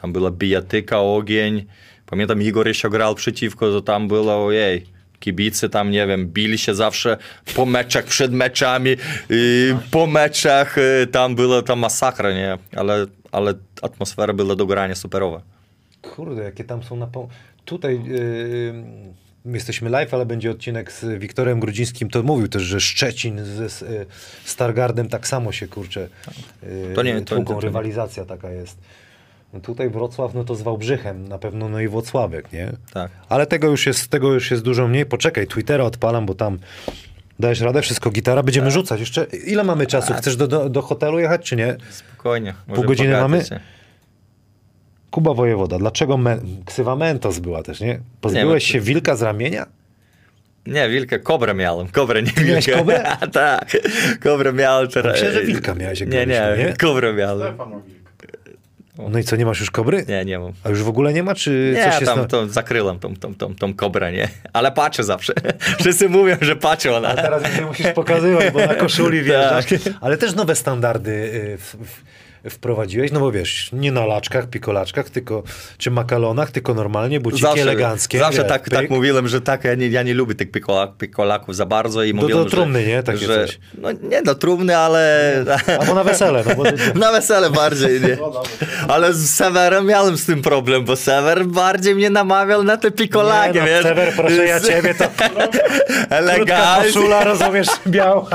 Tam 0.02 0.14
była 0.14 0.32
bijatyka, 0.32 1.00
ogień. 1.00 1.66
Pamiętam, 2.06 2.42
Igor 2.42 2.68
jeszcze 2.68 2.90
grał 2.90 3.16
przeciwko, 3.16 3.72
to 3.72 3.82
tam 3.82 4.08
było, 4.08 4.46
ojej, 4.46 4.86
kibice 5.20 5.70
tam, 5.70 5.92
nie 5.92 6.08
wiem, 6.08 6.28
bili 6.28 6.58
się 6.58 6.76
zawsze 6.76 7.18
po 7.56 7.66
meczach, 7.66 8.06
przed 8.06 8.32
meczami, 8.34 8.96
i 9.30 9.74
po 9.92 10.08
meczach, 10.08 10.78
y, 10.78 11.08
tam 11.12 11.36
była 11.36 11.62
ta 11.62 11.76
masakra, 11.76 12.34
nie? 12.34 12.58
Ale, 12.76 13.06
ale 13.32 13.54
atmosfera 13.82 14.34
była 14.34 14.56
do 14.56 14.66
grania 14.66 14.96
superowa. 14.96 15.42
Kurde, 16.02 16.44
jakie 16.44 16.64
tam 16.64 16.84
są 16.84 16.96
na... 16.96 17.08
Tutaj 17.66 18.04
yy, 19.46 19.54
jesteśmy 19.54 19.90
live, 19.90 20.14
ale 20.14 20.26
będzie 20.26 20.52
odcinek 20.52 20.92
z 20.92 21.20
Wiktorem 21.20 21.60
Grudzińskim. 21.60 22.10
To 22.10 22.24
mówił 22.24 22.48
też, 22.48 22.62
że 22.64 22.82
Szczecin 22.82 23.46
z, 23.46 23.72
z 23.72 23.82
y, 23.82 24.06
Stargardem 24.46 25.10
tak 25.10 25.28
samo 25.28 25.52
się, 25.52 25.68
kurczę, 25.68 26.10
To 26.96 27.04
nie- 27.04 27.22
to- 27.22 27.36
tłuką, 27.36 27.54
to- 27.54 27.60
to 27.62 27.66
rywalizacja 27.66 28.26
taka 28.26 28.50
jest. 28.52 28.78
No 29.54 29.60
tutaj 29.60 29.90
Wrocław, 29.90 30.34
no 30.34 30.44
to 30.44 30.56
z 30.56 30.62
Wałbrzychem, 30.62 31.28
na 31.28 31.38
pewno, 31.40 31.70
no 31.70 31.80
i 31.80 31.88
Włocławek, 31.88 32.54
nie? 32.54 32.72
Tak. 32.94 33.12
Ale 33.30 33.46
tego 33.46 33.68
już 33.68 33.86
jest, 33.86 34.08
tego 34.08 34.34
już 34.34 34.52
jest 34.52 34.64
dużo 34.64 34.88
mniej. 34.88 35.06
Poczekaj, 35.06 35.48
Twittera 35.48 35.84
odpalam, 35.84 36.26
bo 36.26 36.34
tam 36.34 36.60
dajesz 37.40 37.62
radę, 37.62 37.82
wszystko 37.82 38.10
gitara, 38.12 38.44
będziemy 38.44 38.68
Tak. 38.68 38.74
rzucać. 38.74 39.00
Jeszcze 39.00 39.24
ile 39.48 39.64
mamy 39.64 39.86
czasu? 39.88 40.14
Chcesz 40.14 40.36
do, 40.36 40.48
do, 40.48 40.70
do 40.70 40.82
hotelu 40.82 41.20
jechać, 41.20 41.42
czy 41.46 41.56
nie? 41.56 41.76
Spokojnie. 41.90 42.54
Pół 42.76 42.84
godziny 42.84 43.12
mamy? 43.12 43.44
się. 43.46 43.60
Kuba 45.12 45.34
Wojewoda, 45.34 45.78
dlaczego 45.80 46.18
me, 46.18 46.40
ksywa 46.66 46.96
Mentos 46.96 47.40
była 47.40 47.64
też, 47.64 47.80
nie? 47.82 48.00
Pozbyłeś 48.22 48.64
Nie, 48.68 48.74
się 48.74 48.80
wilka 48.82 49.16
z 49.16 49.22
ramienia? 49.22 49.66
Nie, 50.66 50.90
wilka, 50.90 51.20
kobrę 51.20 51.54
miałem, 51.54 51.88
kobrę, 51.88 52.22
nie 52.24 52.32
miałeś 52.46 52.66
wilka. 52.66 52.80
kobrę? 52.80 53.04
tak, 53.34 53.78
kobrę 54.24 54.54
miałem 54.54 54.88
teraz. 54.88 55.14
Myślałem, 55.14 55.36
że 55.36 55.44
wilka 55.46 55.76
miałeś, 55.76 56.00
jak 56.00 56.10
Nie, 56.10 56.26
nie, 56.26 56.42
nie? 56.58 56.74
kobrę 56.80 57.14
miałem. 57.14 57.48
Stefan 57.48 57.74
Ogilk. 57.74 58.07
No 59.10 59.20
i 59.20 59.24
co, 59.24 59.36
nie 59.36 59.46
masz 59.46 59.60
już 59.60 59.72
kobry? 59.72 60.06
Nie, 60.08 60.26
nie 60.26 60.40
mam. 60.40 60.52
A 60.64 60.70
już 60.70 60.84
w 60.84 60.88
ogóle 60.88 61.14
nie 61.14 61.24
ma, 61.24 61.36
czy 61.36 61.74
Nie, 61.76 61.84
coś 61.84 61.94
jest 61.94 62.06
tam 62.06 62.20
na... 62.20 62.26
to 62.26 62.48
zakryłem 62.48 63.00
tą, 63.00 63.16
tą, 63.16 63.36
tą, 63.36 63.56
tą 63.56 63.74
kobrę, 63.74 64.12
nie? 64.12 64.28
Ale 64.54 64.72
patrzę 64.72 65.04
zawsze. 65.04 65.34
Wszyscy 65.80 66.10
mówią, 66.10 66.36
że 66.42 66.56
patrzą 66.56 67.02
na... 67.02 67.08
A 67.08 67.16
teraz 67.16 67.44
nie 67.60 67.66
musisz 67.66 67.88
pokazywać, 67.88 68.54
bo 68.54 68.60
na 68.60 68.76
koszuli 68.76 69.22
wjeżdżasz. 69.22 69.66
Tak. 69.66 69.94
Ale 70.02 70.18
też 70.18 70.36
nowe 70.36 70.56
standardy 70.56 71.12
y, 71.12 71.58
w, 71.58 71.76
w, 71.76 72.02
wprowadziłeś, 72.50 73.12
no 73.12 73.20
bo 73.20 73.32
wiesz, 73.32 73.70
nie 73.74 73.92
na 73.92 74.06
laczkach, 74.06 74.50
pikolaczkach, 74.50 75.10
tylko, 75.10 75.44
czy 75.78 75.92
makalonach, 75.92 76.52
tylko 76.52 76.74
normalnie, 76.74 77.20
buciki 77.20 77.60
eleganckie. 77.60 78.20
Zawsze 78.20 78.42
wiesz, 78.42 78.50
tak, 78.50 78.64
pyk. 78.64 78.74
tak 78.74 78.90
mówiłem, 78.90 79.28
że 79.28 79.42
tak, 79.42 79.64
ja 79.64 79.76
nie, 79.76 79.88
ja 79.88 80.04
nie 80.04 80.14
lubię 80.14 80.36
tych 80.36 80.52
pikolak, 80.52 80.98
pikolaków 80.98 81.56
za 81.56 81.66
bardzo 81.66 82.04
i 82.04 82.14
mówiłem, 82.14 82.44
do 82.44 82.50
trumny, 82.50 82.82
że, 82.82 82.88
nie? 82.88 83.04
Takie 83.04 83.26
że, 83.26 83.46
coś. 83.48 83.60
No 83.78 83.92
nie 83.92 84.22
do 84.22 84.36
trumny, 84.36 84.78
ale... 84.78 85.46
Albo 85.80 85.94
na 85.94 86.04
wesele, 86.04 86.44
no 86.48 86.56
bo... 86.56 86.64
Na 87.00 87.12
wesele 87.12 87.50
bardziej, 87.50 88.02
nie? 88.02 88.18
Ale 88.88 89.14
z 89.14 89.36
Severem 89.36 89.86
miałem 89.86 90.18
z 90.18 90.26
tym 90.26 90.42
problem, 90.42 90.86
bo 90.86 90.96
Sever 90.96 91.46
bardziej 91.46 91.96
mnie 91.96 92.10
namawiał 92.10 92.64
na 92.64 92.78
te 92.78 92.92
pikolaki, 92.92 93.54
Nie, 93.54 93.60
no, 93.60 93.66
wiesz? 93.68 93.84
Sewer, 93.84 94.14
proszę 94.16 94.46
ja 94.46 94.60
ciebie, 94.60 94.96
to 94.96 95.06
Elegancki. 96.16 96.94
koszula, 96.94 97.24
rozumiesz, 97.24 97.68
biała. 97.88 98.26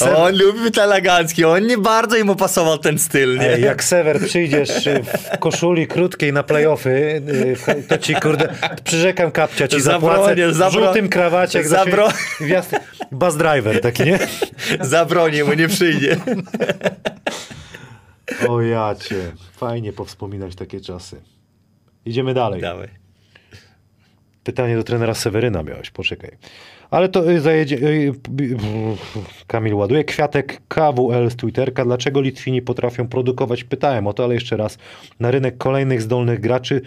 On 0.16 0.38
lubi 0.38 0.70
te 0.70 0.82
elegancki, 0.82 1.44
on 1.44 1.66
nie 1.66 1.78
bardzo 1.78 2.24
mu 2.24 2.36
pasował 2.36 2.78
ten 2.84 2.98
styl, 2.98 3.38
nie? 3.38 3.50
Ej, 3.52 3.62
jak 3.62 3.84
Sewer 3.84 4.20
przyjdziesz 4.20 4.70
w 5.04 5.38
koszuli 5.38 5.86
krótkiej 5.86 6.32
na 6.32 6.42
playoffy, 6.42 7.22
y, 7.68 7.82
to 7.88 7.98
ci 7.98 8.14
kurde, 8.14 8.48
przyrzekam 8.84 9.30
kapcia, 9.30 9.68
ci 9.68 9.80
zapłacę 9.80 10.18
Zabronię, 10.24 10.48
w 10.48 10.56
zabro- 10.56 10.70
żółtym 10.84 11.08
krawacie. 11.08 11.62
zabro- 11.64 12.12
gwiazdy- 12.40 12.78
Bus 13.12 13.36
driver 13.36 13.80
taki, 13.80 14.02
nie? 14.04 14.18
Zabroni 14.80 15.42
mu, 15.42 15.52
nie 15.54 15.68
przyjdzie. 15.68 16.16
O 18.48 18.60
jacie, 18.62 19.16
fajnie 19.56 19.92
powspominać 19.92 20.54
takie 20.54 20.80
czasy. 20.80 21.20
Idziemy 22.06 22.34
dalej. 22.34 22.60
Dawaj. 22.60 22.88
Pytanie 24.44 24.76
do 24.76 24.82
trenera 24.82 25.14
Seweryna 25.14 25.62
miałeś, 25.62 25.90
poczekaj. 25.90 26.30
Ale 26.94 27.08
to 27.08 27.30
y, 27.30 27.40
zajedzie... 27.40 27.76
y, 27.76 28.12
b- 28.28 28.44
Kamil 29.46 29.74
ładuje. 29.74 30.04
Kwiatek 30.04 30.62
KWL 30.68 31.30
z 31.30 31.36
Twitterka. 31.36 31.84
Dlaczego 31.84 32.20
Litwini 32.20 32.62
potrafią 32.62 33.08
produkować? 33.08 33.64
Pytałem 33.64 34.06
o 34.06 34.12
to, 34.12 34.24
ale 34.24 34.34
jeszcze 34.34 34.56
raz. 34.56 34.78
Na 35.20 35.30
rynek 35.30 35.58
kolejnych 35.58 36.02
zdolnych 36.02 36.40
graczy, 36.40 36.80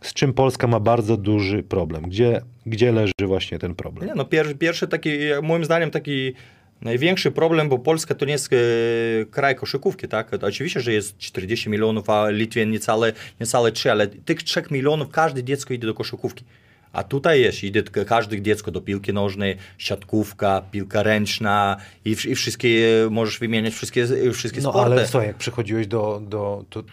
z 0.00 0.14
czym 0.14 0.32
Polska 0.32 0.66
ma 0.66 0.80
bardzo 0.80 1.16
duży 1.16 1.62
problem. 1.62 2.02
Gdzie, 2.02 2.40
gdzie 2.66 2.92
leży 2.92 3.12
właśnie 3.26 3.58
ten 3.58 3.74
problem? 3.74 4.08
Nie, 4.08 4.14
no 4.14 4.24
pierwszy, 4.24 4.54
pierwszy 4.54 4.88
taki, 4.88 5.10
moim 5.42 5.64
zdaniem 5.64 5.90
taki 5.90 6.32
największy 6.80 7.30
problem, 7.30 7.68
bo 7.68 7.78
Polska 7.78 8.14
to 8.14 8.26
nie 8.26 8.32
jest 8.32 8.52
e, 8.52 8.56
kraj 9.30 9.54
koszykówki, 9.56 10.08
tak? 10.08 10.30
Oczywiście, 10.42 10.80
że 10.80 10.92
jest 10.92 11.18
40 11.18 11.70
milionów, 11.70 12.10
a 12.10 12.30
Litwie 12.30 12.66
niecałe, 12.66 13.12
niecałe 13.40 13.72
3, 13.72 13.90
ale 13.90 14.06
tych 14.06 14.42
3 14.42 14.62
milionów 14.70 15.08
każde 15.08 15.44
dziecko 15.44 15.74
idzie 15.74 15.86
do 15.86 15.94
koszykówki. 15.94 16.44
A 16.92 17.04
tutaj 17.04 17.40
jest, 17.40 17.64
idzie 17.64 17.82
każde 17.82 18.42
dziecko 18.42 18.70
do 18.70 18.80
piłki 18.80 19.12
nożnej, 19.12 19.56
siatkówka, 19.78 20.62
piłka 20.70 21.02
ręczna 21.02 21.76
i, 22.04 22.10
i 22.10 22.34
wszystkie, 22.34 22.68
możesz 23.10 23.38
wymieniać 23.38 23.74
wszystkie, 23.74 24.06
wszystkie 24.32 24.60
No 24.60 24.70
sporty. 24.70 24.92
ale 24.92 25.06
słuchaj, 25.06 25.26
jak 25.28 25.36
przychodziłeś 25.36 25.86
do, 25.86 26.22
do, 26.28 26.64
do, 26.70 26.84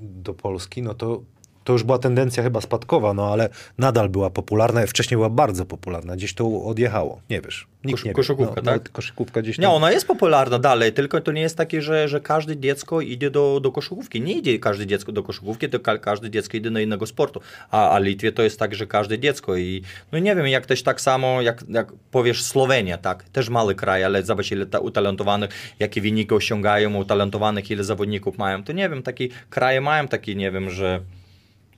do 0.00 0.34
Polski, 0.34 0.82
no 0.82 0.94
to 0.94 1.22
to 1.64 1.72
już 1.72 1.82
była 1.82 1.98
tendencja 1.98 2.42
chyba 2.42 2.60
spadkowa, 2.60 3.14
no 3.14 3.32
ale 3.32 3.48
nadal 3.78 4.08
była 4.08 4.30
popularna. 4.30 4.86
Wcześniej 4.86 5.16
była 5.16 5.30
bardzo 5.30 5.64
popularna. 5.64 6.16
Gdzieś 6.16 6.34
to 6.34 6.64
odjechało. 6.64 7.20
Nie 7.30 7.40
wiesz. 7.40 7.66
Nikt 7.84 7.98
Kosz- 8.00 8.06
nie 8.06 8.12
koszykówka, 8.12 8.54
no, 8.56 8.62
tak? 8.72 8.84
no, 8.84 8.90
Koszykówka 8.92 9.42
gdzieś 9.42 9.56
tam. 9.56 9.62
Nie, 9.62 9.68
ona 9.70 9.92
jest 9.92 10.06
popularna 10.06 10.58
dalej, 10.58 10.92
tylko 10.92 11.20
to 11.20 11.32
nie 11.32 11.40
jest 11.42 11.56
takie, 11.56 11.82
że, 11.82 12.08
że 12.08 12.20
każde 12.20 12.56
dziecko 12.56 13.00
idzie 13.00 13.30
do, 13.30 13.60
do 13.62 13.72
koszykówki. 13.72 14.20
Nie 14.20 14.32
idzie 14.38 14.58
każde 14.58 14.86
dziecko 14.86 15.12
do 15.12 15.22
koszykówki, 15.22 15.68
tylko 15.68 15.84
ka- 15.84 15.98
każde 15.98 16.30
dziecko 16.30 16.56
idzie 16.56 16.70
do 16.70 16.78
innego 16.80 17.06
sportu. 17.06 17.40
A, 17.70 17.90
a 17.90 17.98
Litwie 17.98 18.32
to 18.32 18.42
jest 18.42 18.58
tak, 18.58 18.74
że 18.74 18.86
każde 18.86 19.18
dziecko 19.18 19.56
i 19.56 19.82
no 20.12 20.18
nie 20.18 20.36
wiem, 20.36 20.46
jak 20.46 20.66
też 20.66 20.82
tak 20.82 21.00
samo, 21.00 21.42
jak, 21.42 21.64
jak 21.68 21.92
powiesz 22.10 22.42
Słowenia, 22.44 22.98
tak, 22.98 23.22
też 23.24 23.48
mały 23.48 23.74
kraj, 23.74 24.04
ale 24.04 24.22
zobacz 24.22 24.50
ile 24.52 24.66
ta, 24.66 24.78
utalentowanych, 24.78 25.50
jakie 25.78 26.00
wyniki 26.00 26.34
osiągają, 26.34 26.94
utalentowanych, 26.96 27.70
ile 27.70 27.84
zawodników 27.84 28.38
mają. 28.38 28.64
To 28.64 28.72
nie 28.72 28.88
wiem, 28.88 29.02
takie 29.02 29.28
kraje 29.50 29.80
mają 29.80 30.08
takie, 30.08 30.34
nie 30.34 30.50
wiem, 30.50 30.70
że 30.70 31.00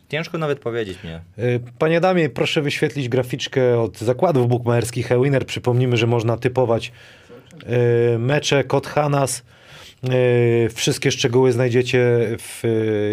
ciężko 0.08 0.38
nawet 0.38 0.58
powiedzieć 0.58 0.98
mnie. 1.04 1.20
Y, 1.38 1.60
Panie 1.78 2.00
Damie, 2.00 2.28
proszę 2.28 2.62
wyświetlić 2.62 3.08
graficzkę 3.08 3.80
od 3.80 3.98
zakładów 3.98 4.48
bukmacherskich 4.48 5.12
Ewiner. 5.12 5.46
Przypomnimy, 5.46 5.96
że 5.96 6.06
można 6.06 6.36
typować 6.36 6.92
y, 8.14 8.18
mecze, 8.18 8.64
kod 8.64 8.86
Hanas. 8.86 9.42
Y, 10.04 10.68
Wszystkie 10.74 11.10
szczegóły 11.10 11.52
znajdziecie, 11.52 12.20
w, 12.38 12.62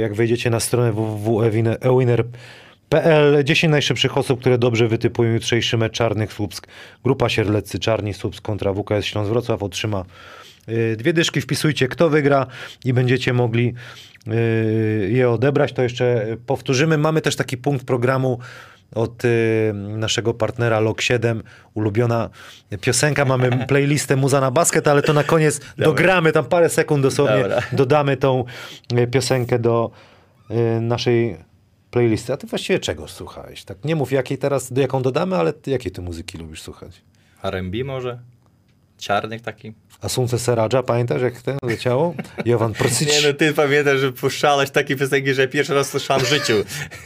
jak 0.01 0.13
wejdziecie 0.13 0.49
na 0.49 0.59
stronę 0.59 0.91
www.ewiner.pl. 0.91 3.43
10 3.43 3.71
najszybszych 3.71 4.17
osób, 4.17 4.39
które 4.39 4.57
dobrze 4.57 4.87
wytypują 4.87 5.33
jutrzejszy 5.33 5.77
mecz 5.77 5.93
Czarnych 5.93 6.33
Słupsk. 6.33 6.67
Grupa 7.03 7.29
Sierleccy 7.29 7.79
Czarni 7.79 8.13
Słupsk 8.13 8.43
kontra 8.43 8.73
WKS 8.73 9.05
Śląsk 9.05 9.29
Wrocław 9.29 9.63
otrzyma 9.63 10.05
Dwie 10.97 11.13
dyszki 11.13 11.41
wpisujcie, 11.41 11.87
kto 11.87 12.09
wygra 12.09 12.47
i 12.85 12.93
będziecie 12.93 13.33
mogli 13.33 13.73
je 15.09 15.29
odebrać. 15.29 15.73
To 15.73 15.81
jeszcze 15.81 16.25
powtórzymy. 16.45 16.97
Mamy 16.97 17.21
też 17.21 17.35
taki 17.35 17.57
punkt 17.57 17.85
programu 17.85 18.39
od 18.95 19.25
y, 19.25 19.71
naszego 19.73 20.33
partnera 20.33 20.81
Lok7, 20.81 21.41
ulubiona 21.73 22.29
piosenka. 22.81 23.25
Mamy 23.25 23.49
playlistę 23.67 24.15
Muza 24.15 24.41
na 24.41 24.51
basket, 24.51 24.87
ale 24.87 25.01
to 25.01 25.13
na 25.13 25.23
koniec 25.23 25.61
dogramy, 25.77 26.31
tam 26.31 26.45
parę 26.45 26.69
sekund 26.69 27.03
dosłownie 27.03 27.41
Dobra. 27.41 27.61
dodamy 27.71 28.17
tą 28.17 28.45
y, 28.93 29.07
piosenkę 29.07 29.59
do 29.59 29.91
y, 30.51 30.81
naszej 30.81 31.37
playlisty. 31.91 32.33
A 32.33 32.37
ty 32.37 32.47
właściwie 32.47 32.79
czego 32.79 33.07
słuchałeś? 33.07 33.63
Tak 33.63 33.85
nie 33.85 33.95
mów 33.95 34.11
jakiej 34.11 34.37
teraz, 34.37 34.71
jaką 34.75 35.01
dodamy, 35.01 35.35
ale 35.35 35.53
jakiej 35.67 35.91
ty 35.91 36.01
muzyki 36.01 36.37
lubisz 36.37 36.61
słuchać? 36.61 37.01
R&B 37.43 37.83
może? 37.83 38.19
Czarnych 38.97 39.41
taki? 39.41 39.73
A 40.01 40.09
Słońce 40.09 40.39
Seradża, 40.39 40.83
pamiętasz 40.83 41.21
jak 41.21 41.41
ten 41.41 41.57
leciało? 41.63 42.13
Jovan 42.45 42.73
Prosyć. 42.73 43.07
Nie 43.09 43.27
no, 43.27 43.33
ty 43.33 43.53
pamiętasz, 43.53 43.99
że 43.99 44.11
puszczałeś 44.11 44.69
takie 44.69 44.95
piosenki, 44.95 45.33
że 45.33 45.47
pierwszy 45.47 45.73
raz 45.73 45.89
słyszałem 45.89 46.25
w 46.25 46.29
życiu. 46.29 46.53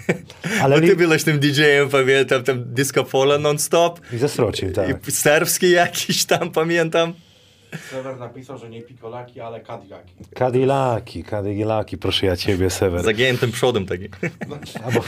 Ale 0.61 0.75
Bo 0.75 0.81
ty 0.81 0.87
li- 0.87 0.95
byłeś 0.95 1.23
tym 1.23 1.39
DJ-em, 1.39 1.89
pamiętam, 1.89 2.43
tam 2.43 2.63
disco 2.73 3.03
polo 3.03 3.39
non-stop. 3.39 3.99
I 4.13 4.17
ze 4.17 4.29
Srocin, 4.29 4.73
tak. 4.73 5.07
I 5.07 5.11
serbski 5.11 5.71
jakiś 5.71 6.25
tam, 6.25 6.51
pamiętam. 6.51 7.13
Sewer 7.91 8.17
napisał, 8.19 8.57
że 8.57 8.69
nie 8.69 8.81
pikolaki, 8.81 9.39
ale 9.41 9.59
kadilaki. 9.59 10.13
Cadillaki, 10.37 11.23
Cadillaki, 11.23 11.97
proszę 11.97 12.25
ja 12.25 12.37
ciebie, 12.37 12.69
Sewer. 12.69 13.03
Zagięłem 13.03 13.37
tym 13.37 13.51
przodem 13.51 13.85
taki. 13.85 14.09
Albo... 14.85 15.03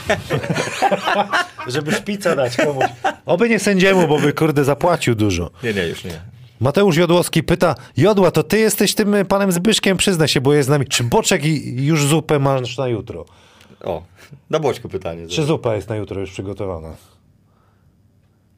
Żeby 1.66 1.92
szpica 1.92 2.36
dać 2.36 2.56
komuś. 2.56 2.84
Oby 3.26 3.48
nie 3.48 3.58
sędziemu, 3.58 4.08
bo 4.08 4.18
by 4.20 4.32
kurde 4.32 4.64
zapłacił 4.64 5.14
dużo. 5.14 5.50
Nie, 5.62 5.74
nie, 5.74 5.86
już 5.86 6.04
nie. 6.04 6.20
Mateusz 6.60 6.96
Jodłowski 6.96 7.42
pyta, 7.42 7.74
Jodła, 7.96 8.30
to 8.30 8.42
ty 8.42 8.58
jesteś 8.58 8.94
tym 8.94 9.14
panem 9.28 9.52
Zbyszkiem, 9.52 9.96
przyznaj 9.96 10.28
się, 10.28 10.40
bo 10.40 10.54
jest 10.54 10.66
z 10.66 10.70
nami. 10.70 10.86
Czy 10.86 11.04
boczek 11.04 11.44
i 11.44 11.84
już 11.86 12.06
zupę 12.06 12.38
masz 12.38 12.78
na 12.78 12.88
jutro? 12.88 13.24
O, 13.84 14.02
na 14.50 14.58
boczku 14.58 14.88
pytanie. 14.88 15.26
Czy 15.26 15.44
zupa 15.44 15.74
jest 15.74 15.88
na 15.88 15.96
jutro 15.96 16.20
już 16.20 16.30
przygotowana? 16.30 16.96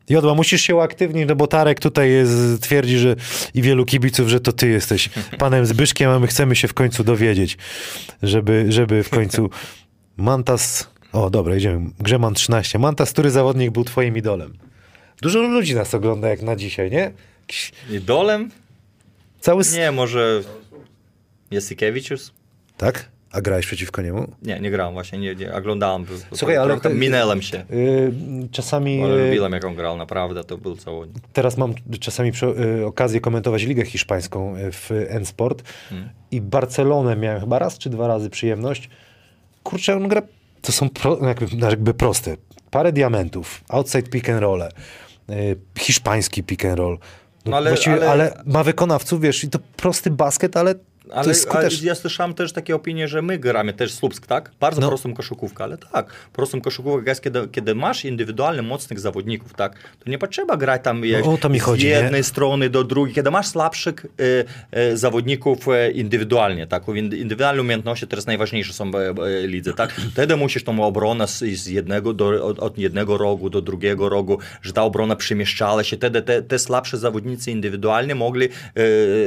Jodła, 0.09 0.35
musisz 0.35 0.63
się 0.63 0.75
uaktywnić, 0.75 1.29
no 1.29 1.37
bo 1.37 1.47
Tarek 1.47 1.81
tutaj 1.81 2.11
jest, 2.11 2.63
twierdzi, 2.63 2.99
że 2.99 3.17
i 3.55 3.63
wielu 3.63 3.85
kibiców, 3.85 4.29
że 4.29 4.41
to 4.41 4.53
ty 4.53 4.69
jesteś 4.69 5.11
panem 5.39 5.67
Zbyszkiem, 5.67 6.11
a 6.11 6.19
my 6.19 6.27
chcemy 6.27 6.57
się 6.57 6.69
w 6.69 6.75
końcu 6.75 7.05
dowiedzieć, 7.05 7.59
żeby, 8.23 8.67
żeby 8.69 9.03
w 9.03 9.11
końcu 9.11 9.51
Mantas... 10.17 10.91
O, 11.13 11.31
dobra, 11.31 11.57
idziemy. 11.57 11.91
Grzeman 12.01 12.35
13. 12.35 12.79
Mantas, 12.79 13.13
który 13.13 13.31
zawodnik 13.31 13.71
był 13.71 13.85
twoim 13.85 14.17
idolem? 14.17 14.59
Dużo 15.23 15.43
ludzi 15.43 15.75
nas 15.75 15.95
ogląda 15.95 16.29
jak 16.29 16.43
na 16.43 16.57
dzisiaj, 16.57 16.91
nie? 16.91 17.13
Jakiś 17.51 17.73
Idolem? 17.91 18.51
Cały... 19.41 19.61
s- 19.61 19.75
Nie, 19.75 19.93
może 19.93 20.43
Jasikevičius? 21.51 22.33
Tak? 22.77 23.09
A 23.33 23.41
grałeś 23.41 23.67
przeciwko 23.67 24.03
niemu? 24.03 24.33
Nie, 24.43 24.61
nie 24.61 24.71
grałem 24.71 24.95
właśnie, 24.95 25.19
nie, 25.19 25.35
nie 25.35 25.55
oglądałem. 25.55 26.07
Słuchaj, 26.35 26.57
ale 26.57 26.75
trochę 26.75 26.89
to- 26.91 26.95
minęłem 26.95 27.43
się. 27.43 27.65
Yy, 27.71 28.13
czasami... 28.53 29.03
Ale 29.03 29.17
yy, 29.17 29.25
lubiłem 29.27 29.53
jak 29.53 29.65
on 29.65 29.75
grał, 29.75 29.97
naprawdę, 29.97 30.45
to 30.45 30.59
był 30.59 30.77
zawodnik. 30.77 31.25
Teraz 31.33 31.57
mam 31.57 31.75
czasami 32.01 32.33
przy, 32.33 32.47
y, 32.47 32.87
okazję 32.87 33.21
komentować 33.21 33.63
Ligę 33.63 33.85
Hiszpańską 33.85 34.57
y, 34.57 34.73
w 34.73 34.91
N-Sport 35.09 35.63
i 36.31 36.41
Barcelonę 36.41 37.17
miałem 37.17 37.41
chyba 37.41 37.59
raz 37.59 37.79
czy 37.79 37.91
dwa 37.91 38.09
razy 38.09 38.31
przyjemność. 38.31 38.91
Kurczę, 39.63 39.97
on 39.97 40.09
gra, 40.09 40.23
to 40.63 40.73
są 40.73 40.89
pro, 40.89 41.19
no 41.21 41.29
jakby, 41.29 41.47
jakby 41.71 41.95
proste. 41.95 42.37
Parę 42.71 42.93
diamentów, 42.93 43.65
outside 43.69 44.03
pick 44.11 44.29
and 44.29 44.41
roll, 44.41 44.63
y, 44.63 45.57
hiszpański 45.79 46.43
pick 46.43 46.65
and 46.65 46.79
roll. 46.79 46.99
No, 47.47 47.57
ale- 47.57 47.71
ale, 47.93 48.11
ale- 48.11 48.43
ma 48.47 48.65
wykonawców, 48.65 49.21
wiesz, 49.21 49.45
i 49.45 49.51
to 49.51 49.59
prosty 49.77 50.11
basket, 50.11 50.57
ale, 50.57 50.75
Ale, 51.13 51.35
skuteczne. 51.35 51.87
ja 51.89 51.95
słyszałem 51.95 52.35
też 52.35 52.53
takie 52.53 52.75
opinie, 52.75 53.09
że 53.09 53.23
my 53.23 53.39
gramy 53.39 53.73
też 53.73 53.95
Słupsk, 53.95 54.27
tak? 54.27 54.51
Bardzo 54.61 54.81
No. 54.81 54.89
prostą 54.89 55.15
koszykówkę, 55.15 55.65
ale 55.65 55.79
tak. 55.79 56.07
Prostą 56.33 56.61
koszykówkę 56.61 57.11
jest, 57.11 57.23
kiedy, 57.23 57.49
kiedy 57.49 57.75
masz 57.75 58.05
indywidualnie 58.05 58.63
mocnych 58.63 59.01
zawodników, 59.01 59.55
tak? 59.55 59.73
To 60.05 60.11
nie 60.11 60.19
potrzeba 60.19 60.57
grać 60.57 60.83
tam 60.85 61.05
jak, 61.05 61.27
o 61.27 61.39
to 61.39 61.49
mi 61.49 61.59
chodzi, 61.59 61.83
z 61.83 61.85
nie? 61.85 61.91
jednej 61.91 62.25
strony 62.25 62.71
do 62.71 62.85
drugiej. 62.85 63.15
Kiedy 63.15 63.31
masz 63.31 63.47
słabszych 63.49 64.07
e, 64.07 64.79
e, 64.79 64.97
zawodników 64.97 65.69
e, 65.69 65.91
indywidualnie, 65.91 66.67
tak? 66.67 66.87
Indy- 66.87 67.17
Indywidualne 67.17 67.63
umiejętności 67.63 68.07
teraz 68.07 68.27
najważniejsze 68.27 68.73
są 68.73 68.91
w 68.91 68.95
e, 68.97 69.47
lidze, 69.47 69.73
tak? 69.73 69.93
Wtedy 70.13 70.37
musisz 70.37 70.65
tą 70.65 70.85
obronę 70.85 71.29
z, 71.29 71.39
z 71.39 71.67
jednego 71.67 72.13
do, 72.13 72.45
od, 72.47 72.59
od 72.59 72.79
jednego 72.79 73.19
rogu 73.19 73.51
do 73.51 73.63
drugiego 73.63 74.09
rogu, 74.09 74.39
że 74.63 74.73
ta 74.73 74.83
obrona 74.83 75.17
przemieszczała 75.17 75.85
się. 75.85 75.97
Wtedy 75.97 76.23
te, 76.23 76.43
te 76.43 76.59
słabsze 76.59 76.99
zawodnicy 76.99 77.51
indywidualnie 77.51 78.15
mogli 78.15 78.49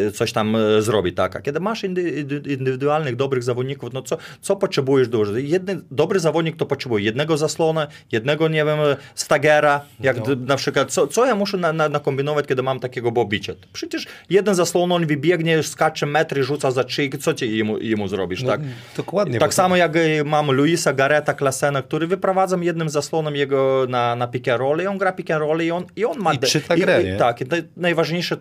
e, 0.07 0.11
coś 0.11 0.31
tam 0.31 0.55
e, 0.55 0.81
zrobić, 0.81 1.15
tak? 1.15 1.35
A 1.35 1.41
kiedy 1.41 1.59
masz 1.59 1.72
indy, 1.83 2.25
indywidualnych, 2.47 3.15
dobrych 3.15 3.43
zawodników, 3.43 3.93
no 3.93 4.01
co, 4.01 4.17
co 4.41 4.55
potrzebujesz 4.55 5.07
dużo? 5.07 5.37
Jeden, 5.37 5.83
dobry 5.91 6.19
zawodnik 6.19 6.55
to 6.55 6.65
potrzebuje 6.65 7.05
jednego 7.05 7.37
zaslona, 7.37 7.87
jednego, 8.11 8.47
nie 8.47 8.65
wiem, 8.65 8.79
stagera, 9.15 9.81
jak 9.99 10.17
No. 10.17 10.23
na 10.45 10.55
przykład, 10.55 10.91
co, 10.91 11.07
co 11.07 11.25
ja 11.25 11.35
muszę 11.35 11.57
na, 11.57 11.73
na, 11.73 11.89
nakombinować, 11.89 12.47
kiedy 12.47 12.63
mam 12.63 12.79
takiego 12.79 13.11
bobicia? 13.11 13.53
Przecież 13.73 14.05
jeden 14.29 14.55
zaslon, 14.55 14.91
on 14.91 15.05
wybiegnie, 15.05 15.63
skacze 15.63 16.05
metry, 16.05 16.43
rzuca 16.43 16.71
za 16.71 16.83
trzy, 16.83 17.09
co 17.19 17.33
ty 17.33 17.47
jemu, 17.47 17.77
jemu 17.77 18.07
zrobisz, 18.07 18.43
No, 18.43 18.49
tak? 18.51 18.61
dokładnie, 18.97 19.39
bo 19.39 19.45
Tak 19.45 19.53
samo 19.53 19.75
jak 19.75 19.95
y, 19.95 20.23
mam 20.25 20.51
Luisa 20.51 20.93
Gareta 20.93 21.33
Klasena, 21.33 21.81
który 21.81 22.07
wyprowadzam 22.07 22.63
jednym 22.63 22.89
zaslonem 22.89 23.35
jego 23.35 23.85
na, 23.89 24.15
na 24.15 24.27
pick 24.27 24.47
and 24.47 24.59
roll 24.59 24.81
i 24.81 24.87
on 24.87 24.97
gra 24.97 25.11
pick 25.11 25.31
and 25.31 25.39
roll 25.39 25.61
i 25.61 25.71
on, 25.71 25.85
i 25.95 26.05
on 26.05 26.17
ma... 26.19 26.33
I 26.33 26.39
czyta 26.39 26.75
grę, 26.75 27.03
nie? 27.03 27.15
Tak, 27.17 27.41
i 27.41 27.45
najważniejsze 27.77 28.37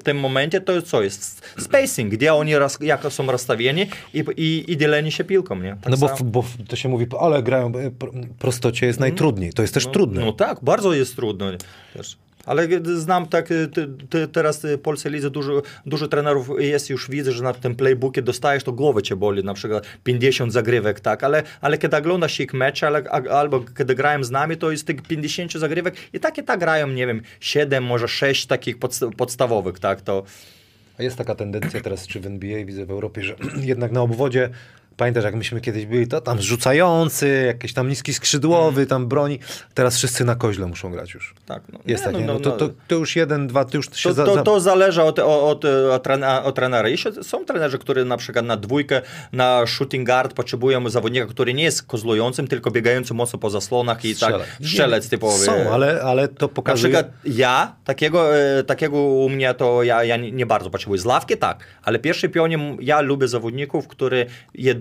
w 0.00 0.02
tym 0.02 0.16
momencie 0.18 0.60
to 0.60 0.82
co 0.82 1.02
jest? 1.02 1.54
Spacing, 1.58 2.12
gdzie 2.12 2.34
oni 2.34 2.58
roz, 2.68 2.78
jak 2.80 3.12
są 3.12 3.26
rozstawieni 3.26 3.86
i, 4.14 4.24
i, 4.36 4.72
i 4.72 4.76
dzielenie 4.76 5.12
się 5.12 5.24
piłką, 5.24 5.56
nie? 5.62 5.76
Tak 5.80 5.90
No 5.90 5.96
bo, 5.96 6.08
w- 6.08 6.22
bo 6.22 6.44
to 6.68 6.76
się 6.76 6.88
mówi, 6.88 7.06
ale 7.20 7.42
grają, 7.42 7.72
pr- 7.72 8.26
prostocie 8.38 8.86
jest 8.86 9.00
najtrudniej, 9.00 9.52
to 9.52 9.62
jest 9.62 9.74
też 9.74 9.86
trudne. 9.86 10.20
No 10.24 10.32
tak, 10.32 10.58
bardzo 10.62 10.94
jest 10.94 11.16
trudno 11.16 11.46
też. 11.94 12.16
Ale 12.46 12.68
znam 12.82 13.26
tak, 13.26 13.50
y, 13.50 13.68
ty, 13.68 13.88
ty, 14.10 14.28
teraz 14.28 14.64
y, 14.64 14.76
w 14.76 14.80
Polsce 14.80 15.10
lidze 15.10 15.30
dużo, 15.30 15.62
dużo 15.86 16.08
trenerów 16.08 16.48
jest, 16.58 16.90
już 16.90 17.10
widzę, 17.10 17.32
że 17.32 17.42
na 17.42 17.52
tym 17.54 17.74
playbookie 17.76 18.22
dostajesz, 18.22 18.64
to 18.64 18.72
głowę 18.72 19.02
cię 19.02 19.16
boli, 19.16 19.44
na 19.44 19.54
przykład 19.54 19.84
50 20.04 20.52
zagrywek, 20.52 21.00
tak, 21.00 21.24
ale, 21.24 21.42
ale 21.60 21.78
kiedy 21.78 21.96
oglądasz 21.96 22.40
ich 22.40 22.54
mecze, 22.54 22.86
ale, 22.86 23.02
albo 23.30 23.64
kiedy 23.78 23.94
grają 23.94 24.24
z 24.24 24.30
nami, 24.30 24.56
to 24.56 24.70
jest 24.70 24.86
tych 24.86 25.02
50 25.02 25.52
zagrywek 25.52 25.94
i 26.12 26.20
tak 26.20 26.38
i 26.38 26.42
tak 26.42 26.60
grają, 26.60 26.86
nie 26.88 27.06
wiem, 27.06 27.22
7, 27.40 27.84
może 27.84 28.08
6 28.08 28.46
takich 28.46 28.78
podsta- 28.78 29.10
podstawowych, 29.16 29.78
tak, 29.78 30.00
to... 30.00 30.22
A 30.98 31.02
jest 31.02 31.16
taka 31.16 31.34
tendencja 31.34 31.80
teraz, 31.80 32.06
czy 32.06 32.20
w 32.20 32.26
NBA, 32.26 32.64
widzę 32.64 32.86
w 32.86 32.90
Europie, 32.90 33.22
że 33.22 33.36
jednak 33.62 33.92
na 33.92 34.02
obwodzie, 34.02 34.50
pamiętasz 34.98 35.24
jak 35.24 35.34
myśmy 35.34 35.60
kiedyś 35.60 35.86
byli, 35.86 36.06
to 36.08 36.20
tam 36.20 36.38
zrzucający, 36.38 37.42
jakiś 37.46 37.72
tam 37.72 37.88
niski 37.88 38.14
skrzydłowy, 38.14 38.86
tam 38.86 39.06
broni. 39.08 39.38
Teraz 39.74 39.96
wszyscy 39.96 40.24
na 40.24 40.34
koźle 40.34 40.66
muszą 40.66 40.90
grać 40.90 41.14
już. 41.14 41.34
Tak, 41.46 41.62
no, 41.72 41.78
Jest 41.86 42.06
nie, 42.06 42.12
tak, 42.12 42.20
nie? 42.20 42.26
no, 42.26 42.32
No, 42.32 42.38
no, 42.44 42.50
to, 42.50 42.68
to, 42.68 42.74
to 42.88 42.94
już 42.94 43.16
jeden, 43.16 43.46
dwa, 43.46 43.64
to 43.64 43.76
już 43.76 43.86
się 43.96 44.08
To, 44.08 44.14
za, 44.14 44.24
to, 44.24 44.42
to 44.42 44.60
zależy 44.60 45.02
od, 45.02 45.18
od, 45.18 45.64
od, 45.64 46.06
trena- 46.06 46.44
od 46.44 46.54
trenera. 46.54 46.88
Jeszcze 46.88 47.24
są 47.24 47.44
trenerzy, 47.44 47.78
którzy 47.78 48.04
na 48.04 48.16
przykład 48.16 48.44
na 48.44 48.56
dwójkę, 48.56 49.02
na 49.32 49.66
shooting 49.66 50.06
guard 50.06 50.32
potrzebują 50.34 50.88
zawodnika, 50.90 51.26
który 51.26 51.54
nie 51.54 51.62
jest 51.64 51.82
kozlującym, 51.82 52.48
tylko 52.48 52.70
biegającym 52.70 53.16
mocno 53.16 53.38
po 53.38 53.50
zaslonach 53.50 54.04
i 54.04 54.16
tak 54.16 54.34
strzelec 54.64 55.08
typowy. 55.08 55.44
Są, 55.44 55.52
ale, 55.72 56.02
ale 56.02 56.28
to 56.28 56.46
Na 56.46 56.52
pokazuje... 56.52 56.92
przykład 56.94 57.12
ja, 57.24 57.76
takiego, 57.84 58.36
e, 58.38 58.64
takiego 58.64 58.98
u 59.02 59.28
mnie 59.28 59.54
to 59.54 59.82
ja, 59.82 60.04
ja 60.04 60.16
nie, 60.16 60.32
nie 60.32 60.46
bardzo 60.46 60.70
potrzebuję. 60.70 61.00
Z 61.00 61.06
ławki 61.06 61.36
tak, 61.36 61.64
ale 61.82 61.98
pierwszy 61.98 62.28
pionie 62.28 62.76
ja 62.80 63.00
lubię 63.00 63.28
zawodników, 63.28 63.88
które 63.88 64.26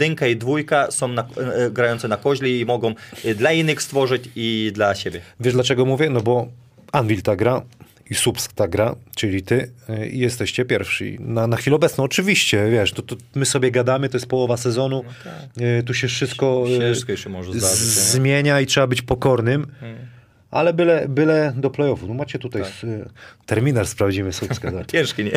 jedynka 0.07 0.27
i 0.27 0.35
dwójka 0.35 0.91
są 0.91 1.07
na, 1.07 1.21
e, 1.21 1.71
grające 1.71 2.07
na 2.07 2.17
koźli 2.17 2.59
i 2.59 2.65
mogą 2.65 2.93
e, 3.25 3.35
dla 3.35 3.51
innych 3.51 3.81
stworzyć 3.81 4.29
i 4.35 4.71
dla 4.73 4.95
siebie. 4.95 5.21
Wiesz 5.39 5.53
dlaczego 5.53 5.85
mówię? 5.85 6.09
No 6.09 6.21
bo 6.21 6.47
Anvil 6.91 7.21
ta 7.21 7.35
gra 7.35 7.61
i 8.09 8.15
Subsk 8.15 8.53
ta 8.53 8.67
gra, 8.67 8.95
czyli 9.15 9.41
ty 9.43 9.71
i 10.11 10.19
jesteście 10.19 10.65
pierwsi. 10.65 11.17
Na, 11.19 11.47
na 11.47 11.57
chwilę 11.57 11.75
obecną 11.75 12.03
oczywiście, 12.03 12.69
wiesz, 12.71 12.91
to, 12.91 13.01
to 13.01 13.15
my 13.35 13.45
sobie 13.45 13.71
gadamy, 13.71 14.09
to 14.09 14.17
jest 14.17 14.27
połowa 14.27 14.57
sezonu, 14.57 15.03
y, 15.79 15.83
tu 15.83 15.93
się 15.93 16.07
wszystko, 16.07 16.65
Wszystko 16.79 17.11
jeszcze 17.11 17.29
może 17.29 17.53
z- 17.53 17.55
zdarzyć. 17.55 17.79
nie? 17.79 17.85
zmienia 18.01 18.61
i 18.61 18.65
trzeba 18.65 18.87
być 18.87 19.01
pokornym. 19.01 19.67
Ale 20.51 20.73
byle, 20.73 21.07
byle 21.09 21.53
do 21.57 21.69
playoffu. 21.69 22.07
No 22.07 22.13
macie 22.13 22.39
tutaj 22.39 22.61
Tak. 22.61 22.71
terminarz, 23.45 23.87
sprawdzimy 23.87 24.33
Subska. 24.33 24.71
Ciężki, 24.91 25.23
nie? 25.23 25.31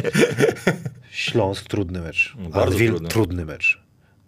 Śląsk, 1.10 1.68
trudny 1.68 2.01
mecz. 2.01 2.34
No, 2.38 2.48
bardzo 2.51 2.72
Anwil, 2.72 2.88
trudny. 2.90 3.09
trudny 3.09 3.44
mecz. 3.44 3.80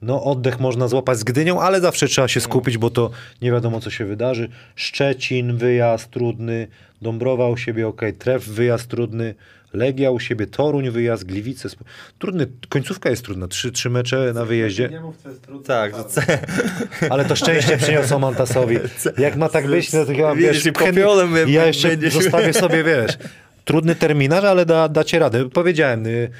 No 0.02 0.24
oddech 0.24 0.60
można 0.60 0.88
złapać 0.88 1.18
z 1.18 1.24
Gdynią, 1.24 1.60
ale 1.60 1.80
zawsze 1.80 2.06
trzeba 2.06 2.28
się 2.28 2.40
skupić, 2.40 2.78
bo 2.78 2.90
to 2.90 3.10
nie 3.42 3.52
wiadomo 3.52 3.80
co 3.80 3.90
się 3.90 4.04
wydarzy. 4.04 4.48
Szczecin, 4.76 5.56
wyjazd 5.56 6.10
trudny, 6.10 6.68
Dąbrowa 7.02 7.48
u 7.48 7.56
siebie 7.56 7.88
ok, 7.88 8.00
Tref, 8.18 8.44
wyjazd 8.48 8.86
trudny, 8.86 9.34
Legia 9.72 10.10
u 10.10 10.20
siebie, 10.20 10.46
Toruń, 10.46 10.90
wyjazd, 10.90 11.24
Gliwice. 11.24 11.68
Trudny, 12.18 12.46
końcówka 12.68 13.10
jest 13.10 13.24
trudna, 13.24 13.48
trzy, 13.48 13.72
trzy 13.72 13.90
mecze 13.90 14.32
na 14.34 14.44
wyjeździe, 14.44 14.88
Nie 14.88 15.00
mów, 15.00 15.16
co 15.22 15.28
jest 15.28 15.42
trudne. 15.42 15.66
Tak, 15.66 15.92
ale 17.10 17.24
to 17.24 17.36
szczęście 17.36 17.76
przyniosło 17.76 18.18
Mantasowi. 18.18 18.76
Jak 19.18 19.36
ma 19.36 19.48
tak 19.48 19.66
być, 19.66 19.92
no 19.92 20.04
to 20.04 20.12
chyba 20.14 20.34
wiesz, 20.34 20.64
popiołem 20.74 21.34
ja 21.48 21.66
jeszcze 21.66 21.88
będziesz- 21.88 22.14
zostawię 22.14 22.52
sobie, 22.52 22.84
wiesz, 22.84 23.18
trudny 23.64 23.94
terminarz, 23.94 24.44
ale 24.44 24.66
da, 24.66 24.88
dacie 24.88 25.18
radę. 25.18 25.50
Powiedziałem, 25.50 26.06
y, 26.06 26.30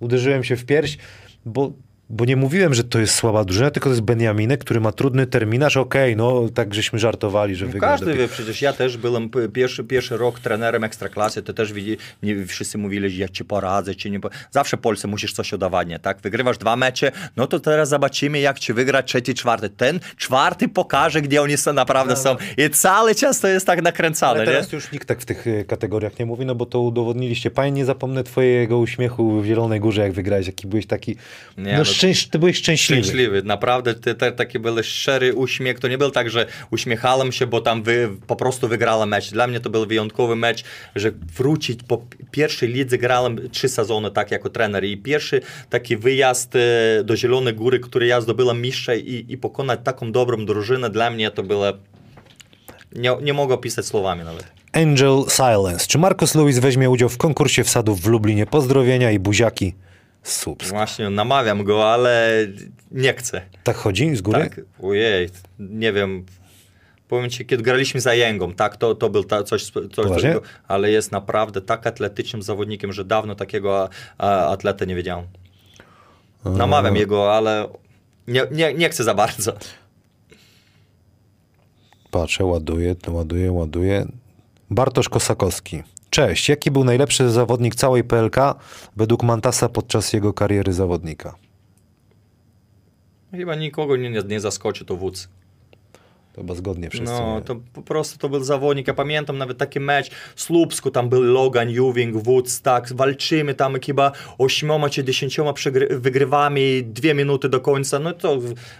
uderzyłem 0.00 0.44
się 0.44 0.56
w 0.56 0.64
pierś, 0.64 0.98
bo, 1.46 1.72
bo 2.12 2.24
nie 2.24 2.36
mówiłem, 2.36 2.74
że 2.74 2.84
to 2.84 2.98
jest 2.98 3.14
słaba 3.14 3.44
drużyna, 3.44 3.70
tylko 3.70 3.88
to 3.88 3.92
jest 3.92 4.02
Beniaminek, 4.02 4.60
który 4.60 4.80
ma 4.80 4.92
trudny 4.92 5.26
terminarz. 5.26 5.76
Okej, 5.76 6.16
no 6.16 6.48
tak 6.54 6.74
żeśmy 6.74 6.98
żartowali, 6.98 7.54
że 7.54 7.66
No, 7.66 7.72
wygra. 7.72 7.88
każdy 7.88 8.14
wie, 8.14 8.28
przecież 8.28 8.62
ja 8.62 8.72
też 8.72 8.96
byłem 8.96 9.30
pierwszy, 9.52 9.84
pierwszy 9.84 10.16
rok 10.16 10.40
trenerem 10.40 10.84
ekstraklasy, 10.84 11.42
to 11.42 11.52
też 11.52 11.72
widzi, 11.72 11.96
nie, 12.22 12.46
wszyscy 12.46 12.78
mówili, 12.78 13.10
że 13.10 13.16
ja 13.20 13.28
ci 13.28 13.44
poradzę, 13.44 13.94
czy 13.94 14.10
nie. 14.10 14.20
Zawsze 14.50 14.76
Polsce 14.76 15.08
musisz 15.08 15.32
coś 15.32 15.52
udowadniać, 15.52 16.02
tak? 16.02 16.20
Wygrywasz 16.20 16.58
dwa 16.58 16.76
mecze, 16.76 17.12
no 17.36 17.46
to 17.46 17.60
teraz 17.60 17.88
zobaczymy, 17.88 18.40
jak 18.40 18.58
ci 18.58 18.72
wygra 18.72 19.02
trzeci, 19.02 19.34
czwarty. 19.34 19.68
Ten 19.70 20.00
czwarty 20.16 20.68
pokaże, 20.68 21.22
gdzie 21.22 21.42
oni 21.42 21.56
są, 21.56 21.72
naprawdę 21.72 22.16
są. 22.16 22.36
I 22.56 22.70
cały 22.70 23.14
czas 23.14 23.40
to 23.40 23.48
jest 23.48 23.66
tak 23.66 23.82
nakręcane, 23.82 24.30
Ale 24.32 24.40
nie? 24.40 24.46
teraz 24.46 24.72
już 24.72 24.92
nikt 24.92 25.08
tak 25.08 25.20
w 25.20 25.24
tych 25.24 25.46
y, 25.46 25.64
kategoriach 25.68 26.18
nie 26.18 26.26
mówi, 26.26 26.46
no 26.46 26.54
bo 26.54 26.66
to 26.66 26.80
udowodniliście. 26.80 27.50
Panie, 27.50 27.70
nie 27.72 27.84
zapomnę 27.84 28.24
twojego 28.24 28.78
uśmiechu 28.78 29.40
w 29.40 29.46
Zielonej 29.46 29.80
Górze, 29.80 30.02
jak 30.02 30.12
wygrałeś, 30.12 30.46
jaki 30.46 30.66
byłeś 30.66 30.86
taki... 30.86 31.16
Nie, 31.58 31.72
no, 31.72 31.78
no- 31.78 32.01
szczęś, 32.02 32.26
ty 32.26 32.38
byłeś 32.38 32.56
szczęśliwy. 32.56 33.02
Szczęśliwy, 33.02 33.42
naprawdę 33.42 33.94
te, 33.94 34.14
te, 34.14 34.32
taki 34.32 34.58
był 34.58 34.82
szczery 34.82 35.34
uśmiech. 35.34 35.78
To 35.78 35.88
nie 35.88 35.98
był 35.98 36.10
tak, 36.10 36.30
że 36.30 36.46
uśmiechałem 36.70 37.32
się, 37.32 37.46
bo 37.46 37.60
tam 37.60 37.82
wy, 37.82 38.08
po 38.26 38.36
prostu 38.36 38.68
wygrałem 38.68 39.08
mecz. 39.08 39.30
Dla 39.30 39.46
mnie 39.46 39.60
to 39.60 39.70
był 39.70 39.86
wyjątkowy 39.86 40.36
mecz, 40.36 40.64
że 40.96 41.12
wrócić 41.36 41.80
po 41.88 42.02
pierwszej 42.30 42.68
lidze 42.68 42.98
grałem 42.98 43.50
trzy 43.50 43.68
sezony 43.68 44.10
tak 44.10 44.30
jako 44.30 44.50
trener 44.50 44.84
i 44.84 44.96
pierwszy 44.96 45.40
taki 45.70 45.96
wyjazd 45.96 46.56
e, 46.56 47.04
do 47.04 47.16
Zielonej 47.16 47.54
Góry, 47.54 47.80
który 47.80 48.06
ja 48.06 48.20
zdobyłem 48.20 48.60
mistrza 48.60 48.94
i, 48.94 49.26
i 49.28 49.38
pokonać 49.38 49.80
taką 49.84 50.12
dobrą 50.12 50.46
drużynę, 50.46 50.90
dla 50.90 51.10
mnie 51.10 51.30
to 51.30 51.42
było 51.42 51.66
nie, 52.96 53.16
nie 53.22 53.32
mogę 53.32 53.54
opisać 53.54 53.86
słowami 53.86 54.24
nawet. 54.24 54.44
Angel 54.72 55.24
Silence. 55.28 55.86
Czy 55.86 55.98
Marcus 55.98 56.34
Lewis 56.34 56.58
weźmie 56.58 56.90
udział 56.90 57.08
w 57.08 57.16
konkursie 57.16 57.64
wsadów 57.64 58.00
w 58.00 58.06
Lublinie? 58.06 58.46
Pozdrowienia 58.46 59.10
i 59.10 59.18
buziaki 59.18 59.74
Słupsk. 60.22 60.70
Właśnie 60.70 61.10
namawiam 61.10 61.64
go, 61.64 61.92
ale 61.92 62.46
nie 62.90 63.14
chcę. 63.14 63.42
Tak 63.64 63.76
chodzi 63.76 64.16
z 64.16 64.20
góry? 64.20 64.40
Tak, 64.40 64.60
ojej, 64.82 65.28
nie 65.58 65.92
wiem. 65.92 66.26
Powiem 67.08 67.30
ci, 67.30 67.46
kiedy 67.46 67.62
graliśmy 67.62 68.00
za 68.00 68.14
Jęgą, 68.14 68.54
tak, 68.54 68.76
to, 68.76 68.94
to 68.94 69.10
był 69.10 69.24
ta, 69.24 69.42
coś, 69.42 69.70
coś, 69.92 70.22
ale 70.68 70.90
jest 70.90 71.12
naprawdę 71.12 71.60
tak 71.60 71.86
atletycznym 71.86 72.42
zawodnikiem, 72.42 72.92
że 72.92 73.04
dawno 73.04 73.34
takiego 73.34 73.82
a, 73.82 73.88
a, 74.18 74.46
atleta 74.46 74.84
nie 74.84 74.94
wiedziałem. 74.94 75.26
Namawiam 76.44 76.96
jego, 76.96 77.36
ale 77.36 77.68
nie, 78.28 78.46
nie, 78.50 78.74
nie 78.74 78.88
chcę 78.88 79.04
za 79.04 79.14
bardzo. 79.14 79.52
Patrzę, 82.10 82.44
ładuję, 82.44 82.96
ładuję, 83.08 83.52
ładuję. 83.52 84.06
Bartosz 84.70 85.08
Kosakowski. 85.08 85.82
Cześć, 86.12 86.48
jaki 86.48 86.70
był 86.70 86.84
najlepszy 86.84 87.30
zawodnik 87.30 87.74
całej 87.74 88.04
PLK 88.04 88.36
według 88.96 89.22
Mantasa 89.22 89.68
podczas 89.68 90.12
jego 90.12 90.32
kariery 90.32 90.72
zawodnika? 90.72 91.34
Chyba 93.30 93.54
nikogo 93.54 93.96
nie, 93.96 94.10
nie, 94.10 94.40
zaskoczy 94.40 94.84
to 94.84 94.96
wódz. 94.96 95.28
To 96.32 96.40
chyba 96.40 96.54
zgodnie 96.54 96.90
wszyscy. 96.90 97.06
No, 97.20 97.36
nie? 97.38 97.42
to 97.42 97.56
po 97.72 97.82
prostu 97.82 98.18
to 98.18 98.28
był 98.28 98.44
zawodnik. 98.44 98.86
Ja 98.88 98.94
pamiętam 98.94 99.38
nawet 99.38 99.58
taki 99.58 99.80
mecz 99.80 100.10
w 100.34 100.42
Słupsku, 100.42 100.90
tam 100.90 101.08
był 101.08 101.22
Logan, 101.22 101.68
Ewing, 101.68 102.16
Woods, 102.16 102.62
tak, 102.62 102.92
walczymy 102.92 103.54
tam 103.54 103.80
chyba 103.86 104.12
ośmioma 104.38 104.90
czy 104.90 105.04
dziesięcioma 105.04 105.54
wygrywamy, 105.90 106.82
dwie 106.84 107.14
minuty 107.14 107.48
do 107.48 107.60
końca, 107.60 107.98
no 107.98 108.12
to 108.12 108.38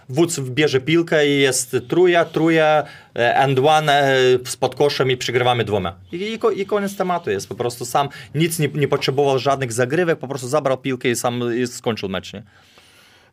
Woods 0.09 0.39
bierze 0.39 0.81
piłkę 0.81 1.27
i 1.27 1.39
jest 1.39 1.75
truja, 1.87 2.25
truja, 2.25 2.83
e, 3.15 3.37
and 3.37 3.59
one 3.59 3.93
e, 3.93 4.17
z 4.45 4.57
podkoszem 4.57 5.11
i 5.11 5.17
przegrywamy 5.17 5.63
dwoma. 5.63 5.95
I, 6.11 6.15
i, 6.15 6.61
I 6.61 6.65
koniec 6.65 6.95
tematu 6.95 7.31
jest, 7.31 7.49
po 7.49 7.55
prostu 7.55 7.85
sam 7.85 8.09
nic 8.35 8.59
nie, 8.59 8.67
nie 8.67 8.87
potrzebował 8.87 9.39
żadnych 9.39 9.73
zagrywek, 9.73 10.19
po 10.19 10.27
prostu 10.27 10.47
zabrał 10.47 10.77
piłkę 10.77 11.09
i 11.09 11.15
sam 11.15 11.41
i 11.57 11.67
skończył 11.67 12.09
mecz, 12.09 12.33
nie? 12.33 12.43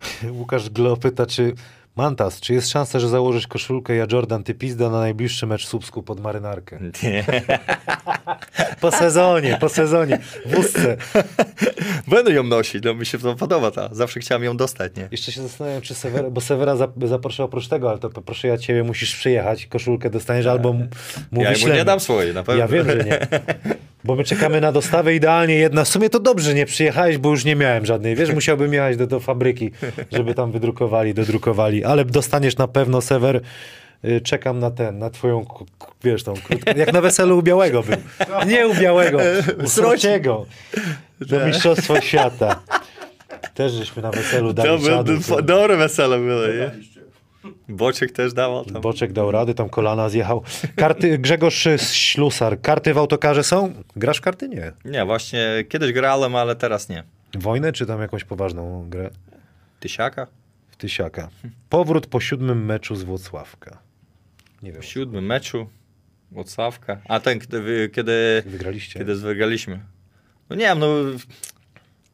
Łukasz 0.38 0.70
Glo 0.70 0.96
pyta, 0.96 1.26
czy 1.26 1.54
Mantas, 1.96 2.40
czy 2.40 2.54
jest 2.54 2.70
szansa, 2.70 2.98
że 2.98 3.08
założysz 3.08 3.46
koszulkę 3.46 3.94
ja 3.96 4.06
Jordan 4.12 4.42
ty 4.44 4.54
pizda 4.54 4.90
na 4.90 4.98
najbliższy 5.00 5.46
mecz 5.46 5.64
w 5.66 5.68
Słupsku 5.68 6.02
pod 6.02 6.20
marynarkę? 6.20 6.78
Po 8.80 8.90
sezonie, 8.90 9.56
po 9.60 9.68
sezonie. 9.68 10.18
W 10.46 10.54
wózce. 10.54 10.96
Będę 12.08 12.32
ją 12.32 12.42
nosić, 12.42 12.84
no 12.84 12.94
mi 12.94 13.06
się 13.06 13.18
to 13.18 13.34
podoba 13.34 13.70
ta. 13.70 13.88
Zawsze 13.92 14.20
chciałem 14.20 14.44
ją 14.44 14.56
dostać, 14.56 14.96
nie? 14.96 15.08
Jeszcze 15.10 15.32
się 15.32 15.42
zastanawiam, 15.42 15.82
czy 15.82 15.94
Severa, 15.94 16.30
bo 16.30 16.40
Severa 16.40 16.74
zap- 16.74 17.06
zaproszę 17.08 17.44
oprócz 17.44 17.68
tego, 17.68 17.90
ale 17.90 17.98
to 17.98 18.10
poproszę 18.10 18.48
ja 18.48 18.58
ciebie, 18.58 18.82
musisz 18.82 19.16
przyjechać, 19.16 19.66
koszulkę 19.66 20.10
dostaniesz 20.10 20.46
albo 20.46 20.72
mu, 20.72 20.86
Ja 21.32 21.52
mu 21.62 21.68
nie 21.74 21.84
dam 21.84 22.00
swojej, 22.00 22.34
na 22.34 22.42
pewno. 22.42 22.60
Ja 22.60 22.68
wiem, 22.68 22.86
że 22.90 23.04
nie. 23.04 23.18
Bo 24.04 24.14
my 24.14 24.24
czekamy 24.24 24.60
na 24.60 24.72
dostawę 24.72 25.14
idealnie 25.14 25.54
jedna. 25.54 25.84
W 25.84 25.88
sumie 25.88 26.10
to 26.10 26.20
dobrze, 26.20 26.54
nie 26.54 26.66
przyjechałeś, 26.66 27.18
bo 27.18 27.30
już 27.30 27.44
nie 27.44 27.56
miałem 27.56 27.86
żadnej. 27.86 28.16
Wiesz, 28.16 28.34
musiałbym 28.34 28.72
jechać 28.72 28.96
do, 28.96 29.06
do 29.06 29.20
fabryki, 29.20 29.70
żeby 30.12 30.34
tam 30.34 30.52
wydrukowali, 30.52 31.14
dodrukowali. 31.14 31.79
Ale 31.84 32.04
dostaniesz 32.04 32.56
na 32.56 32.68
pewno, 32.68 33.00
Sewer. 33.00 33.40
Y, 34.04 34.20
Czekam 34.20 34.58
na 34.58 34.70
ten, 34.70 34.98
na 34.98 35.10
twoją, 35.10 35.44
wiesz, 36.04 36.24
tą 36.24 36.34
krótką, 36.34 36.72
jak 36.76 36.92
na 36.92 37.00
weselu 37.00 37.38
u 37.38 37.42
Białego 37.42 37.82
był. 37.82 37.96
Nie 38.46 38.68
u 38.68 38.74
Białego, 38.74 39.18
u 39.64 39.68
Srociego. 39.68 40.46
Do 41.20 41.46
Mistrzostwa 41.46 42.00
Świata. 42.00 42.62
Też 43.54 43.72
żeśmy 43.72 44.02
na 44.02 44.10
weselu 44.10 44.52
dali 44.52 44.84
czadu. 44.84 45.12
to- 45.28 45.42
dobre 45.42 45.76
wesele 45.76 46.18
było, 46.18 46.46
nie? 46.46 46.70
Boczek 47.68 48.12
też 48.12 48.32
dawał 48.32 48.64
tam. 48.64 48.82
Boczek 48.82 49.12
dał 49.12 49.30
rady, 49.30 49.54
tam 49.54 49.68
kolana 49.68 50.08
zjechał. 50.08 50.42
Karty, 50.76 51.18
Grzegorz 51.18 51.68
Ślusar. 51.92 52.60
Karty 52.60 52.94
w 52.94 52.98
autokarze 52.98 53.44
są? 53.44 53.72
Grasz 53.96 54.18
w 54.18 54.20
karty? 54.20 54.48
Nie. 54.48 54.72
Nie, 54.84 55.04
właśnie 55.04 55.64
kiedyś 55.68 55.92
grałem, 55.92 56.36
ale 56.36 56.56
teraz 56.56 56.88
nie. 56.88 57.04
Wojnę, 57.38 57.72
czy 57.72 57.86
tam 57.86 58.00
jakąś 58.00 58.24
poważną 58.24 58.86
grę? 58.90 59.10
Tysiaka? 59.80 60.26
Tysiaka. 60.80 61.28
Powrót 61.68 62.06
po 62.06 62.20
siódmym 62.20 62.64
meczu 62.64 62.96
z 62.96 63.02
Włocławka. 63.02 63.78
Nie 64.62 64.72
wiem, 64.72 64.82
W 64.82 64.84
siódmym 64.84 65.26
meczu. 65.26 65.68
Włocławka. 66.30 67.00
A 67.08 67.20
ten, 67.20 67.40
kiedy, 67.40 67.90
kiedy, 67.94 68.42
wygraliście. 68.46 68.98
kiedy 68.98 69.14
wygraliśmy. 69.14 69.80
No 70.50 70.56
nie 70.56 70.64
wiem, 70.64 70.78
no... 70.78 70.86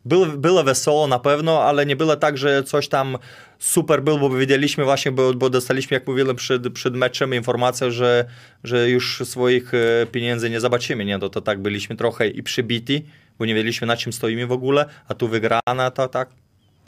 Było, 0.05 0.27
było 0.27 0.65
wesoło 0.65 1.07
na 1.07 1.19
pewno, 1.19 1.63
ale 1.63 1.87
nie 1.87 1.97
było 1.97 2.17
tak, 2.17 2.39
że 2.39 2.63
coś 2.63 2.89
tam 2.89 3.19
super 3.59 4.03
było, 4.03 4.19
bo 4.19 4.31
wiedzieliśmy 4.31 4.85
właśnie, 4.85 5.13
bo, 5.13 5.35
bo 5.35 5.51
dostaliśmy, 5.51 5.95
jak 5.95 6.07
mówiłem 6.07 6.37
przed, 6.37 6.73
przed 6.73 6.95
meczem, 6.95 7.35
informację, 7.35 7.91
że, 7.91 8.25
że 8.65 8.91
już 8.91 9.23
swoich 9.25 9.75
e, 9.75 10.07
pieniędzy 10.07 10.51
nie 10.51 10.61
zobaczymy. 10.61 11.05
Nie? 11.05 11.19
To, 11.19 11.29
to 11.29 11.41
tak 11.41 11.63
byliśmy 11.63 11.97
trochę 11.97 12.29
i 12.29 12.43
przybiti, 12.43 13.05
bo 13.39 13.47
nie 13.47 13.55
wiedzieliśmy 13.55 13.87
na 13.87 13.97
czym 13.97 14.13
stoimy 14.13 14.47
w 14.47 14.53
ogóle, 14.53 14.87
a 15.09 15.15
tu 15.15 15.29
wygrana, 15.29 15.91
to 15.95 16.09
tak 16.09 16.29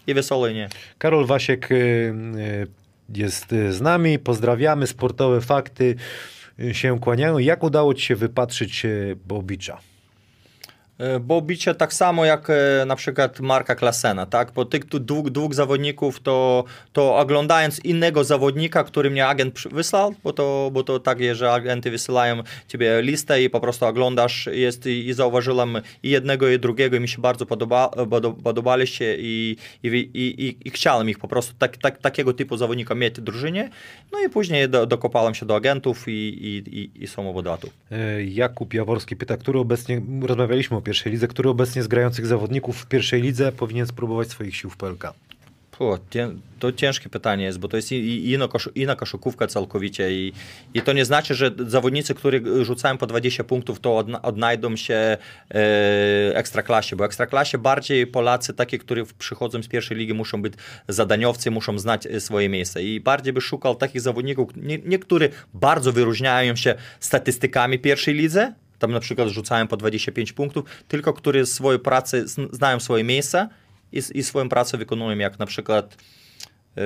i 0.09 0.15
wesoło 0.15 0.49
i 0.49 0.55
nie. 0.55 0.69
Karol 0.99 1.27
Wasiek 1.27 1.73
y, 1.73 1.75
y, 1.75 2.67
jest 3.15 3.53
y, 3.53 3.73
z 3.73 3.81
nami. 3.81 4.19
Pozdrawiamy. 4.19 4.87
Sportowe 4.87 5.41
fakty 5.41 5.95
się 6.73 7.01
kłaniają. 7.01 7.39
Jak 7.39 7.63
udało 7.63 7.95
ci 7.95 8.03
się 8.03 8.17
wypatrzyć 8.17 8.87
Bobicza? 9.27 9.79
E, 10.99 11.21
Bo 11.21 11.43
bicie 11.43 11.75
tak 11.75 11.95
samo 11.95 12.25
jak 12.25 12.51
e, 12.51 12.85
na 12.87 12.97
przykład 12.97 13.41
Marka 13.41 13.75
Klasena, 13.75 14.27
tak? 14.27 14.53
Po 14.53 14.65
tych 14.65 14.85
dwóch, 14.85 15.31
dwóch 15.31 15.55
zawodników, 15.55 16.21
to, 16.21 16.65
to 16.93 17.17
oglądając 17.17 17.85
innego 17.85 18.25
zawodnika, 18.25 18.85
który 18.85 19.11
mnie 19.11 19.27
agent 19.27 19.61
wysłał, 19.73 20.15
bo 20.25 20.33
to, 20.33 20.71
bo 20.73 20.83
to 20.83 21.01
tak 21.01 21.21
jest, 21.21 21.39
że 21.39 21.53
agenty 21.53 21.91
wysyłają 21.91 22.43
ciebie 22.69 23.03
listę 23.03 23.43
i 23.43 23.51
po 23.51 23.61
prostu 23.61 23.87
oglądasz 23.87 24.49
jest 24.53 24.87
i, 24.87 25.09
i 25.09 25.13
zauważyłem 25.13 25.77
i 26.03 26.11
jednego 26.11 26.49
i 26.49 26.59
drugiego 26.59 26.97
i 26.97 27.01
mi 27.01 27.09
się 27.09 27.23
bardzo 27.23 27.47
podoba, 27.47 27.87
podo- 27.87 28.43
podobali 28.43 28.87
się 28.87 29.15
i, 29.19 29.57
i, 29.83 29.89
i, 29.89 30.57
i, 30.69 30.71
chciałem 30.71 31.11
ich 31.11 31.19
po 31.19 31.29
prostu 31.29 31.55
tak, 31.59 31.77
tak, 31.77 31.99
takiego 31.99 32.33
typu 32.33 32.57
zawodnika 32.57 32.95
mieć 32.95 33.15
w 33.15 33.21
drużynie. 33.21 33.71
No 34.13 34.21
i 34.27 34.29
później 34.29 34.69
do, 34.69 34.87
dokopałem 34.87 35.35
się 35.35 35.47
do 35.47 35.57
agentów 35.57 36.09
i, 36.09 36.11
i, 36.11 36.79
i, 36.81 37.03
i 37.03 37.07
samowodatu. 37.07 37.71
Y, 37.93 38.25
Jakub 38.25 38.75
Jaworski 38.75 39.17
pyta, 39.17 39.37
który 39.37 39.59
obecnie, 39.59 40.01
rozmawialiśmy 40.23 40.77
o 40.77 40.81
pierwszej 40.89 41.13
lidze? 41.13 41.29
Który 41.29 41.49
obecnie 41.49 41.83
z 41.83 41.89
grających 41.89 42.27
zawodników 42.27 42.77
w 42.77 42.87
pierwszej 42.87 43.23
lidze 43.23 43.53
powinien 43.53 43.87
spróbować 43.87 44.29
swoich 44.29 44.57
sił 44.57 44.71
w 44.71 44.77
PLK? 44.77 45.15
O, 45.79 45.99
to 46.59 46.73
ciężkie 46.73 47.09
pytanie 47.09 47.45
jest, 47.45 47.59
bo 47.59 47.69
to 47.69 47.77
jest 47.77 47.93
inna, 47.93 48.49
kosz, 48.49 48.71
inna 48.75 48.97
koszykówka 48.97 49.47
całkowicie 49.47 50.13
i, 50.13 50.33
i 50.75 50.83
to 50.83 50.93
nie 50.93 51.05
znaczy, 51.05 51.35
że 51.35 51.51
zawodnicy, 51.67 52.15
którzy 52.15 52.43
rzucają 52.63 52.99
po 52.99 53.07
20 53.07 53.45
punktów, 53.45 53.81
to 53.81 53.99
odnajdą 54.23 54.77
się 54.77 54.95
e, 54.95 55.17
ekstraklasie, 56.35 56.97
bo 56.97 57.05
ekstraklasie 57.05 57.59
bardziej 57.59 58.07
Polacy, 58.07 58.55
takie, 58.55 58.79
którzy 58.79 59.05
przychodzą 59.19 59.63
z 59.63 59.69
pierwszej 59.69 59.97
ligi, 59.97 60.15
muszą 60.15 60.43
być 60.43 60.55
zadaniowcy, 60.89 61.51
muszą 61.51 61.79
znać 61.79 62.07
e, 62.07 62.21
swoje 62.21 62.49
miejsce 62.49 62.83
i 62.83 63.01
bardziej 63.01 63.33
by 63.33 63.41
szukał 63.41 63.75
takich 63.75 64.01
zawodników, 64.01 64.51
nie, 64.57 64.79
niektórzy 64.79 65.31
bardzo 65.55 65.93
wyróżniają 65.93 66.57
się 66.57 66.75
statystykami 67.01 67.79
pierwszej 67.79 68.15
lidze, 68.15 68.55
tam 68.79 68.93
na 68.93 69.01
przykład 69.01 69.29
rzucają 69.29 69.67
po 69.67 69.77
25 69.77 70.33
punktów, 70.33 70.65
tylko 70.89 71.13
którzy 71.13 71.47
swoją 71.47 71.79
pracę, 71.79 72.25
zn- 72.25 72.49
znają 72.53 72.81
swoje 72.81 73.05
miejsce 73.05 73.49
i, 73.93 74.03
i 74.15 74.23
swoją 74.23 74.49
pracę 74.49 74.79
wykonują, 74.79 75.19
jak 75.19 75.39
na 75.39 75.47
przykład 75.47 75.97
e, 76.77 76.81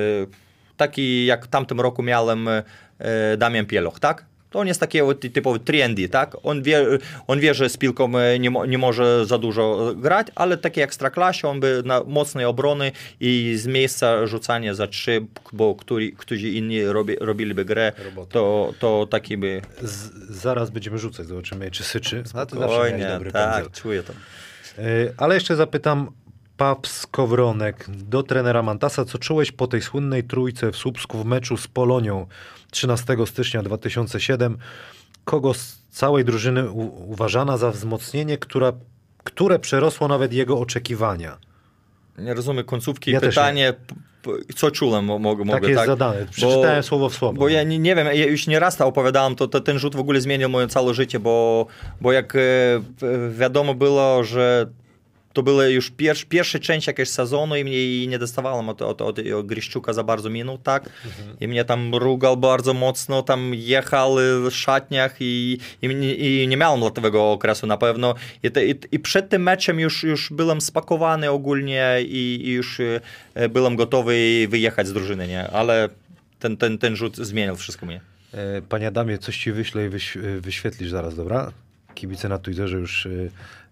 taki 0.77 1.27
jak 1.27 1.45
w 1.45 1.49
tamtym 1.49 1.81
roku 1.81 2.03
miałem 2.03 2.49
e, 2.49 2.63
Damian 3.39 3.67
Pieloch, 3.67 4.01
tak? 4.01 4.32
To 4.53 4.59
on 4.59 4.67
jest 4.67 4.81
taki 4.81 4.99
typowy 5.33 5.59
trendy, 5.59 6.09
tak? 6.09 6.37
On 6.43 6.63
wie, 6.63 6.87
on 7.27 7.41
wie, 7.41 7.55
że 7.55 7.69
z 7.69 7.77
piłką 7.77 8.19
e, 8.19 8.39
nie, 8.39 8.51
nie 8.69 8.79
może 8.79 9.27
za 9.27 9.39
dużo 9.39 9.95
grać, 9.97 10.27
ale 10.35 10.57
takie 10.57 10.83
ekstraklasie, 10.83 11.49
on 11.49 11.61
by 11.61 11.83
na 11.85 12.03
mocnej 12.07 12.45
obrony 12.45 12.93
i 13.21 13.55
z 13.57 13.67
miejsca 13.67 14.27
rzucanie 14.27 14.75
za 14.75 14.87
trzy, 14.87 15.27
bo 15.53 15.75
którzy, 15.75 16.13
którzy 16.13 16.49
inni 16.49 16.85
robi, 16.85 17.17
robiliby 17.21 17.65
grę, 17.65 17.93
to, 18.29 18.75
to 18.79 19.07
taki 19.11 19.37
by 19.37 19.63
Z, 19.83 20.13
zaraz 20.31 20.71
będziemy 20.71 20.99
rzucać, 20.99 21.27
zobaczymy, 21.27 21.71
czy 21.71 21.85
syczy. 21.85 22.17
A 22.35 22.47
ty 22.47 22.57
zawsze 22.57 22.75
spokojnie, 22.75 23.07
dobry 23.07 23.33
tak, 23.33 23.55
pędzel. 23.55 23.83
czuję 23.83 24.03
to. 24.03 24.13
Y, 24.79 25.15
Ale 25.17 25.35
jeszcze 25.35 25.57
zapytam 25.57 26.11
Kowronek 27.11 27.87
do 27.91 28.23
trenera 28.23 28.63
Mantasa, 28.63 29.05
co 29.05 29.19
czułeś 29.19 29.53
po 29.53 29.67
tej 29.67 29.83
słynnej 29.83 30.25
trójce 30.25 30.73
w 30.73 30.77
Słupsku 30.77 31.19
w 31.19 31.25
meczu 31.25 31.57
z 31.57 31.67
Polonią 31.67 32.27
13 32.71 33.17
stycznia 33.27 33.63
2007? 33.63 34.59
Kogo 35.25 35.55
z 35.55 35.79
całej 35.91 36.25
drużyny 36.25 36.71
uważana 37.07 37.57
za 37.57 37.71
wzmocnienie, 37.71 38.39
która, 38.39 38.73
które 39.25 39.59
przerosło 39.59 40.09
nawet 40.09 40.33
jego 40.33 40.59
oczekiwania? 40.59 41.39
Nie 42.19 42.35
rozumiem 42.35 42.65
końcówki 42.65 43.11
Ja 43.11 43.21
pytanie, 43.21 43.75
co 44.57 44.71
czułem, 44.71 45.05
mo- 45.05 45.19
mogę, 45.19 45.45
Tak 45.51 45.63
jest 45.63 45.77
tak? 45.77 45.87
zadane. 45.87 46.27
Przeczytałem 46.31 46.83
słowo 46.83 47.09
w 47.09 47.15
słowo. 47.15 47.39
Bo 47.39 47.49
ja 47.49 47.63
nie, 47.63 47.79
nie 47.79 47.95
wiem, 47.95 48.07
ja 48.07 48.27
już 48.27 48.47
nie 48.47 48.59
raz 48.59 48.77
to 48.77 48.87
opowiadałem, 48.87 49.35
to, 49.35 49.49
to 49.49 49.61
ten 49.61 49.79
rzut 49.79 49.97
w 49.97 50.01
ogóle 50.01 50.21
zmienił 50.21 50.49
moje 50.49 50.69
całe 50.69 50.95
życie, 50.95 51.21
bo, 51.21 51.67
bo 52.01 52.13
jak 52.13 52.37
e, 52.37 52.41
wiadomo 53.31 53.75
było, 53.75 54.25
że 54.25 54.67
to 55.33 55.43
była 55.43 55.67
już 55.67 55.91
pierwsza 55.91 56.27
pierwsza 56.29 56.59
część 56.59 56.87
jakiegoś 56.87 57.09
sezonu 57.09 57.57
i 57.57 57.65
mnie 57.65 58.07
nie 58.07 58.19
dostawałem 58.19 58.69
od, 58.69 58.83
od, 58.83 59.03
od 59.03 59.21
Gryszczuka 59.47 59.93
za 59.93 60.05
bardzo 60.05 60.31
minut, 60.31 60.63
tak? 60.63 60.89
I 61.41 61.49
mnie 61.49 61.65
tam 61.65 61.95
rugał 61.95 62.37
bardzo 62.37 62.75
mocno, 62.75 63.23
tam 63.23 63.55
jechał 63.55 64.17
w 64.51 64.51
szatniach 64.51 65.17
i, 65.21 65.59
i, 65.83 65.87
i 66.19 66.49
nie 66.49 66.57
miałem 66.57 66.91
tego 66.91 67.33
okresu 67.33 67.67
na 67.67 67.77
pewno. 67.77 68.15
I, 68.43 68.51
te, 68.51 68.67
i, 68.67 68.75
I 68.93 68.99
przed 68.99 69.29
tym 69.29 69.43
meczem 69.43 69.81
już, 69.81 70.03
już 70.03 70.33
byłem 70.33 70.61
spakowany 70.61 71.31
ogólnie 71.31 71.97
i, 72.01 72.41
i 72.45 72.53
już 72.53 72.81
e, 73.35 73.49
byłem 73.49 73.77
gotowy 73.77 74.47
wyjechać 74.49 74.87
z 74.87 74.93
drużyny, 74.93 75.29
nie? 75.29 75.51
Ale 75.51 75.89
ten, 76.39 76.57
ten, 76.57 76.79
ten 76.79 76.97
rzut 76.97 77.17
zmienił 77.17 77.57
wszystko 77.57 77.87
mnie. 77.87 78.01
E, 78.35 78.63
Panie 78.63 78.89
Adamie, 78.89 79.19
coś 79.19 79.39
ci 79.39 79.53
wyślę 79.53 79.83
i 79.83 79.87
e, 79.87 80.41
wyświetlisz 80.41 80.91
zaraz, 80.91 81.17
dobra? 81.17 81.53
Kibice 81.95 82.29
na 82.29 82.39
Twitterze 82.39 82.79
już 82.79 83.09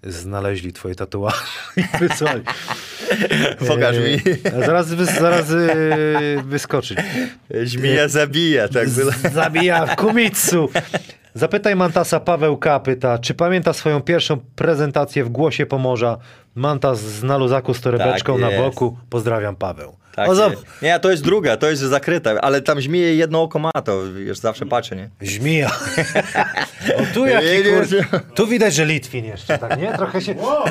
znaleźli 0.02 0.72
twoje 0.72 0.94
tatuaże 0.94 1.36
i 1.76 1.82
wysłali. 2.00 2.42
Pokaż 3.68 3.96
E, 3.96 4.00
mi. 4.00 4.16
a 4.56 4.66
Zaraz, 4.66 4.86
zaraz 5.20 5.50
e, 5.50 6.42
wyskoczy. 6.42 6.94
Żmija 7.64 8.08
zabija, 8.08 8.68
tak 8.68 8.88
było. 8.90 9.10
Zabija 9.32 9.86
w 9.86 9.96
kumitsu. 9.96 10.68
Zapytaj 11.34 11.76
Mantasa, 11.76 12.20
Paweł 12.20 12.56
K. 12.56 12.80
pyta, 12.80 13.18
czy 13.18 13.34
pamięta 13.34 13.72
swoją 13.72 14.00
pierwszą 14.02 14.36
prezentację 14.56 15.24
w 15.24 15.28
Głosie 15.28 15.66
Pomorza? 15.66 16.18
Mantas 16.54 17.00
z 17.00 17.22
na 17.22 17.36
luzaku 17.36 17.74
z 17.74 17.80
torebeczką 17.80 18.40
Tak 18.40 18.50
na 18.50 18.58
boku. 18.58 18.98
Pozdrawiam, 19.10 19.56
Paweł. 19.56 19.96
Tak, 20.14 20.28
o, 20.28 20.34
nie, 20.34 20.56
nie, 20.82 21.00
to 21.00 21.10
jest 21.10 21.22
druga, 21.22 21.56
to 21.56 21.70
jest 21.70 21.82
zakryte, 21.82 22.40
ale 22.40 22.62
tam 22.62 22.80
żmije 22.80 23.14
jedno 23.14 23.42
oko 23.42 23.58
ma, 23.58 23.70
to 23.84 24.12
wiesz, 24.12 24.38
zawsze 24.38 24.66
patrzę, 24.66 24.96
nie? 24.96 25.10
Żmija. 25.20 25.70
o, 26.98 27.14
tu 27.14 27.26
jaki 27.26 27.46
kur... 27.62 27.86
Tu 28.34 28.46
widać, 28.46 28.74
że 28.74 28.86
Litwin 28.86 29.24
jeszcze, 29.24 29.58
tak 29.58 29.78
nie? 29.80 29.92
Trochę 29.96 30.20
się... 30.20 30.34
Bo- 30.34 30.64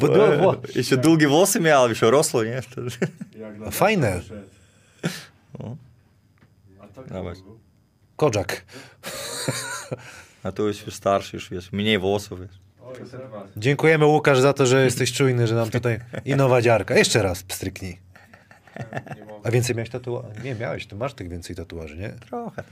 bo- 0.00 0.36
bo- 0.42 0.54
Jeszcze 0.74 0.96
długie 0.96 1.28
włosy 1.28 1.60
miał, 1.60 1.88
jeszcze 1.88 2.10
rosło, 2.10 2.44
nie? 2.44 2.62
No 3.58 3.70
fajne. 3.70 4.20
O. 5.58 5.76
Dawaj. 7.10 7.34
był? 7.34 7.58
Kodzak. 8.16 8.64
A 10.42 10.52
tu 10.52 10.66
już 10.66 10.76
starszy, 10.76 11.36
już 11.36 11.50
wiesz, 11.50 11.72
mniej 11.72 11.98
włosów, 11.98 12.40
Sebas. 13.10 13.48
Dziękujemy 13.56 14.06
Łukasz 14.06 14.40
za 14.40 14.52
to, 14.52 14.66
że 14.66 14.84
jesteś 14.84 15.12
czujny, 15.12 15.46
że 15.46 15.54
nam 15.54 15.70
tutaj 15.70 16.00
i 16.24 16.34
nowa 16.36 16.62
dziarka. 16.62 16.98
Jeszcze 16.98 17.22
raz 17.22 17.42
pstryknij. 17.42 17.98
A 19.44 19.50
więcej 19.50 19.76
miałeś 19.76 19.90
tatuaży? 19.90 20.28
Nie, 20.44 20.54
miałeś, 20.54 20.86
tu 20.86 20.96
masz 20.96 21.14
tych 21.14 21.28
więcej 21.28 21.56
tatuaży, 21.56 21.96
nie? 21.96 22.08
Trochę. 22.08 22.62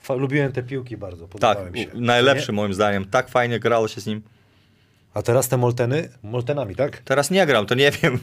Fa- 0.00 0.14
lubiłem 0.14 0.52
te 0.52 0.62
piłki 0.62 0.96
bardzo, 0.96 1.22
Tak, 1.28 1.30
podobały 1.30 1.70
mi 1.70 1.80
się. 1.80 1.86
najlepszy 1.94 2.52
Nie? 2.52 2.56
moim 2.56 2.74
zdaniem. 2.74 3.04
Tak 3.04 3.28
fajnie 3.28 3.60
grało 3.60 3.88
się 3.88 4.00
z 4.00 4.06
nim. 4.06 4.22
A 5.14 5.22
teraz 5.22 5.48
te 5.48 5.56
Molteny? 5.56 6.08
Moltenami, 6.22 6.74
tak? 6.76 6.96
Teraz 6.98 7.30
nie 7.30 7.46
gram, 7.46 7.66
to 7.66 7.74
nie 7.74 7.90
wiem. 7.90 8.18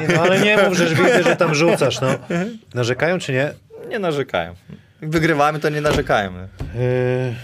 Nie, 0.00 0.08
no 0.14 0.22
ale 0.22 0.40
nie 0.40 0.56
mów, 0.56 0.74
że 0.78 0.86
widzę, 0.94 1.22
że 1.22 1.36
tam 1.36 1.54
rzucasz, 1.54 2.00
no. 2.00 2.08
Narzekają 2.74 3.18
czy 3.18 3.32
nie? 3.32 3.52
Nie 3.88 3.98
narzekają. 3.98 4.54
Jak 5.02 5.10
wygrywamy, 5.10 5.58
to 5.60 5.68
nie 5.68 5.80
narzekają. 5.80 6.32
Yy, 6.34 7.34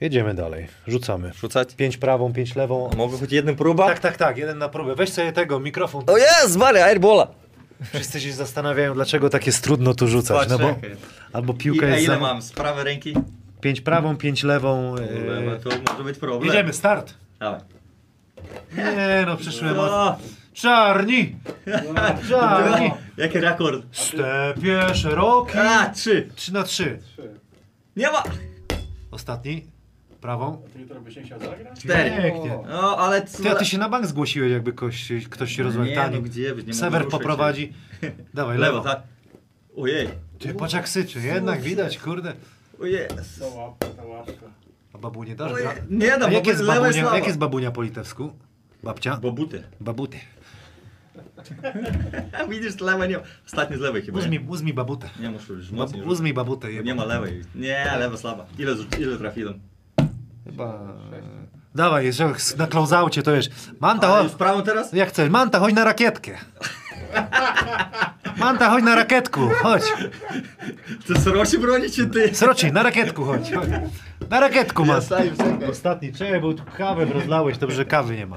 jedziemy 0.00 0.34
dalej, 0.34 0.68
rzucamy. 0.86 1.32
Rzucać? 1.40 1.74
Pięć 1.74 1.96
prawą, 1.96 2.32
pięć 2.32 2.56
lewą. 2.56 2.90
Mogę 2.96 3.18
choć 3.18 3.32
jednym 3.32 3.56
próba? 3.56 3.86
Tak, 3.86 3.98
tak, 3.98 4.16
tak, 4.16 4.38
jeden 4.38 4.58
na 4.58 4.68
próbę. 4.68 4.94
Weź 4.94 5.12
sobie 5.12 5.32
tego, 5.32 5.60
mikrofon. 5.60 6.04
O 6.06 6.16
jest, 6.18 6.56
Maria, 6.56 6.84
airbola. 6.86 7.26
Wszyscy 7.82 8.20
się 8.20 8.32
zastanawiają, 8.32 8.94
dlaczego 8.94 9.30
tak 9.30 9.46
jest 9.46 9.64
trudno 9.64 9.94
tu 9.94 10.08
rzucać, 10.08 10.48
no 10.48 10.58
bo 10.58 10.74
albo 11.32 11.52
I, 11.52 11.56
piłka 11.56 11.86
a 11.86 11.88
jest 11.88 12.04
ile 12.04 12.14
za... 12.14 12.20
mam? 12.20 12.42
Z 12.42 12.52
prawej 12.52 12.84
ręki? 12.84 13.14
Pięć 13.60 13.80
prawą, 13.80 14.16
pięć 14.16 14.42
lewą. 14.42 14.96
Yy... 14.96 15.60
To 15.64 15.70
może 15.92 16.04
być 16.04 16.18
problem. 16.18 16.46
Jedziemy, 16.46 16.72
start. 16.72 17.14
Dawaj. 17.40 17.60
Nie 18.76 19.24
no, 19.26 19.36
przyszłem 19.36 19.78
od... 19.78 19.90
O, 19.90 20.18
Czarni! 20.52 21.36
Czarni! 22.28 22.90
jaki 23.16 23.40
rekord? 23.40 23.82
Stepie 23.92 24.94
szeroki. 24.94 25.58
A, 25.58 25.90
trzy. 25.90 26.28
Trzy 26.34 26.52
na 26.52 26.62
trzy. 26.62 26.98
Nie 27.96 28.10
ma. 28.10 28.22
Ostatni. 29.10 29.71
Prawą. 30.22 30.62
Jutro 30.78 31.00
byś 31.00 31.16
nie 31.16 31.22
chciał 31.22 31.40
zagrać? 31.40 31.80
Cztery. 31.80 32.22
Pięknie. 32.22 32.58
No, 32.68 32.96
ale... 32.98 33.22
Ty, 33.22 33.50
a 33.50 33.54
ty 33.54 33.64
się 33.64 33.78
na 33.78 33.88
bank 33.88 34.06
zgłosiłeś, 34.06 34.52
jakby 34.52 34.72
ktoś, 34.72 35.12
ktoś 35.30 35.56
się 35.56 35.62
rozmawiał. 35.62 36.10
Nie, 36.10 36.16
no 36.16 36.22
gdzie 36.22 36.54
byś, 36.54 36.64
nie 36.66 36.74
Sewer 36.74 37.00
mogę 37.00 37.10
poprowadzi. 37.10 37.72
Dawaj, 38.34 38.58
Lewo, 38.58 38.76
lewo. 38.76 38.88
tak? 38.88 39.02
Ojej. 39.76 40.08
Ty, 40.38 40.54
patrz 40.54 40.74
jak 40.74 40.88
syczy. 40.88 41.20
Jednak 41.20 41.60
widać, 41.60 41.98
kurde. 41.98 42.32
Ojej. 42.80 43.08
To 43.38 43.48
łapka, 43.48 43.86
ta 43.86 44.04
łapka. 44.04 44.46
A 44.92 44.98
babu 44.98 45.24
nie 45.24 45.36
dasz 45.36 45.52
gra? 45.52 45.74
Nie 45.90 46.16
no, 46.18 46.26
A 46.26 46.30
jak 46.30 46.44
bo 46.44 46.50
jest, 46.50 46.60
jest 46.60 46.64
babunia, 46.66 46.92
słaba. 47.02 47.16
jak 47.16 47.26
jest 47.26 47.38
babunia 47.38 47.70
po 47.70 47.82
litewsku? 47.82 48.32
Babcia? 48.82 49.16
Bobuty. 49.16 49.62
Babuty. 49.80 50.18
Widzisz, 52.50 52.80
lewa 52.80 53.06
nie 53.06 53.16
ma. 53.16 53.22
Ostatni 53.46 53.76
z 53.76 53.80
lewej 53.80 54.02
chyba. 54.02 54.18
Uzmi, 54.18 54.38
uzmi 54.48 54.74
babutę. 54.74 55.10
Nie 55.20 55.30
muszę 55.30 55.52
już 55.52 55.72
Bab, 55.72 55.90
uzmi 56.06 56.34
babutę. 56.34 56.72
Nie 56.72 56.94
ma 56.94 57.04
lewej. 57.04 57.42
Nie, 57.54 57.86
lewa 57.98 58.16
słaba. 58.16 58.46
Ile, 58.58 58.72
ile 58.98 59.16
trafiłem? 59.18 59.71
Chyba... 60.44 60.78
Dawaj, 61.74 62.04
jeszcze 62.04 62.32
na 62.56 62.66
klauzaucie 62.66 63.22
to 63.22 63.32
wiesz. 63.32 63.48
Manta, 63.80 64.08
chodź. 64.08 64.24
już 64.24 64.32
prawą 64.32 64.62
teraz? 64.62 64.92
Jak 64.92 65.08
chcesz, 65.08 65.30
Manta, 65.30 65.58
chodź 65.58 65.74
na 65.74 65.84
rakietkę. 65.84 66.38
Manta, 68.36 68.70
chodź 68.70 68.84
na 68.84 68.94
rakietku, 68.94 69.40
chodź. 69.62 69.82
Ty 71.06 71.20
sroci 71.20 71.58
broni 71.58 71.90
czy 71.90 72.06
ty? 72.06 72.34
Sroci, 72.34 72.72
na 72.72 72.82
rakietku 72.82 73.24
chodź. 73.24 73.52
chodź. 73.54 73.68
Na 74.30 74.40
rakietku, 74.40 74.84
man. 74.84 75.02
staję, 75.02 75.30
czekaj. 75.30 75.70
Ostatni, 75.70 76.12
czekaj, 76.12 76.40
bo 76.40 76.54
tu 76.54 76.62
kawę 76.76 77.04
rozlałeś, 77.04 77.58
dobrze, 77.58 77.76
że 77.76 77.84
kawy 77.84 78.16
nie 78.16 78.26
ma. 78.26 78.36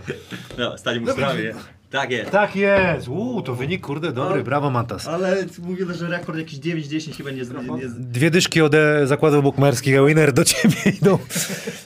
No, 0.57 0.77
stanie 0.77 0.99
w 0.99 1.11
sprawie. 1.11 1.55
Tak 1.89 2.11
jest. 2.11 2.31
Tak 2.31 2.55
jest. 2.55 3.07
Uuu, 3.07 3.41
to 3.41 3.55
wynik, 3.55 3.81
kurde, 3.81 4.11
dobry, 4.11 4.43
brawo, 4.43 4.69
Mantas. 4.69 5.07
Ale 5.07 5.45
mówili, 5.59 5.93
że 5.93 6.07
rekord 6.07 6.37
jakiś 6.37 6.59
9-10 6.59 7.17
chyba 7.17 7.31
nie, 7.31 7.41
nie, 7.41 7.75
nie... 7.75 7.89
Dwie 7.89 8.31
dyszki 8.31 8.61
od 8.61 8.73
e, 8.73 9.07
zakładów 9.07 9.43
bukmerskich, 9.43 10.05
winner 10.07 10.33
do 10.33 10.43
ciebie 10.43 10.75
idą 11.01 11.17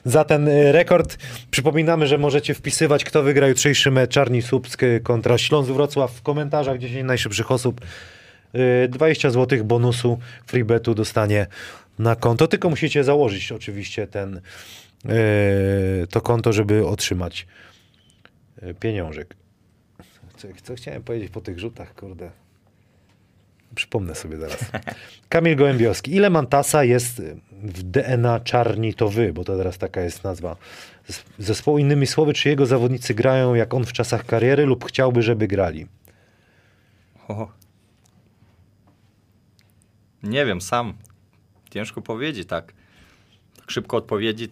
za 0.06 0.24
ten 0.24 0.48
e, 0.48 0.72
rekord. 0.72 1.18
Przypominamy, 1.52 2.08
że 2.08 2.18
możecie 2.18 2.54
wpisywać, 2.54 3.04
kto 3.04 3.24
wygra 3.24 3.48
jutrzejszy 3.48 3.92
mecz 3.92 4.12
Czarni 4.12 4.42
Słupsk 4.42 4.84
e, 4.84 5.00
kontra 5.00 5.38
Śląsk 5.38 5.72
Wrocław 5.72 6.12
w 6.12 6.22
komentarzach 6.22 6.78
10 6.78 7.08
najszybszych 7.08 7.52
osób. 7.52 7.82
E, 8.54 8.88
20 8.88 9.30
zł 9.30 9.64
bonusu 9.64 10.20
freebetu 10.48 10.96
dostanie 10.96 11.48
na 12.00 12.16
konto. 12.16 12.48
Tylko 12.48 12.70
musicie 12.70 13.04
założyć 13.04 13.52
oczywiście 13.52 14.08
ten 14.08 14.42
e, 15.06 15.12
to 16.10 16.22
konto, 16.22 16.54
żeby 16.54 16.88
otrzymać 16.88 17.48
e, 18.62 18.74
pieniążek. 18.74 19.39
Co, 20.64 20.76
chciałem 20.76 21.04
powiedzieć 21.04 21.32
po 21.32 21.42
tych 21.42 21.60
rzutach, 21.60 21.96
kurde. 21.96 22.32
Przypomnę 23.76 24.16
sobie 24.16 24.38
zaraz. 24.38 24.66
Kamil 25.30 25.56
Gołębiowski. 25.56 26.16
Ile 26.16 26.30
Mantasa 26.30 26.84
jest 26.84 27.22
w 27.52 27.84
DNA 27.84 28.40
Czarni 28.40 28.94
to 28.94 29.10
wy, 29.10 29.34
bo 29.34 29.44
to 29.44 29.58
teraz 29.58 29.78
taka 29.78 30.02
jest 30.02 30.24
nazwa 30.24 30.56
zes- 31.08 31.24
zespołu. 31.40 31.78
Innymi 31.78 32.08
słowy, 32.08 32.34
czy 32.34 32.50
jego 32.50 32.66
zawodnicy 32.66 33.14
grają 33.14 33.56
jak 33.56 33.74
on 33.74 33.86
w 33.86 33.94
czasach 33.94 34.26
kariery 34.26 34.66
lub 34.66 34.86
chciałby, 34.86 35.22
żeby 35.22 35.48
grali? 35.48 35.88
O. 37.28 37.52
Nie 40.24 40.46
wiem, 40.46 40.62
sam. 40.62 40.94
Ciężko 41.70 42.02
powiedzieć 42.02 42.48
tak. 42.48 42.74
Tak 43.56 43.72
szybko 43.72 43.98
odpowiedzieć. 43.98 44.52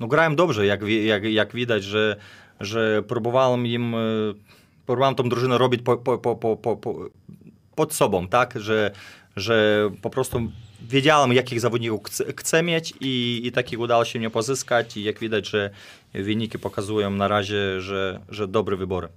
No 0.00 0.06
grałem 0.08 0.36
dobrze, 0.36 0.66
jak, 0.66 0.82
jak, 0.82 1.24
jak 1.24 1.52
widać, 1.54 1.84
że, 1.84 2.16
że 2.60 3.02
próbowałem 3.02 3.66
im, 3.66 3.94
e, 3.94 3.98
próbowałem 4.86 5.14
tą 5.14 5.28
drużynę 5.28 5.58
robić 5.58 5.82
po, 5.82 5.96
po, 5.96 6.18
po, 6.18 6.36
po, 6.36 6.56
po, 6.56 6.76
po, 6.76 6.94
pod 7.74 7.94
sobą, 7.94 8.28
tak, 8.28 8.60
że, 8.60 8.90
że 9.36 9.90
po 10.02 10.10
prostu 10.10 10.40
wiedziałem, 10.88 11.32
jakich 11.32 11.60
zawodników 11.60 12.00
chcę, 12.04 12.24
chcę 12.36 12.62
mieć 12.62 12.94
i, 13.00 13.40
i 13.44 13.52
takich 13.52 13.80
udało 13.80 14.04
się 14.04 14.18
mnie 14.18 14.30
pozyskać 14.30 14.96
i 14.96 15.04
jak 15.04 15.18
widać, 15.18 15.48
że 15.48 15.70
wyniki 16.14 16.58
pokazują 16.58 17.10
na 17.10 17.28
razie, 17.28 17.80
że, 17.80 18.20
że 18.28 18.48
dobre 18.48 18.76
wybory. 18.76 19.08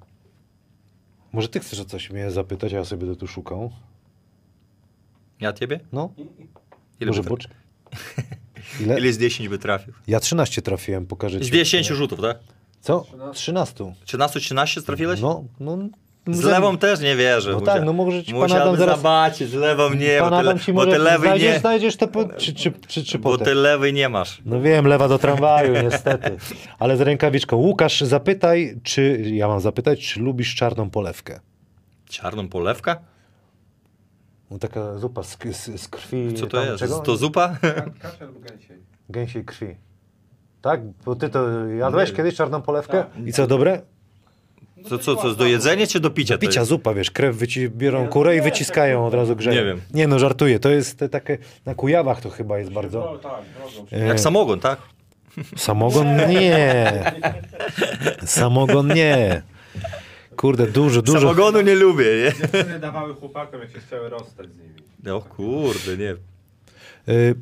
Może 1.34 1.48
ty 1.48 1.60
chcesz 1.60 1.80
o 1.80 1.86
coś 1.86 2.10
mnie 2.10 2.32
zapytać, 2.32 2.74
a 2.74 2.78
ja 2.78 2.86
sobie 2.86 3.08
to 3.08 3.16
tu 3.16 3.28
szukam. 3.28 3.70
Ja 5.40 5.54
ciebie? 5.54 5.80
No, 5.92 6.14
Ile 7.00 7.08
może 7.08 7.24
boczek. 7.24 7.52
Ile? 8.82 8.98
Ile 9.00 9.14
z 9.14 9.18
10 9.18 9.50
by 9.50 9.60
trafił? 9.60 9.94
Ja 10.08 10.20
13 10.20 10.62
trafiłem, 10.62 11.06
pokażę 11.06 11.40
ci. 11.40 11.46
Z 11.46 11.50
10 11.50 11.88
rzutów, 11.88 12.22
tak? 12.22 12.40
Co? 12.86 13.06
13. 13.34 13.94
13-13 14.06 14.86
trafiłeś? 14.86 15.22
No, 15.22 15.44
no. 15.60 15.78
Z 16.28 16.44
lewą 16.44 16.78
też 16.78 17.00
nie 17.00 17.16
wierzę. 17.16 17.52
No 17.52 17.62
tak, 17.62 17.84
no 17.84 17.94
może 17.94 18.24
ci 18.24 18.34
pan 18.34 18.52
Adam 18.52 18.76
zaraz- 18.76 18.98
zobaczyć, 18.98 19.50
z 19.50 19.54
lewą 19.54 19.94
nie, 19.94 20.18
Pan 20.20 20.30
bo 20.30 20.36
ty, 20.36 20.42
Adam 20.42 20.60
ci 20.60 20.74
bo 20.74 20.86
ty 20.86 20.98
lewy 20.98 21.26
znajdziesz, 21.28 21.54
nie, 21.54 21.60
znajdziesz 21.60 21.98
to 21.98 22.08
po, 22.08 22.26
czy, 22.26 22.54
czy, 22.54 22.72
czy, 22.88 23.04
czy 23.04 23.20
bo 23.20 23.38
ty 23.38 23.56
lewy 23.56 23.94
nie 23.94 24.10
masz. 24.10 24.42
No 24.46 24.62
wiem, 24.62 24.88
lewa 24.88 25.08
do 25.08 25.20
tramwaju, 25.20 25.74
niestety. 25.84 26.38
Ale 26.80 26.98
z 26.98 27.02
rękawiczką. 27.02 27.58
Łukasz, 27.58 28.02
zapytaj, 28.02 28.80
czy, 28.84 29.22
ja 29.26 29.48
mam 29.48 29.60
zapytać, 29.60 30.08
czy 30.08 30.20
lubisz 30.20 30.56
czarną 30.56 30.90
polewkę? 30.90 31.40
Czarną 32.10 32.50
polewkę? 32.50 32.96
No, 34.52 34.60
taka 34.60 34.98
zupa 34.98 35.24
z, 35.24 35.38
z, 35.52 35.82
z 35.82 35.88
krwi. 35.88 36.34
Co 36.34 36.48
to 36.48 36.58
tam 36.58 36.66
jest? 36.68 36.80
Czego? 36.80 37.00
To 37.00 37.18
zupa? 37.18 37.58
Kasia 38.02 38.26
lub 38.26 38.40
gęsiej. 38.40 38.78
Gęsiej 39.10 39.46
krwi. 39.46 39.76
Tak? 40.66 40.82
Bo 41.06 41.16
ty 41.16 41.30
to 41.30 41.68
jadłeś 41.68 42.10
Nie. 42.10 42.16
kiedyś 42.16 42.36
czarną 42.36 42.62
polewkę? 42.62 42.98
Tak. 43.04 43.28
I 43.28 43.34
co, 43.34 43.48
dobre? 43.48 43.82
Co, 44.90 44.98
co, 45.00 45.16
co, 45.16 45.36
do 45.36 45.46
jedzenia 45.46 45.88
czy 45.88 46.00
do 46.00 46.10
picia? 46.10 46.34
to 46.34 46.40
Picia 46.40 46.60
jest? 46.60 46.70
zupa, 46.70 46.94
wiesz, 46.94 47.12
krew 47.12 47.36
wyci- 47.38 47.70
biorą 47.70 48.08
kurę 48.08 48.38
i 48.38 48.42
wyciskają 48.42 49.06
od 49.08 49.14
razu 49.14 49.36
grzeją. 49.36 49.56
Nie 49.62 49.66
wiem. 49.66 49.82
Nie 49.94 50.08
no, 50.08 50.20
żartuję. 50.20 50.60
To 50.60 50.70
jest 50.70 51.00
te 51.00 51.10
takie, 51.10 51.38
na 51.66 51.76
Kujawach 51.76 52.22
to 52.22 52.30
chyba 52.30 52.58
jest 52.60 52.72
bardzo. 52.72 53.00
No, 53.00 53.18
tak, 53.18 53.42
drogą. 53.58 53.88
E, 53.92 54.08
Jak 54.08 54.20
samogon, 54.20 54.60
tak? 54.60 54.80
Samogon 55.56 56.08
nie. 56.30 57.04
Samogon 58.26 58.88
nie. 58.88 59.42
Kurde, 60.38 60.68
dużo, 60.68 61.02
dużo. 61.02 61.20
Samogonu 61.20 61.62
nie 61.62 61.76
lubię, 61.76 62.06
nie? 62.06 62.32
Dziewczyny 62.42 62.80
dawały 62.80 63.14
chłopakom, 63.16 63.62
jak 63.62 63.72
się 63.72 63.80
chciały 63.80 64.10
rozstać 64.10 64.48
z 64.48 64.58
nimi. 64.58 65.16
O 65.18 65.22
kurde, 65.22 65.98
nie. 65.98 66.16
Y, 67.14 67.36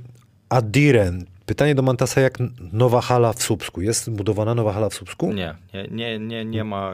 Adiren. 0.50 1.26
Pytanie 1.46 1.76
do 1.76 1.82
Mantasa, 1.82 2.22
jak 2.22 2.38
nowa 2.74 3.02
hala 3.02 3.34
w 3.34 3.44
Słupsku? 3.44 3.82
Jest 3.82 4.10
budowana 4.12 4.56
nowa 4.56 4.74
hala 4.74 4.90
w 4.90 4.94
Słupsku? 4.94 5.34
Nie, 5.34 5.56
nie, 5.74 5.88
nie, 5.92 6.20
nie, 6.20 6.46
nie 6.46 6.64
ma. 6.64 6.92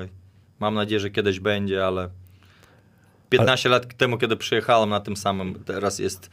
Mam 0.60 0.74
nadzieję, 0.76 1.00
że 1.00 1.10
kiedyś 1.10 1.40
będzie, 1.40 1.86
ale 1.86 2.10
15 3.30 3.70
lat 3.70 3.98
temu, 3.98 4.18
kiedy 4.18 4.38
przyjechałem 4.38 4.90
na 4.90 5.00
tym 5.00 5.18
samym, 5.18 5.56
teraz 5.66 6.00
jest. 6.00 6.30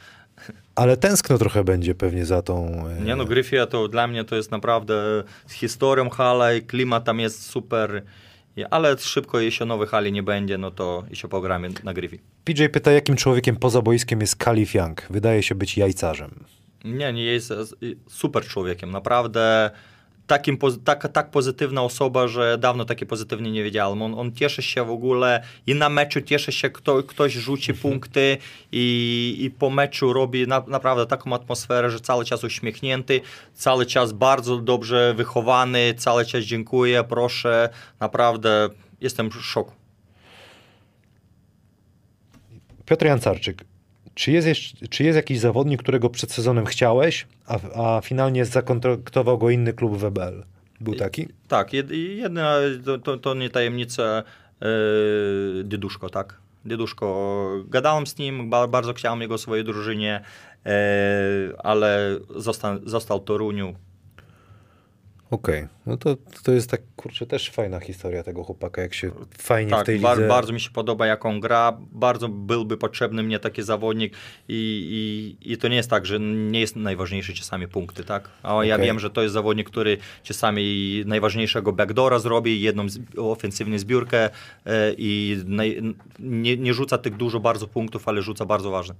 Ale 0.74 0.96
tęskno 0.96 1.38
trochę 1.38 1.64
będzie 1.64 1.94
pewnie 1.94 2.24
za 2.26 2.42
tą... 2.42 2.84
e, 2.88 3.00
Nie 3.04 3.16
no, 3.16 3.24
Gryfia 3.24 3.66
to 3.66 3.88
dla 3.88 4.06
mnie 4.06 4.24
to 4.24 4.36
jest 4.36 4.50
naprawdę 4.50 5.24
z 5.46 5.52
historią 5.52 6.10
hala 6.10 6.52
i 6.54 6.62
klimat 6.62 7.04
tam 7.04 7.20
jest 7.20 7.42
super. 7.46 8.02
I- 8.56 8.64
Ale 8.64 8.98
szybko, 8.98 9.40
jeśli 9.40 9.66
nowej 9.66 9.88
hali 9.88 10.12
nie 10.12 10.22
będzie, 10.22 10.58
no 10.58 10.70
to 10.70 11.04
jeszcze 11.10 11.28
pogramy 11.28 11.68
na 11.84 11.94
Gryfii. 11.94 12.20
PJ 12.44 12.64
pyta, 12.72 12.92
jakim 12.92 13.16
człowiekiem 13.16 13.56
poza 13.56 13.82
boiskiem 13.82 14.20
jest 14.20 14.36
Kalif 14.36 14.74
Young? 14.74 15.02
Wydaje 15.10 15.42
się 15.42 15.54
być 15.54 15.76
jajcarzem. 15.78 16.30
Nie, 16.84 17.12
nie 17.12 17.24
jest 17.24 17.54
super 18.08 18.46
człowiekiem, 18.46 18.90
naprawdę 18.90 19.70
takim, 20.26 20.58
tak, 20.84 21.12
tak 21.12 21.30
pozytywna 21.30 21.82
osoba, 21.82 22.28
że 22.28 22.58
dawno 22.58 22.84
takie 22.84 23.06
pozytywnie 23.06 23.50
nie 23.50 23.62
wiedziałem. 23.62 24.02
On, 24.02 24.14
on 24.14 24.32
cieszy 24.32 24.62
się 24.62 24.84
w 24.84 24.90
ogóle 24.90 25.42
i 25.66 25.74
na 25.74 25.88
meczu 25.88 26.20
cieszy 26.20 26.52
się, 26.52 26.70
kto, 26.70 27.02
ktoś 27.02 27.32
rzuci 27.32 27.74
punkty 27.74 28.38
i, 28.72 29.36
i 29.40 29.50
po 29.50 29.70
meczu 29.70 30.12
robi 30.12 30.46
na, 30.46 30.64
naprawdę 30.66 31.06
taką 31.06 31.32
atmosferę, 31.32 31.90
że 31.90 32.00
cały 32.00 32.24
czas 32.24 32.44
uśmiechnięty, 32.44 33.20
cały 33.54 33.86
czas 33.86 34.12
bardzo 34.12 34.56
dobrze 34.56 35.14
wychowany, 35.14 35.94
cały 35.94 36.24
czas 36.24 36.44
dziękuję, 36.44 37.04
proszę, 37.04 37.68
naprawdę 38.00 38.68
jestem 39.00 39.30
w 39.30 39.34
szoku. 39.34 39.72
Piotr 42.86 43.06
Jancarczyk. 43.06 43.75
Czy 44.16 44.32
jest, 44.32 44.48
jeszcze, 44.48 44.88
czy 44.88 45.04
jest 45.04 45.16
jakiś 45.16 45.38
zawodnik, 45.38 45.82
którego 45.82 46.10
przed 46.10 46.32
sezonem 46.32 46.66
chciałeś, 46.66 47.26
a, 47.46 47.58
a 47.74 48.00
finalnie 48.00 48.44
zakontraktował 48.44 49.38
go 49.38 49.50
inny 49.50 49.72
klub 49.72 49.96
WBL? 49.96 50.44
Był 50.80 50.94
taki? 50.94 51.28
Tak, 51.48 51.72
jed, 51.72 51.90
jedna, 51.90 52.56
to, 53.04 53.18
to, 53.18 53.34
nie 53.34 53.50
tajemnica 53.50 54.02
e, 54.02 54.66
Dieduszko, 55.64 56.10
tak. 56.10 56.40
Dieduszko, 56.64 57.48
gadałem 57.68 58.06
z 58.06 58.18
nim, 58.18 58.50
ba, 58.50 58.68
bardzo 58.68 58.94
chciałem 58.94 59.20
jego 59.20 59.38
w 59.38 59.40
swojej 59.40 59.64
drużynie, 59.64 60.20
e, 60.66 60.70
ale 61.58 62.18
został, 62.36 62.78
został 62.84 63.20
w 63.20 63.24
Toruniu. 63.24 63.74
Okej, 65.30 65.66
no 65.86 65.96
to, 65.96 66.16
to 66.42 66.52
jest 66.52 66.70
tak, 66.70 66.80
kurczę, 66.96 67.26
też 67.26 67.50
fajna 67.50 67.80
historia 67.80 68.22
tego 68.22 68.44
chłopaka, 68.44 68.82
jak 68.82 68.94
się 68.94 69.10
fajnie 69.38 69.68
w 69.68 69.74
Tak, 69.74 69.86
tej 69.86 70.00
bar, 70.00 70.16
lidze... 70.16 70.28
bardzo 70.28 70.52
mi 70.52 70.60
się 70.60 70.70
podoba, 70.70 71.06
jak 71.06 71.26
on 71.26 71.40
gra, 71.40 71.78
bardzo 71.92 72.28
byłby 72.28 72.76
potrzebny 72.76 73.22
mnie 73.22 73.38
taki 73.38 73.62
zawodnik 73.62 74.14
i, 74.48 75.36
i, 75.42 75.52
i 75.52 75.58
to 75.58 75.68
nie 75.68 75.76
jest 75.76 75.90
tak, 75.90 76.06
że 76.06 76.20
nie 76.20 76.60
jest 76.60 76.76
najważniejszy 76.76 77.34
czasami 77.34 77.68
punkty, 77.68 78.04
tak? 78.04 78.30
A 78.42 78.64
ja 78.64 78.74
Okej. 78.74 78.86
wiem, 78.86 79.00
że 79.00 79.10
to 79.10 79.22
jest 79.22 79.34
zawodnik, 79.34 79.70
który 79.70 79.98
czasami 80.22 81.02
najważniejszego 81.06 81.72
backdoora 81.72 82.18
zrobi, 82.18 82.60
jedną 82.60 82.88
z, 82.88 82.98
ofensywną 83.16 83.78
zbiórkę 83.78 84.30
e, 84.66 84.92
i 84.98 85.42
naj, 85.46 85.82
nie, 86.18 86.56
nie 86.56 86.74
rzuca 86.74 86.98
tych 86.98 87.16
dużo 87.16 87.40
bardzo 87.40 87.66
punktów, 87.66 88.08
ale 88.08 88.22
rzuca 88.22 88.44
bardzo 88.44 88.70
ważne. 88.70 88.94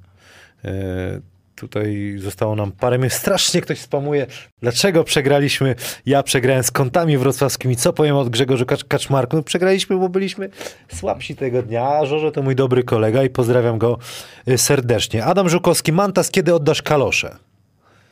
E, 0.65 1.21
tutaj 1.57 2.17
zostało 2.19 2.57
nam 2.57 2.73
parę 2.73 2.99
minut. 2.99 3.13
Strasznie 3.13 3.61
ktoś 3.61 3.79
spamuje. 3.79 4.27
Dlaczego 4.63 5.05
przegraliśmy? 5.05 5.75
Ja 6.07 6.23
przegrałem 6.23 6.63
z 6.63 6.71
kątami 6.71 7.19
wrocławskimi. 7.19 7.77
Co 7.77 7.93
powiem 7.93 8.17
od 8.17 8.29
Grzegorza 8.29 8.65
Kacz 8.65 8.85
Kaczmarku? 8.85 9.37
No, 9.37 9.43
przegraliśmy, 9.43 9.97
bo 9.97 10.09
byliśmy 10.09 10.51
słabsi 10.95 11.37
tego 11.37 11.63
dnia. 11.63 11.89
A 11.89 12.07
Żorze 12.07 12.33
to 12.33 12.43
mój 12.43 12.55
dobry 12.55 12.85
kolega 12.85 13.23
i 13.23 13.31
pozdrawiam 13.31 13.79
go 13.79 13.99
e, 14.47 14.59
serdecznie. 14.59 15.25
Adam 15.25 15.49
Żukowski, 15.49 15.93
Mantas, 15.93 16.31
kiedy 16.31 16.55
oddasz 16.55 16.83
kalosze? 16.83 17.37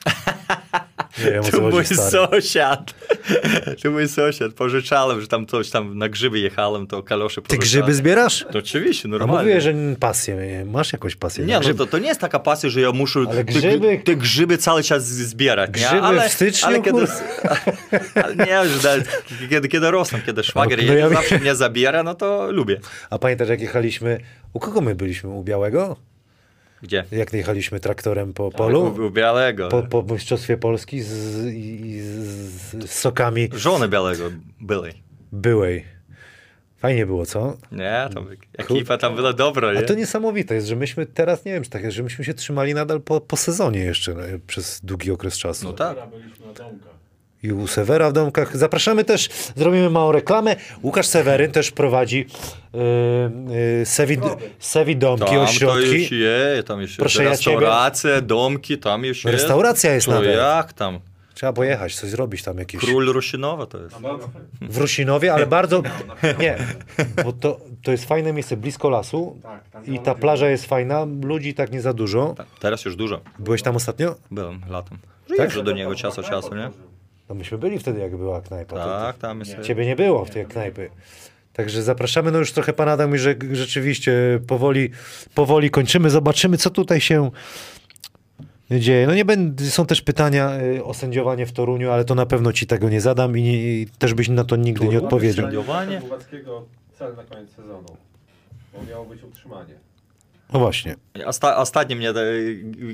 Nie 1.18 1.30
wiem, 1.30 1.42
To 1.44 1.60
mój 1.60 1.84
stary. 1.84 2.10
sąsiad. 2.10 2.94
To 3.82 3.90
mój 3.90 4.08
sąsiad. 4.08 4.52
Pożyczałem, 4.52 5.20
że 5.20 5.26
tam 5.26 5.46
coś 5.46 5.70
tam 5.70 5.98
na 5.98 6.08
grzyby 6.08 6.38
jechałem, 6.38 6.86
to 6.86 7.02
kalosze 7.02 7.42
Ty 7.42 7.56
pożyczałem. 7.56 7.62
grzyby 7.86 7.94
zbierasz? 7.94 8.44
To 8.52 8.58
oczywiście, 8.58 9.08
A 9.08 9.10
normalnie. 9.10 9.48
mówię, 9.48 9.60
że 9.60 9.74
pasję. 10.00 10.64
Masz 10.66 10.92
jakąś 10.92 11.16
pasję. 11.16 11.44
Nie, 11.44 11.60
no 11.60 11.74
to, 11.74 11.86
to 11.86 11.98
nie 11.98 12.08
jest 12.08 12.20
taka 12.20 12.38
pasja, 12.38 12.70
że 12.70 12.80
ja 12.80 12.92
muszę 12.92 13.20
Ale 13.28 13.44
te, 13.44 13.52
grzyby- 13.52 14.02
te 14.02 14.16
grzyby 14.16 14.58
cały 14.58 14.82
czas 14.82 15.06
zbierać. 15.06 15.68
nie? 15.68 15.74
Grzyby 15.86 16.00
ale, 16.02 16.28
w 16.28 16.32
styczniu, 16.32 16.68
ale 16.68 16.80
kiedy, 16.82 17.06
ale 18.24 18.36
nie, 18.36 18.68
że 18.82 19.02
kiedy, 19.50 19.68
kiedy 19.68 19.90
rosną, 19.90 20.18
kiedy 20.26 20.44
szwagier 20.44 20.78
No, 20.78 20.84
no, 20.86 20.92
no 20.92 20.98
ja 20.98 21.08
zawsze 21.08 21.38
mnie 21.38 21.54
zabiera, 21.54 22.02
no 22.02 22.14
to 22.14 22.52
lubię. 22.52 22.80
A 23.10 23.18
pamiętasz, 23.18 23.48
jak 23.48 23.60
jechaliśmy... 23.60 24.20
U 24.52 24.60
kogo 24.60 24.80
my 24.80 24.94
byliśmy? 24.94 25.30
U 25.30 25.44
Białego? 25.44 25.96
Gdzie? 26.84 27.04
Jak 27.12 27.32
jechaliśmy 27.32 27.80
traktorem 27.80 28.32
po 28.32 28.50
polu? 28.50 28.82
U, 28.98 29.06
u 29.06 29.10
Białego. 29.10 29.68
po, 29.68 29.82
po 30.02 30.02
Mistrzostwie 30.14 30.56
Polski 30.56 31.00
z, 31.02 31.46
i- 31.54 32.00
z, 32.00 32.84
z 32.86 32.90
sokami 32.90 33.48
Żony 33.52 33.88
Białego 33.88 34.30
były. 34.60 34.92
byłej. 35.32 35.84
Fajnie 36.78 37.06
było, 37.06 37.26
co? 37.26 37.56
Nie, 37.72 38.08
tam 38.14 38.26
ekipa 38.58 38.98
tam 38.98 39.16
była 39.16 39.32
dobra, 39.32 39.72
nie? 39.72 39.78
A 39.78 39.82
to 39.82 39.94
niesamowite 39.94 40.54
jest, 40.54 40.66
że 40.66 40.76
myśmy 40.76 41.06
teraz, 41.06 41.44
nie 41.44 41.52
wiem, 41.52 41.62
czy 41.64 41.70
tak 41.70 41.82
jest, 41.82 41.96
że 41.96 42.02
myśmy 42.02 42.24
się 42.24 42.34
trzymali 42.34 42.74
nadal 42.74 43.00
po, 43.00 43.20
po 43.20 43.36
sezonie 43.36 43.80
jeszcze 43.80 44.14
no, 44.14 44.20
przez 44.46 44.80
długi 44.84 45.10
okres 45.10 45.38
czasu. 45.38 45.66
No 45.66 45.72
tak. 45.72 45.96
Byliśmy 46.10 46.46
na 46.46 46.52
domkach. 46.52 46.93
I 47.44 47.52
u 47.52 47.66
Sewera 47.66 48.10
w 48.10 48.12
domkach. 48.12 48.56
Zapraszamy 48.56 49.04
też, 49.04 49.28
zrobimy 49.56 49.90
małą 49.90 50.12
reklamę. 50.12 50.56
Łukasz 50.82 51.06
Seweryn 51.06 51.52
też 51.52 51.70
prowadzi 51.70 52.26
yy, 52.74 52.80
yy, 53.78 53.86
Sewi, 53.86 54.18
Sewi 54.58 54.96
Domki, 54.96 55.24
Tam 55.24 55.34
to 55.34 55.40
już 55.40 55.50
ośrodki. 55.50 56.18
jest, 56.18 56.68
tam 56.68 56.80
już 56.80 56.96
Proszę, 56.96 57.24
jest 57.24 57.46
ja 57.46 57.52
restauracje, 57.52 58.22
domki, 58.22 58.78
tam 58.78 59.04
jest. 59.04 59.24
Restauracja 59.24 59.94
jest 59.94 60.06
to 60.06 60.12
nawet. 60.12 60.36
jak 60.36 60.72
tam? 60.72 61.00
Trzeba 61.34 61.52
pojechać, 61.52 61.96
coś 61.96 62.10
zrobić 62.10 62.42
tam 62.42 62.58
jakieś. 62.58 62.80
Król 62.80 63.12
Rusinowa 63.12 63.66
to 63.66 63.78
jest. 63.78 63.96
W 64.60 64.78
Rusinowie, 64.78 65.34
ale 65.34 65.46
bardzo... 65.46 65.82
Nie, 66.40 66.56
bo 67.24 67.32
to, 67.32 67.60
to 67.82 67.90
jest 67.90 68.04
fajne 68.04 68.32
miejsce, 68.32 68.56
blisko 68.56 68.90
lasu. 68.90 69.38
Tak, 69.42 69.68
tam 69.68 69.86
I 69.86 69.98
ta 69.98 70.14
plaża 70.14 70.48
jest 70.48 70.66
fajna, 70.66 71.06
ludzi 71.22 71.54
tak 71.54 71.72
nie 71.72 71.80
za 71.80 71.92
dużo. 71.92 72.34
Tak, 72.36 72.46
Teraz 72.60 72.84
już 72.84 72.96
dużo. 72.96 73.20
Byłeś 73.38 73.62
tam 73.62 73.76
ostatnio? 73.76 74.14
Byłem 74.30 74.60
latem. 74.68 74.98
Tak? 75.28 75.36
Także 75.36 75.62
do 75.62 75.72
niego 75.72 75.94
czasu 75.94 76.22
czasu, 76.22 76.54
nie? 76.54 76.70
No 77.28 77.34
myśmy 77.34 77.58
byli 77.58 77.78
wtedy, 77.78 78.00
jak 78.00 78.16
była 78.16 78.40
knajpa. 78.40 78.76
Tak, 78.76 79.18
tam 79.18 79.40
jest. 79.40 79.60
Ciebie 79.60 79.86
nie 79.86 79.96
było 79.96 80.24
w 80.24 80.30
tej 80.30 80.46
knajpy. 80.46 80.90
Także 81.52 81.82
zapraszamy. 81.82 82.32
No 82.32 82.38
już 82.38 82.52
trochę 82.52 82.72
pan 82.72 82.88
Adam 82.88 83.08
mówi, 83.10 83.18
że 83.18 83.34
rzeczywiście 83.52 84.40
powoli, 84.46 84.90
powoli 85.34 85.70
kończymy. 85.70 86.10
Zobaczymy, 86.10 86.56
co 86.56 86.70
tutaj 86.70 87.00
się 87.00 87.30
dzieje. 88.70 89.06
No 89.06 89.14
nie 89.14 89.24
będę, 89.24 89.64
są 89.64 89.86
też 89.86 90.02
pytania 90.02 90.60
y, 90.60 90.84
o 90.84 90.94
sędziowanie 90.94 91.46
w 91.46 91.52
Toruniu, 91.52 91.90
ale 91.90 92.04
to 92.04 92.14
na 92.14 92.26
pewno 92.26 92.52
ci 92.52 92.66
tego 92.66 92.88
nie 92.88 93.00
zadam 93.00 93.38
i, 93.38 93.42
nie, 93.42 93.80
i 93.80 93.86
też 93.98 94.14
byś 94.14 94.28
na 94.28 94.44
to 94.44 94.56
nigdy 94.56 94.88
nie 94.88 94.98
odpowiedział. 94.98 95.44
Sędziowanie? 95.46 96.02
Cel 96.98 97.16
na 97.16 97.24
koniec 97.24 97.50
sezonu. 97.50 97.96
Bo 98.72 98.82
miało 98.90 99.04
być 99.04 99.22
utrzymanie. 99.22 99.74
No 100.52 100.58
właśnie. 100.58 100.94
Osta- 101.14 101.56
ostatnio 101.56 101.96
mnie 101.96 102.10
e, 102.10 102.14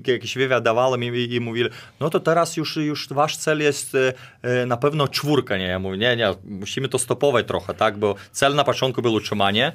jakiś 0.06 0.34
wywiad 0.34 0.64
dawałem 0.64 1.04
i, 1.04 1.34
i 1.34 1.40
mówili, 1.40 1.70
no 2.00 2.10
to 2.10 2.20
teraz 2.20 2.56
już, 2.56 2.76
już 2.76 3.08
wasz 3.08 3.36
cel 3.36 3.60
jest 3.60 3.94
e, 3.94 4.12
e, 4.42 4.66
na 4.66 4.76
pewno 4.76 5.08
czwórka, 5.08 5.56
nie? 5.56 5.64
Ja 5.64 5.78
mówię, 5.78 5.98
nie, 5.98 6.16
nie, 6.16 6.34
musimy 6.44 6.88
to 6.88 6.98
stopować 6.98 7.46
trochę, 7.46 7.74
tak, 7.74 7.98
bo 7.98 8.14
cel 8.32 8.54
na 8.54 8.64
początku 8.64 9.02
był 9.02 9.12
utrzymanie 9.12 9.72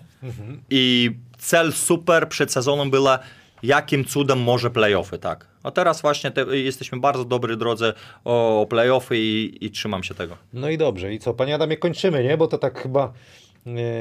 i 0.69 1.11
cel 1.37 1.73
super 1.73 2.29
przed 2.29 2.51
sezonem 2.51 2.89
była 2.89 3.19
jakim 3.63 4.05
cudem 4.05 4.39
może 4.39 4.69
playoffy, 4.69 5.17
tak. 5.17 5.47
A 5.63 5.71
teraz 5.71 6.01
właśnie 6.01 6.31
te, 6.31 6.57
jesteśmy 6.57 6.99
bardzo 6.99 7.25
dobrej 7.25 7.57
drodze 7.57 7.93
o, 8.25 8.61
o 8.61 8.65
playoffy 8.65 9.17
i, 9.17 9.65
i 9.65 9.71
trzymam 9.71 10.03
się 10.03 10.13
tego. 10.15 10.37
No 10.53 10.69
i 10.69 10.77
dobrze. 10.77 11.13
I 11.13 11.19
co, 11.19 11.33
panie 11.33 11.55
Adamie, 11.55 11.77
kończymy, 11.77 12.23
nie? 12.23 12.37
Bo 12.37 12.47
to 12.47 12.57
tak 12.57 12.81
chyba 12.81 13.13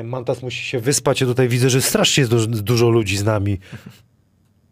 Mantas 0.05 0.43
musi 0.43 0.65
się 0.65 0.81
wyspać. 0.81 1.20
Ja 1.20 1.27
tutaj 1.27 1.49
widzę, 1.49 1.70
że 1.70 1.82
strasznie 1.82 2.20
jest 2.20 2.31
dużo, 2.31 2.47
dużo 2.47 2.89
ludzi 2.89 3.16
z 3.16 3.24
nami. 3.24 3.59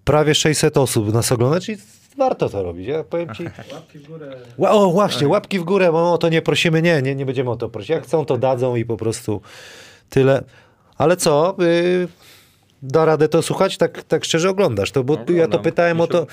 Prawie 0.05 0.35
600 0.35 0.77
osób 0.77 1.13
nas 1.15 1.33
ogląda, 1.33 1.61
czyli 1.61 1.79
warto 2.19 2.49
to 2.49 2.63
robić. 2.63 2.87
Ja 2.87 3.05
powiem 3.05 3.35
ci... 3.35 3.45
Łapki 3.73 3.99
w 3.99 4.07
górę. 4.07 4.37
O, 4.59 4.91
właśnie, 4.91 5.29
łapki 5.29 5.59
w 5.59 5.65
górę, 5.65 5.93
bo 5.93 6.13
o 6.13 6.19
to 6.19 6.29
nie 6.29 6.43
prosimy. 6.43 6.83
Nie, 6.83 7.03
nie, 7.03 7.15
nie 7.15 7.27
będziemy 7.27 7.51
o 7.51 7.57
to 7.57 7.69
prosić. 7.69 7.91
Jak 7.91 8.05
chcą, 8.05 8.25
to 8.25 8.39
dadzą 8.39 8.77
i 8.77 8.85
po 8.85 8.97
prostu 8.97 9.41
tyle. 10.09 10.45
Ale 10.99 11.17
co? 11.17 11.57
Y, 11.63 12.09
da 12.83 13.05
radę 13.05 13.29
to 13.29 13.43
słuchać? 13.43 13.77
Tak, 13.77 14.03
tak 14.03 14.25
szczerze 14.25 14.51
oglądasz 14.51 14.91
to, 14.91 15.05
bo 15.05 15.15
ja 15.15 15.19
to 15.19 15.33
Oglądam. 15.33 15.63
pytałem 15.63 16.01
o 16.01 16.07
to, 16.07 16.27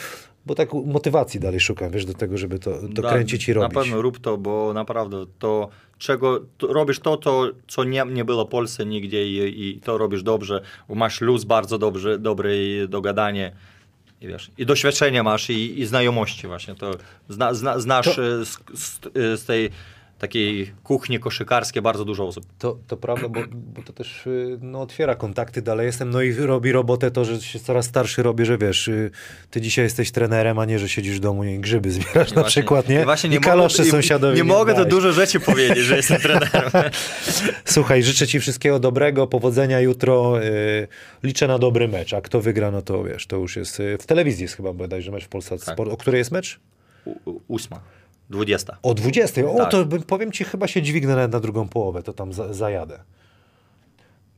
bo 0.45 0.55
tak 0.55 0.73
motywacji 0.73 1.39
dalej 1.39 1.59
szukam, 1.59 1.91
wiesz, 1.91 2.05
do 2.05 2.13
tego, 2.13 2.37
żeby 2.37 2.59
to, 2.59 2.71
to 2.95 3.01
Da, 3.01 3.09
kręcić 3.09 3.47
i 3.49 3.53
robić. 3.53 3.75
Na 3.75 3.81
pewno 3.81 4.01
rób 4.01 4.19
to, 4.19 4.37
bo 4.37 4.73
naprawdę 4.73 5.25
to, 5.39 5.69
czego 5.97 6.39
to, 6.57 6.67
robisz 6.67 6.99
to, 6.99 7.17
to, 7.17 7.47
co 7.67 7.83
nie, 7.83 8.05
nie 8.09 8.25
było 8.25 8.45
w 8.45 8.49
Polsce 8.49 8.85
nigdzie 8.85 9.27
i, 9.27 9.69
i 9.69 9.79
to 9.81 9.97
robisz 9.97 10.23
dobrze, 10.23 10.61
bo 10.89 10.95
masz 10.95 11.21
luz 11.21 11.43
bardzo 11.43 11.77
dobrze, 11.77 12.19
dobre 12.19 12.49
dogadanie. 12.87 13.51
I, 14.21 14.27
wiesz, 14.27 14.51
I 14.57 14.65
doświadczenie 14.65 15.23
masz 15.23 15.49
i, 15.49 15.79
i 15.79 15.85
znajomości 15.85 16.47
właśnie. 16.47 16.75
To 16.75 16.91
zna, 17.29 17.53
zna, 17.53 17.79
znasz 17.79 18.15
To- 18.15 18.41
e, 18.41 18.45
z, 18.45 18.57
z, 18.73 18.99
z 19.13 19.45
tej 19.45 19.69
takiej 20.19 20.71
kuchni 20.83 21.19
koszykarskiej 21.19 21.81
bardzo 21.81 22.05
dużo 22.05 22.27
osób. 22.27 22.45
To, 22.59 22.77
to 22.87 22.97
prawda, 22.97 23.29
bo, 23.29 23.39
bo 23.51 23.81
to 23.83 23.93
też 23.93 24.27
y, 24.27 24.57
no, 24.61 24.81
otwiera 24.81 25.15
kontakty 25.15 25.61
dalej 25.61 25.85
jestem, 25.85 26.09
no 26.09 26.21
i 26.21 26.33
robi 26.33 26.71
robotę 26.71 27.11
to, 27.11 27.25
że 27.25 27.41
się 27.41 27.59
coraz 27.59 27.85
starszy 27.85 28.23
robi, 28.23 28.45
że 28.45 28.57
wiesz, 28.57 28.87
y, 28.87 29.11
ty 29.51 29.61
dzisiaj 29.61 29.85
jesteś 29.85 30.11
trenerem, 30.11 30.59
a 30.59 30.65
nie, 30.65 30.79
że 30.79 30.89
siedzisz 30.89 31.17
w 31.17 31.19
domu 31.19 31.43
i 31.43 31.59
grzyby 31.59 31.91
zbierasz 31.91 32.15
na 32.15 32.23
Właśnie- 32.41 32.43
przykład, 32.49 32.89
nie? 32.89 33.01
I, 33.01 33.03
właśnie 33.03 33.29
I 33.29 33.31
nie 33.33 33.39
kalosze 33.39 33.77
mogę, 33.81 33.91
sąsiadowi 33.91 34.35
Nie, 34.37 34.41
nie 34.43 34.47
mogę 34.47 34.73
to 34.73 34.85
dużo 34.85 35.11
rzeczy 35.11 35.39
powiedzieć, 35.39 35.77
że 35.85 35.95
jestem 35.95 36.21
trenerem. 36.21 36.69
Słuchaj, 37.65 38.03
życzę 38.03 38.27
ci 38.27 38.39
wszystkiego 38.39 38.79
dobrego, 38.79 39.27
powodzenia 39.27 39.79
jutro, 39.79 40.43
y, 40.43 40.87
liczę 41.23 41.47
na 41.47 41.59
dobry 41.59 41.87
mecz, 41.87 42.13
a 42.13 42.21
kto 42.21 42.41
wygra, 42.41 42.71
no 42.71 42.81
to 42.81 43.03
wiesz, 43.03 43.27
to 43.27 43.37
już 43.37 43.55
jest, 43.55 43.81
w 43.99 44.05
telewizji 44.05 44.41
jest 44.43 44.55
chyba 44.55 44.73
bodajże 44.73 45.11
mecz 45.11 45.25
w 45.25 45.27
Polsat 45.29 45.65
Tak. 45.65 45.75
Sport. 45.75 45.91
O 45.91 45.97
której 45.97 46.17
jest 46.19 46.31
mecz? 46.31 46.59
U- 47.25 47.41
Ósma, 47.47 47.79
dwudziesta. 48.29 48.77
O 48.83 48.93
20. 48.93 49.41
O, 49.51 49.57
Tak. 49.57 49.71
to 49.71 49.85
bym- 49.85 50.03
powiem 50.03 50.31
ci, 50.31 50.43
chyba 50.43 50.67
się 50.67 50.81
dźwignę 50.81 51.15
nawet 51.15 51.31
na 51.31 51.39
drugą 51.39 51.67
połowę, 51.67 52.03
to 52.03 52.13
tam 52.13 52.33
za, 52.33 52.53
zajadę. 52.53 52.99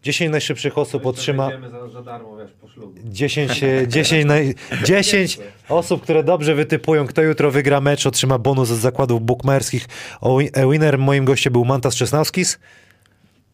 10 0.03 0.31
najszybszych 0.31 0.77
osób 0.77 1.05
otrzyma... 1.05 1.47
Idziemy 1.49 1.69
za, 1.69 1.88
za 1.88 2.01
darmo, 2.03 2.38
wiesz, 2.38 2.51
po 2.61 2.68
ślubu. 2.68 2.93
10, 3.03 3.63
e, 3.63 3.88
10, 3.88 4.26
naj, 4.26 4.55
10 4.85 5.39
osób, 5.69 6.01
które 6.03 6.23
dobrze 6.23 6.55
wytypują, 6.55 7.07
kto 7.07 7.22
jutro 7.22 7.51
wygra 7.51 7.81
mecz, 7.81 8.05
otrzyma 8.05 8.38
bonus 8.38 8.72
od 8.72 8.77
zakładów 8.77 9.22
bukmacherskich. 9.22 9.88
O, 10.22 10.39
e, 10.41 10.72
winner 10.72 10.97
moim 10.99 11.26
gościem 11.26 11.53
był 11.53 11.65
Mantas 11.65 11.95
Czesnawskis. 11.95 12.59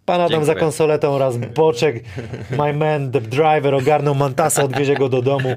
Pan 0.06 0.16
Adam 0.22 0.30
Dziękuję. 0.30 0.46
za 0.46 0.56
konsoletą 0.56 1.10
oraz 1.12 1.38
Boczek, 1.38 2.04
my 2.58 2.74
man, 2.74 3.12
the 3.12 3.22
driver, 3.22 3.74
ogarnął 3.76 4.16
Mantasa, 4.16 4.64
odwiezie 4.64 4.96
go 4.96 5.10
do 5.10 5.22
domu. 5.22 5.56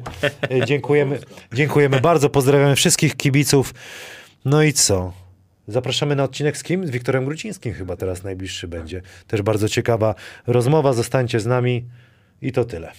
E, 0.51 0.67
Dziękujemy, 0.67 1.19
dziękujemy 1.53 2.01
bardzo, 2.01 2.31
pozdrawiamy 2.31 2.77
wszystkich 2.77 3.17
kibiców. 3.17 3.75
No 4.45 4.63
i 4.63 4.73
co? 4.73 5.13
Zapraszamy 5.69 6.17
na 6.17 6.25
odcinek 6.25 6.57
z 6.57 6.63
kim? 6.63 6.87
Z 6.87 6.91
Wiktorem 6.91 7.25
Grucińskim 7.25 7.75
chyba 7.75 7.97
teraz 7.97 8.23
najbliższy 8.23 8.69
będzie. 8.69 9.03
Też 9.27 9.43
bardzo 9.43 9.69
ciekawa 9.69 10.15
rozmowa, 10.47 10.93
zostańcie 10.93 11.41
z 11.41 11.47
nami 11.47 11.85
i 12.43 12.53
to 12.53 12.65
tyle. 12.65 12.93